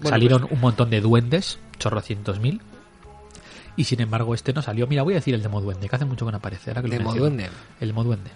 Bueno, 0.00 0.14
Salieron 0.14 0.40
pues- 0.42 0.52
un 0.52 0.60
montón 0.60 0.88
de 0.90 1.00
duendes, 1.00 1.58
chorrocientos 1.78 2.40
mil. 2.40 2.60
Y 3.76 3.84
sin 3.84 4.00
embargo, 4.00 4.34
este 4.34 4.52
no 4.52 4.62
salió. 4.62 4.86
Mira, 4.86 5.02
voy 5.02 5.14
a 5.14 5.16
decir 5.16 5.34
el 5.34 5.42
Demo 5.42 5.60
Duende, 5.60 5.88
que 5.88 5.96
hace 5.96 6.04
mucho 6.04 6.26
que 6.26 6.32
no 6.32 6.38
aparece. 6.38 6.70
ahora 6.70 6.82
que 6.82 6.88
Demo. 6.88 7.14
Duende. 7.14 7.48
El 7.80 7.88
Demo 7.88 8.04
Duende. 8.04 8.30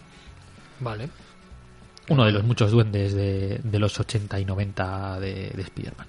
Vale. 0.81 1.09
Uno 2.09 2.25
de 2.25 2.33
los 2.33 2.45
muchos 2.45 2.71
duendes 2.71 3.15
de, 3.15 3.61
de 3.63 3.79
los 3.79 3.99
80 3.99 4.39
y 4.41 4.45
90 4.45 5.21
de, 5.21 5.51
de 5.51 5.63
Spider-Man. 5.63 6.07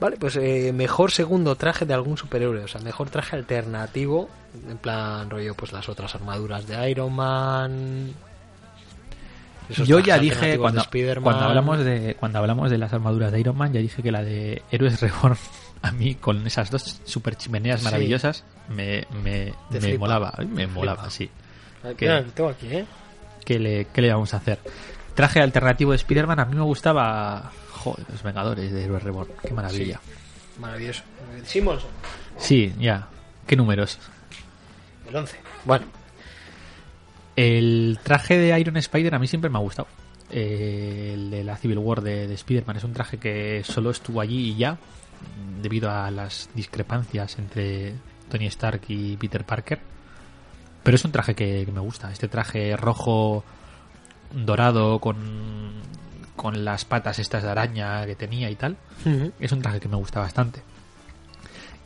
Vale, 0.00 0.16
pues 0.16 0.36
eh, 0.36 0.72
mejor 0.74 1.10
segundo 1.10 1.56
traje 1.56 1.84
de 1.84 1.92
algún 1.92 2.16
superhéroe. 2.16 2.64
O 2.64 2.68
sea, 2.68 2.80
mejor 2.80 3.10
traje 3.10 3.36
alternativo. 3.36 4.30
En 4.68 4.78
plan, 4.78 5.28
rollo, 5.28 5.54
pues 5.54 5.72
las 5.72 5.88
otras 5.88 6.14
armaduras 6.14 6.66
de 6.66 6.90
Iron 6.90 7.14
Man. 7.14 8.14
Yo 9.68 10.00
ya 10.00 10.18
dije 10.18 10.58
cuando 10.58 10.82
hablamos 11.44 11.78
de 11.84 12.16
cuando 12.18 12.38
hablamos 12.40 12.70
de 12.70 12.78
las 12.78 12.92
armaduras 12.92 13.30
de 13.30 13.38
Iron 13.38 13.56
Man, 13.56 13.72
ya 13.72 13.80
dije 13.80 14.02
que 14.02 14.10
la 14.10 14.24
de 14.24 14.62
Héroes 14.72 15.00
Reborn 15.00 15.36
a 15.82 15.92
mí 15.92 16.14
con 16.14 16.46
esas 16.46 16.70
dos 16.70 17.00
super 17.04 17.36
chimeneas 17.36 17.80
Sí. 17.80 17.84
maravillosas 17.84 18.44
me, 18.68 19.06
me, 19.22 19.52
me 19.70 19.80
flipa. 19.80 19.98
molaba, 19.98 20.34
me 20.48 20.66
molaba, 20.66 21.04
flipa. 21.08 21.10
sí. 21.10 21.30
Ah, 21.82 21.88
que- 21.96 22.06
mira, 22.06 22.24
tengo 22.24 22.50
aquí, 22.50 22.66
¿eh? 22.68 22.86
¿Qué 23.44 23.58
le, 23.58 23.86
qué 23.86 24.02
le 24.02 24.12
vamos 24.12 24.34
a 24.34 24.36
hacer? 24.38 24.58
Traje 25.14 25.40
alternativo 25.40 25.90
de 25.92 25.96
Spider-Man, 25.96 26.38
a 26.40 26.44
mí 26.44 26.54
me 26.54 26.62
gustaba 26.62 27.50
joder, 27.72 28.06
los 28.10 28.22
Vengadores 28.22 28.70
de 28.70 28.84
Héroes 28.84 29.02
Reborn, 29.02 29.30
qué 29.42 29.52
maravilla. 29.54 30.00
Maravilloso. 30.58 31.02
Simonson, 31.44 31.90
Sí, 32.36 32.72
ya. 32.78 33.08
¿Qué 33.46 33.56
números? 33.56 33.98
el 35.08 35.16
11. 35.16 35.38
Bueno, 35.64 35.86
El 37.36 37.98
traje 38.02 38.36
de 38.38 38.58
Iron 38.60 38.76
Spider 38.76 39.14
a 39.14 39.18
mí 39.18 39.26
siempre 39.26 39.50
me 39.50 39.58
ha 39.58 39.62
gustado. 39.62 39.88
Eh, 40.30 41.12
el 41.14 41.30
de 41.30 41.42
la 41.44 41.56
Civil 41.56 41.78
War 41.78 42.02
de, 42.02 42.28
de 42.28 42.34
Spider-Man 42.34 42.76
es 42.76 42.84
un 42.84 42.92
traje 42.92 43.18
que 43.18 43.62
solo 43.64 43.90
estuvo 43.90 44.20
allí 44.20 44.50
y 44.50 44.56
ya, 44.56 44.76
debido 45.62 45.90
a 45.90 46.10
las 46.10 46.50
discrepancias 46.54 47.38
entre 47.38 47.94
Tony 48.28 48.46
Stark 48.46 48.82
y 48.88 49.16
Peter 49.16 49.44
Parker. 49.44 49.80
Pero 50.82 50.94
es 50.94 51.04
un 51.04 51.12
traje 51.12 51.34
que, 51.34 51.64
que 51.64 51.72
me 51.72 51.80
gusta. 51.80 52.10
Este 52.10 52.28
traje 52.28 52.76
rojo 52.76 53.44
dorado 54.32 54.98
con, 55.00 55.72
con 56.36 56.64
las 56.64 56.84
patas 56.84 57.18
estas 57.18 57.42
de 57.42 57.50
araña 57.50 58.06
que 58.06 58.14
tenía 58.14 58.50
y 58.50 58.56
tal. 58.56 58.76
Es 59.38 59.52
un 59.52 59.60
traje 59.60 59.80
que 59.80 59.88
me 59.88 59.96
gusta 59.96 60.20
bastante. 60.20 60.62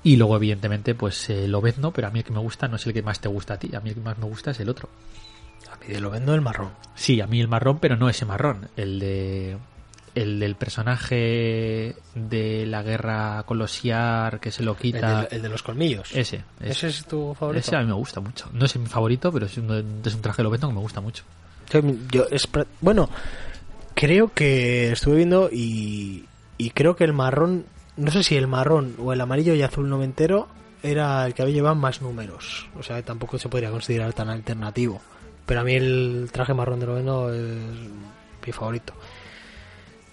Y 0.04 0.16
luego, 0.16 0.36
evidentemente, 0.36 0.94
pues 0.94 1.30
eh, 1.30 1.48
lo 1.48 1.62
no 1.78 1.92
pero 1.92 2.08
a 2.08 2.10
mí 2.10 2.20
el 2.20 2.24
que 2.24 2.32
me 2.32 2.38
gusta 2.38 2.68
no 2.68 2.76
es 2.76 2.86
el 2.86 2.92
que 2.92 3.02
más 3.02 3.20
te 3.20 3.28
gusta 3.28 3.54
a 3.54 3.58
ti. 3.58 3.74
A 3.74 3.80
mí 3.80 3.88
el 3.88 3.94
que 3.96 4.00
más 4.02 4.18
me 4.18 4.26
gusta 4.26 4.50
es 4.50 4.60
el 4.60 4.68
otro. 4.68 4.88
A 5.72 5.76
mí 5.76 5.92
de 5.92 6.00
lo 6.00 6.10
vendo 6.10 6.34
el 6.34 6.42
marrón. 6.42 6.72
Sí, 6.94 7.20
a 7.20 7.26
mí 7.26 7.40
el 7.40 7.48
marrón, 7.48 7.78
pero 7.78 7.96
no 7.96 8.08
ese 8.08 8.26
marrón. 8.26 8.68
El 8.76 9.00
de. 9.00 9.58
El 10.14 10.38
del 10.38 10.54
personaje 10.54 11.96
de 12.14 12.66
la 12.66 12.82
guerra 12.82 13.42
con 13.46 13.58
los 13.58 13.72
Shiar 13.72 14.38
que 14.40 14.52
se 14.52 14.62
lo 14.62 14.72
El 14.72 14.78
quita. 14.78 15.22
de, 15.22 15.36
el 15.36 15.42
de 15.42 15.48
los 15.48 15.62
colmillos. 15.62 16.10
Ese, 16.14 16.42
ese. 16.60 16.70
¿Ese 16.70 16.86
es 16.88 17.04
tu 17.06 17.34
favorito? 17.34 17.60
Ese 17.66 17.74
a 17.76 17.80
mí 17.80 17.86
me 17.86 17.94
gusta 17.94 18.20
mucho. 18.20 18.48
No 18.52 18.64
es 18.64 18.76
mi 18.76 18.86
favorito, 18.86 19.32
pero 19.32 19.46
es 19.46 19.56
un, 19.58 20.02
es 20.04 20.14
un 20.14 20.22
traje 20.22 20.38
de 20.38 20.44
Lobezno 20.44 20.68
que 20.68 20.74
me 20.74 20.80
gusta 20.80 21.00
mucho. 21.00 21.24
Yo, 21.70 21.80
yo- 22.12 22.26
es 22.30 22.48
bueno, 22.80 23.08
creo 23.94 24.32
que 24.32 24.92
estuve 24.92 25.16
viendo 25.16 25.48
y, 25.50 26.26
y 26.58 26.70
creo 26.70 26.94
que 26.94 27.04
el 27.04 27.12
marrón, 27.12 27.64
no 27.96 28.10
sé 28.10 28.22
si 28.22 28.36
el 28.36 28.46
marrón 28.46 28.94
o 28.98 29.12
el 29.12 29.20
amarillo 29.20 29.54
y 29.54 29.62
azul 29.62 29.88
noventero 29.88 30.46
era 30.82 31.26
el 31.26 31.34
que 31.34 31.42
había 31.42 31.54
llevado 31.54 31.74
más 31.74 32.02
números. 32.02 32.68
O 32.78 32.82
sea, 32.82 33.02
tampoco 33.02 33.38
se 33.38 33.48
podría 33.48 33.70
considerar 33.70 34.12
tan 34.12 34.28
alternativo. 34.28 35.00
Pero 35.46 35.60
a 35.60 35.64
mí 35.64 35.74
el 35.74 36.28
traje 36.32 36.54
marrón 36.54 36.78
de 36.80 36.86
noveno 36.86 37.30
es 37.32 37.42
mi 38.46 38.52
favorito. 38.52 38.92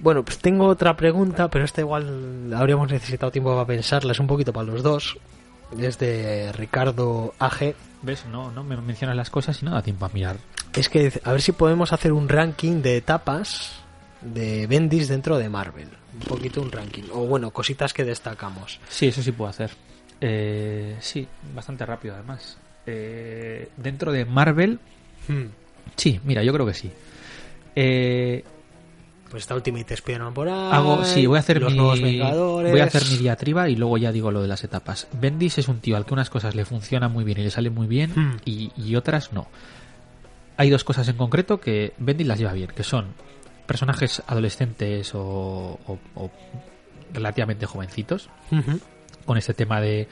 Bueno, 0.02 0.26
pues 0.26 0.39
tengo 0.39 0.66
otra 0.66 0.97
pregunta, 0.97 1.49
pero 1.49 1.64
esta 1.64 1.82
igual 1.82 2.52
habríamos 2.56 2.91
necesitado 2.91 3.32
tiempo 3.32 3.54
para 3.54 3.68
pensarla. 3.68 4.14
Es 4.14 4.20
un 4.20 4.28
poquito 4.28 4.52
para 4.52 4.66
los 4.66 4.82
dos. 4.82 5.18
Es 5.80 5.99
de 5.99 6.52
Ricardo 6.54 7.36
AG. 7.38 7.76
¿Ves? 8.02 8.26
No, 8.26 8.52
no 8.52 8.64
me 8.64 8.76
mencionas 8.78 9.16
las 9.16 9.30
cosas 9.30 9.62
y 9.62 9.66
no 9.66 9.72
da 9.72 9.84
tiempo 9.84 10.06
a 10.06 10.10
mirar. 10.10 10.38
Es 10.74 10.89
que 10.89 11.14
a 11.24 11.32
ver 11.32 11.41
si 11.41 11.52
podemos 11.52 11.93
hacer 11.93 12.14
un 12.14 12.28
ranking 12.30 12.82
de 12.82 12.97
etapas 12.97 13.74
de 14.22 14.66
Bendis 14.66 15.08
dentro 15.08 15.38
de 15.38 15.49
Marvel. 15.49 15.89
Un 16.14 16.28
poquito 16.28 16.62
un 16.62 16.72
ranking. 16.72 17.04
O 17.14 17.28
bueno, 17.28 17.52
cositas 17.52 17.93
que 17.93 18.04
destacamos. 18.04 18.80
Sí, 18.89 19.08
eso 19.08 19.22
sí 19.22 19.32
puedo 19.32 19.52
hacer. 19.52 19.70
Eh, 20.20 20.97
sí, 20.99 21.28
bastante 21.54 21.86
rápido 21.86 22.16
además. 22.16 22.58
Eh, 22.88 23.70
dentro 23.78 24.12
de 24.12 24.26
Marvel, 24.26 24.80
sí, 25.95 26.20
mira, 26.24 26.41
yo 26.43 26.54
creo 26.54 26.66
que 26.66 26.74
sí. 26.74 26.91
Eh, 27.76 28.43
Pues 29.32 29.44
está 29.44 29.56
Ultimate 29.56 29.94
Spider-Man 29.94 30.34
por 30.34 30.50
ahí. 30.50 30.70
hago, 30.74 31.04
sí, 31.06 31.26
voy 31.26 31.38
a 31.38 31.40
hacer 31.40 31.62
los 31.62 31.72
mi, 31.72 31.78
nuevos 31.78 32.02
Vengadores. 32.02 32.72
voy 32.72 32.82
a 32.82 32.84
hacer 32.84 33.04
mi 33.10 33.18
diatriba 33.18 33.70
y 33.70 33.76
luego 33.78 33.98
ya 33.98 34.12
digo 34.12 34.30
lo 34.30 34.42
de 34.42 34.48
las 34.50 34.64
etapas. 34.66 35.08
Bendis 35.14 35.58
es 35.58 35.68
un 35.70 35.80
tío 35.80 35.96
al 35.96 36.06
que 36.06 36.14
unas 36.14 36.30
cosas 36.30 36.54
le 36.54 36.66
funcionan 36.66 37.12
muy 37.14 37.24
bien 37.24 37.40
y 37.40 37.44
le 37.44 37.50
salen 37.52 37.74
muy 37.74 37.88
bien 37.88 38.12
Hmm. 38.14 38.38
y, 38.46 38.72
y 38.76 38.96
otras 38.98 39.32
no. 39.34 39.48
Hay 40.58 40.70
dos 40.70 40.84
cosas 40.84 41.08
en 41.08 41.16
concreto 41.16 41.60
que 41.62 41.94
Bendis 41.98 42.28
las 42.28 42.38
lleva 42.40 42.54
bien, 42.54 42.70
que 42.76 42.84
son 42.84 43.08
personajes 43.66 44.22
adolescentes 44.28 45.16
o, 45.16 45.80
o- 45.88 46.00
o 46.16 46.30
relativamente 47.14 47.66
jovencitos, 47.66 48.30
con 49.26 49.38
este 49.38 49.54
tema 49.54 49.80
de, 49.82 50.08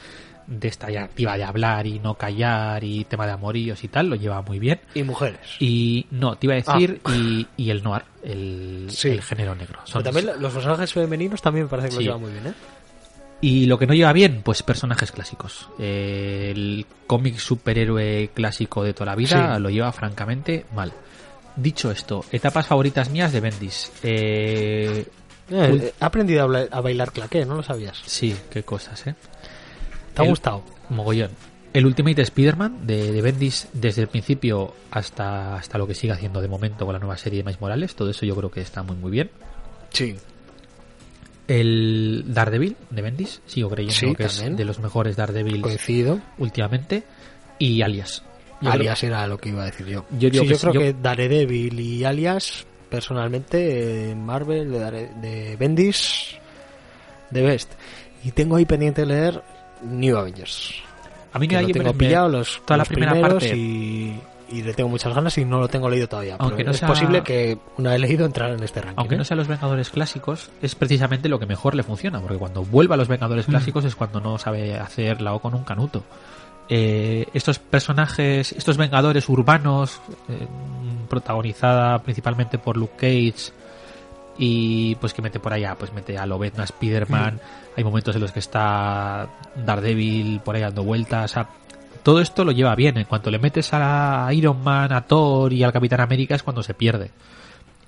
de 0.49 0.67
esta 0.67 0.87
activa 0.87 1.37
de 1.37 1.43
hablar 1.43 1.85
y 1.85 1.99
no 1.99 2.15
callar 2.15 2.83
y 2.83 3.05
tema 3.05 3.25
de 3.27 3.33
amoríos 3.33 3.83
y 3.83 3.87
tal, 3.87 4.07
lo 4.09 4.15
lleva 4.15 4.41
muy 4.41 4.57
bien. 4.59 4.79
Y 4.95 5.03
mujeres. 5.03 5.39
Y 5.59 6.07
no, 6.11 6.35
te 6.37 6.47
iba 6.47 6.55
a 6.55 6.57
decir, 6.57 6.99
y, 7.13 7.47
y 7.55 7.69
el 7.69 7.83
noir, 7.83 8.01
el, 8.23 8.87
Ah. 8.89 8.91
Sí. 8.91 9.09
el 9.09 9.21
género 9.21 9.53
negro. 9.55 9.79
Son- 9.85 10.01
Pero 10.01 10.13
también 10.15 10.41
los 10.41 10.51
personajes 10.53 10.91
femeninos 10.91 11.41
también 11.41 11.67
parece 11.67 11.89
que 11.89 11.91
Sí. 11.91 11.97
los 11.97 12.03
llevan 12.05 12.21
muy 12.21 12.31
bien, 12.31 12.47
¿eh? 12.47 12.53
Y 13.41 13.67
lo 13.67 13.77
que 13.79 13.87
no 13.87 13.93
lleva 13.93 14.11
bien, 14.11 14.41
pues 14.43 14.63
personajes 14.63 15.11
clásicos. 15.13 15.69
Eh, 15.79 16.51
el 16.53 16.85
cómic 17.07 17.37
superhéroe 17.37 18.31
clásico 18.33 18.83
de 18.83 18.93
toda 18.93 19.05
la 19.05 19.15
vida 19.15 19.55
Sí. 19.55 19.61
lo 19.61 19.69
lleva 19.69 19.91
francamente 19.93 20.65
mal. 20.75 20.91
Dicho 21.55 21.91
esto, 21.91 22.25
etapas 22.31 22.67
favoritas 22.67 23.09
mías 23.09 23.31
de 23.31 23.39
Bendis. 23.39 23.91
Eh, 24.03 25.05
Eh, 25.51 25.93
he 25.99 26.03
aprendido 26.05 26.43
a 26.71 26.81
bailar 26.81 27.11
claqué, 27.11 27.45
¿no 27.45 27.55
lo 27.55 27.63
sabías? 27.63 28.01
sí, 28.05 28.35
qué 28.51 28.63
cosas, 28.63 29.07
¿eh? 29.07 29.15
¿Te 30.19 30.23
ha 30.23 30.25
El- 30.25 30.31
gustado? 30.31 30.63
Mogollón. 30.89 31.31
El 31.71 31.85
Ultimate 31.85 32.21
Spider-Man 32.23 32.87
de, 32.87 33.11
de 33.11 33.21
Bendis 33.21 33.67
desde 33.73 34.01
el 34.01 34.07
principio 34.07 34.73
hasta, 34.89 35.55
hasta 35.55 35.77
lo 35.77 35.85
que 35.85 35.93
sigue 35.93 36.13
haciendo 36.13 36.41
de 36.41 36.47
momento 36.47 36.85
con 36.85 36.93
la 36.93 36.99
nueva 36.99 37.15
serie 37.17 37.37
de 37.39 37.43
Miles 37.43 37.61
Morales, 37.61 37.93
todo 37.95 38.09
eso 38.09 38.25
yo 38.25 38.35
creo 38.35 38.49
que 38.49 38.61
está 38.61 38.81
muy 38.81 38.95
muy 38.95 39.11
bien. 39.11 39.29
Sí. 39.91 40.15
El 41.47 42.25
Daredevil 42.27 42.75
de 42.89 43.01
Bendis, 43.01 43.41
sigo 43.47 43.69
creyendo 43.69 43.93
Sí, 43.95 44.15
que 44.15 44.25
también. 44.25 44.51
es 44.53 44.57
de 44.57 44.65
los 44.65 44.79
mejores 44.79 45.15
Daredevils 45.15 45.61
Coincido. 45.61 46.19
últimamente. 46.37 47.03
Y 47.57 47.81
Alias. 47.81 48.23
Yo 48.61 48.71
Alias 48.71 49.03
era 49.03 49.25
lo 49.27 49.37
que 49.37 49.49
iba 49.49 49.63
a 49.63 49.65
decir 49.65 49.87
yo. 49.87 50.05
Yo 50.11 50.29
digo 50.29 50.43
Sí, 50.43 50.49
que 50.49 50.53
yo 50.55 50.59
creo 50.59 50.73
yo- 50.73 50.79
que 50.79 50.93
Daredevil 50.93 51.79
y 51.79 52.03
Alias, 52.03 52.65
personalmente, 52.89 54.11
en 54.11 54.25
Marvel, 54.25 54.71
de, 54.71 54.79
Dare- 54.79 55.11
de 55.21 55.55
Bendis, 55.57 56.35
de 57.31 57.41
Best. 57.41 57.71
Y 58.23 58.31
tengo 58.31 58.55
ahí 58.57 58.65
pendiente 58.65 59.01
de 59.01 59.07
leer 59.07 59.41
New 59.83 60.17
Avengers. 60.17 60.73
a 61.33 61.39
mí 61.39 61.47
Que 61.47 61.57
ahí 61.57 61.67
lo 61.67 61.73
tengo 61.73 61.93
me- 61.93 61.99
pillado 61.99 62.29
los, 62.29 62.61
toda 62.65 62.77
la 62.77 62.85
primera 62.85 63.19
parte. 63.19 63.55
y, 63.55 64.19
y 64.51 64.63
le 64.63 64.73
tengo 64.73 64.89
muchas 64.89 65.13
ganas 65.13 65.37
y 65.37 65.45
no 65.45 65.59
lo 65.59 65.67
tengo 65.67 65.89
leído 65.89 66.07
todavía. 66.07 66.35
Aunque 66.39 66.63
no 66.63 66.71
es 66.71 66.77
sea- 66.77 66.87
posible 66.87 67.21
que 67.21 67.57
una 67.77 67.91
vez 67.91 67.99
leído 68.01 68.25
entrar 68.25 68.51
en 68.51 68.63
este 68.63 68.81
ranking. 68.81 68.99
aunque 68.99 69.15
no 69.15 69.21
¿eh? 69.21 69.25
sean 69.25 69.37
los 69.37 69.47
Vengadores 69.47 69.89
clásicos, 69.91 70.49
es 70.61 70.73
precisamente 70.75 71.29
lo 71.29 71.39
que 71.39 71.45
mejor 71.45 71.75
le 71.75 71.83
funciona, 71.83 72.19
porque 72.19 72.37
cuando 72.37 72.63
vuelva 72.65 72.95
a 72.95 72.97
los 72.97 73.07
Vengadores 73.07 73.47
Mm. 73.47 73.51
clásicos 73.51 73.85
es 73.85 73.95
cuando 73.95 74.19
no 74.19 74.37
sabe 74.39 74.75
hacer 74.79 75.21
la 75.21 75.33
O 75.33 75.39
con 75.39 75.53
un 75.53 75.63
canuto. 75.63 76.03
Eh, 76.71 77.27
estos 77.33 77.57
personajes, 77.59 78.51
estos 78.51 78.77
Vengadores 78.77 79.27
urbanos, 79.29 80.01
eh, 80.29 80.47
protagonizada 81.09 81.99
principalmente 82.03 82.57
por 82.59 82.77
Luke 82.77 82.93
Cage 82.95 83.51
y 84.39 84.95
pues 84.95 85.13
que 85.13 85.21
mete 85.21 85.39
por 85.39 85.51
allá, 85.53 85.75
pues 85.75 85.93
mete 85.93 86.17
a 86.17 86.25
Lobezno, 86.25 86.61
a 86.61 86.65
Spider-Man, 86.65 87.35
Mm. 87.35 87.39
hay 87.77 87.83
momentos 87.83 88.15
en 88.15 88.21
los 88.21 88.31
que 88.31 88.39
está 88.39 89.27
Daredevil 89.55 90.39
por 90.39 90.55
ahí 90.55 90.61
dando 90.61 90.83
vueltas, 90.83 91.31
o 91.31 91.33
sea, 91.33 91.49
todo 92.03 92.21
esto 92.21 92.45
lo 92.45 92.53
lleva 92.53 92.73
bien, 92.75 92.97
en 92.97 93.03
cuanto 93.03 93.29
le 93.29 93.37
metes 93.37 93.69
a 93.73 94.29
Iron 94.31 94.63
Man, 94.63 94.93
a 94.93 95.01
Thor 95.01 95.51
y 95.51 95.61
al 95.63 95.73
Capitán 95.73 95.99
América 95.99 96.35
es 96.35 96.43
cuando 96.43 96.63
se 96.63 96.73
pierde. 96.73 97.11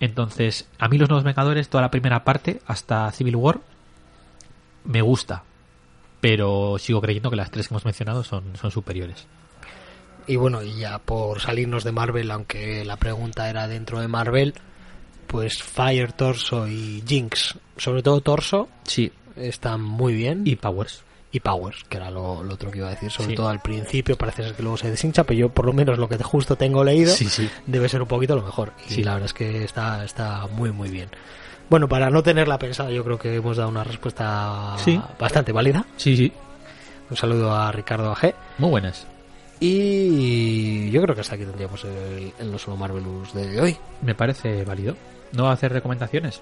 Entonces, 0.01 0.67
a 0.77 0.89
mí 0.89 0.97
los 0.97 1.07
Nuevos 1.07 1.23
Vengadores, 1.23 1.69
toda 1.69 1.83
la 1.83 1.91
primera 1.91 2.23
parte, 2.25 2.59
hasta 2.67 3.09
Civil 3.11 3.37
War, 3.37 3.59
me 4.83 5.01
gusta. 5.01 5.43
Pero 6.19 6.77
sigo 6.79 7.01
creyendo 7.01 7.29
que 7.29 7.35
las 7.35 7.49
tres 7.51 7.67
que 7.67 7.73
hemos 7.73 7.85
mencionado 7.85 8.23
son, 8.23 8.43
son 8.59 8.71
superiores. 8.71 9.25
Y 10.27 10.35
bueno, 10.35 10.61
y 10.61 10.75
ya 10.79 10.99
por 10.99 11.39
salirnos 11.39 11.83
de 11.83 11.91
Marvel, 11.91 12.29
aunque 12.31 12.83
la 12.85 12.97
pregunta 12.97 13.49
era 13.49 13.67
dentro 13.67 13.99
de 13.99 14.07
Marvel, 14.07 14.53
pues 15.31 15.63
Fire, 15.63 16.11
Torso 16.11 16.67
y 16.67 17.01
Jinx, 17.07 17.55
sobre 17.77 18.03
todo 18.03 18.19
Torso, 18.19 18.67
Sí, 18.83 19.09
están 19.37 19.81
muy 19.81 20.13
bien. 20.13 20.41
y 20.45 20.57
Powers. 20.57 21.03
y 21.31 21.39
Powers, 21.39 21.85
que 21.87 21.95
era 21.95 22.11
lo, 22.11 22.43
lo 22.43 22.55
otro 22.55 22.69
que 22.69 22.79
iba 22.79 22.87
a 22.87 22.91
decir, 22.91 23.09
sobre 23.09 23.29
Sí. 23.29 23.35
todo 23.35 23.47
al 23.47 23.61
principio, 23.61 24.17
parece 24.17 24.43
ser 24.43 24.53
que 24.53 24.61
luego 24.63 24.75
se 24.75 24.89
deshincha, 24.91 25.23
pero 25.23 25.39
yo 25.39 25.47
por 25.49 25.65
lo 25.65 25.71
menos 25.71 25.97
lo 25.97 26.09
que 26.09 26.17
justo 26.21 26.57
tengo 26.57 26.83
leído 26.83 27.13
Sí, 27.15 27.29
sí. 27.29 27.49
debe 27.65 27.87
ser 27.87 28.01
un 28.01 28.07
poquito 28.09 28.35
lo 28.35 28.41
mejor. 28.41 28.73
Y 28.89 28.95
Sí. 28.95 29.03
la 29.03 29.13
verdad 29.13 29.27
es 29.27 29.33
que 29.33 29.63
está, 29.63 30.03
está 30.03 30.47
muy 30.47 30.71
muy 30.73 30.89
bien. 30.89 31.09
Bueno, 31.69 31.87
para 31.87 32.09
no 32.09 32.21
tenerla 32.21 32.59
pensada, 32.59 32.91
yo 32.91 33.01
creo 33.05 33.17
que 33.17 33.33
hemos 33.35 33.55
dado 33.55 33.69
una 33.69 33.85
respuesta 33.85 34.75
Sí. 34.79 34.99
bastante 35.17 35.53
válida. 35.53 35.85
Sí, 35.95 36.17
sí. 36.17 36.33
Un 37.09 37.15
saludo 37.15 37.55
a 37.55 37.71
Ricardo 37.71 38.11
AG. 38.11 38.35
Muy 38.57 38.69
buenas. 38.71 39.07
Y 39.61 40.89
yo 40.91 41.01
creo 41.01 41.15
que 41.15 41.21
hasta 41.21 41.35
aquí 41.35 41.45
tendríamos 41.45 41.83
el, 41.85 42.33
el 42.39 42.51
No 42.51 42.57
Solo 42.57 42.75
Marvelous 42.77 43.33
de 43.33 43.61
hoy. 43.61 43.77
Me 44.01 44.15
parece 44.15 44.65
válido. 44.65 44.95
¿No 45.33 45.43
va 45.43 45.49
a 45.51 45.53
hacer 45.53 45.71
recomendaciones? 45.71 46.41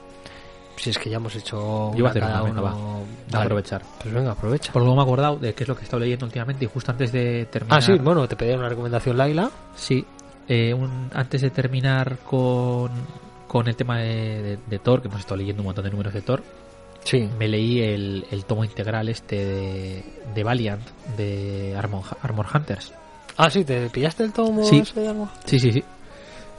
Si 0.77 0.89
es 0.91 0.97
que 0.97 1.09
ya 1.09 1.17
hemos 1.17 1.35
hecho 1.35 1.57
Yo 1.57 1.91
voy 1.91 1.99
a 1.99 2.01
una 2.03 2.09
hacer 2.09 2.21
cada 2.21 2.43
una, 2.43 2.53
venga, 2.53 2.61
uno. 2.73 2.99
va. 2.99 2.99
Vale. 3.31 3.45
aprovechar. 3.45 3.81
Pues 4.01 4.13
venga, 4.13 4.31
aprovecha. 4.31 4.71
Por 4.71 4.81
luego 4.81 4.95
me 4.95 5.01
he 5.01 5.03
acordado 5.05 5.35
de 5.35 5.53
qué 5.53 5.63
es 5.63 5.67
lo 5.67 5.75
que 5.75 5.81
he 5.81 5.83
estado 5.83 5.99
leyendo 5.99 6.25
últimamente 6.25 6.63
y 6.65 6.67
justo 6.69 6.91
antes 6.91 7.11
de 7.11 7.45
terminar. 7.51 7.79
Ah, 7.79 7.81
sí, 7.81 7.93
bueno, 7.97 8.27
te 8.27 8.35
pedí 8.37 8.53
una 8.53 8.69
recomendación, 8.69 9.17
Laila. 9.17 9.51
Sí, 9.75 10.05
eh, 10.47 10.73
un- 10.73 11.09
antes 11.13 11.41
de 11.41 11.49
terminar 11.49 12.19
con, 12.19 12.91
con 13.47 13.67
el 13.67 13.75
tema 13.75 13.97
de, 13.99 14.41
de- 14.41 14.59
de 14.67 14.79
Thor, 14.79 15.01
que 15.01 15.09
hemos 15.09 15.19
estado 15.19 15.35
leyendo 15.35 15.61
un 15.61 15.65
montón 15.67 15.83
de 15.83 15.91
números 15.91 16.13
de 16.13 16.21
Thor, 16.21 16.41
Sí. 17.03 17.29
me 17.37 17.47
leí 17.49 17.81
el, 17.81 18.25
el 18.31 18.45
tomo 18.45 18.63
integral 18.63 19.09
este 19.09 19.35
de, 19.45 20.03
de 20.33 20.43
Valiant, 20.43 20.81
de 21.17 21.75
Armor, 21.77 22.03
Armor 22.21 22.45
Hunters. 22.53 22.93
Ah, 23.37 23.49
sí, 23.49 23.63
¿te 23.65 23.89
pillaste 23.89 24.23
el 24.23 24.31
tomo 24.33 24.63
Sí. 24.63 24.79
ese 24.79 24.99
de 25.01 25.07
algo? 25.09 25.29
Sí, 25.45 25.59
sí, 25.59 25.71
sí. 25.73 25.83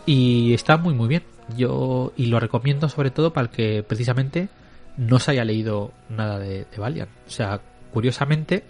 Y 0.06 0.52
está 0.54 0.76
muy, 0.76 0.94
muy 0.94 1.08
bien. 1.08 1.22
Yo, 1.56 2.12
y 2.16 2.26
lo 2.26 2.40
recomiendo 2.40 2.88
sobre 2.88 3.10
todo 3.10 3.32
para 3.32 3.46
el 3.46 3.50
que 3.50 3.82
precisamente 3.82 4.48
no 4.96 5.18
se 5.18 5.30
haya 5.32 5.44
leído 5.44 5.92
nada 6.08 6.38
de, 6.38 6.64
de 6.64 6.78
Valiant. 6.78 7.10
O 7.26 7.30
sea, 7.30 7.60
curiosamente, 7.92 8.64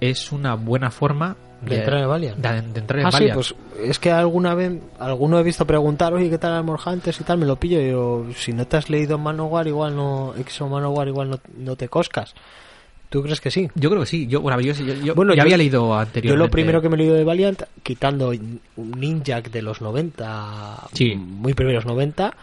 es 0.00 0.30
una 0.32 0.54
buena 0.54 0.90
forma 0.90 1.36
De 1.60 1.78
entrar 1.78 2.00
en 2.02 2.08
Valiant. 2.08 2.36
de- 2.38 2.62
de 2.72 2.80
entrar 2.80 3.00
en 3.00 3.06
Ah, 3.06 3.10
sí, 3.12 3.24
pues 3.34 3.54
es 3.82 3.98
que 3.98 4.10
alguna 4.12 4.54
vez, 4.54 4.80
alguno 5.00 5.38
he 5.38 5.42
visto 5.42 5.66
preguntar, 5.66 6.12
oye, 6.14 6.30
¿qué 6.30 6.38
tal 6.38 6.52
Armor 6.52 6.78
Hunters 6.86 7.20
y 7.20 7.24
tal? 7.24 7.38
Me 7.38 7.46
lo 7.46 7.56
pillo 7.56 7.80
y 7.80 7.90
yo, 7.90 8.26
si 8.36 8.52
no 8.52 8.66
te 8.66 8.76
has 8.76 8.88
leído 8.88 9.18
Manowar, 9.18 9.66
igual 9.66 9.96
no, 9.96 10.34
X 10.38 10.60
o 10.60 10.68
Manowar, 10.68 11.08
igual 11.08 11.30
no, 11.30 11.40
no 11.56 11.74
te 11.76 11.88
coscas. 11.88 12.34
¿Tú 13.08 13.22
crees 13.22 13.40
que 13.40 13.50
sí? 13.50 13.68
Yo 13.74 13.88
creo 13.88 14.02
que 14.02 14.06
sí. 14.06 14.26
Yo, 14.26 14.40
bueno, 14.42 14.60
yo, 14.60 14.72
yo- 14.74 14.94
yo 14.94 15.14
Bueno, 15.14 15.32
ya 15.32 15.38
yo- 15.38 15.42
había 15.44 15.56
leído 15.56 15.88
Yo 15.88 15.94
anteriormente. 15.98 16.44
lo 16.46 16.50
primero 16.50 16.82
que 16.82 16.88
me 16.90 16.96
he 16.96 16.98
leído 16.98 17.14
de 17.14 17.24
Valiant, 17.24 17.62
quitando 17.82 18.30
un 18.30 18.60
Ninja 19.00 19.40
de 19.40 19.62
los 19.62 19.80
90, 19.80 20.88
Sí. 20.92 21.14
muy 21.14 21.54
primeros 21.54 21.86
90, 21.86 22.34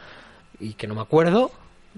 y 0.59 0.73
que 0.73 0.87
no 0.87 0.95
me 0.95 1.01
acuerdo, 1.01 1.51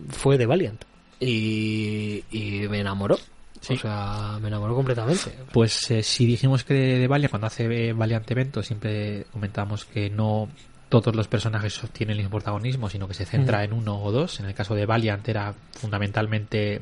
fue 0.10 0.38
de 0.38 0.46
Valiant. 0.46 0.84
Y, 1.20 2.24
y 2.32 2.68
me 2.70 2.80
enamoró. 2.82 3.18
Sí. 3.62 3.74
O 3.74 3.78
sea, 3.78 4.38
me 4.42 4.50
enamoró 4.50 4.76
completamente. 4.76 5.34
Pues 5.52 5.90
eh, 5.92 6.04
si 6.04 6.26
dijimos 6.26 6.64
que 6.64 6.74
de 6.74 7.08
Valiant, 7.08 7.32
cuando 7.32 7.48
hace 7.48 7.90
eh, 7.90 7.94
Valiant 7.94 8.30
Evento, 8.30 8.62
siempre 8.62 9.26
comentamos 9.32 9.86
que 9.86 10.10
no 10.10 10.48
todos 10.90 11.16
los 11.16 11.28
personajes 11.28 11.82
tienen 11.92 12.14
el 12.18 12.24
mismo 12.24 12.38
protagonismo, 12.38 12.90
sino 12.90 13.08
que 13.08 13.14
se 13.14 13.26
centra 13.26 13.60
Mm. 13.60 13.64
en 13.64 13.74
uno 13.74 14.02
o 14.04 14.12
dos. 14.12 14.40
En 14.42 14.46
el 14.46 14.54
caso 14.54 14.76
de 14.76 14.86
Valiant 14.86 15.28
era 15.28 15.54
fundamentalmente 15.72 16.82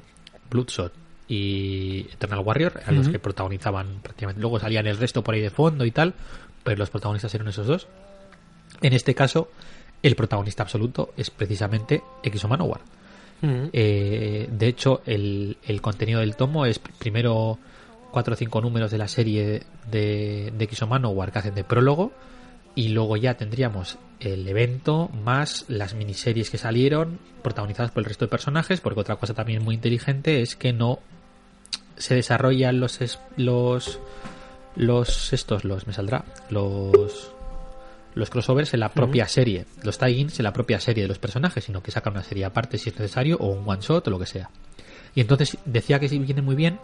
Bloodshot 0.50 0.92
y 1.28 2.08
Eternal 2.14 2.40
Warrior, 2.40 2.82
a 2.86 2.92
los 2.92 3.10
que 3.10 3.20
protagonizaban 3.20 4.00
prácticamente. 4.02 4.42
Luego 4.42 4.60
salían 4.60 4.86
el 4.88 4.98
resto 4.98 5.24
por 5.24 5.34
ahí 5.34 5.42
de 5.42 5.50
fondo 5.50 5.86
y 5.86 5.92
tal, 5.92 6.14
pero 6.64 6.78
los 6.78 6.90
protagonistas 6.90 7.34
eran 7.34 7.48
esos 7.48 7.68
dos. 7.68 7.88
En 8.82 8.94
este 8.94 9.16
caso, 9.16 9.50
el 10.04 10.16
protagonista 10.16 10.64
absoluto 10.64 11.14
es 11.18 11.30
precisamente 11.32 12.04
X-O 12.24 12.48
Manowar. 12.48 12.82
Eh, 13.42 14.50
de 14.52 14.68
hecho, 14.68 15.02
el, 15.06 15.58
el 15.64 15.82
contenido 15.82 16.20
del 16.20 16.36
tomo 16.36 16.66
es 16.66 16.80
primero 16.80 17.60
cuatro 18.12 18.34
o 18.34 18.38
cinco 18.38 18.62
números 18.62 18.90
de 18.90 18.98
la 18.98 19.08
serie 19.08 19.62
de, 19.92 20.52
de 20.56 20.64
X-O 20.66 20.88
Manowar 20.88 21.32
que 21.32 21.40
hacen 21.40 21.54
de 21.54 21.64
prólogo 21.64 22.12
y 22.76 22.90
luego 22.90 23.18
ya 23.18 23.36
tendríamos 23.36 23.98
el 24.20 24.48
evento 24.48 25.10
más 25.10 25.66
las 25.68 25.94
miniseries 25.94 26.50
que 26.50 26.58
salieron 26.58 27.20
protagonizadas 27.42 27.92
por 27.92 28.02
el 28.04 28.06
resto 28.06 28.26
de 28.26 28.30
personajes 28.30 28.82
porque 28.82 29.00
otra 29.02 29.16
cosa 29.18 29.34
también 29.34 29.64
muy 29.64 29.76
inteligente 29.76 30.42
es 30.42 30.56
que 30.56 30.74
no 30.74 31.00
se 31.98 32.16
desarrollan 32.16 32.80
los 32.80 33.02
es- 33.02 33.20
los 33.38 34.00
los 34.76 35.32
estos 35.34 35.64
los 35.64 35.88
me 35.88 35.94
saldrá 35.94 36.26
los 36.50 37.32
los 38.14 38.30
crossovers 38.30 38.74
en 38.74 38.80
la 38.80 38.90
propia 38.90 39.28
serie, 39.28 39.66
los 39.84 39.98
tie-ins 39.98 40.40
en 40.40 40.44
la 40.44 40.54
propia 40.54 40.80
serie 40.80 41.04
de 41.04 41.10
los 41.10 41.20
personajes, 41.20 41.66
sino 41.66 41.84
que 41.84 41.92
sacan 41.92 42.14
una 42.14 42.24
serie 42.24 42.46
aparte 42.46 42.78
si 42.78 42.88
es 42.90 42.98
necesario, 42.98 43.36
o 43.42 43.48
un 43.48 43.68
one 43.68 43.82
shot 43.82 44.08
o 44.08 44.10
lo 44.10 44.18
que 44.18 44.26
sea. 44.26 44.50
Y 45.14 45.20
entonces 45.20 45.58
decía 45.66 46.00
que 46.00 46.08
sí 46.08 46.18
viene 46.20 46.42
muy 46.42 46.56
bien 46.56 46.80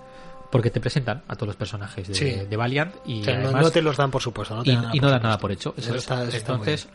porque 0.52 0.70
te 0.70 0.80
presentan 0.80 1.24
a 1.28 1.36
todos 1.36 1.48
los 1.48 1.56
personajes 1.56 2.08
de, 2.08 2.14
Sí. 2.14 2.26
de 2.50 2.58
Valiant 2.58 2.94
y 3.06 3.22
O 3.22 3.24
sea, 3.24 3.36
no- 3.38 3.44
además 3.46 3.64
no 3.64 3.72
te 3.72 3.82
los 3.82 3.98
dan 3.98 4.12
por 4.12 4.22
supuesto. 4.22 4.56
No 4.56 4.64
te 4.64 4.72
y, 4.72 4.76
dan 4.76 4.96
y 4.96 5.00
no 5.00 5.10
dan 5.10 5.22
nada 5.24 5.38
por 5.38 5.52
hecho. 5.52 5.74
Eso 5.78 5.96
está- 5.96 6.24
eso 6.26 6.38
entonces, 6.38 6.88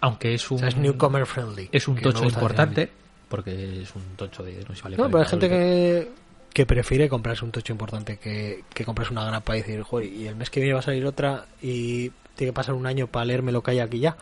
aunque 0.00 0.34
es 0.34 0.50
O 0.50 0.54
un 0.54 0.60
sea, 0.60 0.68
es 0.68 0.76
newcomer 0.76 1.26
friendly. 1.26 1.68
es 1.72 1.88
un 1.88 1.96
tocho 1.96 2.24
importante 2.24 2.90
porque 3.28 3.82
es 3.82 3.94
un 3.94 4.02
tocho 4.16 4.42
de 4.42 4.64
no 4.68 4.74
sé 4.74 4.82
vale 4.82 4.96
No, 4.96 5.04
pero 5.06 5.18
hay 5.20 5.24
40 5.24 5.30
gente 5.30 5.48
que, 5.48 6.12
que 6.52 6.66
prefiere 6.66 7.08
comprarse 7.08 7.44
un 7.44 7.52
tocho 7.52 7.72
importante 7.72 8.18
que, 8.18 8.64
que 8.74 8.84
comprarse 8.84 9.12
una 9.12 9.24
grapa 9.24 9.56
y 9.56 9.60
decir, 9.60 9.82
joder, 9.82 10.06
y 10.12 10.26
el 10.26 10.34
mes 10.36 10.50
que 10.50 10.60
viene 10.60 10.74
va 10.74 10.80
a 10.80 10.82
salir 10.82 11.06
otra 11.06 11.46
y 11.62 12.10
tiene 12.34 12.50
que 12.50 12.52
pasar 12.52 12.74
un 12.74 12.86
año 12.86 13.06
para 13.06 13.24
leerme 13.24 13.52
lo 13.52 13.62
que 13.62 13.70
hay 13.72 13.78
aquí 13.80 13.98
ya. 14.00 14.16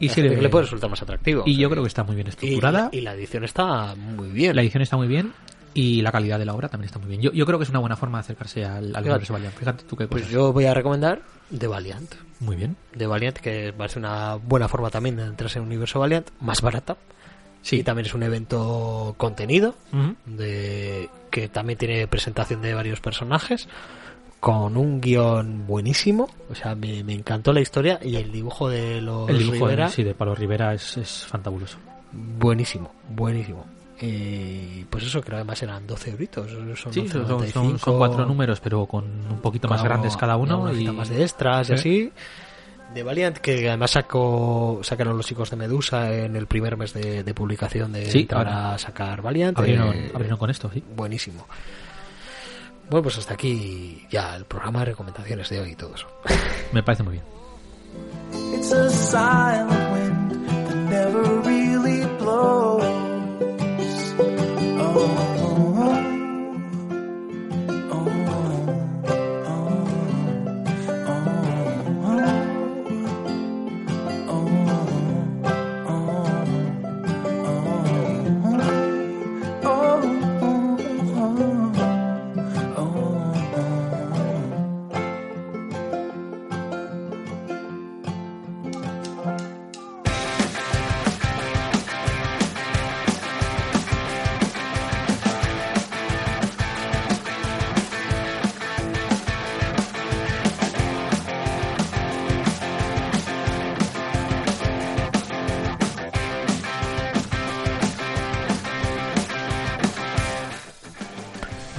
y 0.00 0.08
sí 0.08 0.22
le- 0.22 0.48
puede 0.48 0.64
resultar 0.64 0.90
más 0.90 1.00
atractivo. 1.02 1.44
y 1.46 1.56
o 1.56 1.60
yo 1.60 1.70
creo 1.70 1.82
que 1.82 1.88
está 1.88 2.02
muy 2.02 2.14
bien 2.16 2.26
y, 2.26 2.30
estructurada 2.30 2.88
y 2.92 3.00
la 3.02 3.14
edición 3.14 3.44
está 3.44 3.94
muy 3.94 4.28
bien. 4.30 4.56
la 4.56 4.62
edición 4.62 4.82
está 4.82 4.96
muy 4.96 5.06
bien 5.06 5.32
y 5.74 6.02
la 6.02 6.12
calidad 6.12 6.38
de 6.38 6.44
la 6.44 6.54
obra 6.54 6.68
también 6.68 6.86
está 6.86 7.00
muy 7.00 7.08
bien. 7.08 7.20
Yo, 7.20 7.32
yo 7.32 7.44
creo 7.44 7.58
que 7.58 7.64
es 7.64 7.70
una 7.70 7.80
buena 7.80 7.96
forma 7.96 8.18
de 8.18 8.20
acercarse 8.20 8.64
al, 8.64 8.96
universo 8.96 9.32
Valiant 9.32 9.54
fíjate 9.54 9.84
tú 9.84 9.96
qué 9.96 10.06
Pues 10.06 10.28
yo 10.28 10.52
voy 10.52 10.66
a 10.66 10.72
recomendar 10.72 11.20
The 11.56 11.66
Valiant. 11.66 12.14
muy 12.40 12.56
bien. 12.56 12.76
The 12.96 13.06
Valiant, 13.06 13.36
que 13.38 13.72
va 13.72 13.86
a 13.86 13.88
ser 13.88 13.98
una 13.98 14.36
buena 14.36 14.68
forma 14.68 14.90
también 14.90 15.16
de 15.16 15.24
entrarse 15.24 15.58
en 15.58 15.64
el 15.64 15.68
universo 15.68 15.98
Valiant, 15.98 16.30
más 16.40 16.62
barata. 16.62 16.96
Sí. 17.60 17.76
Y 17.76 17.82
también 17.82 18.06
es 18.06 18.14
un 18.14 18.22
evento 18.22 19.14
contenido, 19.16 19.74
de 20.26 21.08
que 21.30 21.48
también 21.48 21.78
tiene 21.78 22.06
presentación 22.06 22.60
de 22.60 22.74
varios 22.74 23.00
personajes 23.00 23.68
con 24.38 24.76
un 24.76 25.00
guion 25.00 25.66
buenísimo. 25.66 26.28
O 26.50 26.54
sea 26.54 26.74
me, 26.74 27.02
me 27.02 27.14
encantó 27.14 27.54
la 27.54 27.62
historia 27.62 27.98
y 28.02 28.16
el 28.16 28.30
dibujo 28.30 28.68
de 28.68 29.00
los 29.00 29.30
el 29.30 29.38
dibujo 29.38 29.66
Rivera. 29.66 29.88
sí, 29.88 30.02
de 30.02 30.14
Pablo 30.14 30.34
Rivera 30.34 30.74
es, 30.74 30.98
es 30.98 31.24
fantabuloso. 31.26 31.78
Buenísimo 32.12 32.92
buenísimo 33.08 33.64
y 34.04 34.86
pues 34.90 35.04
eso 35.04 35.20
creo 35.22 35.36
además 35.36 35.62
eran 35.62 35.86
12 35.86 36.10
euritos 36.10 36.50
son 36.78 36.92
sí 36.92 37.08
son, 37.08 37.24
11,95, 37.26 37.52
son- 37.52 37.78
son 37.78 37.98
cuatro 37.98 38.26
números 38.26 38.60
pero 38.60 38.86
con 38.86 39.04
un 39.04 39.40
poquito 39.40 39.68
más 39.68 39.82
grandes 39.82 40.16
cada 40.16 40.36
uno 40.36 40.60
una 40.60 40.72
y 40.72 40.86
más 40.88 41.08
de 41.08 41.22
extras 41.22 41.68
y 41.70 41.72
Sí. 41.72 41.74
así 41.74 42.12
de 42.94 43.02
Valiant 43.02 43.38
que 43.38 43.68
además 43.68 43.90
sacó 43.92 44.80
sacaron 44.82 45.16
los 45.16 45.26
chicos 45.26 45.50
de 45.50 45.56
Medusa 45.56 46.12
en 46.14 46.36
el 46.36 46.46
primer 46.46 46.76
mes 46.76 46.92
de, 46.94 47.24
de 47.24 47.34
publicación 47.34 47.92
de 47.92 48.06
Sí, 48.10 48.20
entrar 48.20 48.46
ahora. 48.46 48.74
a 48.74 48.78
sacar 48.78 49.22
Valiant 49.22 49.58
abrieron, 49.58 49.94
eh, 49.94 50.10
abrieron 50.14 50.38
con 50.38 50.50
esto 50.50 50.70
sí 50.72 50.82
buenísimo. 50.94 51.46
Bueno, 52.90 53.02
pues 53.04 53.16
hasta 53.18 53.32
aquí 53.34 54.06
ya 54.10 54.36
el 54.36 54.44
programa 54.44 54.80
de 54.80 54.84
recomendaciones 54.86 55.48
de 55.48 55.60
hoy 55.60 55.70
y 55.70 55.74
todo 55.74 55.94
eso. 55.94 56.06
me 56.72 56.82
parece 56.82 57.02
muy 57.02 57.12
bien 57.14 57.24
It's 58.54 58.72
a 58.72 58.90
silent 58.90 59.70
wind 59.92 60.46
that 60.68 60.76
never 60.90 61.22
really 61.44 62.04
blows. 62.18 63.03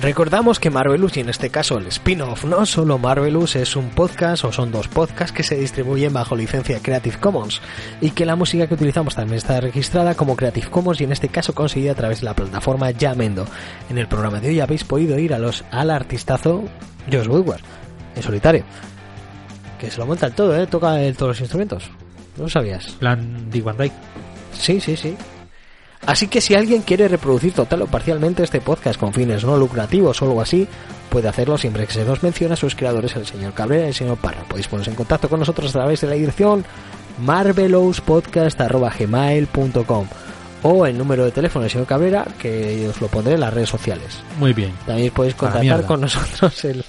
Recordamos 0.05 0.59
que 0.59 0.69
Marvelous, 0.69 1.17
y 1.17 1.21
en 1.21 1.29
este 1.29 1.49
caso 1.49 1.79
el 1.79 1.87
spin-off, 1.87 2.45
no 2.45 2.67
solo 2.67 2.99
Marvelous, 2.99 3.55
es 3.55 3.75
un 3.75 3.89
podcast 3.89 4.43
o 4.45 4.51
son 4.51 4.71
dos 4.71 4.87
podcasts 4.87 5.31
que 5.35 5.41
se 5.41 5.55
distribuyen 5.55 6.13
bajo 6.13 6.35
licencia 6.35 6.79
Creative 6.79 7.17
Commons 7.17 7.59
y 8.01 8.11
que 8.11 8.23
la 8.27 8.35
música 8.35 8.67
que 8.67 8.75
utilizamos 8.75 9.15
también 9.15 9.37
está 9.39 9.59
registrada 9.59 10.13
como 10.13 10.35
Creative 10.35 10.69
Commons 10.69 11.01
y 11.01 11.05
en 11.05 11.11
este 11.11 11.29
caso 11.29 11.55
conseguida 11.55 11.93
a 11.93 11.95
través 11.95 12.19
de 12.21 12.25
la 12.25 12.35
plataforma 12.35 12.91
Yamendo. 12.91 13.47
En 13.89 13.97
el 13.97 14.07
programa 14.07 14.39
de 14.39 14.49
hoy 14.49 14.59
habéis 14.59 14.83
podido 14.83 15.17
ir 15.17 15.33
a 15.33 15.39
los, 15.39 15.63
al 15.71 15.89
artistazo 15.89 16.65
Josh 17.11 17.25
Woodward, 17.27 17.61
en 18.15 18.21
solitario, 18.21 18.63
que 19.79 19.89
se 19.89 19.97
lo 19.97 20.05
monta 20.05 20.27
el 20.27 20.33
todo, 20.33 20.55
¿eh? 20.55 20.67
toca 20.67 21.01
el- 21.01 21.17
todos 21.17 21.29
los 21.31 21.39
instrumentos. 21.41 21.89
¿No 22.37 22.43
lo 22.43 22.49
sabías? 22.49 22.91
plan 22.99 23.49
Dick 23.49 23.63
Van 23.63 23.75
Dyke 23.77 23.95
Sí, 24.53 24.79
sí, 24.79 24.95
sí. 24.95 25.17
Así 26.05 26.27
que 26.27 26.41
si 26.41 26.53
alguien 26.53 26.83
quiere 26.83 27.07
reproducir 27.07 27.53
total 27.53 27.81
o 27.83 27.87
parcialmente 27.87 28.43
este 28.43 28.61
podcast 28.61 28.99
con 28.99 29.13
fines 29.13 29.43
no 29.43 29.57
lucrativos 29.57 30.21
o 30.21 30.25
algo 30.25 30.41
así, 30.41 30.67
puede 31.09 31.27
hacerlo 31.27 31.57
siempre 31.57 31.87
que 31.87 31.93
se 31.93 32.05
nos 32.05 32.21
mencione 32.21 32.53
a 32.53 32.57
sus 32.57 32.75
creadores, 32.75 33.15
el 33.15 33.25
señor 33.25 33.53
Cabrera 33.53 33.85
y 33.85 33.89
el 33.89 33.95
señor 33.95 34.17
Parra. 34.17 34.43
Podéis 34.43 34.67
poneros 34.67 34.89
en 34.89 34.95
contacto 34.95 35.29
con 35.29 35.39
nosotros 35.39 35.71
a 35.71 35.79
través 35.79 36.01
de 36.01 36.07
la 36.07 36.13
dirección 36.15 36.63
marvelouspodcast.gmail.com 37.19 40.07
o 40.63 40.85
el 40.85 40.97
número 40.97 41.25
de 41.25 41.31
teléfono 41.31 41.63
del 41.63 41.71
señor 41.71 41.87
Cabrera, 41.87 42.25
que 42.39 42.87
os 42.89 42.99
lo 42.99 43.07
pondré 43.07 43.35
en 43.35 43.39
las 43.39 43.53
redes 43.53 43.69
sociales. 43.69 44.19
muy 44.39 44.51
bien 44.53 44.73
También 44.85 45.11
podéis 45.11 45.35
contactar 45.35 45.85
con 45.85 46.01
nosotros 46.01 46.65
en 46.65 46.83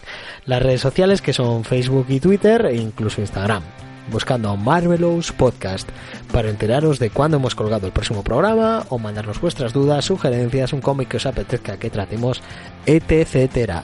las 0.46 0.62
redes 0.62 0.80
sociales 0.80 1.20
que 1.20 1.32
son 1.32 1.64
Facebook 1.64 2.06
y 2.08 2.20
Twitter 2.20 2.66
e 2.66 2.76
incluso 2.76 3.20
Instagram, 3.20 3.62
buscando 4.10 4.56
Marvelous 4.56 5.32
Podcast 5.32 5.88
para 6.32 6.50
enteraros 6.50 6.98
de 6.98 7.10
cuándo 7.10 7.36
hemos 7.36 7.54
colgado 7.54 7.86
el 7.86 7.92
próximo 7.92 8.22
programa 8.22 8.84
o 8.88 8.98
mandarnos 8.98 9.40
vuestras 9.40 9.72
dudas, 9.72 10.04
sugerencias, 10.04 10.72
un 10.72 10.80
cómic 10.80 11.08
que 11.08 11.16
os 11.16 11.26
apetezca 11.26 11.78
que 11.78 11.90
tratemos, 11.90 12.42
etc. 12.86 13.82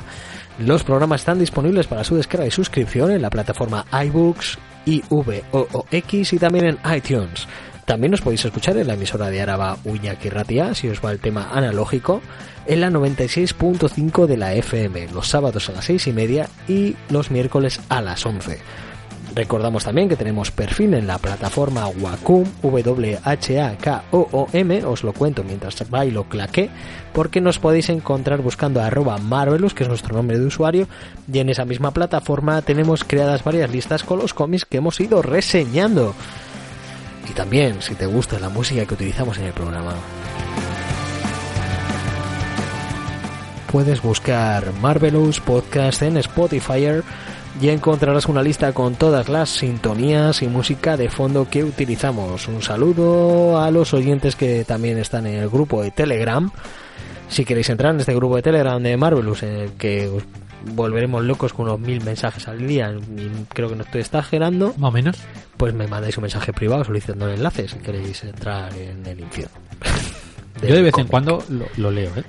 Los 0.58 0.84
programas 0.84 1.22
están 1.22 1.38
disponibles 1.38 1.86
para 1.86 2.04
su 2.04 2.16
descarga 2.16 2.46
y 2.46 2.50
suscripción 2.50 3.10
en 3.10 3.22
la 3.22 3.30
plataforma 3.30 3.86
iBooks, 4.04 4.58
IVOOX 4.86 6.32
y 6.32 6.38
también 6.38 6.66
en 6.66 6.78
iTunes. 6.94 7.46
También 7.84 8.14
os 8.14 8.20
podéis 8.20 8.44
escuchar 8.44 8.76
en 8.76 8.86
la 8.86 8.94
emisora 8.94 9.28
de 9.28 9.42
Araba 9.42 9.76
Uñaki 9.84 10.28
Ratia, 10.28 10.74
si 10.74 10.88
os 10.88 11.04
va 11.04 11.10
el 11.10 11.18
tema 11.18 11.50
analógico, 11.52 12.22
en 12.66 12.80
la 12.80 12.90
96.5 12.90 14.26
de 14.26 14.36
la 14.36 14.54
FM, 14.54 15.08
los 15.08 15.28
sábados 15.28 15.68
a 15.68 15.72
las 15.72 15.86
6 15.86 16.06
y 16.06 16.12
media 16.12 16.48
y 16.68 16.96
los 17.10 17.30
miércoles 17.30 17.80
a 17.88 18.00
las 18.00 18.24
11. 18.24 18.60
Recordamos 19.34 19.84
también 19.84 20.10
que 20.10 20.16
tenemos 20.16 20.50
perfil 20.50 20.92
en 20.94 21.06
la 21.06 21.16
plataforma 21.16 21.86
Wacom, 21.86 22.44
W-H-A-K-O-O-M, 22.62 23.24
os 24.84 25.04
lo 25.04 25.14
cuento 25.14 25.42
mientras 25.42 25.88
bailo 25.88 26.24
claqué, 26.24 26.68
porque 27.14 27.40
nos 27.40 27.58
podéis 27.58 27.88
encontrar 27.88 28.42
buscando 28.42 28.82
arroba 28.82 29.16
Marvelous, 29.16 29.72
que 29.72 29.84
es 29.84 29.88
nuestro 29.88 30.14
nombre 30.14 30.38
de 30.38 30.44
usuario, 30.44 30.86
y 31.32 31.38
en 31.38 31.48
esa 31.48 31.64
misma 31.64 31.92
plataforma 31.92 32.60
tenemos 32.60 33.04
creadas 33.04 33.42
varias 33.42 33.70
listas 33.70 34.04
con 34.04 34.18
los 34.18 34.34
cómics 34.34 34.66
que 34.66 34.76
hemos 34.76 35.00
ido 35.00 35.22
reseñando. 35.22 36.14
Y 37.30 37.32
también, 37.32 37.80
si 37.80 37.94
te 37.94 38.04
gusta 38.04 38.38
la 38.38 38.50
música 38.50 38.84
que 38.84 38.94
utilizamos 38.94 39.38
en 39.38 39.44
el 39.44 39.52
programa. 39.52 39.94
Puedes 43.70 44.02
buscar 44.02 44.70
Marvelous 44.82 45.40
Podcast 45.40 46.02
en 46.02 46.18
Spotify 46.18 47.02
y 47.62 47.68
encontrarás 47.68 48.26
una 48.26 48.42
lista 48.42 48.72
con 48.72 48.96
todas 48.96 49.28
las 49.28 49.48
sintonías 49.48 50.42
y 50.42 50.48
música 50.48 50.96
de 50.96 51.08
fondo 51.08 51.48
que 51.48 51.62
utilizamos. 51.62 52.48
Un 52.48 52.60
saludo 52.60 53.60
a 53.62 53.70
los 53.70 53.94
oyentes 53.94 54.34
que 54.34 54.64
también 54.64 54.98
están 54.98 55.26
en 55.28 55.36
el 55.40 55.48
grupo 55.48 55.80
de 55.80 55.92
Telegram. 55.92 56.50
Si 57.28 57.44
queréis 57.44 57.70
entrar 57.70 57.94
en 57.94 58.00
este 58.00 58.14
grupo 58.16 58.34
de 58.34 58.42
Telegram 58.42 58.82
de 58.82 58.96
Marvelous, 58.96 59.44
en 59.44 59.54
el 59.54 59.72
que 59.74 60.08
os 60.08 60.24
volveremos 60.74 61.22
locos 61.24 61.52
con 61.52 61.66
unos 61.66 61.78
mil 61.78 62.02
mensajes 62.04 62.48
al 62.48 62.66
día, 62.66 62.92
y 63.16 63.30
creo 63.54 63.68
que 63.68 63.76
no 63.76 63.84
estoy 63.84 64.00
exagerando, 64.00 64.74
Más 64.76 64.88
o 64.88 64.92
menos. 64.92 65.18
pues 65.56 65.72
me 65.72 65.86
mandáis 65.86 66.16
un 66.18 66.22
mensaje 66.22 66.52
privado 66.52 66.82
solicitando 66.84 67.28
el 67.28 67.36
enlace 67.36 67.68
si 67.68 67.76
queréis 67.78 68.24
entrar 68.24 68.74
en 68.76 69.06
el 69.06 69.20
infierno. 69.20 69.54
Yo 70.66 70.74
de 70.74 70.82
vez 70.82 70.94
en 70.98 71.06
cuando 71.06 71.42
lo, 71.48 71.66
lo 71.76 71.90
leo, 71.92 72.10
¿eh? 72.16 72.24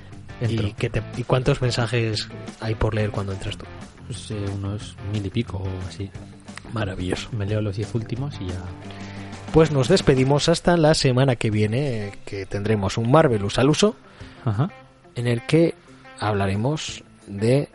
¿Y, 0.48 0.72
te- 0.72 1.02
¿Y 1.16 1.24
cuántos 1.24 1.60
mensajes 1.60 2.28
hay 2.60 2.74
por 2.76 2.94
leer 2.94 3.10
cuando 3.10 3.32
entras 3.32 3.56
tú? 3.56 3.64
Pues, 4.06 4.30
eh, 4.30 4.44
unos 4.54 4.96
mil 5.12 5.24
y 5.24 5.30
pico 5.30 5.58
o 5.58 5.88
así. 5.88 6.10
Maravilloso. 6.72 7.28
Me 7.32 7.46
leo 7.46 7.60
los 7.60 7.76
diez 7.76 7.94
últimos 7.94 8.34
y 8.40 8.46
ya. 8.48 8.60
Pues 9.52 9.70
nos 9.70 9.88
despedimos 9.88 10.48
hasta 10.48 10.76
la 10.76 10.94
semana 10.94 11.36
que 11.36 11.50
viene, 11.50 12.12
que 12.24 12.44
tendremos 12.46 12.98
un 12.98 13.10
Marvelous 13.10 13.58
al 13.58 13.70
uso, 13.70 13.94
Ajá. 14.44 14.70
en 15.14 15.28
el 15.28 15.42
que 15.46 15.74
hablaremos 16.18 17.04
de 17.28 17.68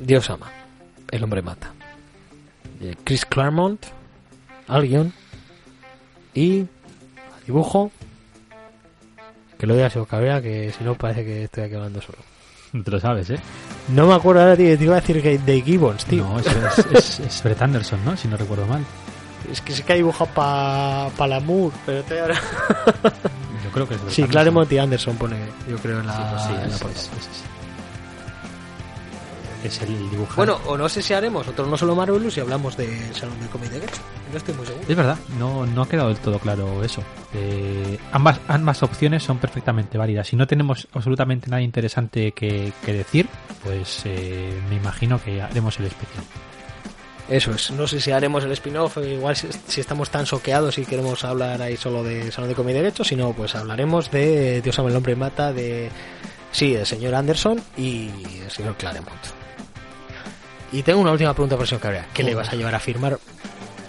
Dios 0.00 0.28
ama, 0.30 0.50
el 1.12 1.22
hombre 1.22 1.42
mata. 1.42 1.72
De 2.80 2.96
Chris 3.04 3.24
Claremont, 3.24 3.86
al 4.66 4.82
guion 4.88 5.12
y 6.34 6.60
al 6.62 7.44
dibujo. 7.46 7.92
Que 9.58 9.68
lo 9.68 9.74
digas 9.76 9.94
o 9.96 10.04
Cabrera, 10.06 10.42
que 10.42 10.72
si 10.76 10.82
no 10.82 10.96
parece 10.96 11.24
que 11.24 11.44
estoy 11.44 11.64
aquí 11.64 11.74
hablando 11.76 12.00
solo. 12.02 12.18
Te 12.84 12.90
lo 12.90 12.98
sabes, 12.98 13.30
¿eh? 13.30 13.38
No 13.88 14.06
me 14.06 14.14
acuerdo 14.14 14.40
ahora, 14.42 14.56
tío, 14.56 14.76
te 14.78 14.84
iba 14.84 14.96
a 14.96 15.00
decir 15.00 15.20
que 15.22 15.38
de 15.38 15.60
Gibbons, 15.62 16.04
tío. 16.06 16.24
No, 16.24 16.38
es, 16.40 16.46
es, 16.46 16.86
es, 16.92 17.20
es 17.20 17.42
Brett 17.42 17.60
Anderson, 17.62 18.04
¿no? 18.04 18.16
Si 18.16 18.28
no 18.28 18.36
recuerdo 18.36 18.66
mal. 18.66 18.84
Es 19.50 19.60
que 19.60 19.72
sé 19.74 19.82
que 19.82 19.92
ha 19.92 19.96
dibujado 19.96 20.30
para 20.32 21.10
pa 21.10 21.26
la 21.26 21.38
Moore, 21.40 21.76
pero 21.84 22.00
estoy 22.00 22.18
ahora... 22.18 22.34
Yo 23.62 23.70
creo 23.72 23.86
que 23.88 23.94
es 23.94 24.00
Brett 24.00 24.14
Sí, 24.14 24.22
Anderson. 24.22 24.30
Claremont 24.30 24.72
y 24.72 24.78
Anderson 24.78 25.16
pone, 25.16 25.36
yo 25.68 25.76
creo, 25.78 26.00
en 26.00 26.06
la, 26.06 26.16
Sí, 26.16 26.22
pues 26.30 26.42
sí, 26.42 26.48
en 26.54 26.60
la 26.60 26.66
es, 26.76 26.80
portada. 26.80 27.02
es- 27.18 27.44
es- 29.64 29.80
el 29.82 30.10
dibujante. 30.10 30.36
Bueno, 30.36 30.58
o 30.66 30.76
no 30.76 30.88
sé 30.88 31.02
si 31.02 31.12
haremos 31.14 31.46
otro 31.48 31.66
no 31.66 31.76
solo 31.76 31.94
Marvelous 31.94 32.36
y 32.36 32.40
hablamos 32.40 32.76
del 32.76 33.14
Salón 33.14 33.38
del 33.40 33.48
Cómic 33.48 33.70
de 33.70 33.80
Getxo. 33.80 34.00
No 34.30 34.38
estoy 34.38 34.54
muy 34.54 34.66
seguro. 34.66 34.84
Es 34.88 34.96
verdad, 34.96 35.18
no, 35.38 35.66
no 35.66 35.82
ha 35.82 35.88
quedado 35.88 36.08
del 36.08 36.18
todo 36.18 36.38
claro 36.38 36.82
eso. 36.84 37.02
Eh, 37.34 37.98
ambas, 38.12 38.40
ambas 38.48 38.82
opciones 38.82 39.22
son 39.22 39.38
perfectamente 39.38 39.98
válidas. 39.98 40.28
Si 40.28 40.36
no 40.36 40.46
tenemos 40.46 40.88
absolutamente 40.92 41.48
nada 41.50 41.62
interesante 41.62 42.32
que, 42.32 42.72
que 42.84 42.92
decir, 42.92 43.28
pues 43.62 44.02
eh, 44.04 44.52
me 44.68 44.76
imagino 44.76 45.22
que 45.22 45.40
haremos 45.42 45.78
el 45.80 45.86
especial. 45.86 46.24
Eso 47.28 47.52
es. 47.52 47.70
No 47.70 47.86
sé 47.88 48.00
si 48.00 48.10
haremos 48.10 48.44
el 48.44 48.52
spin-off, 48.52 48.98
igual 48.98 49.34
si, 49.34 49.48
si 49.66 49.80
estamos 49.80 50.10
tan 50.10 50.26
soqueados 50.26 50.76
y 50.76 50.84
queremos 50.84 51.24
hablar 51.24 51.62
ahí 51.62 51.76
solo 51.76 52.02
de 52.04 52.30
Salón 52.30 52.50
de 52.50 52.54
Cómic 52.54 52.74
de 52.74 52.82
Getxo, 52.82 53.02
si 53.04 53.16
no, 53.16 53.32
pues 53.32 53.54
hablaremos 53.54 54.10
de 54.10 54.60
Dios 54.60 54.78
ama 54.78 54.90
el 54.90 54.96
hombre 54.96 55.16
mata, 55.16 55.52
de... 55.52 55.90
Sí, 56.52 56.74
el 56.74 56.86
señor 56.86 57.14
Anderson 57.14 57.60
y 57.76 58.10
el 58.44 58.50
señor 58.50 58.76
Claremont. 58.76 59.18
Y 60.74 60.82
tengo 60.82 61.00
una 61.00 61.12
última 61.12 61.32
pregunta 61.32 61.56
para 61.56 61.62
el 61.64 61.68
señor 61.68 61.82
Cabrera. 61.82 62.06
¿Qué 62.12 62.22
le 62.22 62.34
vas 62.34 62.48
a 62.52 62.56
llevar 62.56 62.74
a 62.74 62.80
firmar 62.80 63.18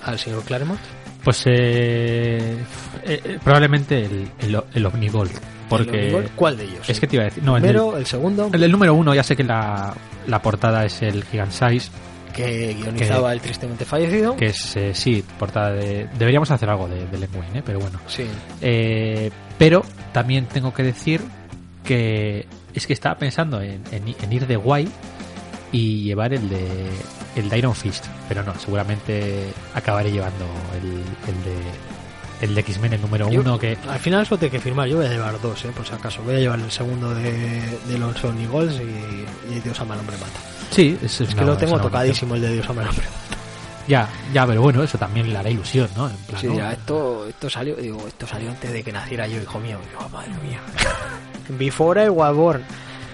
al 0.04 0.20
señor 0.20 0.44
Claremont? 0.44 0.80
Pues 1.24 1.44
eh, 1.48 2.58
eh, 3.04 3.22
eh, 3.24 3.40
probablemente 3.44 4.06
el, 4.06 4.30
el, 4.40 4.62
el 4.74 4.86
Omnigold. 4.86 5.32
Porque 5.68 5.90
¿El 6.10 6.14
Omnigol? 6.16 6.32
¿Cuál 6.36 6.58
de 6.58 6.66
ellos? 6.66 6.88
es 6.90 7.00
que 7.00 7.08
te 7.08 7.16
iba 7.16 7.24
a 7.24 7.26
decir. 7.26 7.44
No, 7.44 7.58
el 7.58 7.66
el, 7.66 7.74
del- 7.74 7.94
el 7.98 8.06
segundo, 8.06 8.50
el 8.54 8.62
del 8.62 8.72
número 8.72 8.94
uno, 8.94 9.16
ya 9.16 9.24
sé 9.24 9.36
que 9.36 9.44
la, 9.44 9.96
la 10.28 10.42
portada 10.42 10.86
es 10.86 11.02
el 11.02 11.24
Gigant 11.24 11.52
Size, 11.52 11.90
que 12.36 12.76
guionizaba 12.76 13.34
el 13.34 13.42
tristemente 13.42 13.84
fallecido. 13.86 14.36
que 14.36 14.48
es, 14.48 14.76
eh, 14.76 14.94
sí, 14.94 15.24
portada 15.40 15.72
de. 15.72 16.08
Deberíamos 16.20 16.52
hacer 16.52 16.70
algo 16.70 16.88
de, 16.88 17.08
de 17.08 17.26
¿eh? 17.26 17.64
pero 17.66 17.80
bueno. 17.80 18.00
Sí. 18.06 18.28
Eh, 18.62 19.32
pero 19.58 19.84
también 20.14 20.46
tengo 20.46 20.72
que 20.72 20.84
decir 20.84 21.22
que 21.84 22.46
es 22.76 22.86
que 22.86 22.94
estaba 22.94 23.18
pensando 23.18 23.60
en, 23.62 23.82
en- 23.92 24.16
en 24.22 24.34
ir 24.34 24.46
de 24.46 24.58
guay 24.58 24.88
y 25.76 26.04
llevar 26.04 26.34
el 26.34 26.48
de 26.50 26.66
el 27.36 27.50
de 27.50 27.58
Iron 27.58 27.76
Fist, 27.76 28.06
pero 28.30 28.44
no, 28.44 28.54
seguramente 28.60 29.52
acabaré 29.74 30.12
llevando 30.12 30.46
el, 30.78 30.86
el 31.30 31.44
de 31.44 31.56
el 32.42 32.54
de 32.56 32.62
X-Men 32.62 32.94
el 32.94 33.02
número 33.02 33.30
Yo- 33.30 33.40
uno 33.42 33.58
que 33.58 33.78
Al 33.90 34.00
final 34.00 34.22
eso 34.24 34.38
tiene 34.38 34.52
que 34.52 34.60
firmar. 34.60 34.88
Yo 34.88 34.98
voy 34.98 35.06
a 35.06 35.10
llevar 35.10 35.40
dos, 35.42 35.64
eh, 35.66 35.72
por 35.76 35.86
si 35.86 35.94
acaso. 35.94 36.22
Voy 36.24 36.36
a 36.36 36.40
llevar 36.40 36.60
el 36.60 36.72
segundo 36.72 37.14
de, 37.16 37.62
de 37.88 37.98
los 37.98 38.16
Sony 38.18 38.46
Goals 38.52 38.76
y, 38.80 39.54
y 39.56 39.60
Dios 39.62 39.80
ama 39.80 39.96
el 39.96 40.02
hombre 40.02 40.18
mata. 40.18 40.40
sí, 40.70 40.98
es, 41.02 41.22
Es 41.22 41.34
que 41.36 41.44
lo 41.46 41.58
tengo 41.58 41.80
tocadísimo 41.80 42.36
el 42.36 42.42
de 42.42 42.54
Dios 42.54 42.70
ama 42.70 42.82
el 42.84 42.90
hombre 42.90 43.06
mata. 43.06 43.20
Ya, 43.88 44.10
ya, 44.34 44.48
pero 44.48 44.62
bueno, 44.64 44.82
eso 44.82 44.98
también 44.98 45.32
le 45.32 45.38
hará 45.38 45.50
ilusión, 45.50 45.88
¿no? 45.96 46.10
En 46.10 46.16
plan, 46.18 46.42
Sí, 46.42 46.48
¿no? 46.48 46.56
ya, 46.58 46.72
esto, 46.74 47.28
esto 47.30 47.50
salió, 47.50 47.76
digo, 47.76 48.04
esto 48.08 48.26
salió 48.26 48.50
antes 48.50 48.72
de 48.72 48.82
que 48.84 48.92
naciera 48.92 49.28
yo, 49.28 49.40
hijo 49.42 49.60
mío. 49.60 49.78
Digo, 49.92 50.10
madre 50.10 50.32
mía. 50.44 50.60
Before 51.50 52.04
I 52.04 52.10
was 52.10 52.36
born. 52.36 52.64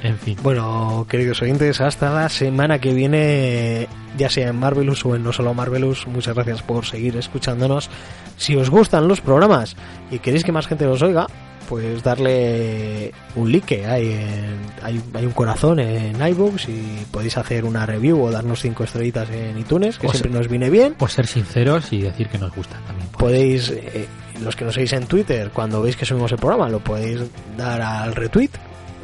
En 0.03 0.17
fin, 0.17 0.35
Bueno, 0.41 1.05
queridos 1.09 1.41
oyentes, 1.43 1.79
hasta 1.79 2.11
la 2.11 2.27
semana 2.29 2.79
que 2.79 2.93
viene, 2.93 3.87
ya 4.17 4.29
sea 4.29 4.49
en 4.49 4.55
Marvelous 4.57 5.05
o 5.05 5.15
en 5.15 5.23
No 5.23 5.31
Solo 5.31 5.53
Marvelous, 5.53 6.07
muchas 6.07 6.33
gracias 6.33 6.63
por 6.63 6.85
seguir 6.85 7.15
escuchándonos. 7.17 7.89
Si 8.35 8.55
os 8.55 8.69
gustan 8.71 9.07
los 9.07 9.21
programas 9.21 9.75
y 10.09 10.17
queréis 10.19 10.43
que 10.43 10.51
más 10.51 10.65
gente 10.65 10.85
los 10.85 11.01
oiga, 11.03 11.27
pues 11.69 12.01
darle 12.03 13.11
un 13.35 13.51
like. 13.51 13.85
Hay, 13.85 14.11
en- 14.11 14.59
hay, 14.83 14.99
hay 15.13 15.25
un 15.25 15.31
corazón 15.33 15.79
en 15.79 16.19
iBooks 16.19 16.67
y 16.67 17.05
podéis 17.11 17.37
hacer 17.37 17.63
una 17.63 17.85
review 17.85 18.21
o 18.23 18.31
darnos 18.31 18.59
cinco 18.61 18.83
estrellitas 18.83 19.29
en 19.29 19.57
iTunes, 19.59 19.99
que 19.99 20.07
O 20.07 20.11
siempre 20.11 20.31
nos 20.31 20.47
viene 20.47 20.69
bien. 20.71 20.95
por 20.95 21.11
ser 21.11 21.27
sinceros 21.27 21.93
y 21.93 22.01
decir 22.01 22.27
que 22.27 22.39
nos 22.39 22.53
gusta 22.55 22.77
también. 22.87 23.07
pues. 23.11 23.19
Podéis, 23.21 23.69
eh, 23.69 24.07
los 24.43 24.55
que 24.55 24.65
nos 24.65 24.73
seguís 24.73 24.93
en 24.93 25.05
Twitter, 25.05 25.51
cuando 25.53 25.81
veis 25.83 25.95
que 25.95 26.05
subimos 26.05 26.31
el 26.31 26.39
programa, 26.39 26.67
lo 26.69 26.79
podéis 26.79 27.21
dar 27.55 27.79
al 27.81 28.15
retweet. 28.15 28.49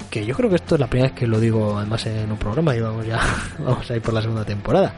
Que 0.10 0.26
yo 0.26 0.36
creo 0.36 0.50
que 0.50 0.56
esto 0.56 0.76
es 0.76 0.82
la 0.82 0.88
primera 0.88 1.10
vez 1.12 1.20
que 1.20 1.28
lo 1.28 1.40
digo, 1.40 1.78
además, 1.78 2.06
en 2.06 2.32
un 2.32 2.38
programa. 2.38 2.76
Y 2.76 2.80
vamos 2.82 3.06
ya, 3.06 3.20
vamos 3.60 3.90
a 3.92 3.96
ir 3.96 4.02
por 4.02 4.14
la 4.14 4.22
segunda 4.22 4.46
temporada. 4.46 4.94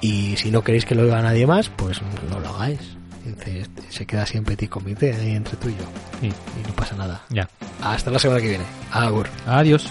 Y 0.00 0.36
si 0.36 0.50
no 0.50 0.62
queréis 0.62 0.84
que 0.84 0.94
lo 0.94 1.02
oiga 1.02 1.20
nadie 1.22 1.46
más, 1.46 1.68
pues 1.68 2.00
no 2.30 2.40
lo 2.40 2.48
hagáis. 2.48 2.80
Entonces, 3.26 3.68
se 3.90 4.06
queda 4.06 4.22
así 4.22 4.38
en 4.38 4.44
petit 4.44 4.68
comité 4.70 5.14
ahí 5.14 5.32
entre 5.36 5.56
tú 5.56 5.68
y 5.68 5.72
yo. 5.72 5.84
Sí, 6.20 6.26
Y 6.28 6.66
no 6.66 6.74
pasa 6.74 6.96
nada. 6.96 7.22
ya. 7.28 7.48
Hasta 7.82 8.10
la 8.10 8.18
semana 8.18 8.40
que 8.40 8.48
viene. 8.48 8.64
Agur. 8.92 9.28
Adiós. 9.46 9.90